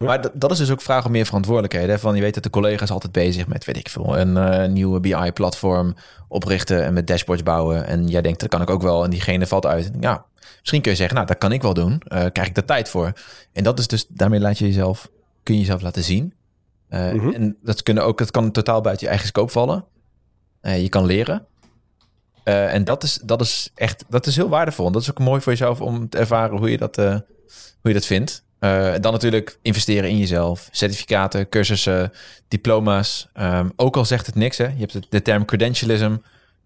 Maar 0.05 0.27
dat 0.33 0.51
is 0.51 0.57
dus 0.57 0.71
ook 0.71 0.81
vraag 0.81 1.05
om 1.05 1.11
meer 1.11 1.25
verantwoordelijkheden. 1.25 1.89
Hè? 1.89 1.99
Van, 1.99 2.15
je 2.15 2.21
weet 2.21 2.33
dat 2.33 2.43
de 2.43 2.49
collega's 2.49 2.91
altijd 2.91 3.11
bezig 3.11 3.47
met, 3.47 3.65
weet 3.65 3.77
ik 3.77 3.89
veel, 3.89 4.17
een 4.17 4.35
uh, 4.35 4.65
nieuwe 4.69 4.99
BI-platform 4.99 5.95
oprichten 6.27 6.83
en 6.83 6.93
met 6.93 7.07
dashboards 7.07 7.43
bouwen. 7.43 7.87
En 7.87 8.07
jij 8.07 8.21
denkt, 8.21 8.39
dat 8.39 8.49
kan 8.49 8.61
ik 8.61 8.69
ook 8.69 8.81
wel. 8.81 9.03
En 9.03 9.09
diegene 9.09 9.47
valt 9.47 9.65
uit. 9.65 9.91
Ja, 9.99 10.25
misschien 10.59 10.81
kun 10.81 10.91
je 10.91 10.97
zeggen, 10.97 11.15
nou, 11.15 11.27
dat 11.27 11.37
kan 11.37 11.51
ik 11.51 11.61
wel 11.61 11.73
doen. 11.73 11.91
Uh, 11.91 12.25
krijg 12.31 12.47
ik 12.47 12.55
de 12.55 12.65
tijd 12.65 12.89
voor. 12.89 13.13
En 13.51 13.63
dat 13.63 13.79
is 13.79 13.87
dus, 13.87 14.05
daarmee 14.07 14.39
laat 14.39 14.57
je 14.57 14.65
jezelf, 14.65 15.09
kun 15.43 15.53
je 15.53 15.59
jezelf 15.59 15.81
laten 15.81 16.03
zien. 16.03 16.33
Uh, 16.89 17.11
mm 17.11 17.19
-hmm. 17.19 17.33
En 17.33 17.57
dat, 17.61 17.83
kunnen 17.83 18.05
ook, 18.05 18.17
dat 18.17 18.31
kan 18.31 18.51
totaal 18.51 18.81
buiten 18.81 19.03
je 19.03 19.09
eigen 19.11 19.27
scope 19.27 19.51
vallen. 19.51 19.85
Je 20.61 20.89
kan 20.89 21.05
leren. 21.05 21.45
En 22.43 22.83
dat 22.83 23.03
is, 23.03 23.19
dat 23.23 23.41
is 23.41 23.69
echt, 23.75 24.05
dat 24.09 24.25
is 24.25 24.35
heel 24.35 24.49
waardevol. 24.49 24.85
En 24.85 24.91
dat 24.91 25.01
is 25.01 25.09
ook 25.09 25.19
mooi 25.19 25.41
voor 25.41 25.51
jezelf 25.51 25.81
om 25.81 26.09
te 26.09 26.17
ervaren 26.17 26.57
hoe 26.57 26.71
je 26.71 26.77
dat, 26.77 26.95
hoe 26.95 27.23
je 27.81 27.93
dat 27.93 28.05
vindt. 28.05 28.42
Uh, 28.63 28.93
dan 29.01 29.11
natuurlijk 29.11 29.57
investeren 29.61 30.09
in 30.09 30.17
jezelf. 30.17 30.67
Certificaten, 30.71 31.49
cursussen, 31.49 32.11
diploma's. 32.47 33.27
Um, 33.39 33.71
ook 33.75 33.97
al 33.97 34.05
zegt 34.05 34.25
het 34.25 34.35
niks, 34.35 34.57
hè. 34.57 34.65
Je 34.65 34.79
hebt 34.79 34.93
de, 34.93 35.03
de 35.09 35.21
term 35.21 35.45
credentialism. 35.45 36.15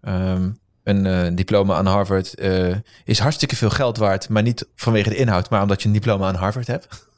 Um, 0.02 0.58
een 0.82 1.04
uh, 1.04 1.26
diploma 1.32 1.74
aan 1.74 1.86
Harvard 1.86 2.34
uh, 2.40 2.74
is 3.04 3.18
hartstikke 3.18 3.56
veel 3.56 3.70
geld 3.70 3.96
waard, 3.96 4.28
maar 4.28 4.42
niet 4.42 4.66
vanwege 4.74 5.08
de 5.08 5.16
inhoud, 5.16 5.50
maar 5.50 5.62
omdat 5.62 5.82
je 5.82 5.88
een 5.88 5.94
diploma 5.94 6.26
aan 6.26 6.34
Harvard 6.34 6.66
hebt. 6.66 6.88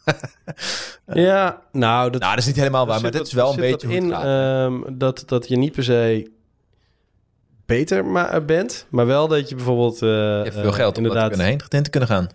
ja, 1.07 1.63
nou, 1.73 2.11
dat, 2.11 2.21
nou, 2.21 2.35
dat 2.35 2.41
is 2.41 2.47
niet 2.47 2.57
helemaal 2.57 2.87
waar, 2.87 3.01
maar 3.01 3.11
dit 3.11 3.27
is 3.27 3.33
wel 3.33 3.51
een 3.51 3.61
beetje 3.61 3.89
in 3.89 4.27
um, 4.27 4.85
dat, 4.99 5.23
dat 5.27 5.49
je 5.49 5.57
niet 5.57 5.73
per 5.73 5.85
se 5.85 6.31
beter 7.67 8.05
ma 8.05 8.41
bent, 8.41 8.87
maar 8.89 9.07
wel 9.07 9.29
dat 9.29 9.49
je 9.49 9.55
bijvoorbeeld. 9.55 9.99
Je 9.99 10.49
veel 10.53 10.73
geld 10.73 10.97
om 10.99 11.03
inderdaad 11.03 11.29
kunnen 11.29 11.47
heen 11.47 11.83
te 11.83 11.91
kunnen 11.91 12.09
gaan. 12.09 12.29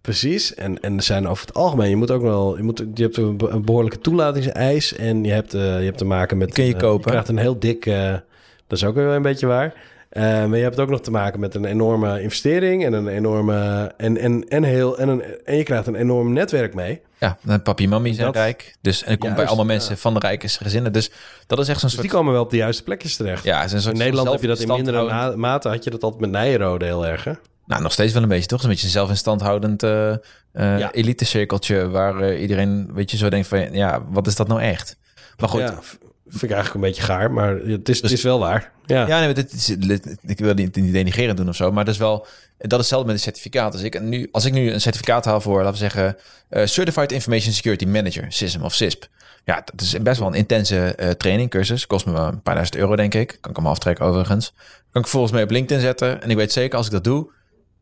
Precies, 0.00 0.54
en, 0.54 0.80
en 0.80 0.96
er 0.96 1.02
zijn 1.02 1.28
over 1.28 1.46
het 1.46 1.54
algemeen, 1.54 1.90
je 1.90 1.96
moet 1.96 2.10
ook 2.10 2.22
wel, 2.22 2.56
je, 2.56 2.62
moet, 2.62 2.84
je 2.94 3.02
hebt 3.02 3.16
een 3.16 3.64
behoorlijke 3.64 3.98
toelatingseis 3.98 4.96
en 4.96 5.24
je 5.24 5.32
hebt, 5.32 5.54
uh, 5.54 5.78
je 5.78 5.84
hebt 5.84 5.98
te 5.98 6.04
maken 6.04 6.38
met. 6.38 6.52
Kun 6.52 6.64
je 6.64 6.76
kopen? 6.76 7.04
je 7.04 7.10
krijgt 7.10 7.28
een 7.28 7.38
heel 7.38 7.58
dik, 7.58 7.86
uh, 7.86 8.12
dat 8.66 8.78
is 8.78 8.84
ook 8.84 8.94
weer 8.94 9.06
een 9.06 9.22
beetje 9.22 9.46
waar. 9.46 9.74
Maar 10.14 10.56
je 10.56 10.62
hebt 10.62 10.78
ook 10.80 10.88
nog 10.88 11.00
te 11.00 11.10
maken 11.10 11.40
met 11.40 11.54
een 11.54 11.64
enorme 11.64 12.22
investering 12.22 12.84
en 12.84 12.92
een 12.92 13.08
enorme. 13.08 13.92
En, 13.96 14.16
en, 14.16 14.48
en, 14.48 14.62
heel, 14.62 14.98
en, 14.98 15.08
een, 15.08 15.22
en 15.44 15.56
je 15.56 15.62
krijgt 15.62 15.86
een 15.86 15.94
enorm 15.94 16.32
netwerk 16.32 16.74
mee. 16.74 17.00
Ja, 17.18 17.38
papi 17.62 17.84
en 17.84 17.90
mami 17.90 18.14
zijn 18.14 18.26
dat, 18.26 18.34
rijk. 18.34 18.76
Dus 18.80 19.02
en 19.02 19.12
ik 19.12 19.18
kom 19.18 19.34
bij 19.34 19.46
allemaal 19.46 19.64
mensen 19.64 19.98
van 19.98 20.14
de 20.14 20.20
rijke 20.20 20.48
gezinnen. 20.48 20.92
Dus 20.92 21.10
dat 21.46 21.58
is 21.58 21.68
echt 21.68 21.80
zo'n 21.80 21.88
dus 21.88 21.98
soort... 21.98 22.08
die 22.08 22.18
komen 22.18 22.32
wel 22.32 22.42
op 22.42 22.50
de 22.50 22.56
juiste 22.56 22.82
plekjes 22.82 23.16
terecht. 23.16 23.44
Ja, 23.44 23.62
in 23.62 23.96
Nederland 23.96 24.30
heb 24.30 24.40
je 24.40 24.46
dat 24.46 24.60
in 24.60 24.68
mindere 24.68 25.36
mate. 25.36 25.68
Had 25.68 25.84
je 25.84 25.90
dat 25.90 26.02
altijd 26.02 26.20
met 26.20 26.30
Nijrode 26.30 26.84
heel 26.84 27.06
erg, 27.06 27.24
hè? 27.24 27.32
Nou, 27.70 27.82
nog 27.82 27.92
steeds 27.92 28.12
wel 28.12 28.22
een 28.22 28.28
beetje, 28.28 28.46
toch? 28.46 28.62
Een 28.62 28.68
beetje 28.68 28.86
een 28.86 28.92
zelf 28.92 29.08
in 29.08 29.16
stand 29.16 29.40
houdend 29.40 29.82
uh, 29.82 29.90
uh, 30.10 30.16
ja. 30.52 30.92
elite 30.92 31.24
cirkeltje... 31.24 31.88
waar 31.88 32.22
uh, 32.22 32.40
iedereen, 32.40 32.90
weet 32.94 33.10
je, 33.10 33.16
zo 33.16 33.28
denkt 33.28 33.46
van... 33.46 33.72
ja, 33.72 34.02
wat 34.08 34.26
is 34.26 34.34
dat 34.34 34.48
nou 34.48 34.60
echt? 34.60 34.96
Maar 35.38 35.48
goed... 35.48 35.60
Ja, 35.60 35.78
vind 36.28 36.42
ik 36.42 36.50
eigenlijk 36.50 36.74
een 36.74 36.80
beetje 36.80 37.02
gaar, 37.02 37.32
maar 37.32 37.56
het 37.56 37.88
is, 37.88 38.00
dus, 38.00 38.00
het 38.00 38.10
is 38.10 38.22
wel 38.22 38.38
waar. 38.38 38.72
Ja, 38.86 39.06
ja 39.06 39.20
nee, 39.20 39.34
dit 39.34 39.52
is, 39.52 39.68
ik 40.22 40.38
wil 40.38 40.54
niet, 40.54 40.76
niet 40.76 40.92
denigrerend 40.92 41.36
doen 41.36 41.48
of 41.48 41.56
zo, 41.56 41.72
maar 41.72 41.84
dat 41.84 41.94
is 41.94 42.00
wel... 42.00 42.26
Dat 42.58 42.72
is 42.72 42.76
hetzelfde 42.78 43.06
met 43.06 43.16
een 43.16 43.22
certificaat. 43.22 43.72
Als 43.72 43.82
ik 43.82 44.00
nu, 44.00 44.28
als 44.32 44.44
ik 44.44 44.52
nu 44.52 44.72
een 44.72 44.80
certificaat 44.80 45.24
haal 45.24 45.40
voor, 45.40 45.62
laten 45.62 45.72
we 45.72 45.90
zeggen... 45.90 46.16
Certified 46.68 47.12
Information 47.12 47.52
Security 47.52 47.84
Manager, 47.84 48.32
CISM 48.32 48.62
of 48.62 48.74
CISP. 48.74 49.06
Ja, 49.44 49.62
dat 49.64 49.80
is 49.80 50.02
best 50.02 50.18
wel 50.18 50.28
een 50.28 50.34
intense 50.34 50.96
uh, 51.00 51.10
training, 51.10 51.50
cursus. 51.50 51.86
Kost 51.86 52.06
me 52.06 52.12
een 52.12 52.42
paar 52.42 52.54
duizend 52.54 52.78
euro, 52.78 52.96
denk 52.96 53.14
ik. 53.14 53.38
Kan 53.40 53.50
ik 53.50 53.56
hem 53.56 53.66
aftrekken 53.66 54.04
overigens. 54.04 54.54
Kan 54.92 55.02
ik 55.02 55.08
volgens 55.08 55.32
mij 55.32 55.42
op 55.42 55.50
LinkedIn 55.50 55.80
zetten. 55.80 56.22
En 56.22 56.30
ik 56.30 56.36
weet 56.36 56.52
zeker, 56.52 56.76
als 56.76 56.86
ik 56.86 56.92
dat 56.92 57.04
doe... 57.04 57.30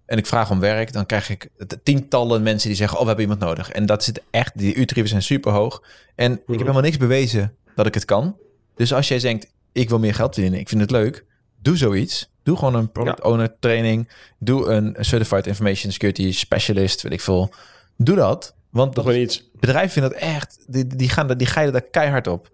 en 0.09 0.19
ik 0.19 0.27
vraag 0.27 0.51
om 0.51 0.61
werk... 0.61 0.93
dan 0.93 1.07
krijg 1.07 1.31
ik 1.31 1.49
tientallen 1.83 2.43
mensen 2.43 2.69
die 2.69 2.77
zeggen... 2.77 2.97
oh, 2.97 3.03
we 3.03 3.09
hebben 3.09 3.25
iemand 3.25 3.45
nodig. 3.45 3.71
En 3.71 3.87
dat 3.87 4.05
zit 4.05 4.23
echt... 4.31 4.59
die 4.59 4.75
uurtarieven 4.75 5.11
zijn 5.11 5.23
super 5.23 5.53
hoog. 5.53 5.83
En 6.15 6.33
ik 6.33 6.41
heb 6.47 6.59
helemaal 6.59 6.83
niks 6.83 6.97
bewezen 6.97 7.55
dat 7.75 7.87
ik 7.87 7.95
het 7.95 8.05
kan. 8.05 8.37
Dus 8.75 8.93
als 8.93 9.09
jij 9.09 9.19
denkt... 9.19 9.53
ik 9.73 9.89
wil 9.89 9.99
meer 9.99 10.15
geld 10.15 10.35
verdienen, 10.35 10.61
ik 10.61 10.69
vind 10.69 10.81
het 10.81 10.91
leuk... 10.91 11.25
doe 11.63 11.77
zoiets. 11.77 12.31
Doe 12.43 12.57
gewoon 12.57 12.75
een 12.75 12.93
product 12.93 13.23
owner 13.23 13.57
training. 13.59 14.09
Doe 14.39 14.67
een 14.67 14.97
Certified 15.01 15.47
Information 15.47 15.93
Security 15.93 16.33
Specialist, 16.33 17.03
weet 17.03 17.13
ik 17.13 17.21
veel. 17.21 17.51
Doe 17.97 18.17
dat. 18.17 18.55
Want 18.71 18.95
Nog 18.95 19.13
iets. 19.13 19.51
bedrijven 19.61 19.91
vinden 19.91 20.11
dat 20.11 20.21
echt, 20.21 20.65
die, 20.67 20.87
die, 20.87 21.09
gaan, 21.09 21.37
die 21.37 21.47
geilen 21.47 21.73
daar 21.73 21.83
keihard 21.91 22.27
op. 22.27 22.51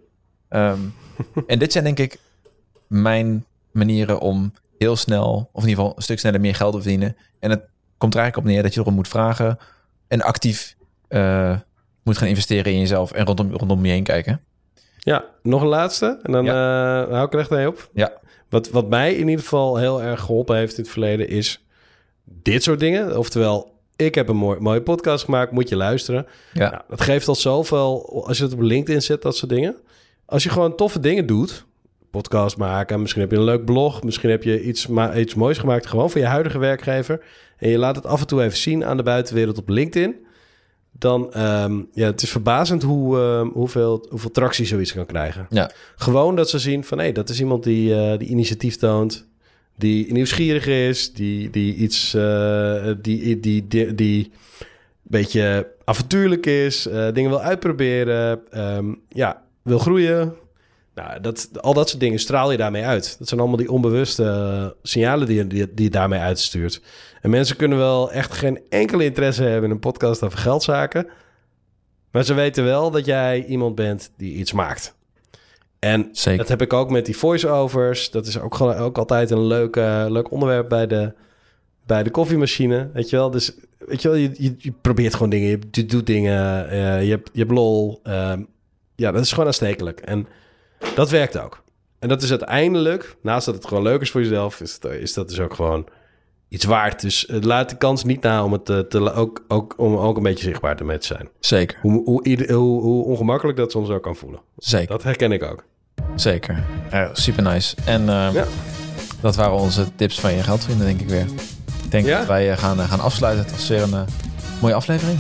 Um, 0.50 0.94
en 1.46 1.58
dit 1.58 1.72
zijn 1.72 1.84
denk 1.84 1.98
ik 1.98 2.18
mijn 2.86 3.44
manieren 3.70 4.20
om 4.20 4.52
heel 4.84 4.96
snel, 4.96 5.50
of 5.52 5.62
in 5.62 5.68
ieder 5.68 5.82
geval 5.82 5.96
een 5.96 6.02
stuk 6.02 6.18
sneller 6.18 6.40
meer 6.40 6.54
geld 6.54 6.74
verdienen. 6.74 7.16
En 7.38 7.50
het 7.50 7.62
komt 7.98 8.14
er 8.14 8.20
eigenlijk 8.20 8.48
op 8.48 8.54
neer 8.54 8.62
dat 8.62 8.74
je 8.74 8.80
erom 8.80 8.94
moet 8.94 9.08
vragen 9.08 9.58
en 10.08 10.22
actief 10.22 10.76
uh, 11.08 11.58
moet 12.02 12.18
gaan 12.18 12.28
investeren 12.28 12.72
in 12.72 12.78
jezelf 12.78 13.12
en 13.12 13.26
rondom, 13.26 13.52
rondom 13.52 13.84
je 13.84 13.90
heen 13.90 14.04
kijken. 14.04 14.40
Ja, 14.98 15.24
nog 15.42 15.62
een 15.62 15.68
laatste 15.68 16.18
en 16.22 16.32
dan 16.32 16.44
ja. 16.44 17.02
uh, 17.02 17.10
hou 17.10 17.26
ik 17.26 17.32
er 17.32 17.38
echt 17.38 17.50
mee 17.50 17.68
op. 17.68 17.90
Ja. 17.94 18.12
Wat, 18.48 18.70
wat 18.70 18.88
mij 18.88 19.14
in 19.14 19.28
ieder 19.28 19.44
geval 19.44 19.76
heel 19.76 20.02
erg 20.02 20.20
geholpen 20.20 20.56
heeft 20.56 20.76
in 20.76 20.82
het 20.82 20.92
verleden 20.92 21.28
is 21.28 21.64
dit 22.24 22.62
soort 22.62 22.80
dingen. 22.80 23.18
Oftewel, 23.18 23.74
ik 23.96 24.14
heb 24.14 24.28
een 24.28 24.36
mooi, 24.36 24.60
mooie 24.60 24.82
podcast 24.82 25.24
gemaakt, 25.24 25.52
moet 25.52 25.68
je 25.68 25.76
luisteren. 25.76 26.26
Ja. 26.52 26.70
Nou, 26.70 26.82
dat 26.88 27.00
geeft 27.00 27.28
al 27.28 27.34
zoveel, 27.34 28.24
als 28.26 28.38
je 28.38 28.44
het 28.44 28.52
op 28.52 28.60
LinkedIn 28.60 29.02
zet, 29.02 29.22
dat 29.22 29.36
soort 29.36 29.50
dingen. 29.50 29.76
Als 30.26 30.42
je 30.42 30.50
gewoon 30.50 30.76
toffe 30.76 31.00
dingen 31.00 31.26
doet, 31.26 31.64
podcast 32.20 32.56
maken, 32.56 33.00
misschien 33.00 33.20
heb 33.20 33.30
je 33.30 33.36
een 33.36 33.44
leuk 33.44 33.64
blog, 33.64 34.02
misschien 34.02 34.30
heb 34.30 34.42
je 34.42 34.62
iets, 34.62 34.86
ma 34.86 35.16
iets 35.16 35.34
moois 35.34 35.58
gemaakt, 35.58 35.86
gewoon 35.86 36.10
voor 36.10 36.20
je 36.20 36.26
huidige 36.26 36.58
werkgever. 36.58 37.20
En 37.56 37.68
je 37.70 37.78
laat 37.78 37.96
het 37.96 38.06
af 38.06 38.20
en 38.20 38.26
toe 38.26 38.42
even 38.42 38.58
zien 38.58 38.84
aan 38.84 38.96
de 38.96 39.02
buitenwereld 39.02 39.58
op 39.58 39.68
LinkedIn. 39.68 40.14
Dan, 40.98 41.40
um, 41.40 41.88
ja, 41.92 42.06
het 42.06 42.22
is 42.22 42.30
verbazend 42.30 42.82
hoe, 42.82 43.16
uh, 43.16 43.52
hoeveel, 43.52 44.06
hoeveel 44.08 44.30
tractie 44.30 44.66
zoiets 44.66 44.92
kan 44.92 45.06
krijgen. 45.06 45.46
Ja. 45.50 45.70
Gewoon 45.96 46.36
dat 46.36 46.50
ze 46.50 46.58
zien 46.58 46.84
van, 46.84 46.98
hé, 46.98 47.04
hey, 47.04 47.12
dat 47.12 47.28
is 47.28 47.40
iemand 47.40 47.62
die, 47.64 47.90
uh, 47.90 48.18
die 48.18 48.28
initiatief 48.28 48.76
toont, 48.76 49.28
die 49.76 50.12
nieuwsgierig 50.12 50.66
is, 50.66 51.12
die, 51.12 51.50
die 51.50 51.74
iets, 51.74 52.14
uh, 52.14 52.90
die, 53.02 53.40
die, 53.40 53.68
die, 53.68 53.94
die 53.94 54.24
een 54.24 54.66
beetje 55.02 55.72
avontuurlijk 55.84 56.46
is, 56.46 56.86
uh, 56.86 57.12
dingen 57.12 57.30
wil 57.30 57.40
uitproberen, 57.40 58.40
um, 58.76 59.00
ja, 59.08 59.42
wil 59.62 59.78
groeien. 59.78 60.34
Nou, 60.94 61.20
dat, 61.20 61.48
al 61.60 61.74
dat 61.74 61.88
soort 61.88 62.00
dingen 62.00 62.18
straal 62.18 62.50
je 62.50 62.56
daarmee 62.56 62.84
uit. 62.84 63.16
Dat 63.18 63.28
zijn 63.28 63.40
allemaal 63.40 63.58
die 63.58 63.70
onbewuste 63.70 64.22
uh, 64.22 64.66
signalen 64.82 65.26
die, 65.26 65.46
die, 65.46 65.74
die 65.74 65.84
je 65.84 65.90
daarmee 65.90 66.20
uitstuurt. 66.20 66.82
En 67.20 67.30
mensen 67.30 67.56
kunnen 67.56 67.78
wel 67.78 68.12
echt 68.12 68.32
geen 68.32 68.60
enkele 68.68 69.04
interesse 69.04 69.42
hebben 69.42 69.64
in 69.64 69.70
een 69.70 69.78
podcast 69.78 70.22
over 70.22 70.38
geldzaken. 70.38 71.06
Maar 72.10 72.24
ze 72.24 72.34
weten 72.34 72.64
wel 72.64 72.90
dat 72.90 73.04
jij 73.04 73.44
iemand 73.44 73.74
bent 73.74 74.10
die 74.16 74.34
iets 74.34 74.52
maakt. 74.52 74.94
En 75.78 76.08
Zeker. 76.12 76.38
dat 76.38 76.48
heb 76.48 76.62
ik 76.62 76.72
ook 76.72 76.90
met 76.90 77.06
die 77.06 77.16
voice-overs. 77.16 78.10
Dat 78.10 78.26
is 78.26 78.38
ook, 78.38 78.60
ook 78.60 78.98
altijd 78.98 79.30
een 79.30 79.46
leuk, 79.46 79.76
uh, 79.76 80.04
leuk 80.08 80.30
onderwerp 80.30 80.68
bij 80.68 80.86
de, 80.86 81.12
bij 81.86 82.02
de 82.02 82.10
koffiemachine. 82.10 82.90
Weet 82.92 83.10
je 83.10 83.16
wel? 83.16 83.30
Dus 83.30 83.54
weet 83.78 84.02
je 84.02 84.08
wel, 84.08 84.16
je, 84.16 84.30
je, 84.38 84.54
je 84.58 84.72
probeert 84.80 85.12
gewoon 85.12 85.30
dingen. 85.30 85.48
Je, 85.48 85.58
je 85.70 85.86
doet 85.86 86.06
dingen. 86.06 86.66
Uh, 86.66 87.04
je, 87.04 87.10
hebt, 87.10 87.30
je 87.32 87.38
hebt 87.38 87.52
lol. 87.52 88.00
Uh, 88.04 88.32
ja, 88.96 89.12
dat 89.12 89.22
is 89.22 89.30
gewoon 89.30 89.46
aanstekelijk. 89.46 90.00
En 90.00 90.26
Dat 90.94 91.10
werkt 91.10 91.38
ook. 91.38 91.62
En 91.98 92.08
dat 92.08 92.22
is 92.22 92.30
uiteindelijk, 92.30 93.16
naast 93.22 93.46
dat 93.46 93.54
het 93.54 93.66
gewoon 93.66 93.82
leuk 93.82 94.00
is 94.00 94.10
voor 94.10 94.20
jezelf, 94.20 94.60
is, 94.60 94.72
het, 94.80 94.84
is 94.84 95.12
dat 95.12 95.28
dus 95.28 95.40
ook 95.40 95.54
gewoon 95.54 95.86
iets 96.48 96.64
waard. 96.64 97.00
Dus 97.00 97.26
eh, 97.26 97.40
laat 97.40 97.70
de 97.70 97.76
kans 97.76 98.04
niet 98.04 98.22
na 98.22 98.44
om 98.44 98.52
het 98.52 98.64
te, 98.64 98.86
te- 98.88 99.12
ook, 99.12 99.44
ook, 99.48 99.74
om 99.76 99.96
ook 99.96 100.16
een 100.16 100.22
beetje 100.22 100.44
zichtbaar 100.44 100.76
ermee 100.78 100.98
te 100.98 101.06
zijn. 101.06 101.28
Zeker. 101.40 101.78
Hoe, 101.80 102.02
hoe, 102.04 102.44
hoe, 102.52 102.80
hoe 102.82 103.04
ongemakkelijk 103.04 103.58
dat 103.58 103.70
soms 103.70 103.88
ook 103.88 104.02
kan 104.02 104.16
voelen. 104.16 104.40
Zeker. 104.56 104.88
Dat 104.88 105.02
herken 105.02 105.32
ik 105.32 105.42
ook. 105.42 105.64
Zeker. 106.16 106.64
Super 107.12 107.42
nice. 107.42 107.76
En 107.84 108.00
eh, 108.08 108.28
Ja. 108.32 108.44
dat 109.20 109.36
waren 109.36 109.54
onze 109.54 109.94
tips 109.94 110.20
van 110.20 110.34
je 110.34 110.42
geldvrienden, 110.42 110.86
denk 110.86 111.00
ik 111.00 111.08
weer. 111.08 111.26
Ik 111.84 111.90
denk 111.90 112.06
Ja? 112.06 112.18
dat 112.18 112.26
wij 112.26 112.50
eh, 112.50 112.58
gaan, 112.58 112.80
eh, 112.80 112.88
gaan 112.90 113.00
afsluiten. 113.00 113.44
Het 113.44 113.54
was 113.54 113.68
weer 113.68 113.82
een 113.82 113.94
eh, 113.94 114.02
mooie 114.60 114.74
aflevering. 114.74 115.18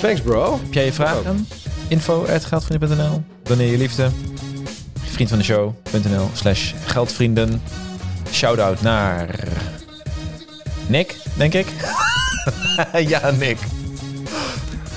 Thanks 0.00 0.20
bro. 0.20 0.58
Heb 0.62 0.72
jij 0.72 0.84
je 0.84 0.92
vragen? 0.92 1.46
Info 1.92 2.26
geldvrienden.nl 2.48 3.22
Doneer 3.42 3.70
je 3.70 3.76
liefde. 3.76 4.08
Vriend 5.10 5.28
van 5.28 5.38
de 5.38 5.44
show.nl 5.44 6.30
slash 6.32 6.72
geldvrienden. 6.84 7.62
Shout-out 8.30 8.82
naar 8.82 9.48
Nick, 10.86 11.16
denk 11.36 11.54
ik. 11.54 11.66
ja, 13.12 13.30
Nick. 13.30 13.58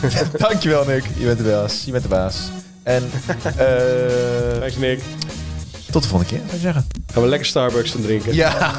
Dankjewel, 0.37 0.85
Nick. 0.85 1.03
Je 1.17 1.25
bent 1.25 1.37
de 1.37 1.43
baas. 1.43 1.83
Je 1.85 1.91
bent 1.91 2.03
de 2.03 2.09
baas. 2.09 2.37
En 2.83 3.03
eh, 3.43 4.59
Thanks 4.59 4.77
Nick. 4.77 5.01
tot 5.91 6.03
de 6.03 6.09
volgende 6.09 6.33
keer, 6.33 6.41
zou 6.45 6.55
ik 6.55 6.61
zeggen. 6.61 6.85
Gaan 7.13 7.23
we 7.23 7.29
lekker 7.29 7.47
Starbucks 7.47 7.91
gaan 7.91 8.01
drinken. 8.01 8.33
Ja, 8.33 8.73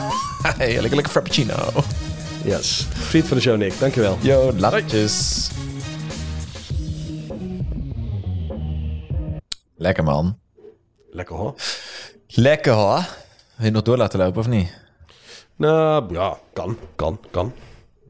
lekker, 0.58 0.94
lekker 0.94 1.08
frappuccino. 1.08 1.54
Yes. 2.44 2.86
Vriend 2.92 3.26
van 3.26 3.36
de 3.36 3.42
show 3.42 3.56
Nick, 3.56 3.72
dankjewel. 3.78 4.18
Yo, 4.20 4.52
latertjes. 4.56 5.48
Lekker 9.76 10.04
man. 10.04 10.38
Lekker 11.10 11.36
hoor. 11.36 11.54
Lekker 12.26 12.72
hoor. 12.72 13.06
Wil 13.56 13.66
je 13.66 13.70
nog 13.72 13.82
door 13.82 13.96
laten 13.96 14.18
lopen 14.18 14.40
of 14.40 14.48
niet? 14.48 14.84
Nou, 15.56 16.14
ja, 16.14 16.38
kan, 16.52 16.78
kan, 16.96 17.18
kan. 17.30 17.52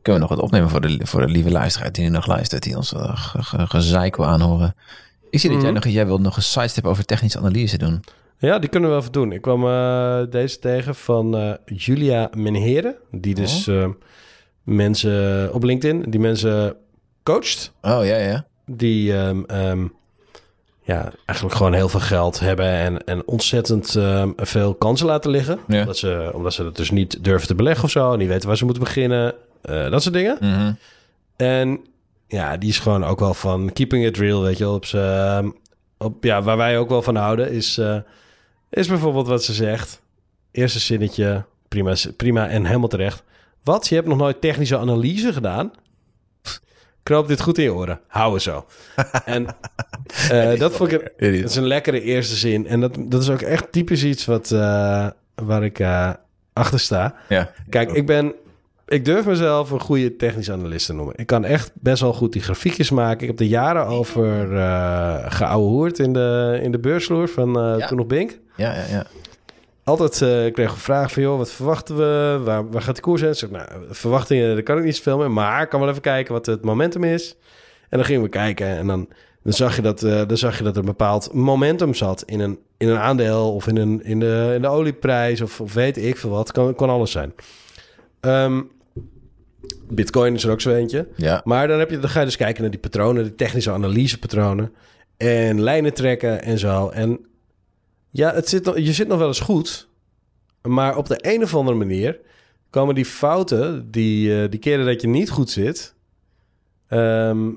Kunnen 0.02 0.22
we 0.22 0.28
nog 0.28 0.36
wat 0.36 0.46
opnemen 0.46 0.70
voor 0.70 0.80
de, 0.80 0.98
voor 1.06 1.20
de 1.20 1.28
lieve 1.32 1.50
luisteraar 1.50 1.92
die 1.92 2.04
nu 2.04 2.10
nog 2.10 2.26
luistert, 2.26 2.62
die 2.62 2.76
ons 2.76 2.92
uh, 2.92 3.16
ge, 3.16 3.42
ge- 3.42 3.66
gezeik 3.66 4.16
wil 4.16 4.26
aanhoren. 4.26 4.74
Ik 5.30 5.40
zie 5.40 5.50
dat 5.50 5.62
jij 5.62 5.70
nog, 5.70 5.84
jij 5.86 6.06
wilt 6.06 6.20
nog 6.20 6.36
een 6.36 6.42
sidestep 6.42 6.86
over 6.86 7.04
technische 7.04 7.38
analyse 7.38 7.78
doen. 7.78 8.04
Ja, 8.38 8.58
die 8.58 8.68
kunnen 8.70 8.88
we 8.88 8.94
wel 8.94 9.00
even 9.04 9.12
doen. 9.20 9.32
Ik 9.32 9.42
kwam 9.42 9.66
eh, 9.66 10.20
deze 10.30 10.58
tegen 10.58 10.94
van 10.94 11.36
eh, 11.36 11.52
Julia 11.64 12.30
Menheren. 12.36 12.94
Die 13.10 13.34
dus 13.34 13.66
eh, 13.66 13.88
mensen 14.62 15.54
op 15.54 15.62
LinkedIn, 15.62 16.10
die 16.10 16.20
mensen 16.20 16.76
coacht. 17.22 17.72
Oh 17.82 18.04
ja, 18.04 18.16
ja. 18.16 18.46
Die 18.66 19.16
ehm, 19.16 19.86
ja, 20.86 21.12
eigenlijk 21.24 21.56
gewoon 21.58 21.72
heel 21.72 21.88
veel 21.88 22.00
geld 22.00 22.40
hebben 22.40 22.66
en, 22.66 23.04
en 23.04 23.26
ontzettend 23.26 23.96
ehm, 23.96 24.30
veel 24.36 24.74
kansen 24.74 25.06
laten 25.06 25.30
liggen. 25.30 25.58
Ja. 25.68 25.80
Omdat, 25.80 25.96
ze, 25.96 26.30
omdat 26.34 26.52
ze 26.54 26.64
het 26.64 26.76
dus 26.76 26.90
niet 26.90 27.24
durven 27.24 27.46
te 27.48 27.54
beleggen 27.54 27.84
of 27.84 27.90
zo. 27.90 28.16
Niet 28.16 28.28
weten 28.28 28.48
waar 28.48 28.56
ze 28.56 28.64
moeten 28.64 28.82
beginnen. 28.82 29.34
eh, 29.62 29.90
dat 29.90 30.02
soort 30.02 30.14
dingen. 30.14 30.36
Mhm. 30.40 30.72
En 31.36 31.80
ja, 32.28 32.56
die 32.56 32.68
is 32.68 32.78
gewoon 32.78 33.04
ook 33.04 33.20
wel 33.20 33.34
van 33.34 33.72
keeping 33.72 34.04
it 34.04 34.16
real, 34.16 34.42
weet 34.42 34.58
je 34.58 34.64
wel. 34.64 34.74
Op 34.74 34.84
z'n, 34.84 35.54
op, 35.98 36.24
ja, 36.24 36.42
waar 36.42 36.56
wij 36.56 36.78
ook 36.78 36.88
wel 36.88 37.02
van 37.02 37.16
houden 37.16 37.50
is, 37.50 37.78
eh, 37.78 37.96
is 38.70 38.88
bijvoorbeeld 38.88 39.26
wat 39.28 39.44
ze 39.44 39.52
zegt. 39.52 40.00
Eerste 40.50 40.78
zinnetje, 40.78 41.44
prima, 41.68 41.94
prima 42.16 42.48
en 42.48 42.64
helemaal 42.64 42.88
terecht. 42.88 43.22
Wat? 43.64 43.88
Je 43.88 43.94
hebt 43.94 44.06
nog 44.06 44.18
nooit 44.18 44.40
technische 44.40 44.78
analyse 44.78 45.32
gedaan? 45.32 45.70
Knoop 47.06 47.28
dit 47.28 47.40
goed 47.40 47.58
in 47.58 47.64
je 47.64 47.74
oren. 47.74 48.00
Hou 48.08 48.32
het 48.34 48.42
zo. 48.42 48.64
en 49.24 49.46
eh, 50.30 50.58
dat 50.58 50.72
vond 50.72 50.92
ik... 50.92 51.12
een- 51.16 51.40
dat 51.40 51.50
is 51.50 51.56
een 51.56 51.66
lekkere 51.66 52.00
eerste 52.00 52.36
zin. 52.36 52.66
En 52.66 52.80
dat, 52.80 52.96
dat 52.98 53.22
is 53.22 53.30
ook 53.30 53.40
echt 53.40 53.72
typisch 53.72 54.04
iets 54.04 54.24
wat, 54.24 54.50
eh, 54.50 55.06
waar 55.34 55.64
ik 55.64 55.78
eh, 55.78 56.10
achter 56.52 56.80
sta. 56.80 57.14
Ja. 57.28 57.50
Kijk, 57.68 57.92
ik 57.92 58.06
ben... 58.06 58.34
Ik 58.88 59.04
durf 59.04 59.26
mezelf 59.26 59.70
een 59.70 59.80
goede 59.80 60.16
technische 60.16 60.52
analist 60.52 60.86
te 60.86 60.92
noemen. 60.92 61.14
Ik 61.16 61.26
kan 61.26 61.44
echt 61.44 61.70
best 61.74 62.00
wel 62.02 62.12
goed 62.12 62.32
die 62.32 62.42
grafiekjes 62.42 62.90
maken. 62.90 63.20
Ik 63.22 63.26
heb 63.28 63.40
er 63.40 63.46
jaren 63.46 63.86
over 63.86 64.56
eh 64.56 65.24
geouwehoerd 65.28 65.98
in 65.98 66.12
de, 66.12 66.58
in 66.62 66.72
de 66.72 66.78
beursvloer 66.78 67.28
van 67.28 67.52
Ja. 67.78 67.86
toen 67.86 67.96
nog 67.96 68.06
Bink. 68.06 68.38
Ja, 68.56 68.74
ja, 68.74 68.82
ja. 68.90 69.04
Altijd 69.86 70.22
eh 70.22 70.52
kreeg 70.52 70.72
een 70.72 70.76
vraag 70.76 71.12
van, 71.12 71.22
joh, 71.22 71.36
wat 71.36 71.52
verwachten 71.52 71.96
we? 71.96 72.40
Waar, 72.44 72.70
waar 72.70 72.82
gaat 72.82 72.96
de 72.96 73.02
koers 73.02 73.20
heen? 73.20 73.30
Dus 73.30 73.42
ik, 73.42 73.50
nou, 73.50 73.68
verwachtingen, 73.90 74.54
daar 74.54 74.62
kan 74.62 74.78
ik 74.78 74.84
niet 74.84 74.96
zoveel 74.96 75.18
mee. 75.18 75.28
Maar 75.28 75.62
ik 75.62 75.68
kan 75.68 75.80
wel 75.80 75.88
even 75.88 76.02
kijken 76.02 76.32
wat 76.32 76.46
het 76.46 76.64
momentum 76.64 77.04
is. 77.04 77.36
En 77.88 77.98
dan 77.98 78.04
gingen 78.04 78.22
we 78.22 78.28
kijken 78.28 78.66
en 78.66 78.86
dan, 78.86 79.08
dan, 79.42 79.52
zag, 79.52 79.76
je 79.76 79.82
dat, 79.82 80.02
eh, 80.02 80.22
dan 80.26 80.36
zag 80.36 80.58
je 80.58 80.64
dat 80.64 80.72
er 80.72 80.80
een 80.80 80.86
bepaald 80.86 81.32
momentum 81.32 81.94
zat 81.94 82.22
in 82.22 82.40
een, 82.40 82.58
in 82.76 82.88
een 82.88 82.98
aandeel 82.98 83.54
of 83.54 83.66
in, 83.66 83.76
een, 83.76 84.04
in, 84.04 84.20
de, 84.20 84.52
in 84.54 84.62
de 84.62 84.68
olieprijs 84.68 85.40
of, 85.40 85.60
of 85.60 85.74
weet 85.74 85.96
ik 85.96 86.16
veel 86.16 86.30
wat. 86.30 86.52
Kan, 86.52 86.74
kan 86.74 86.90
alles 86.90 87.10
zijn. 87.10 87.34
Ehm, 88.20 88.62
Bitcoin 89.88 90.34
is 90.34 90.44
er 90.44 90.50
ook 90.50 90.60
zo 90.60 90.74
eentje. 90.74 91.08
Ja. 91.16 91.40
Maar 91.44 91.68
dan, 91.68 91.78
heb 91.78 91.90
je, 91.90 91.98
dan 91.98 92.10
ga 92.10 92.18
je 92.18 92.26
dus 92.26 92.36
kijken 92.36 92.62
naar 92.62 92.70
die 92.70 92.80
patronen, 92.80 93.24
de 93.24 93.34
technische 93.34 93.70
analysepatronen. 93.70 94.72
En 95.16 95.62
lijnen 95.62 95.94
trekken 95.94 96.42
en 96.42 96.58
zo. 96.58 96.88
En 96.88 97.26
ja, 98.10 98.34
het 98.34 98.48
zit, 98.48 98.70
je 98.74 98.92
zit 98.92 99.08
nog 99.08 99.18
wel 99.18 99.26
eens 99.26 99.40
goed. 99.40 99.88
Maar 100.62 100.96
op 100.96 101.06
de 101.08 101.18
een 101.20 101.42
of 101.42 101.54
andere 101.54 101.76
manier 101.76 102.18
komen 102.70 102.94
die 102.94 103.04
fouten, 103.04 103.90
die, 103.90 104.42
eh, 104.42 104.50
die 104.50 104.60
keren 104.60 104.86
dat 104.86 105.00
je 105.00 105.08
niet 105.08 105.30
goed 105.30 105.50
zit. 105.50 105.94
ehm, 106.88 107.50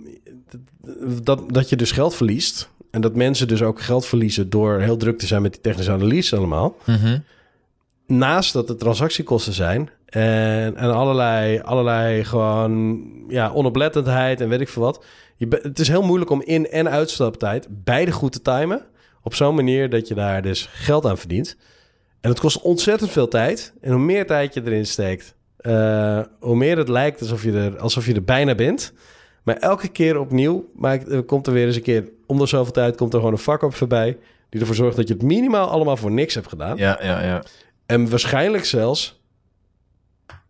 dat, 1.23 1.43
dat 1.53 1.69
je 1.69 1.75
dus 1.75 1.91
geld 1.91 2.15
verliest. 2.15 2.69
En 2.91 3.01
dat 3.01 3.15
mensen 3.15 3.47
dus 3.47 3.61
ook 3.61 3.81
geld 3.81 4.05
verliezen 4.05 4.49
door 4.49 4.79
heel 4.79 4.97
druk 4.97 5.17
te 5.19 5.25
zijn 5.27 5.41
met 5.41 5.51
die 5.51 5.61
technische 5.61 5.91
analyse 5.91 6.35
allemaal 6.35 6.75
Mhm. 6.85 7.17
naast 8.07 8.53
dat 8.53 8.67
het 8.67 8.79
transactiekosten 8.79 9.53
zijn 9.53 9.89
en, 10.05 10.75
en 10.75 10.93
allerlei, 10.93 11.59
allerlei 11.59 12.23
gewoon 12.23 13.07
ja, 13.27 13.51
onoplettendheid 13.51 14.41
en 14.41 14.49
weet 14.49 14.61
ik 14.61 14.69
veel 14.69 14.81
wat. 14.83 15.03
Je, 15.35 15.47
het 15.61 15.79
is 15.79 15.87
heel 15.87 16.01
moeilijk 16.03 16.31
om 16.31 16.41
in- 16.41 16.69
en 16.69 16.89
uitstaptijd 16.89 17.67
beide 17.69 18.11
goed 18.11 18.31
te 18.31 18.41
timen. 18.41 18.81
Op 19.29 19.35
zo'n 19.35 19.55
manier 19.55 19.89
dat 19.89 20.07
je 20.07 20.13
daar 20.13 20.41
dus 20.41 20.69
geld 20.71 21.05
aan 21.05 21.17
verdient. 21.17 21.57
En 22.21 22.29
het 22.29 22.39
kost 22.39 22.61
ontzettend 22.61 23.11
veel 23.11 23.27
tijd. 23.27 23.73
En 23.81 23.91
hoe 23.91 24.01
meer 24.01 24.25
tijd 24.25 24.53
je 24.53 24.61
erin 24.65 24.85
steekt, 24.85 25.35
eh, 25.57 26.19
hoe 26.39 26.55
meer 26.55 26.77
het 26.77 26.89
lijkt 26.89 27.21
alsof 27.21 27.43
je, 27.43 27.51
er, 27.51 27.77
alsof 27.79 28.05
je 28.05 28.13
er 28.13 28.23
bijna 28.23 28.55
bent. 28.55 28.93
Maar 29.43 29.55
elke 29.55 29.87
keer 29.87 30.19
opnieuw 30.19 30.69
maakt, 30.75 31.07
eh, 31.07 31.19
komt 31.25 31.47
er 31.47 31.53
weer 31.53 31.65
eens 31.65 31.75
een 31.75 31.81
keer... 31.81 32.09
om 32.25 32.37
de 32.37 32.45
zoveel 32.45 32.73
tijd 32.73 32.95
komt 32.95 33.13
er 33.13 33.19
gewoon 33.19 33.33
een 33.33 33.39
fuck-up 33.39 33.73
voorbij... 33.73 34.17
die 34.49 34.59
ervoor 34.59 34.75
zorgt 34.75 34.95
dat 34.95 35.07
je 35.07 35.13
het 35.13 35.23
minimaal 35.23 35.69
allemaal 35.69 35.97
voor 35.97 36.11
niks 36.11 36.33
hebt 36.33 36.47
gedaan. 36.47 36.77
Ja, 36.77 36.99
ja, 37.01 37.23
ja. 37.23 37.43
En 37.85 38.09
waarschijnlijk 38.09 38.65
zelfs 38.65 39.21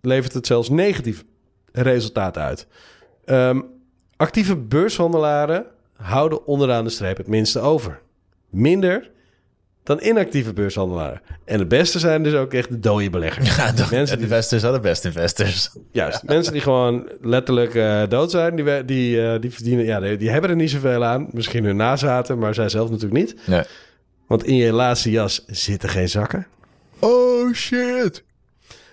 levert 0.01 0.34
het 0.34 0.47
zelfs 0.47 0.69
negatief 0.69 1.23
resultaat 1.71 2.38
uit. 2.38 2.67
Ehm, 3.25 3.61
actieve 4.15 4.55
beurshandelaren 4.55 5.65
houden 5.93 6.45
onderaan 6.45 6.84
de 6.84 6.89
streep 6.89 7.17
het 7.17 7.27
minste 7.27 7.59
over. 7.59 8.01
Minder 8.50 9.10
dan 9.84 10.00
inactieve 10.02 10.54
beurshandelaren. 10.54 11.22
En 11.45 11.60
het 11.60 11.68
beste 11.68 12.00
zijn 12.00 12.24
dus 12.24 12.34
ook 12.34 12.54
echt 12.54 12.70
de 12.70 12.80
dode 12.80 13.10
beleggers. 13.10 13.56
Ja, 13.56 13.72
de 13.72 13.88
mensen 13.91 14.18
die, 14.18 14.26
investors 14.26 14.62
zijn 14.62 14.74
de 14.74 14.80
best 14.80 15.06
investors. 15.06 15.70
juist, 15.91 16.24
mensen 16.24 16.54
die 16.54 16.62
gewoon 16.62 17.10
letterlijk 17.22 17.76
eh, 17.76 18.04
dood 18.10 18.32
zijn, 18.32 18.56
die, 18.56 18.86
die, 18.86 19.28
eh, 19.28 19.41
die 19.41 19.52
verdienen, 19.52 19.86
ja, 19.86 20.00
die, 20.00 20.18
die 20.18 20.30
hebben 20.30 20.50
er 20.50 20.56
niet 20.56 20.70
zoveel 20.70 21.06
aan. 21.06 21.28
Misschien 21.32 21.64
hun 21.64 21.76
nazaten, 21.76 22.39
maar 22.39 22.54
zij 22.54 22.70
zelf 22.70 22.89
natuurlijk 22.89 23.20
niet. 23.20 23.36
Nee. 23.45 23.64
Want 24.28 24.43
in 24.43 24.56
je 24.56 24.74
laatste 24.74 25.12
jas 25.12 25.43
zitten 25.47 25.89
geen 25.89 26.10
zakken. 26.10 26.47
Oh 27.00 27.54
shit. 27.54 28.24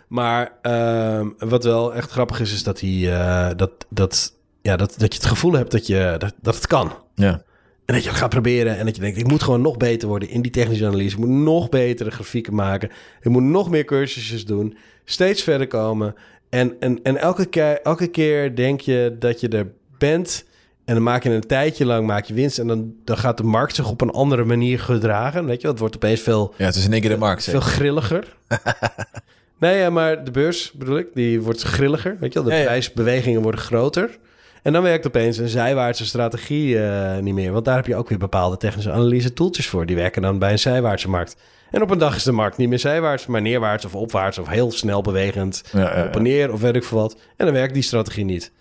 Maar 0.09 0.53
ehm, 0.63 1.29
wat 1.39 1.65
wel 1.65 1.95
echt 1.95 2.11
grappig 2.11 2.41
is, 2.41 2.53
is 2.53 2.63
dat, 2.63 2.81
hij, 2.81 3.13
eh, 3.13 3.51
dat, 3.57 3.71
dat, 3.89 4.33
ja, 4.63 4.77
dat, 4.77 4.95
dat 4.99 5.15
je 5.15 5.19
het 5.21 5.29
gevoel 5.29 5.53
hebt 5.53 5.71
dat, 5.71 5.87
je, 5.87 6.15
dat, 6.19 6.35
dat 6.43 6.55
het 6.55 6.67
kan. 6.67 6.93
Ja. 7.15 7.43
En 7.87 7.95
dat 7.95 8.03
je 8.03 8.09
het 8.09 8.19
gaat 8.19 8.29
proberen 8.31 8.79
en 8.79 8.87
dat 8.87 8.95
je 8.97 9.01
denkt, 9.03 9.19
ik 9.19 9.27
moet 9.29 9.43
gewoon 9.43 9.61
nog 9.61 9.77
beter 9.77 10.09
worden 10.09 10.29
in 10.29 10.43
die 10.43 10.51
technische 10.53 10.87
analyse. 10.87 11.17
Ik 11.17 11.25
moet 11.25 11.43
nog 11.45 11.69
betere 11.69 12.11
grafieken 12.11 12.55
maken. 12.55 12.91
Ik 13.23 13.31
moet 13.31 13.43
nog 13.43 13.71
meer 13.71 13.85
cursusjes 13.85 14.45
doen. 14.45 14.77
Steeds 15.05 15.43
verder 15.43 15.67
komen. 15.67 16.15
En, 16.51 16.77
en, 16.81 17.03
en 17.03 17.17
elke, 17.17 17.47
keer, 17.47 17.81
elke 17.83 18.07
keer 18.07 18.55
denk 18.57 18.81
je 18.81 19.17
dat 19.19 19.41
je 19.41 19.49
er 19.49 19.67
bent. 19.99 20.45
En 20.85 20.95
dan 20.95 21.03
maak 21.03 21.23
je 21.23 21.31
een 21.31 21.41
tijdje 21.47 21.85
lang 21.87 22.07
maak 22.07 22.25
je 22.25 22.35
winst. 22.35 22.59
En 22.59 22.67
dan, 22.67 22.95
dan 23.05 23.17
gaat 23.19 23.37
de 23.37 23.43
markt 23.43 23.75
zich 23.75 23.91
op 23.91 24.01
een 24.01 24.11
andere 24.11 24.45
manier 24.45 24.81
gedragen. 24.81 25.45
Weet 25.47 25.61
je, 25.61 25.69
het 25.69 25.79
wordt 25.79 25.95
opeens 25.95 26.21
veel 26.21 26.55
Ja, 26.57 26.65
het 26.65 26.75
is 26.75 26.85
in 26.85 26.93
één 26.93 27.01
keer 27.01 27.11
de 27.11 27.17
markt. 27.17 27.45
veel 27.45 27.61
grilliger. 27.61 28.37
nee, 29.59 29.79
ja, 29.79 29.91
maar 29.91 30.25
de 30.25 30.31
beurs 30.31 30.73
bedoel 30.73 30.99
ik, 30.99 31.07
die 31.15 31.41
wordt 31.41 31.63
grilliger. 31.63 32.17
Weet 32.21 32.33
je 32.33 32.39
wel, 32.39 32.49
de 32.49 32.55
Ja, 32.55 32.61
ja. 32.61 32.65
prijsbewegingen 32.67 33.43
worden 33.43 33.61
groter. 33.61 34.19
En 34.67 34.73
dan 34.73 34.83
werkt 34.83 35.07
opeens 35.07 35.39
een 35.39 35.49
zijwaartse 35.49 36.07
strategie 36.07 36.83
eh, 36.83 37.19
niet 37.23 37.35
meer. 37.35 37.53
Want 37.53 37.65
daar 37.65 37.77
heb 37.77 37.87
je 37.87 37.97
ook 37.97 38.09
weer 38.09 38.19
bepaalde 38.19 38.57
technische 38.57 38.93
analyse 38.93 39.33
toeltjes 39.33 39.69
voor. 39.69 39.87
Die 39.87 39.97
werken 39.97 40.23
dan 40.23 40.39
bij 40.39 40.53
een 40.53 40.59
zijwaartse 40.59 41.09
markt. 41.09 41.37
En 41.71 41.83
op 41.83 41.91
een 41.91 41.99
dag 41.99 42.17
is 42.17 42.23
de 42.23 42.33
markt 42.33 42.57
niet 42.57 42.69
meer 42.69 42.79
zijwaarts, 42.79 43.27
maar 43.27 43.43
neerwaarts 43.43 43.85
of 43.85 43.95
opwaarts 43.95 44.39
of 44.39 44.49
heel 44.49 44.73
snel 44.73 45.03
bewegend. 45.03 45.63
Ja. 45.73 46.05
Op 46.07 46.17
en 46.17 46.23
neer 46.23 46.53
of 46.53 46.61
weet 46.61 46.75
ik 46.75 46.85
veel 46.85 46.99
wat. 46.99 47.17
En 47.37 47.45
dan 47.45 47.55
werkt 47.55 47.75
die 47.75 47.83
strategie 47.83 48.25
niet. 48.25 48.53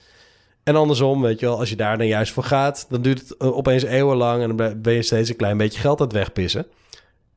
En 0.64 0.76
andersom, 0.76 1.22
weet 1.22 1.40
je 1.40 1.46
wel, 1.46 1.60
als 1.60 1.70
je 1.70 1.76
daar 1.76 1.98
dan 1.98 2.08
juist 2.08 2.34
voor 2.34 2.44
gaat, 2.44 2.86
dan 2.90 3.02
duurt 3.02 3.20
het 3.20 3.38
eh, 3.38 3.58
opeens 3.58 3.84
eeuwenlang 3.84 4.42
en 4.42 4.56
dan 4.56 4.82
ben 4.82 4.94
je 4.94 5.02
steeds 5.02 5.30
een 5.30 5.36
klein 5.36 5.58
beetje 5.58 5.80
geld 5.80 6.00
aan 6.00 6.08
het 6.08 6.16
wegpissen. 6.16 6.66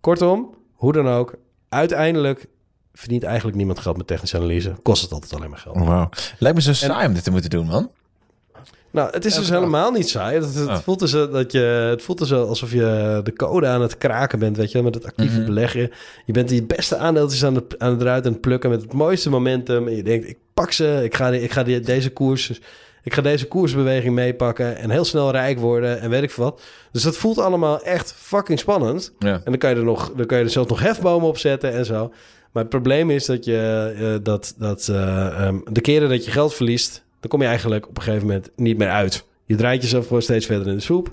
Kortom, 0.00 0.54
hoe 0.72 0.92
dan 0.92 1.08
ook, 1.08 1.34
uiteindelijk 1.68 2.46
verdient 2.92 3.22
eigenlijk 3.22 3.56
niemand 3.56 3.78
geld 3.78 3.96
met 3.96 4.06
technische 4.06 4.36
analyse. 4.36 4.74
Kost 4.82 5.02
het 5.02 5.12
altijd 5.12 5.34
alleen 5.34 5.50
maar 5.50 5.58
geld. 5.58 5.76
Wauw. 5.78 6.08
Lijkt 6.38 6.56
me 6.56 6.62
zo 6.62 6.72
saai 6.72 7.06
om 7.06 7.14
dit 7.14 7.24
te 7.24 7.30
moeten 7.30 7.50
doen, 7.50 7.66
man. 7.66 7.90
Nou, 8.98 9.10
het 9.10 9.24
is 9.24 9.34
dus 9.34 9.48
helemaal 9.50 9.90
niet 9.90 10.08
saai. 10.08 10.34
Het, 10.40 10.54
het 10.54 10.68
Oh. 10.68 10.76
voelt 10.78 10.98
dus 10.98 11.12
eh, 11.12 11.32
dat 11.32 11.52
je, 11.52 11.58
het 11.90 12.02
voelt 12.02 12.18
dus 12.18 12.32
alsof 12.32 12.72
je 12.72 13.20
de 13.24 13.32
code 13.32 13.66
aan 13.66 13.82
het 13.82 13.98
kraken 13.98 14.38
bent, 14.38 14.56
weet 14.56 14.66
je, 14.68 14.72
wel, 14.74 14.82
met 14.82 14.94
het 14.94 15.04
actieve 15.06 15.36
Mhm. 15.36 15.44
beleggen. 15.46 15.90
Je 16.24 16.32
bent 16.32 16.48
die 16.48 16.62
beste 16.62 16.96
aandeeltjes 16.96 17.44
aan 17.44 17.54
het, 17.54 17.78
aan 17.78 17.90
het 17.92 18.00
eruit 18.00 18.26
aan 18.26 18.32
het 18.32 18.40
plukken 18.40 18.70
met 18.70 18.82
het 18.82 18.92
mooiste 18.92 19.30
momentum. 19.30 19.88
En 19.88 19.96
je 19.96 20.02
denkt, 20.02 20.28
ik 20.28 20.36
pak 20.54 20.72
ze, 20.72 21.00
ik 21.04 21.14
ga, 21.14 21.30
die- 21.30 21.42
ik 21.42 21.52
ga 21.52 21.62
die, 21.62 21.80
deze 21.80 22.10
koers, 22.10 22.60
ik 23.02 23.14
ga 23.14 23.22
deze 23.22 23.46
koersbeweging 23.48 24.14
meepakken 24.14 24.76
en 24.76 24.90
heel 24.90 25.04
snel 25.04 25.30
rijk 25.30 25.58
worden 25.58 26.00
en 26.00 26.10
weet 26.10 26.22
ik 26.22 26.30
veel 26.30 26.44
wat. 26.44 26.60
Dus 26.92 27.02
dat 27.02 27.16
voelt 27.16 27.38
allemaal 27.38 27.82
echt 27.82 28.14
fucking 28.16 28.58
spannend. 28.58 29.12
Ja. 29.18 29.32
En 29.32 29.40
dan 29.44 29.58
kan 29.58 29.70
je 29.70 29.76
er 29.76 29.84
nog, 29.84 30.12
dan 30.16 30.26
kan 30.26 30.38
je 30.38 30.44
er 30.44 30.50
zelfs 30.50 30.68
nog 30.68 30.80
hefbomen 30.80 31.28
op 31.28 31.38
zetten 31.38 31.72
en 31.72 31.84
zo. 31.84 32.12
Maar 32.52 32.62
het 32.62 32.72
probleem 32.72 33.10
is 33.10 33.26
dat 33.26 33.44
je 33.44 33.94
eh, 33.98 34.24
dat, 34.24 34.54
dat 34.58 34.88
eh, 34.88 35.26
ehm, 35.26 35.58
de 35.72 35.80
keren 35.80 36.08
dat 36.08 36.24
je 36.24 36.30
geld 36.30 36.54
verliest, 36.54 37.04
dan 37.20 37.30
kom 37.30 37.40
je 37.40 37.46
eigenlijk 37.46 37.88
op 37.88 37.96
een 37.96 38.02
gegeven 38.02 38.26
moment 38.26 38.50
niet 38.56 38.78
meer 38.78 38.90
uit. 38.90 39.26
Je 39.44 39.56
draait 39.56 39.82
jezelf 39.82 40.06
gewoon 40.06 40.22
steeds 40.22 40.46
verder 40.46 40.66
in 40.66 40.74
de 40.74 40.80
soep. 40.80 41.12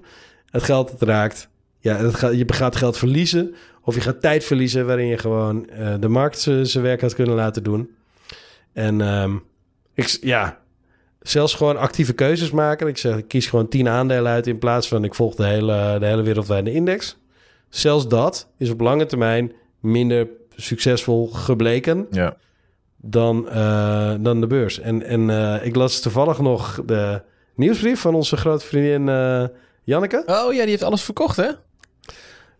Het 0.49 0.63
geld 0.63 0.93
raakt, 0.99 1.49
ja, 1.79 2.09
gaat, 2.09 2.37
je 2.37 2.45
gaat 2.47 2.75
geld 2.75 2.97
verliezen. 2.97 3.55
Of 3.81 3.95
je 3.95 4.01
gaat 4.01 4.21
tijd 4.21 4.43
verliezen 4.43 4.85
waarin 4.85 5.07
je 5.07 5.17
gewoon 5.17 5.69
eh, 5.69 5.93
de 5.99 6.07
markt 6.07 6.39
zijn 6.39 6.81
werk 6.81 7.01
had 7.01 7.15
kunnen 7.15 7.35
laten 7.35 7.63
doen. 7.63 7.89
En 8.73 9.01
ehm, 9.01 9.35
ik, 9.93 10.17
ja, 10.21 10.59
zelfs 11.21 11.53
gewoon 11.53 11.77
actieve 11.77 12.13
keuzes 12.13 12.51
maken. 12.51 12.87
Ik 12.87 12.97
zeg, 12.97 13.17
ik 13.17 13.27
kies 13.27 13.47
gewoon 13.47 13.67
tien 13.67 13.87
aandelen 13.87 14.31
uit 14.31 14.47
in 14.47 14.59
plaats 14.59 14.87
van 14.87 15.03
ik 15.03 15.15
volg 15.15 15.35
de 15.35 15.45
hele, 15.45 15.97
de 15.99 16.05
hele 16.05 16.21
wereldwijde 16.21 16.71
index. 16.71 17.17
Zelfs 17.69 18.07
dat 18.07 18.47
is 18.57 18.69
op 18.69 18.79
lange 18.79 19.05
termijn 19.05 19.53
minder 19.79 20.27
succesvol 20.55 21.27
gebleken 21.27 22.07
Ja. 22.11 22.37
Dan, 23.05 23.49
eh, 23.49 24.13
dan 24.19 24.41
de 24.41 24.47
beurs. 24.47 24.79
En, 24.79 25.03
en 25.03 25.29
eh, 25.29 25.65
ik 25.65 25.75
las 25.75 25.99
toevallig 25.99 26.39
nog 26.39 26.81
de 26.85 27.21
nieuwsbrief 27.55 27.99
van 27.99 28.15
onze 28.15 28.37
grote 28.37 28.65
vriendin 28.65 29.09
eh, 29.09 29.43
Janneke. 29.83 30.23
Oh 30.25 30.53
ja, 30.53 30.61
die 30.61 30.69
heeft 30.69 30.83
alles 30.83 31.01
verkocht, 31.01 31.35
hè? 31.35 31.49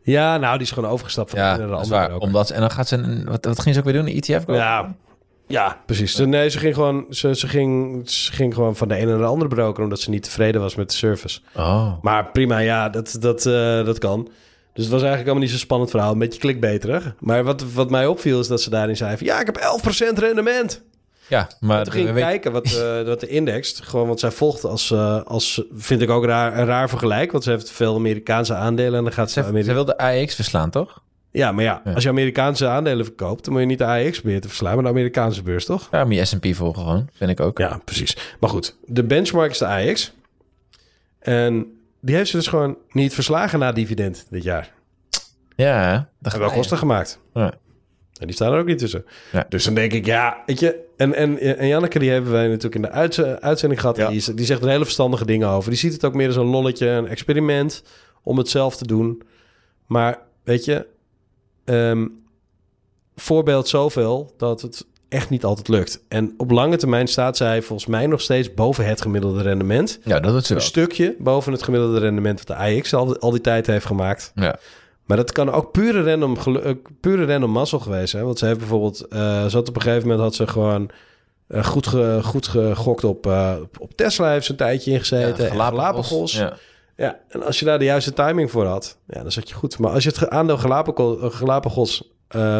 Ja, 0.02 0.38
nou, 0.38 0.54
die 0.54 0.68
is 0.68 0.72
gewoon 0.72 0.89
overgestapt 0.89 1.30
van 1.30 1.39
de 1.39 1.46
Ja, 1.46 1.58
de 1.58 1.64
andere 1.64 1.89
waar. 1.89 2.18
Omdat, 2.18 2.50
en 2.50 2.60
dan 2.60 2.72
gaat 2.72 2.88
ze... 2.88 2.96
Een, 2.96 3.26
wat, 3.26 3.46
wat 3.46 3.60
ging 3.60 3.76
ze 3.76 3.82
ook 3.82 3.88
weer 3.88 3.96
doen? 3.96 4.08
Een 4.08 4.16
ETF 4.16 4.38
kopen? 4.38 4.56
Ja, 4.56 4.96
ja, 5.48 5.82
precies. 5.86 6.16
Nee, 6.16 6.50
ze 6.50 6.60
ging, 6.60 6.74
gewoon, 6.74 7.06
ze, 7.10 7.36
ze, 7.36 7.48
ging, 7.48 8.02
ze 8.10 8.34
ging 8.34 8.54
gewoon 8.54 8.76
van 8.76 8.88
de 8.88 8.96
ene 8.96 9.12
naar 9.12 9.18
de 9.18 9.26
andere 9.26 9.50
broker... 9.50 9.84
omdat 9.84 10.00
ze 10.00 10.10
niet 10.10 10.24
tevreden 10.24 10.62
was 10.62 10.76
met 10.76 10.89
de 10.89 10.96
service. 10.96 11.39
Oh. 11.56 11.91
Maar 12.02 12.32
prima, 12.32 12.58
ja, 12.58 12.89
dat, 12.89 13.18
dat, 13.20 13.43
dat 13.86 14.00
kan. 14.00 14.30
Dus 14.76 14.84
het 14.84 14.94
was 14.94 15.02
eigenlijk 15.04 15.24
allemaal 15.24 15.42
niet 15.44 15.50
zo'n 15.50 15.60
spannend 15.60 15.90
verhaal. 15.90 16.12
Een 16.12 16.20
beetje 16.20 16.40
klikbeterig. 16.40 17.16
Maar 17.20 17.44
wat, 17.44 17.74
wat 17.74 17.90
mij 17.90 18.08
opviel 18.08 18.40
is 18.40 18.48
dat 18.48 18.62
ze 18.62 18.70
daarin 18.70 18.98
zei 18.98 19.18
van... 19.18 19.26
ja, 19.28 19.40
ik 19.40 19.46
heb 19.46 19.58
11% 20.16 20.20
rendement. 20.20 20.82
Ja, 21.28 21.50
maar... 21.60 21.84
Toen 21.84 21.94
ging 21.94 22.10
ik 22.10 22.16
kijken 22.16 22.52
wat, 22.52 22.66
eh, 22.66 23.02
wat 23.04 23.20
de 23.20 23.28
index... 23.28 23.80
gewoon 23.84 24.08
wat 24.08 24.20
zij 24.20 24.32
volgt 24.32 24.64
als... 24.64 24.92
eh, 24.92 25.22
als 25.24 25.64
vind 25.76 26.02
ik 26.02 26.10
ook 26.10 26.26
raar, 26.26 26.58
een 26.58 26.66
raar 26.66 26.90
vergelijk. 26.90 27.32
Want 27.32 27.44
ze 27.44 27.50
heeft 27.50 27.72
veel 27.72 27.96
Amerikaanse 27.96 28.54
aandelen... 28.56 28.98
en 28.98 29.04
dan 29.04 29.14
gaat 29.14 29.32
ze... 29.32 29.42
Ze, 29.42 29.48
Ameri- 29.48 29.64
ze 29.64 29.74
wil 29.74 29.86
de 29.86 29.98
AX 29.98 30.36
verslaan, 30.36 30.70
toch? 30.70 31.02
Ja, 31.32 31.52
maar 31.52 31.64
ja, 31.64 31.82
Ja. 31.86 31.94
als 31.94 32.04
je 32.04 32.10
Amerikaanse 32.10 32.68
aandelen 32.68 33.06
verkoopt... 33.06 33.44
dan 33.44 33.54
moet 33.54 33.62
je 33.62 33.68
niet 33.68 33.78
de 33.78 33.86
AX 33.86 34.22
meer 34.22 34.42
te 34.42 34.48
verslaan... 34.48 34.74
maar 34.76 34.84
de 34.84 34.90
Amerikaanse 34.90 35.42
beurs, 35.44 35.66
toch? 35.66 35.88
Ja, 35.92 36.04
moet 36.06 36.16
je 36.16 36.26
S&P 36.26 36.48
volgen 36.56 36.82
gewoon. 36.84 37.08
Vind 37.14 37.30
ik 37.30 37.40
ook. 37.40 37.58
Ja, 37.58 37.80
precies. 37.86 38.18
Maar 38.40 38.50
goed, 38.50 38.76
de 38.86 39.04
benchmark 39.04 39.52
is 39.52 39.58
de 39.58 39.68
AX. 39.68 40.12
En 41.20 41.75
die 42.06 42.16
heeft 42.16 42.30
ze 42.30 42.38
dus 42.38 42.47
gewoon 42.47 42.78
niet 42.91 43.14
verslagen 43.14 43.60
na 43.60 43.72
dividend 43.72 44.26
dit 44.30 44.43
jaar. 44.43 44.74
Ja, 45.56 46.10
dat 46.20 46.32
gaat 46.32 46.41
wel 46.41 46.51
kosten 46.51 46.78
gemaakt. 46.78 47.20
Ja. 47.34 47.53
En 48.20 48.26
die 48.28 48.36
staan 48.36 48.53
er 48.53 48.60
ook 48.60 48.66
niet 48.66 48.78
tussen. 48.78 49.06
Ja. 49.32 49.45
Dus 49.49 49.64
dan 49.64 49.74
denk 49.74 49.93
ik, 49.93 50.06
ja, 50.06 50.43
weet 50.45 50.60
je... 50.60 50.84
En, 50.97 51.14
en, 51.14 51.39
en 51.58 51.68
Janneke, 51.68 51.99
die 51.99 52.10
hebben 52.12 52.32
wij 52.32 52.47
natuurlijk 52.47 52.76
in 52.76 52.82
de 52.82 52.89
uitz- 52.91 53.20
uitzending 53.20 53.82
gehad. 53.82 53.97
Ja. 53.97 54.08
Die, 54.08 54.18
is- 54.18 54.26
die 54.26 54.45
zegt 54.45 54.62
er 54.62 54.70
hele 54.70 54.84
verstandige 54.84 55.26
dingen 55.26 55.47
over. 55.49 55.70
Die 55.70 55.80
ziet 55.80 55.93
het 55.93 56.06
ook 56.06 56.14
meer 56.14 56.28
als 56.28 56.36
een 56.36 56.45
lolletje, 56.45 56.88
een 56.88 57.08
experiment... 57.08 57.84
om 58.24 58.38
het 58.38 58.49
zelf 58.49 58.78
te 58.78 58.88
doen. 58.88 59.22
Maar, 59.86 60.20
weet 60.43 60.66
je... 60.66 60.88
ehm, 61.66 62.08
voorbeeld 63.16 63.68
zoveel 63.68 64.34
dat 64.38 64.62
het 64.62 64.86
echt 65.10 65.30
niet 65.30 65.43
altijd 65.45 65.68
lukt. 65.68 65.99
En 66.08 66.34
op 66.38 66.51
lange 66.51 66.78
termijn 66.78 67.08
staat 67.08 67.38
zij 67.38 67.62
volgens 67.62 67.88
mij 67.89 68.08
nog 68.08 68.22
steeds 68.22 68.53
boven 68.53 68.86
het 68.86 69.01
gemiddelde 69.01 69.41
rendement. 69.41 69.99
Ja, 70.03 70.20
dat 70.20 70.45
ze 70.45 70.56
Een 70.56 70.62
stukje 70.62 71.16
boven 71.20 71.51
het 71.51 71.64
gemiddelde 71.64 71.99
rendement 71.99 72.38
wat 72.38 72.47
de 72.47 72.64
AX 72.78 72.93
al, 72.93 73.18
al 73.20 73.32
die 73.32 73.41
tijd 73.41 73.68
heeft 73.68 73.86
gemaakt. 73.86 74.32
Ja. 74.36 74.56
Maar 75.06 75.18
dat 75.18 75.32
kan 75.32 75.51
ook 75.51 75.72
pure 75.72 76.03
random, 76.03 76.38
eh, 76.64 76.72
pure 76.99 77.26
random 77.26 77.51
mazzel 77.51 77.80
geweest 77.80 78.10
zijn. 78.10 78.26
Want 78.26 78.39
ze 78.39 78.45
heeft 78.45 78.60
bijvoorbeeld... 78.60 79.08
eh 79.08 79.45
ze 79.45 79.56
had 79.56 79.70
op 79.70 79.76
een 79.76 79.82
gegeven 79.82 80.01
moment 80.08 80.20
had 80.24 80.36
ze 80.36 80.47
gewoon... 80.47 80.89
eh, 81.47 81.64
goed, 81.66 81.88
ge, 81.88 82.20
goed 82.24 82.47
gegokt 82.47 83.03
op, 83.03 83.28
eh, 83.28 83.53
op- 83.80 83.95
Tesla. 83.95 84.32
Heeft 84.32 84.45
ze 84.45 84.51
een 84.51 84.58
tijdje 84.58 84.91
ingezeten. 84.91 85.43
Ja, 85.45 85.49
en 85.51 85.56
Galapagos. 85.58 86.34
Ja. 86.34 86.53
Ja. 86.97 87.20
en 87.30 87.43
als 87.43 87.60
je 87.60 87.66
daar 87.66 87.80
de 87.80 87.86
juiste 87.86 88.14
timing 88.14 88.51
voor 88.51 88.66
had... 88.66 88.97
Ja, 89.08 89.22
dan 89.22 89.32
zat 89.32 89.49
je 89.49 89.56
goed. 89.56 89.80
Maar 89.80 89.91
als 89.91 90.03
je 90.03 90.10
het 90.10 90.30
aandeel 90.30 90.58
Galapagos, 90.58 91.20
eh, 91.22 91.30
Galapagos 91.32 92.12
eh, 92.28 92.60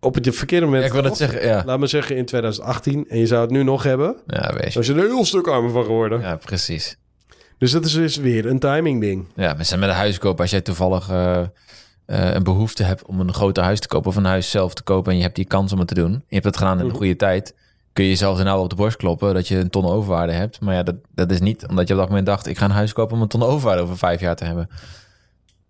op 0.00 0.14
het 0.14 0.34
verkeerde 0.34 0.64
moment... 0.66 0.82
Ja, 0.84 0.88
ik 0.88 0.94
wil 0.94 1.04
het 1.04 1.16
zeggen, 1.16 1.46
ja. 1.46 1.62
Laat 1.66 1.78
me 1.78 1.86
zeggen 1.86 2.16
in 2.16 2.24
2018. 2.24 3.04
En 3.08 3.18
je 3.18 3.26
zou 3.26 3.40
het 3.40 3.50
nu 3.50 3.62
nog 3.62 3.82
hebben... 3.82 4.16
Ja, 4.26 4.54
wees. 4.54 4.72
Dan 4.74 4.82
is 4.82 4.88
je 4.88 4.94
er 4.94 5.00
een 5.04 5.06
heel 5.06 5.24
stuk 5.24 5.46
armer 5.46 5.70
van 5.70 5.84
geworden. 5.84 6.20
Ja, 6.20 6.36
precies. 6.36 6.96
Dus 7.58 7.70
dat 7.70 7.84
is 7.84 7.92
dus 7.92 8.16
weer 8.16 8.46
een 8.46 8.58
timing 8.58 9.00
ding. 9.00 9.26
Ja, 9.34 9.54
met 9.54 9.70
met 9.78 9.88
een 9.88 9.94
huis 9.94 10.18
kopen. 10.18 10.40
Als 10.40 10.50
jij 10.50 10.60
toevallig 10.60 11.08
eh, 11.10 11.40
eh, 11.40 11.46
een 12.34 12.42
behoefte 12.42 12.82
hebt 12.82 13.04
om 13.06 13.20
een 13.20 13.34
groter 13.34 13.62
huis 13.62 13.80
te 13.80 13.88
kopen... 13.88 14.10
of 14.10 14.16
een 14.16 14.24
huis 14.24 14.50
zelf 14.50 14.74
te 14.74 14.82
kopen 14.82 15.10
en 15.10 15.16
je 15.16 15.24
hebt 15.24 15.36
die 15.36 15.44
kans 15.44 15.72
om 15.72 15.78
het 15.78 15.88
te 15.88 15.94
doen... 15.94 16.12
je 16.12 16.34
hebt 16.34 16.44
het 16.44 16.56
gedaan 16.56 16.72
in 16.78 16.82
Mhm. 16.84 16.90
een 16.90 16.96
goede 16.96 17.16
tijd... 17.16 17.54
kun 17.92 18.04
je 18.04 18.10
jezelf 18.10 18.42
nou 18.42 18.60
op 18.62 18.70
de 18.70 18.76
borst 18.76 18.96
kloppen 18.96 19.34
dat 19.34 19.48
je 19.48 19.56
een 19.56 19.70
ton 19.70 19.86
overwaarde 19.86 20.32
hebt. 20.32 20.60
Maar 20.60 20.74
ja, 20.74 20.82
dat, 20.82 20.94
dat 21.14 21.30
is 21.30 21.40
niet 21.40 21.66
omdat 21.66 21.86
je 21.88 21.94
op 21.94 22.00
dat 22.00 22.08
moment 22.08 22.26
dacht... 22.26 22.46
ik 22.46 22.58
ga 22.58 22.64
een 22.64 22.70
huis 22.70 22.92
kopen 22.92 23.16
om 23.16 23.22
een 23.22 23.28
ton 23.28 23.42
overwaarde 23.42 23.82
over 23.82 23.98
vijf 23.98 24.20
jaar 24.20 24.36
te 24.36 24.44
hebben. 24.44 24.68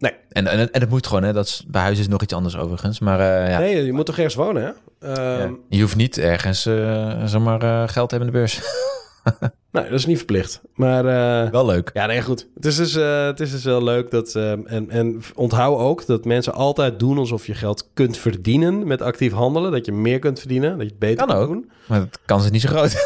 Nee. 0.01 0.13
En, 0.29 0.47
en, 0.47 0.59
het- 0.59 0.71
en 0.71 0.81
het 0.81 0.91
moet 0.91 1.07
gewoon, 1.07 1.23
hè. 1.23 1.33
Dat 1.33 1.47
is, 1.47 1.65
bij 1.69 1.83
huis 1.83 1.99
is 1.99 2.09
nog 2.09 2.23
iets 2.23 2.35
anders 2.35 2.57
overigens. 2.57 3.01
Maar 3.01 3.21
eh, 3.21 3.51
ja, 3.51 3.59
Nee, 3.59 3.85
je 3.85 3.93
moet 3.93 4.07
toch 4.07 4.17
ergens 4.17 4.35
wonen, 4.35 4.63
hè? 4.63 4.71
Ehm, 5.15 5.41
ja. 5.51 5.57
je 5.69 5.81
hoeft 5.81 5.97
niet 5.97 6.19
ergens 6.19 6.67
uh, 6.67 7.25
zomaar 7.25 7.63
eh, 7.63 7.89
geld 7.89 8.09
te 8.09 8.15
hebben 8.17 8.19
in 8.19 8.27
de 8.27 8.39
beurs. 8.39 8.61
Nee, 9.73 9.85
dat 9.85 9.93
is 9.99 10.07
niet 10.07 10.17
verplicht. 10.17 10.61
Maar 10.75 11.05
eh, 11.45 11.51
Wel 11.51 11.67
leuk. 11.67 11.91
ja, 11.93 12.07
nee, 12.07 12.23
goed. 12.23 12.49
Het 12.55 12.65
is 12.67 12.77
dus, 12.77 12.95
eh, 12.97 13.25
het 13.25 13.41
is 13.41 13.51
dus 13.51 13.65
wel 13.65 13.83
leuk 13.83 14.11
dat... 14.11 14.35
eh, 14.35 14.51
en, 14.53 14.91
en 14.91 15.23
onthoud 15.35 15.79
ook 15.79 16.07
dat 16.07 16.25
mensen 16.25 16.53
altijd 16.53 16.99
doen 16.99 17.19
alsof 17.19 17.47
je 17.47 17.55
geld 17.55 17.89
kunt 17.95 18.17
verdienen 18.17 18.87
met 18.87 19.03
actief 19.03 19.33
handelen. 19.33 19.71
Dat 19.73 19.87
je 19.87 19.93
meer 19.93 20.19
kunt 20.19 20.39
verdienen, 20.39 20.71
dat 20.71 20.81
je 20.81 20.87
het 20.91 20.99
beter 20.99 21.27
Kan 21.27 21.47
doen. 21.47 21.71
Maar 21.89 22.01
de 22.01 22.09
kans 22.27 22.45
is 22.45 22.51
niet 22.51 22.61
zo 22.61 22.69
groot. 22.69 22.97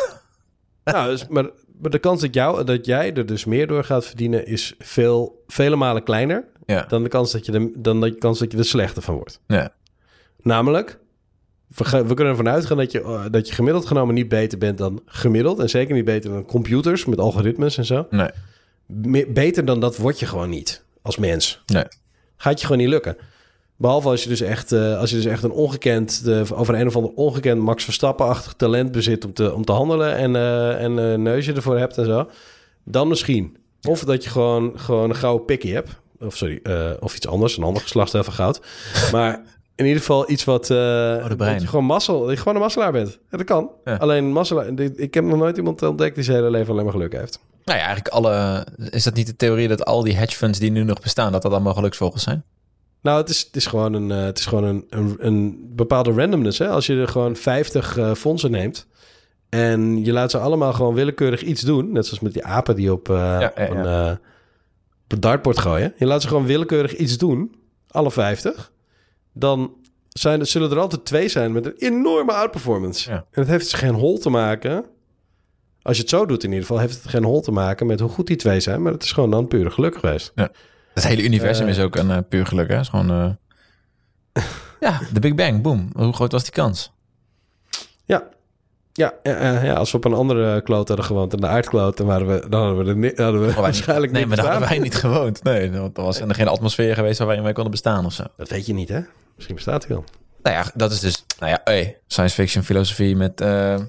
nou, 0.84 1.10
dus, 1.10 1.26
maar, 1.28 1.50
maar 1.80 1.90
de 1.90 1.98
kans 1.98 2.20
dat, 2.20 2.34
jou, 2.34 2.64
dat 2.64 2.86
jij 2.86 3.14
er 3.14 3.26
dus 3.26 3.44
meer 3.44 3.66
door 3.66 3.84
gaat 3.84 4.06
verdienen 4.06 4.46
is 4.46 4.74
veel, 4.78 5.42
vele 5.46 5.76
malen 5.76 6.02
kleiner... 6.02 6.44
ja. 6.66 6.84
dan 6.88 7.02
de 7.02 7.08
kans 7.08 7.32
dat 7.32 7.46
je, 7.46 7.52
de, 7.52 7.72
dan 7.76 8.00
de 8.00 8.14
kans 8.14 8.38
dat 8.38 8.52
je 8.52 8.58
er 8.58 8.64
slechter 8.64 9.02
van 9.02 9.14
wordt. 9.14 9.40
ja. 9.46 9.72
Namelijk, 10.42 10.98
we, 11.68 12.14
kunnen 12.14 12.26
ervan 12.26 12.48
uitgaan 12.48 12.76
dat 12.76 12.92
je, 12.92 13.02
eh, 13.02 13.24
dat 13.30 13.48
je 13.48 13.54
gemiddeld 13.54 13.86
genomen 13.86 14.14
niet 14.14 14.28
beter 14.28 14.58
bent 14.58 14.78
dan 14.78 15.02
gemiddeld. 15.06 15.58
En 15.58 15.70
zeker 15.70 15.94
niet 15.94 16.04
beter 16.04 16.30
dan 16.30 16.44
computers 16.44 17.04
met 17.04 17.18
algoritmes 17.18 17.78
en 17.78 17.84
zo. 17.84 18.06
Nee. 18.10 18.30
Me- 18.86 19.26
beter 19.26 19.64
dan 19.64 19.80
dat 19.80 19.96
word 19.96 20.18
je 20.18 20.26
gewoon 20.26 20.48
niet 20.50 20.84
als 21.02 21.16
mens. 21.16 21.62
Nee. 21.66 21.84
Gaat 22.36 22.60
je 22.60 22.66
gewoon 22.66 22.80
niet 22.80 22.90
lukken. 22.90 23.16
Behalve 23.76 24.08
als 24.08 24.22
je 24.22 24.28
dus 24.28 24.40
echt, 24.40 24.72
eh, 24.72 24.98
als 24.98 25.10
je 25.10 25.16
dus 25.16 25.24
echt 25.24 25.42
een 25.42 25.50
ongekend, 25.50 26.22
eh, 26.26 26.40
over 26.54 26.74
een 26.74 26.86
of 26.86 26.96
ander 26.96 27.12
ongekend 27.14 27.60
Max 27.60 27.84
Verstappen-achtig 27.84 28.52
talent 28.52 28.92
bezit 28.92 29.24
om 29.24 29.32
te, 29.32 29.54
om 29.54 29.64
te 29.64 29.72
handelen 29.72 30.16
en, 30.16 30.36
eh 30.36 30.82
en 30.82 30.96
een 30.96 31.22
neusje 31.22 31.52
ervoor 31.52 31.78
hebt 31.78 31.98
en 31.98 32.04
zo. 32.04 32.30
Dan 32.84 33.08
misschien. 33.08 33.56
Of 33.88 34.04
dat 34.04 34.24
je 34.24 34.30
gewoon, 34.30 34.72
gewoon 34.78 35.10
een 35.10 35.16
gouden 35.16 35.46
pikkie 35.46 35.74
hebt. 35.74 36.02
Of 36.20 36.36
sorry, 36.36 36.60
eh, 36.62 36.90
of 37.00 37.16
iets 37.16 37.26
anders, 37.28 37.56
een 37.56 37.62
ander 37.64 37.82
geslachtsdeel 37.82 38.24
van 38.24 38.32
goud. 38.32 38.60
Maar 39.12 39.40
in 39.74 39.84
ieder 39.84 40.00
geval 40.00 40.30
iets 40.30 40.44
wat, 40.44 40.62
eh 40.62 40.68
de 41.28 41.34
brein. 41.36 41.52
dat 41.52 41.62
je 41.62 41.68
gewoon 41.68 41.84
mazzel, 41.84 42.20
dat 42.20 42.30
je 42.30 42.36
gewoon 42.36 42.54
een 42.54 42.60
masselaar 42.60 42.92
bent. 42.92 43.18
Ja, 43.30 43.36
dat 43.36 43.46
kan. 43.46 43.70
Ja. 43.84 43.94
Alleen 43.96 44.24
masselaar, 44.32 44.74
dit- 44.74 45.00
ik 45.00 45.14
heb 45.14 45.24
nog 45.24 45.38
nooit 45.38 45.56
iemand 45.56 45.82
ontdekt 45.82 46.14
die 46.14 46.24
zijn 46.24 46.36
hele 46.36 46.50
leven 46.50 46.72
alleen 46.72 46.84
maar 46.84 46.92
geluk 46.92 47.12
heeft. 47.12 47.38
Nou 47.64 47.78
ja, 47.78 47.84
eigenlijk 47.84 48.14
alle... 48.14 48.66
Is 48.90 49.04
dat 49.04 49.14
niet 49.14 49.26
de 49.26 49.36
theorie 49.36 49.68
dat 49.68 49.84
al 49.84 50.02
die 50.02 50.14
hedge 50.16 50.36
funds 50.36 50.58
die 50.58 50.70
nu 50.70 50.82
nog 50.84 51.00
bestaan... 51.00 51.32
dat 51.32 51.42
dat 51.42 51.52
allemaal 51.52 51.74
geluksvogels 51.74 52.22
zijn? 52.22 52.44
Nou, 53.02 53.20
het 53.20 53.28
is, 53.28 53.40
het 53.40 53.56
is 53.56 53.66
gewoon 53.66 53.92
een, 53.92 54.10
eh, 54.10 54.22
het 54.24 54.38
is 54.38 54.46
gewoon 54.46 54.64
een, 54.64 54.86
een, 54.90 55.16
een 55.18 55.66
bepaalde 55.76 56.12
randomness. 56.12 56.58
Hè? 56.58 56.68
Als 56.68 56.86
je 56.86 56.94
er 57.00 57.08
gewoon 57.08 57.36
50 57.36 57.96
eh, 57.96 58.12
fondsen 58.14 58.50
neemt 58.50 58.86
en 59.48 60.04
je 60.04 60.12
laat 60.12 60.30
ze 60.30 60.38
allemaal 60.38 60.72
gewoon 60.72 60.94
willekeurig 60.94 61.42
iets 61.42 61.62
doen, 61.62 61.92
net 61.92 62.04
zoals 62.06 62.20
met 62.22 62.32
die 62.32 62.44
apen 62.44 62.76
die 62.76 62.92
op, 62.92 63.06
ja, 63.06 63.52
op 63.56 63.70
een, 63.70 64.18
op 65.04 65.12
een 65.12 65.20
dartboard 65.20 65.58
gooien. 65.58 65.94
Je 65.96 66.06
laat 66.06 66.22
ze 66.22 66.28
gewoon 66.28 66.46
willekeurig 66.46 66.96
iets 66.96 67.18
doen, 67.18 67.54
alle 67.90 68.10
50, 68.10 68.72
dan 69.32 69.74
zijn, 70.08 70.40
er- 70.40 70.46
zullen 70.46 70.70
er 70.70 70.78
altijd 70.78 71.04
twee 71.04 71.28
zijn 71.28 71.52
met 71.52 71.66
een 71.66 71.76
enorme 71.76 72.32
outperformance. 72.32 73.10
Ja. 73.10 73.16
En 73.16 73.40
het 73.40 73.48
heeft 73.48 73.70
dus 73.70 73.72
geen 73.80 73.94
hol 73.94 74.18
te 74.18 74.30
maken. 74.30 74.84
Als 75.82 75.96
je 75.96 76.02
het 76.02 76.10
zo 76.10 76.26
doet 76.26 76.42
in 76.42 76.48
ieder 76.48 76.66
geval, 76.66 76.80
heeft 76.80 76.94
het 77.02 77.08
geen 77.10 77.24
hol 77.24 77.40
te 77.40 77.50
maken 77.52 77.86
met 77.86 78.00
hoe 78.00 78.08
goed 78.08 78.26
die 78.26 78.36
twee 78.36 78.60
zijn, 78.60 78.82
maar 78.82 78.92
het 78.92 79.02
is 79.02 79.12
gewoon 79.12 79.30
dan 79.30 79.48
puur 79.48 79.70
geluk 79.70 79.94
geweest. 79.98 80.32
Ja. 80.34 80.50
Het 80.94 81.06
hele 81.06 81.22
universum 81.22 81.64
Eh. 81.66 81.70
is 81.72 81.80
ook 81.80 81.96
een 81.96 82.10
eh, 82.10 82.18
puur 82.28 82.46
geluk, 82.46 82.68
hè? 82.68 82.74
Het 82.74 82.82
is 82.84 82.88
gewoon... 82.90 83.10
eh, 83.10 84.42
ja, 84.90 85.00
de 85.12 85.20
Big 85.20 85.34
Bang, 85.34 85.62
boom. 85.62 85.88
Hoe 85.96 86.12
groot 86.12 86.32
was 86.32 86.42
die 86.42 86.52
kans? 86.52 86.92
Ja. 88.04 88.28
Ja, 88.96 89.12
ja, 89.22 89.42
ja, 89.42 89.62
ja, 89.62 89.74
als 89.74 89.90
we 89.90 89.96
op 89.96 90.04
een 90.04 90.12
andere 90.14 90.62
kloot 90.62 90.88
hadden 90.88 91.06
gewoond, 91.06 91.32
in 91.34 91.40
de 91.40 91.46
aardkloot, 91.46 91.96
dan, 91.96 92.06
waren 92.06 92.26
we, 92.26 92.48
dan 92.48 92.66
hadden 92.66 93.00
we, 93.00 93.12
er 93.12 93.22
hadden 93.22 93.40
we 93.40 93.46
wij 93.46 93.62
waarschijnlijk 93.62 94.12
niet, 94.12 94.20
nee, 94.20 94.26
maar 94.26 94.36
daar 94.36 94.50
hadden 94.50 94.68
wij 94.68 94.78
niet 94.78 94.94
gewoond. 94.94 95.42
Nee, 95.42 95.70
want 95.70 95.96
er 95.96 96.02
was 96.02 96.20
er 96.20 96.34
geen 96.34 96.48
atmosfeer 96.48 96.94
geweest 96.94 97.18
waar 97.18 97.26
wij 97.28 97.40
mee 97.42 97.52
konden 97.52 97.70
bestaan 97.70 98.04
of 98.04 98.12
zo. 98.12 98.24
Dat 98.36 98.48
weet 98.48 98.66
je 98.66 98.74
niet, 98.74 98.88
hè? 98.88 99.00
Misschien 99.34 99.54
bestaat 99.54 99.86
hij 99.86 99.94
wel. 99.96 100.04
Nou 100.42 100.56
ja, 100.56 100.70
dat 100.74 100.92
is 100.92 101.00
dus... 101.00 101.24
Nou 101.38 101.52
ja, 101.52 101.60
hey, 101.64 101.98
science 102.06 102.34
fiction, 102.34 102.64
filosofie 102.64 103.16
met 103.16 103.40
eh, 103.40 103.80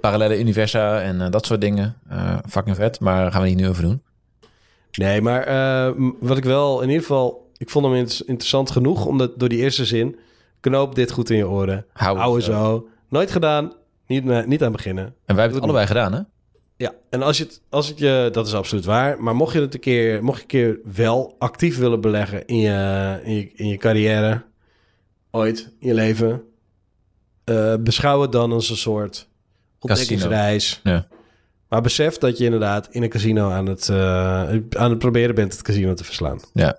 parallele 0.00 0.38
universa 0.38 1.00
en 1.00 1.20
eh, 1.20 1.30
dat 1.30 1.46
soort 1.46 1.60
dingen. 1.60 1.96
Eh, 2.08 2.38
fucking 2.48 2.76
vet, 2.76 3.00
maar 3.00 3.22
daar 3.22 3.32
gaan 3.32 3.42
we 3.42 3.48
niet 3.48 3.56
nu 3.56 3.68
over 3.68 3.82
doen. 3.82 4.02
Nee, 4.92 5.20
maar 5.20 5.42
eh, 5.42 5.94
wat 6.20 6.36
ik 6.36 6.44
wel 6.44 6.80
in 6.80 6.88
ieder 6.88 7.02
geval... 7.02 7.50
Ik 7.56 7.70
vond 7.70 7.84
hem 7.84 7.94
inter- 7.94 8.28
interessant 8.28 8.70
genoeg, 8.70 9.06
omdat 9.06 9.30
door 9.36 9.48
die 9.48 9.58
eerste 9.58 9.84
zin... 9.84 10.16
Knoop 10.60 10.94
dit 10.94 11.10
goed 11.10 11.30
in 11.30 11.36
je 11.36 11.48
oren. 11.48 11.86
Hou 11.92 12.18
Hou 12.18 12.40
zo. 12.40 12.88
Nooit 13.08 13.30
gedaan. 13.30 13.72
Niet, 14.20 14.46
niet 14.46 14.62
aan 14.62 14.72
beginnen. 14.72 15.04
En 15.04 15.34
wij 15.34 15.44
hebben 15.44 15.54
het 15.54 15.62
allebei 15.62 15.86
gedaan, 15.86 16.12
hè? 16.12 16.20
Ja, 16.76 16.94
en 17.10 17.22
als 17.22 17.38
je 17.38 17.44
het, 17.44 17.60
als 17.68 17.88
het 17.88 17.98
je, 17.98 18.28
dat 18.32 18.46
is 18.46 18.54
absoluut 18.54 18.84
waar. 18.84 19.22
Maar 19.22 19.36
mocht 19.36 19.52
je 19.52 19.60
het 19.60 19.74
een 19.74 19.80
keer, 19.80 20.24
mocht 20.24 20.36
je 20.36 20.42
een 20.42 20.48
keer 20.48 20.92
wel 20.94 21.36
actief 21.38 21.78
willen 21.78 22.00
beleggen 22.00 22.46
in 22.46 22.56
je, 22.56 23.20
in 23.22 23.34
je, 23.34 23.52
in 23.54 23.68
je 23.68 23.76
carrière, 23.76 24.42
ooit 25.30 25.72
in 25.78 25.88
je 25.88 25.94
leven, 25.94 26.42
eh, 27.44 27.74
beschouw 27.80 28.20
het 28.20 28.32
dan 28.32 28.52
als 28.52 28.70
een 28.70 28.76
soort 28.76 29.28
ontdekkingsreis. 29.78 30.80
Ja. 30.82 31.06
Maar 31.68 31.82
besef 31.82 32.18
dat 32.18 32.38
je 32.38 32.44
inderdaad 32.44 32.88
in 32.90 33.02
een 33.02 33.08
casino 33.08 33.50
aan 33.50 33.66
het, 33.66 33.88
eh, 33.88 34.40
aan 34.70 34.90
het 34.90 34.98
proberen 34.98 35.34
bent 35.34 35.52
het 35.52 35.62
casino 35.62 35.94
te 35.94 36.04
verslaan. 36.04 36.40
Ja, 36.52 36.78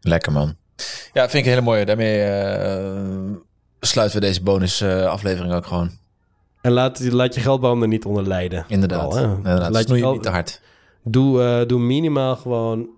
lekker 0.00 0.32
man. 0.32 0.56
Ja, 1.12 1.28
vind 1.28 1.32
ik 1.32 1.44
een 1.44 1.50
hele 1.50 1.60
mooie. 1.60 1.84
Daarmee 1.84 2.22
eh, 2.22 3.36
sluiten 3.80 4.20
we 4.20 4.26
deze 4.26 4.42
bonus 4.42 4.82
aflevering 4.82 5.54
ook 5.54 5.66
gewoon. 5.66 6.02
En 6.64 6.72
laat, 6.72 7.00
laat 7.12 7.34
je 7.34 7.40
geldboom 7.40 7.82
er 7.82 7.88
niet 7.88 8.04
onder 8.04 8.26
lijden. 8.26 8.64
Inderdaad. 8.68 9.02
Al, 9.02 9.14
hè? 9.16 9.22
Inderdaad. 9.22 9.70
Laat 9.70 9.88
je 9.88 9.94
niet 9.94 10.22
te 10.22 10.28
hard. 10.28 10.60
Doe, 11.02 11.42
eh, 11.42 11.68
doe 11.68 11.80
minimaal 11.80 12.36
gewoon, 12.36 12.88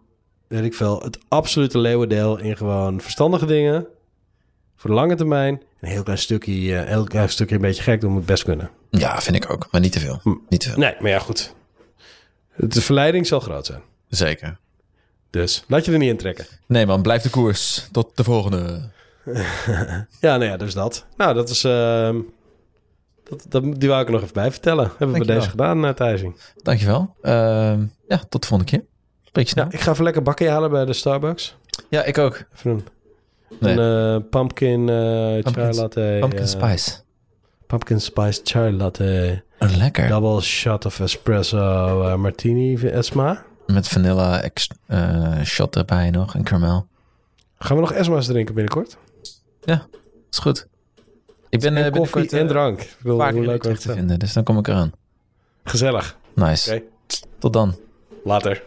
weet 0.47 0.65
ik 0.65 0.75
veel, 0.75 1.03
het 1.03 1.19
absolute 1.29 1.79
leeuwendeel 1.79 2.39
in 2.39 2.57
gewoon 2.57 3.01
verstandige 3.01 3.47
dingen. 3.47 3.87
Voor 4.77 4.91
de 4.91 4.97
lange 4.97 5.15
termijn. 5.15 5.63
Een 5.81 5.89
heel 5.89 6.03
klein 6.03 6.19
stukje, 6.19 6.53
heel 6.77 7.05
klein 7.05 7.29
stukje 7.29 7.55
een 7.55 7.61
beetje 7.61 7.83
gek 7.83 8.01
doen 8.01 8.13
moet 8.13 8.27
best 8.27 8.45
kunnen. 8.45 8.71
Ja, 8.91 9.21
vind 9.21 9.37
ik 9.37 9.51
ook. 9.51 9.69
Maar 9.71 9.81
niet 9.81 9.93
te 9.93 10.01
veel. 10.01 10.21
Hm. 10.23 10.35
Niet 10.49 10.61
te 10.61 10.69
veel. 10.69 10.79
Nee, 10.79 10.95
maar 11.01 11.11
ja, 11.11 11.19
goed. 11.19 11.55
De 12.57 12.83
verleiding 12.83 13.27
zal 13.27 13.41
groot 13.41 13.67
zijn. 13.67 13.81
Zeker. 14.09 14.57
Dus 15.31 15.65
laat 15.69 15.85
je 15.85 15.93
er 15.93 15.99
niet 15.99 16.11
in 16.11 16.17
trekken. 16.17 16.47
Nee 16.67 16.87
man, 16.87 17.03
blijf 17.03 17.23
de 17.23 17.31
koers. 17.31 17.89
Tot 17.93 18.17
de 18.17 18.25
volgende. 18.25 18.91
Ja, 20.21 20.37
nou 20.37 20.45
ja, 20.45 20.57
dus 20.57 20.75
dat. 20.75 21.05
Nou, 21.17 21.35
dat 21.35 21.49
is... 21.49 21.65
ehm, 21.65 22.17
dat, 23.29 23.45
dat, 23.49 23.81
die 23.81 23.89
wou 23.89 24.01
ik 24.01 24.07
er 24.07 24.13
nog 24.13 24.23
even 24.23 24.35
bij 24.35 24.51
vertellen. 24.51 24.91
Hebben 24.99 25.19
we 25.19 25.27
deze 25.27 25.49
gedaan, 25.49 25.85
uh, 25.85 25.91
Thijsing. 25.91 26.37
Dankjewel. 26.63 27.15
Ehm 27.23 27.85
ja, 28.09 28.17
tot 28.29 28.43
de 28.43 28.49
volgende 28.49 28.73
keer. 28.73 28.85
Spreek 29.25 29.45
je 29.45 29.51
snel. 29.51 29.65
Ja, 29.65 29.73
ik 29.73 29.81
ga 29.81 29.91
even 29.93 30.05
lekker 30.05 30.23
bakken 30.23 30.51
halen 30.51 30.71
bij 30.71 30.85
de 30.85 30.93
Starbucks. 30.93 31.57
Ja, 31.89 32.05
ik 32.05 32.19
ook. 32.19 32.45
Even 32.55 32.71
een, 32.71 32.85
Nee. 33.61 33.77
een 33.79 34.21
eh, 34.23 34.29
pumpkin 34.31 34.89
eh 34.89 34.95
chai 34.97 35.43
Pumpkin- 35.43 35.75
latte. 35.75 36.17
Pumpkin 36.21 36.49
spice. 36.49 36.91
Pumpkin 37.67 38.01
spice 38.01 38.41
chai 38.45 38.73
latte. 38.73 39.43
Oh, 39.59 39.77
lekker. 39.77 40.09
Double 40.09 40.41
shot 40.41 40.85
of 40.85 41.01
espresso 41.01 42.19
martini, 42.19 42.77
Esma. 42.77 43.45
Met 43.67 43.89
vanilla 43.89 44.41
ex- 44.43 44.69
shot 45.45 45.77
erbij 45.77 46.11
nog 46.11 46.35
en 46.35 46.43
caramel. 46.45 46.87
Gaan 47.59 47.77
we 47.77 47.83
nog 47.83 47.93
Esma's 47.93 48.27
drinken 48.27 48.55
binnenkort? 48.55 48.97
Is 50.31 50.39
goed. 50.39 50.67
Ik 51.49 51.61
ben 51.61 51.77
en 51.77 51.85
eh, 51.85 51.93
koffie 51.93 52.31
en 52.31 52.39
eh, 52.39 52.47
drank. 52.49 52.81
Ik 52.81 52.97
bedoel, 53.03 53.19
vaak 53.19 53.33
hoe 53.33 53.47
leuk 53.47 53.63
te 53.63 53.69
het? 53.69 53.83
vinden. 53.83 54.19
Dus 54.19 54.33
dan 54.33 54.43
kom 54.43 54.59
ik 54.59 54.69
eraan. 54.69 54.93
Gezellig. 55.65 56.17
Nice. 56.35 56.75
Oké. 56.75 56.83
Tot 57.39 57.53
dan. 57.53 57.77
Later. 58.25 58.63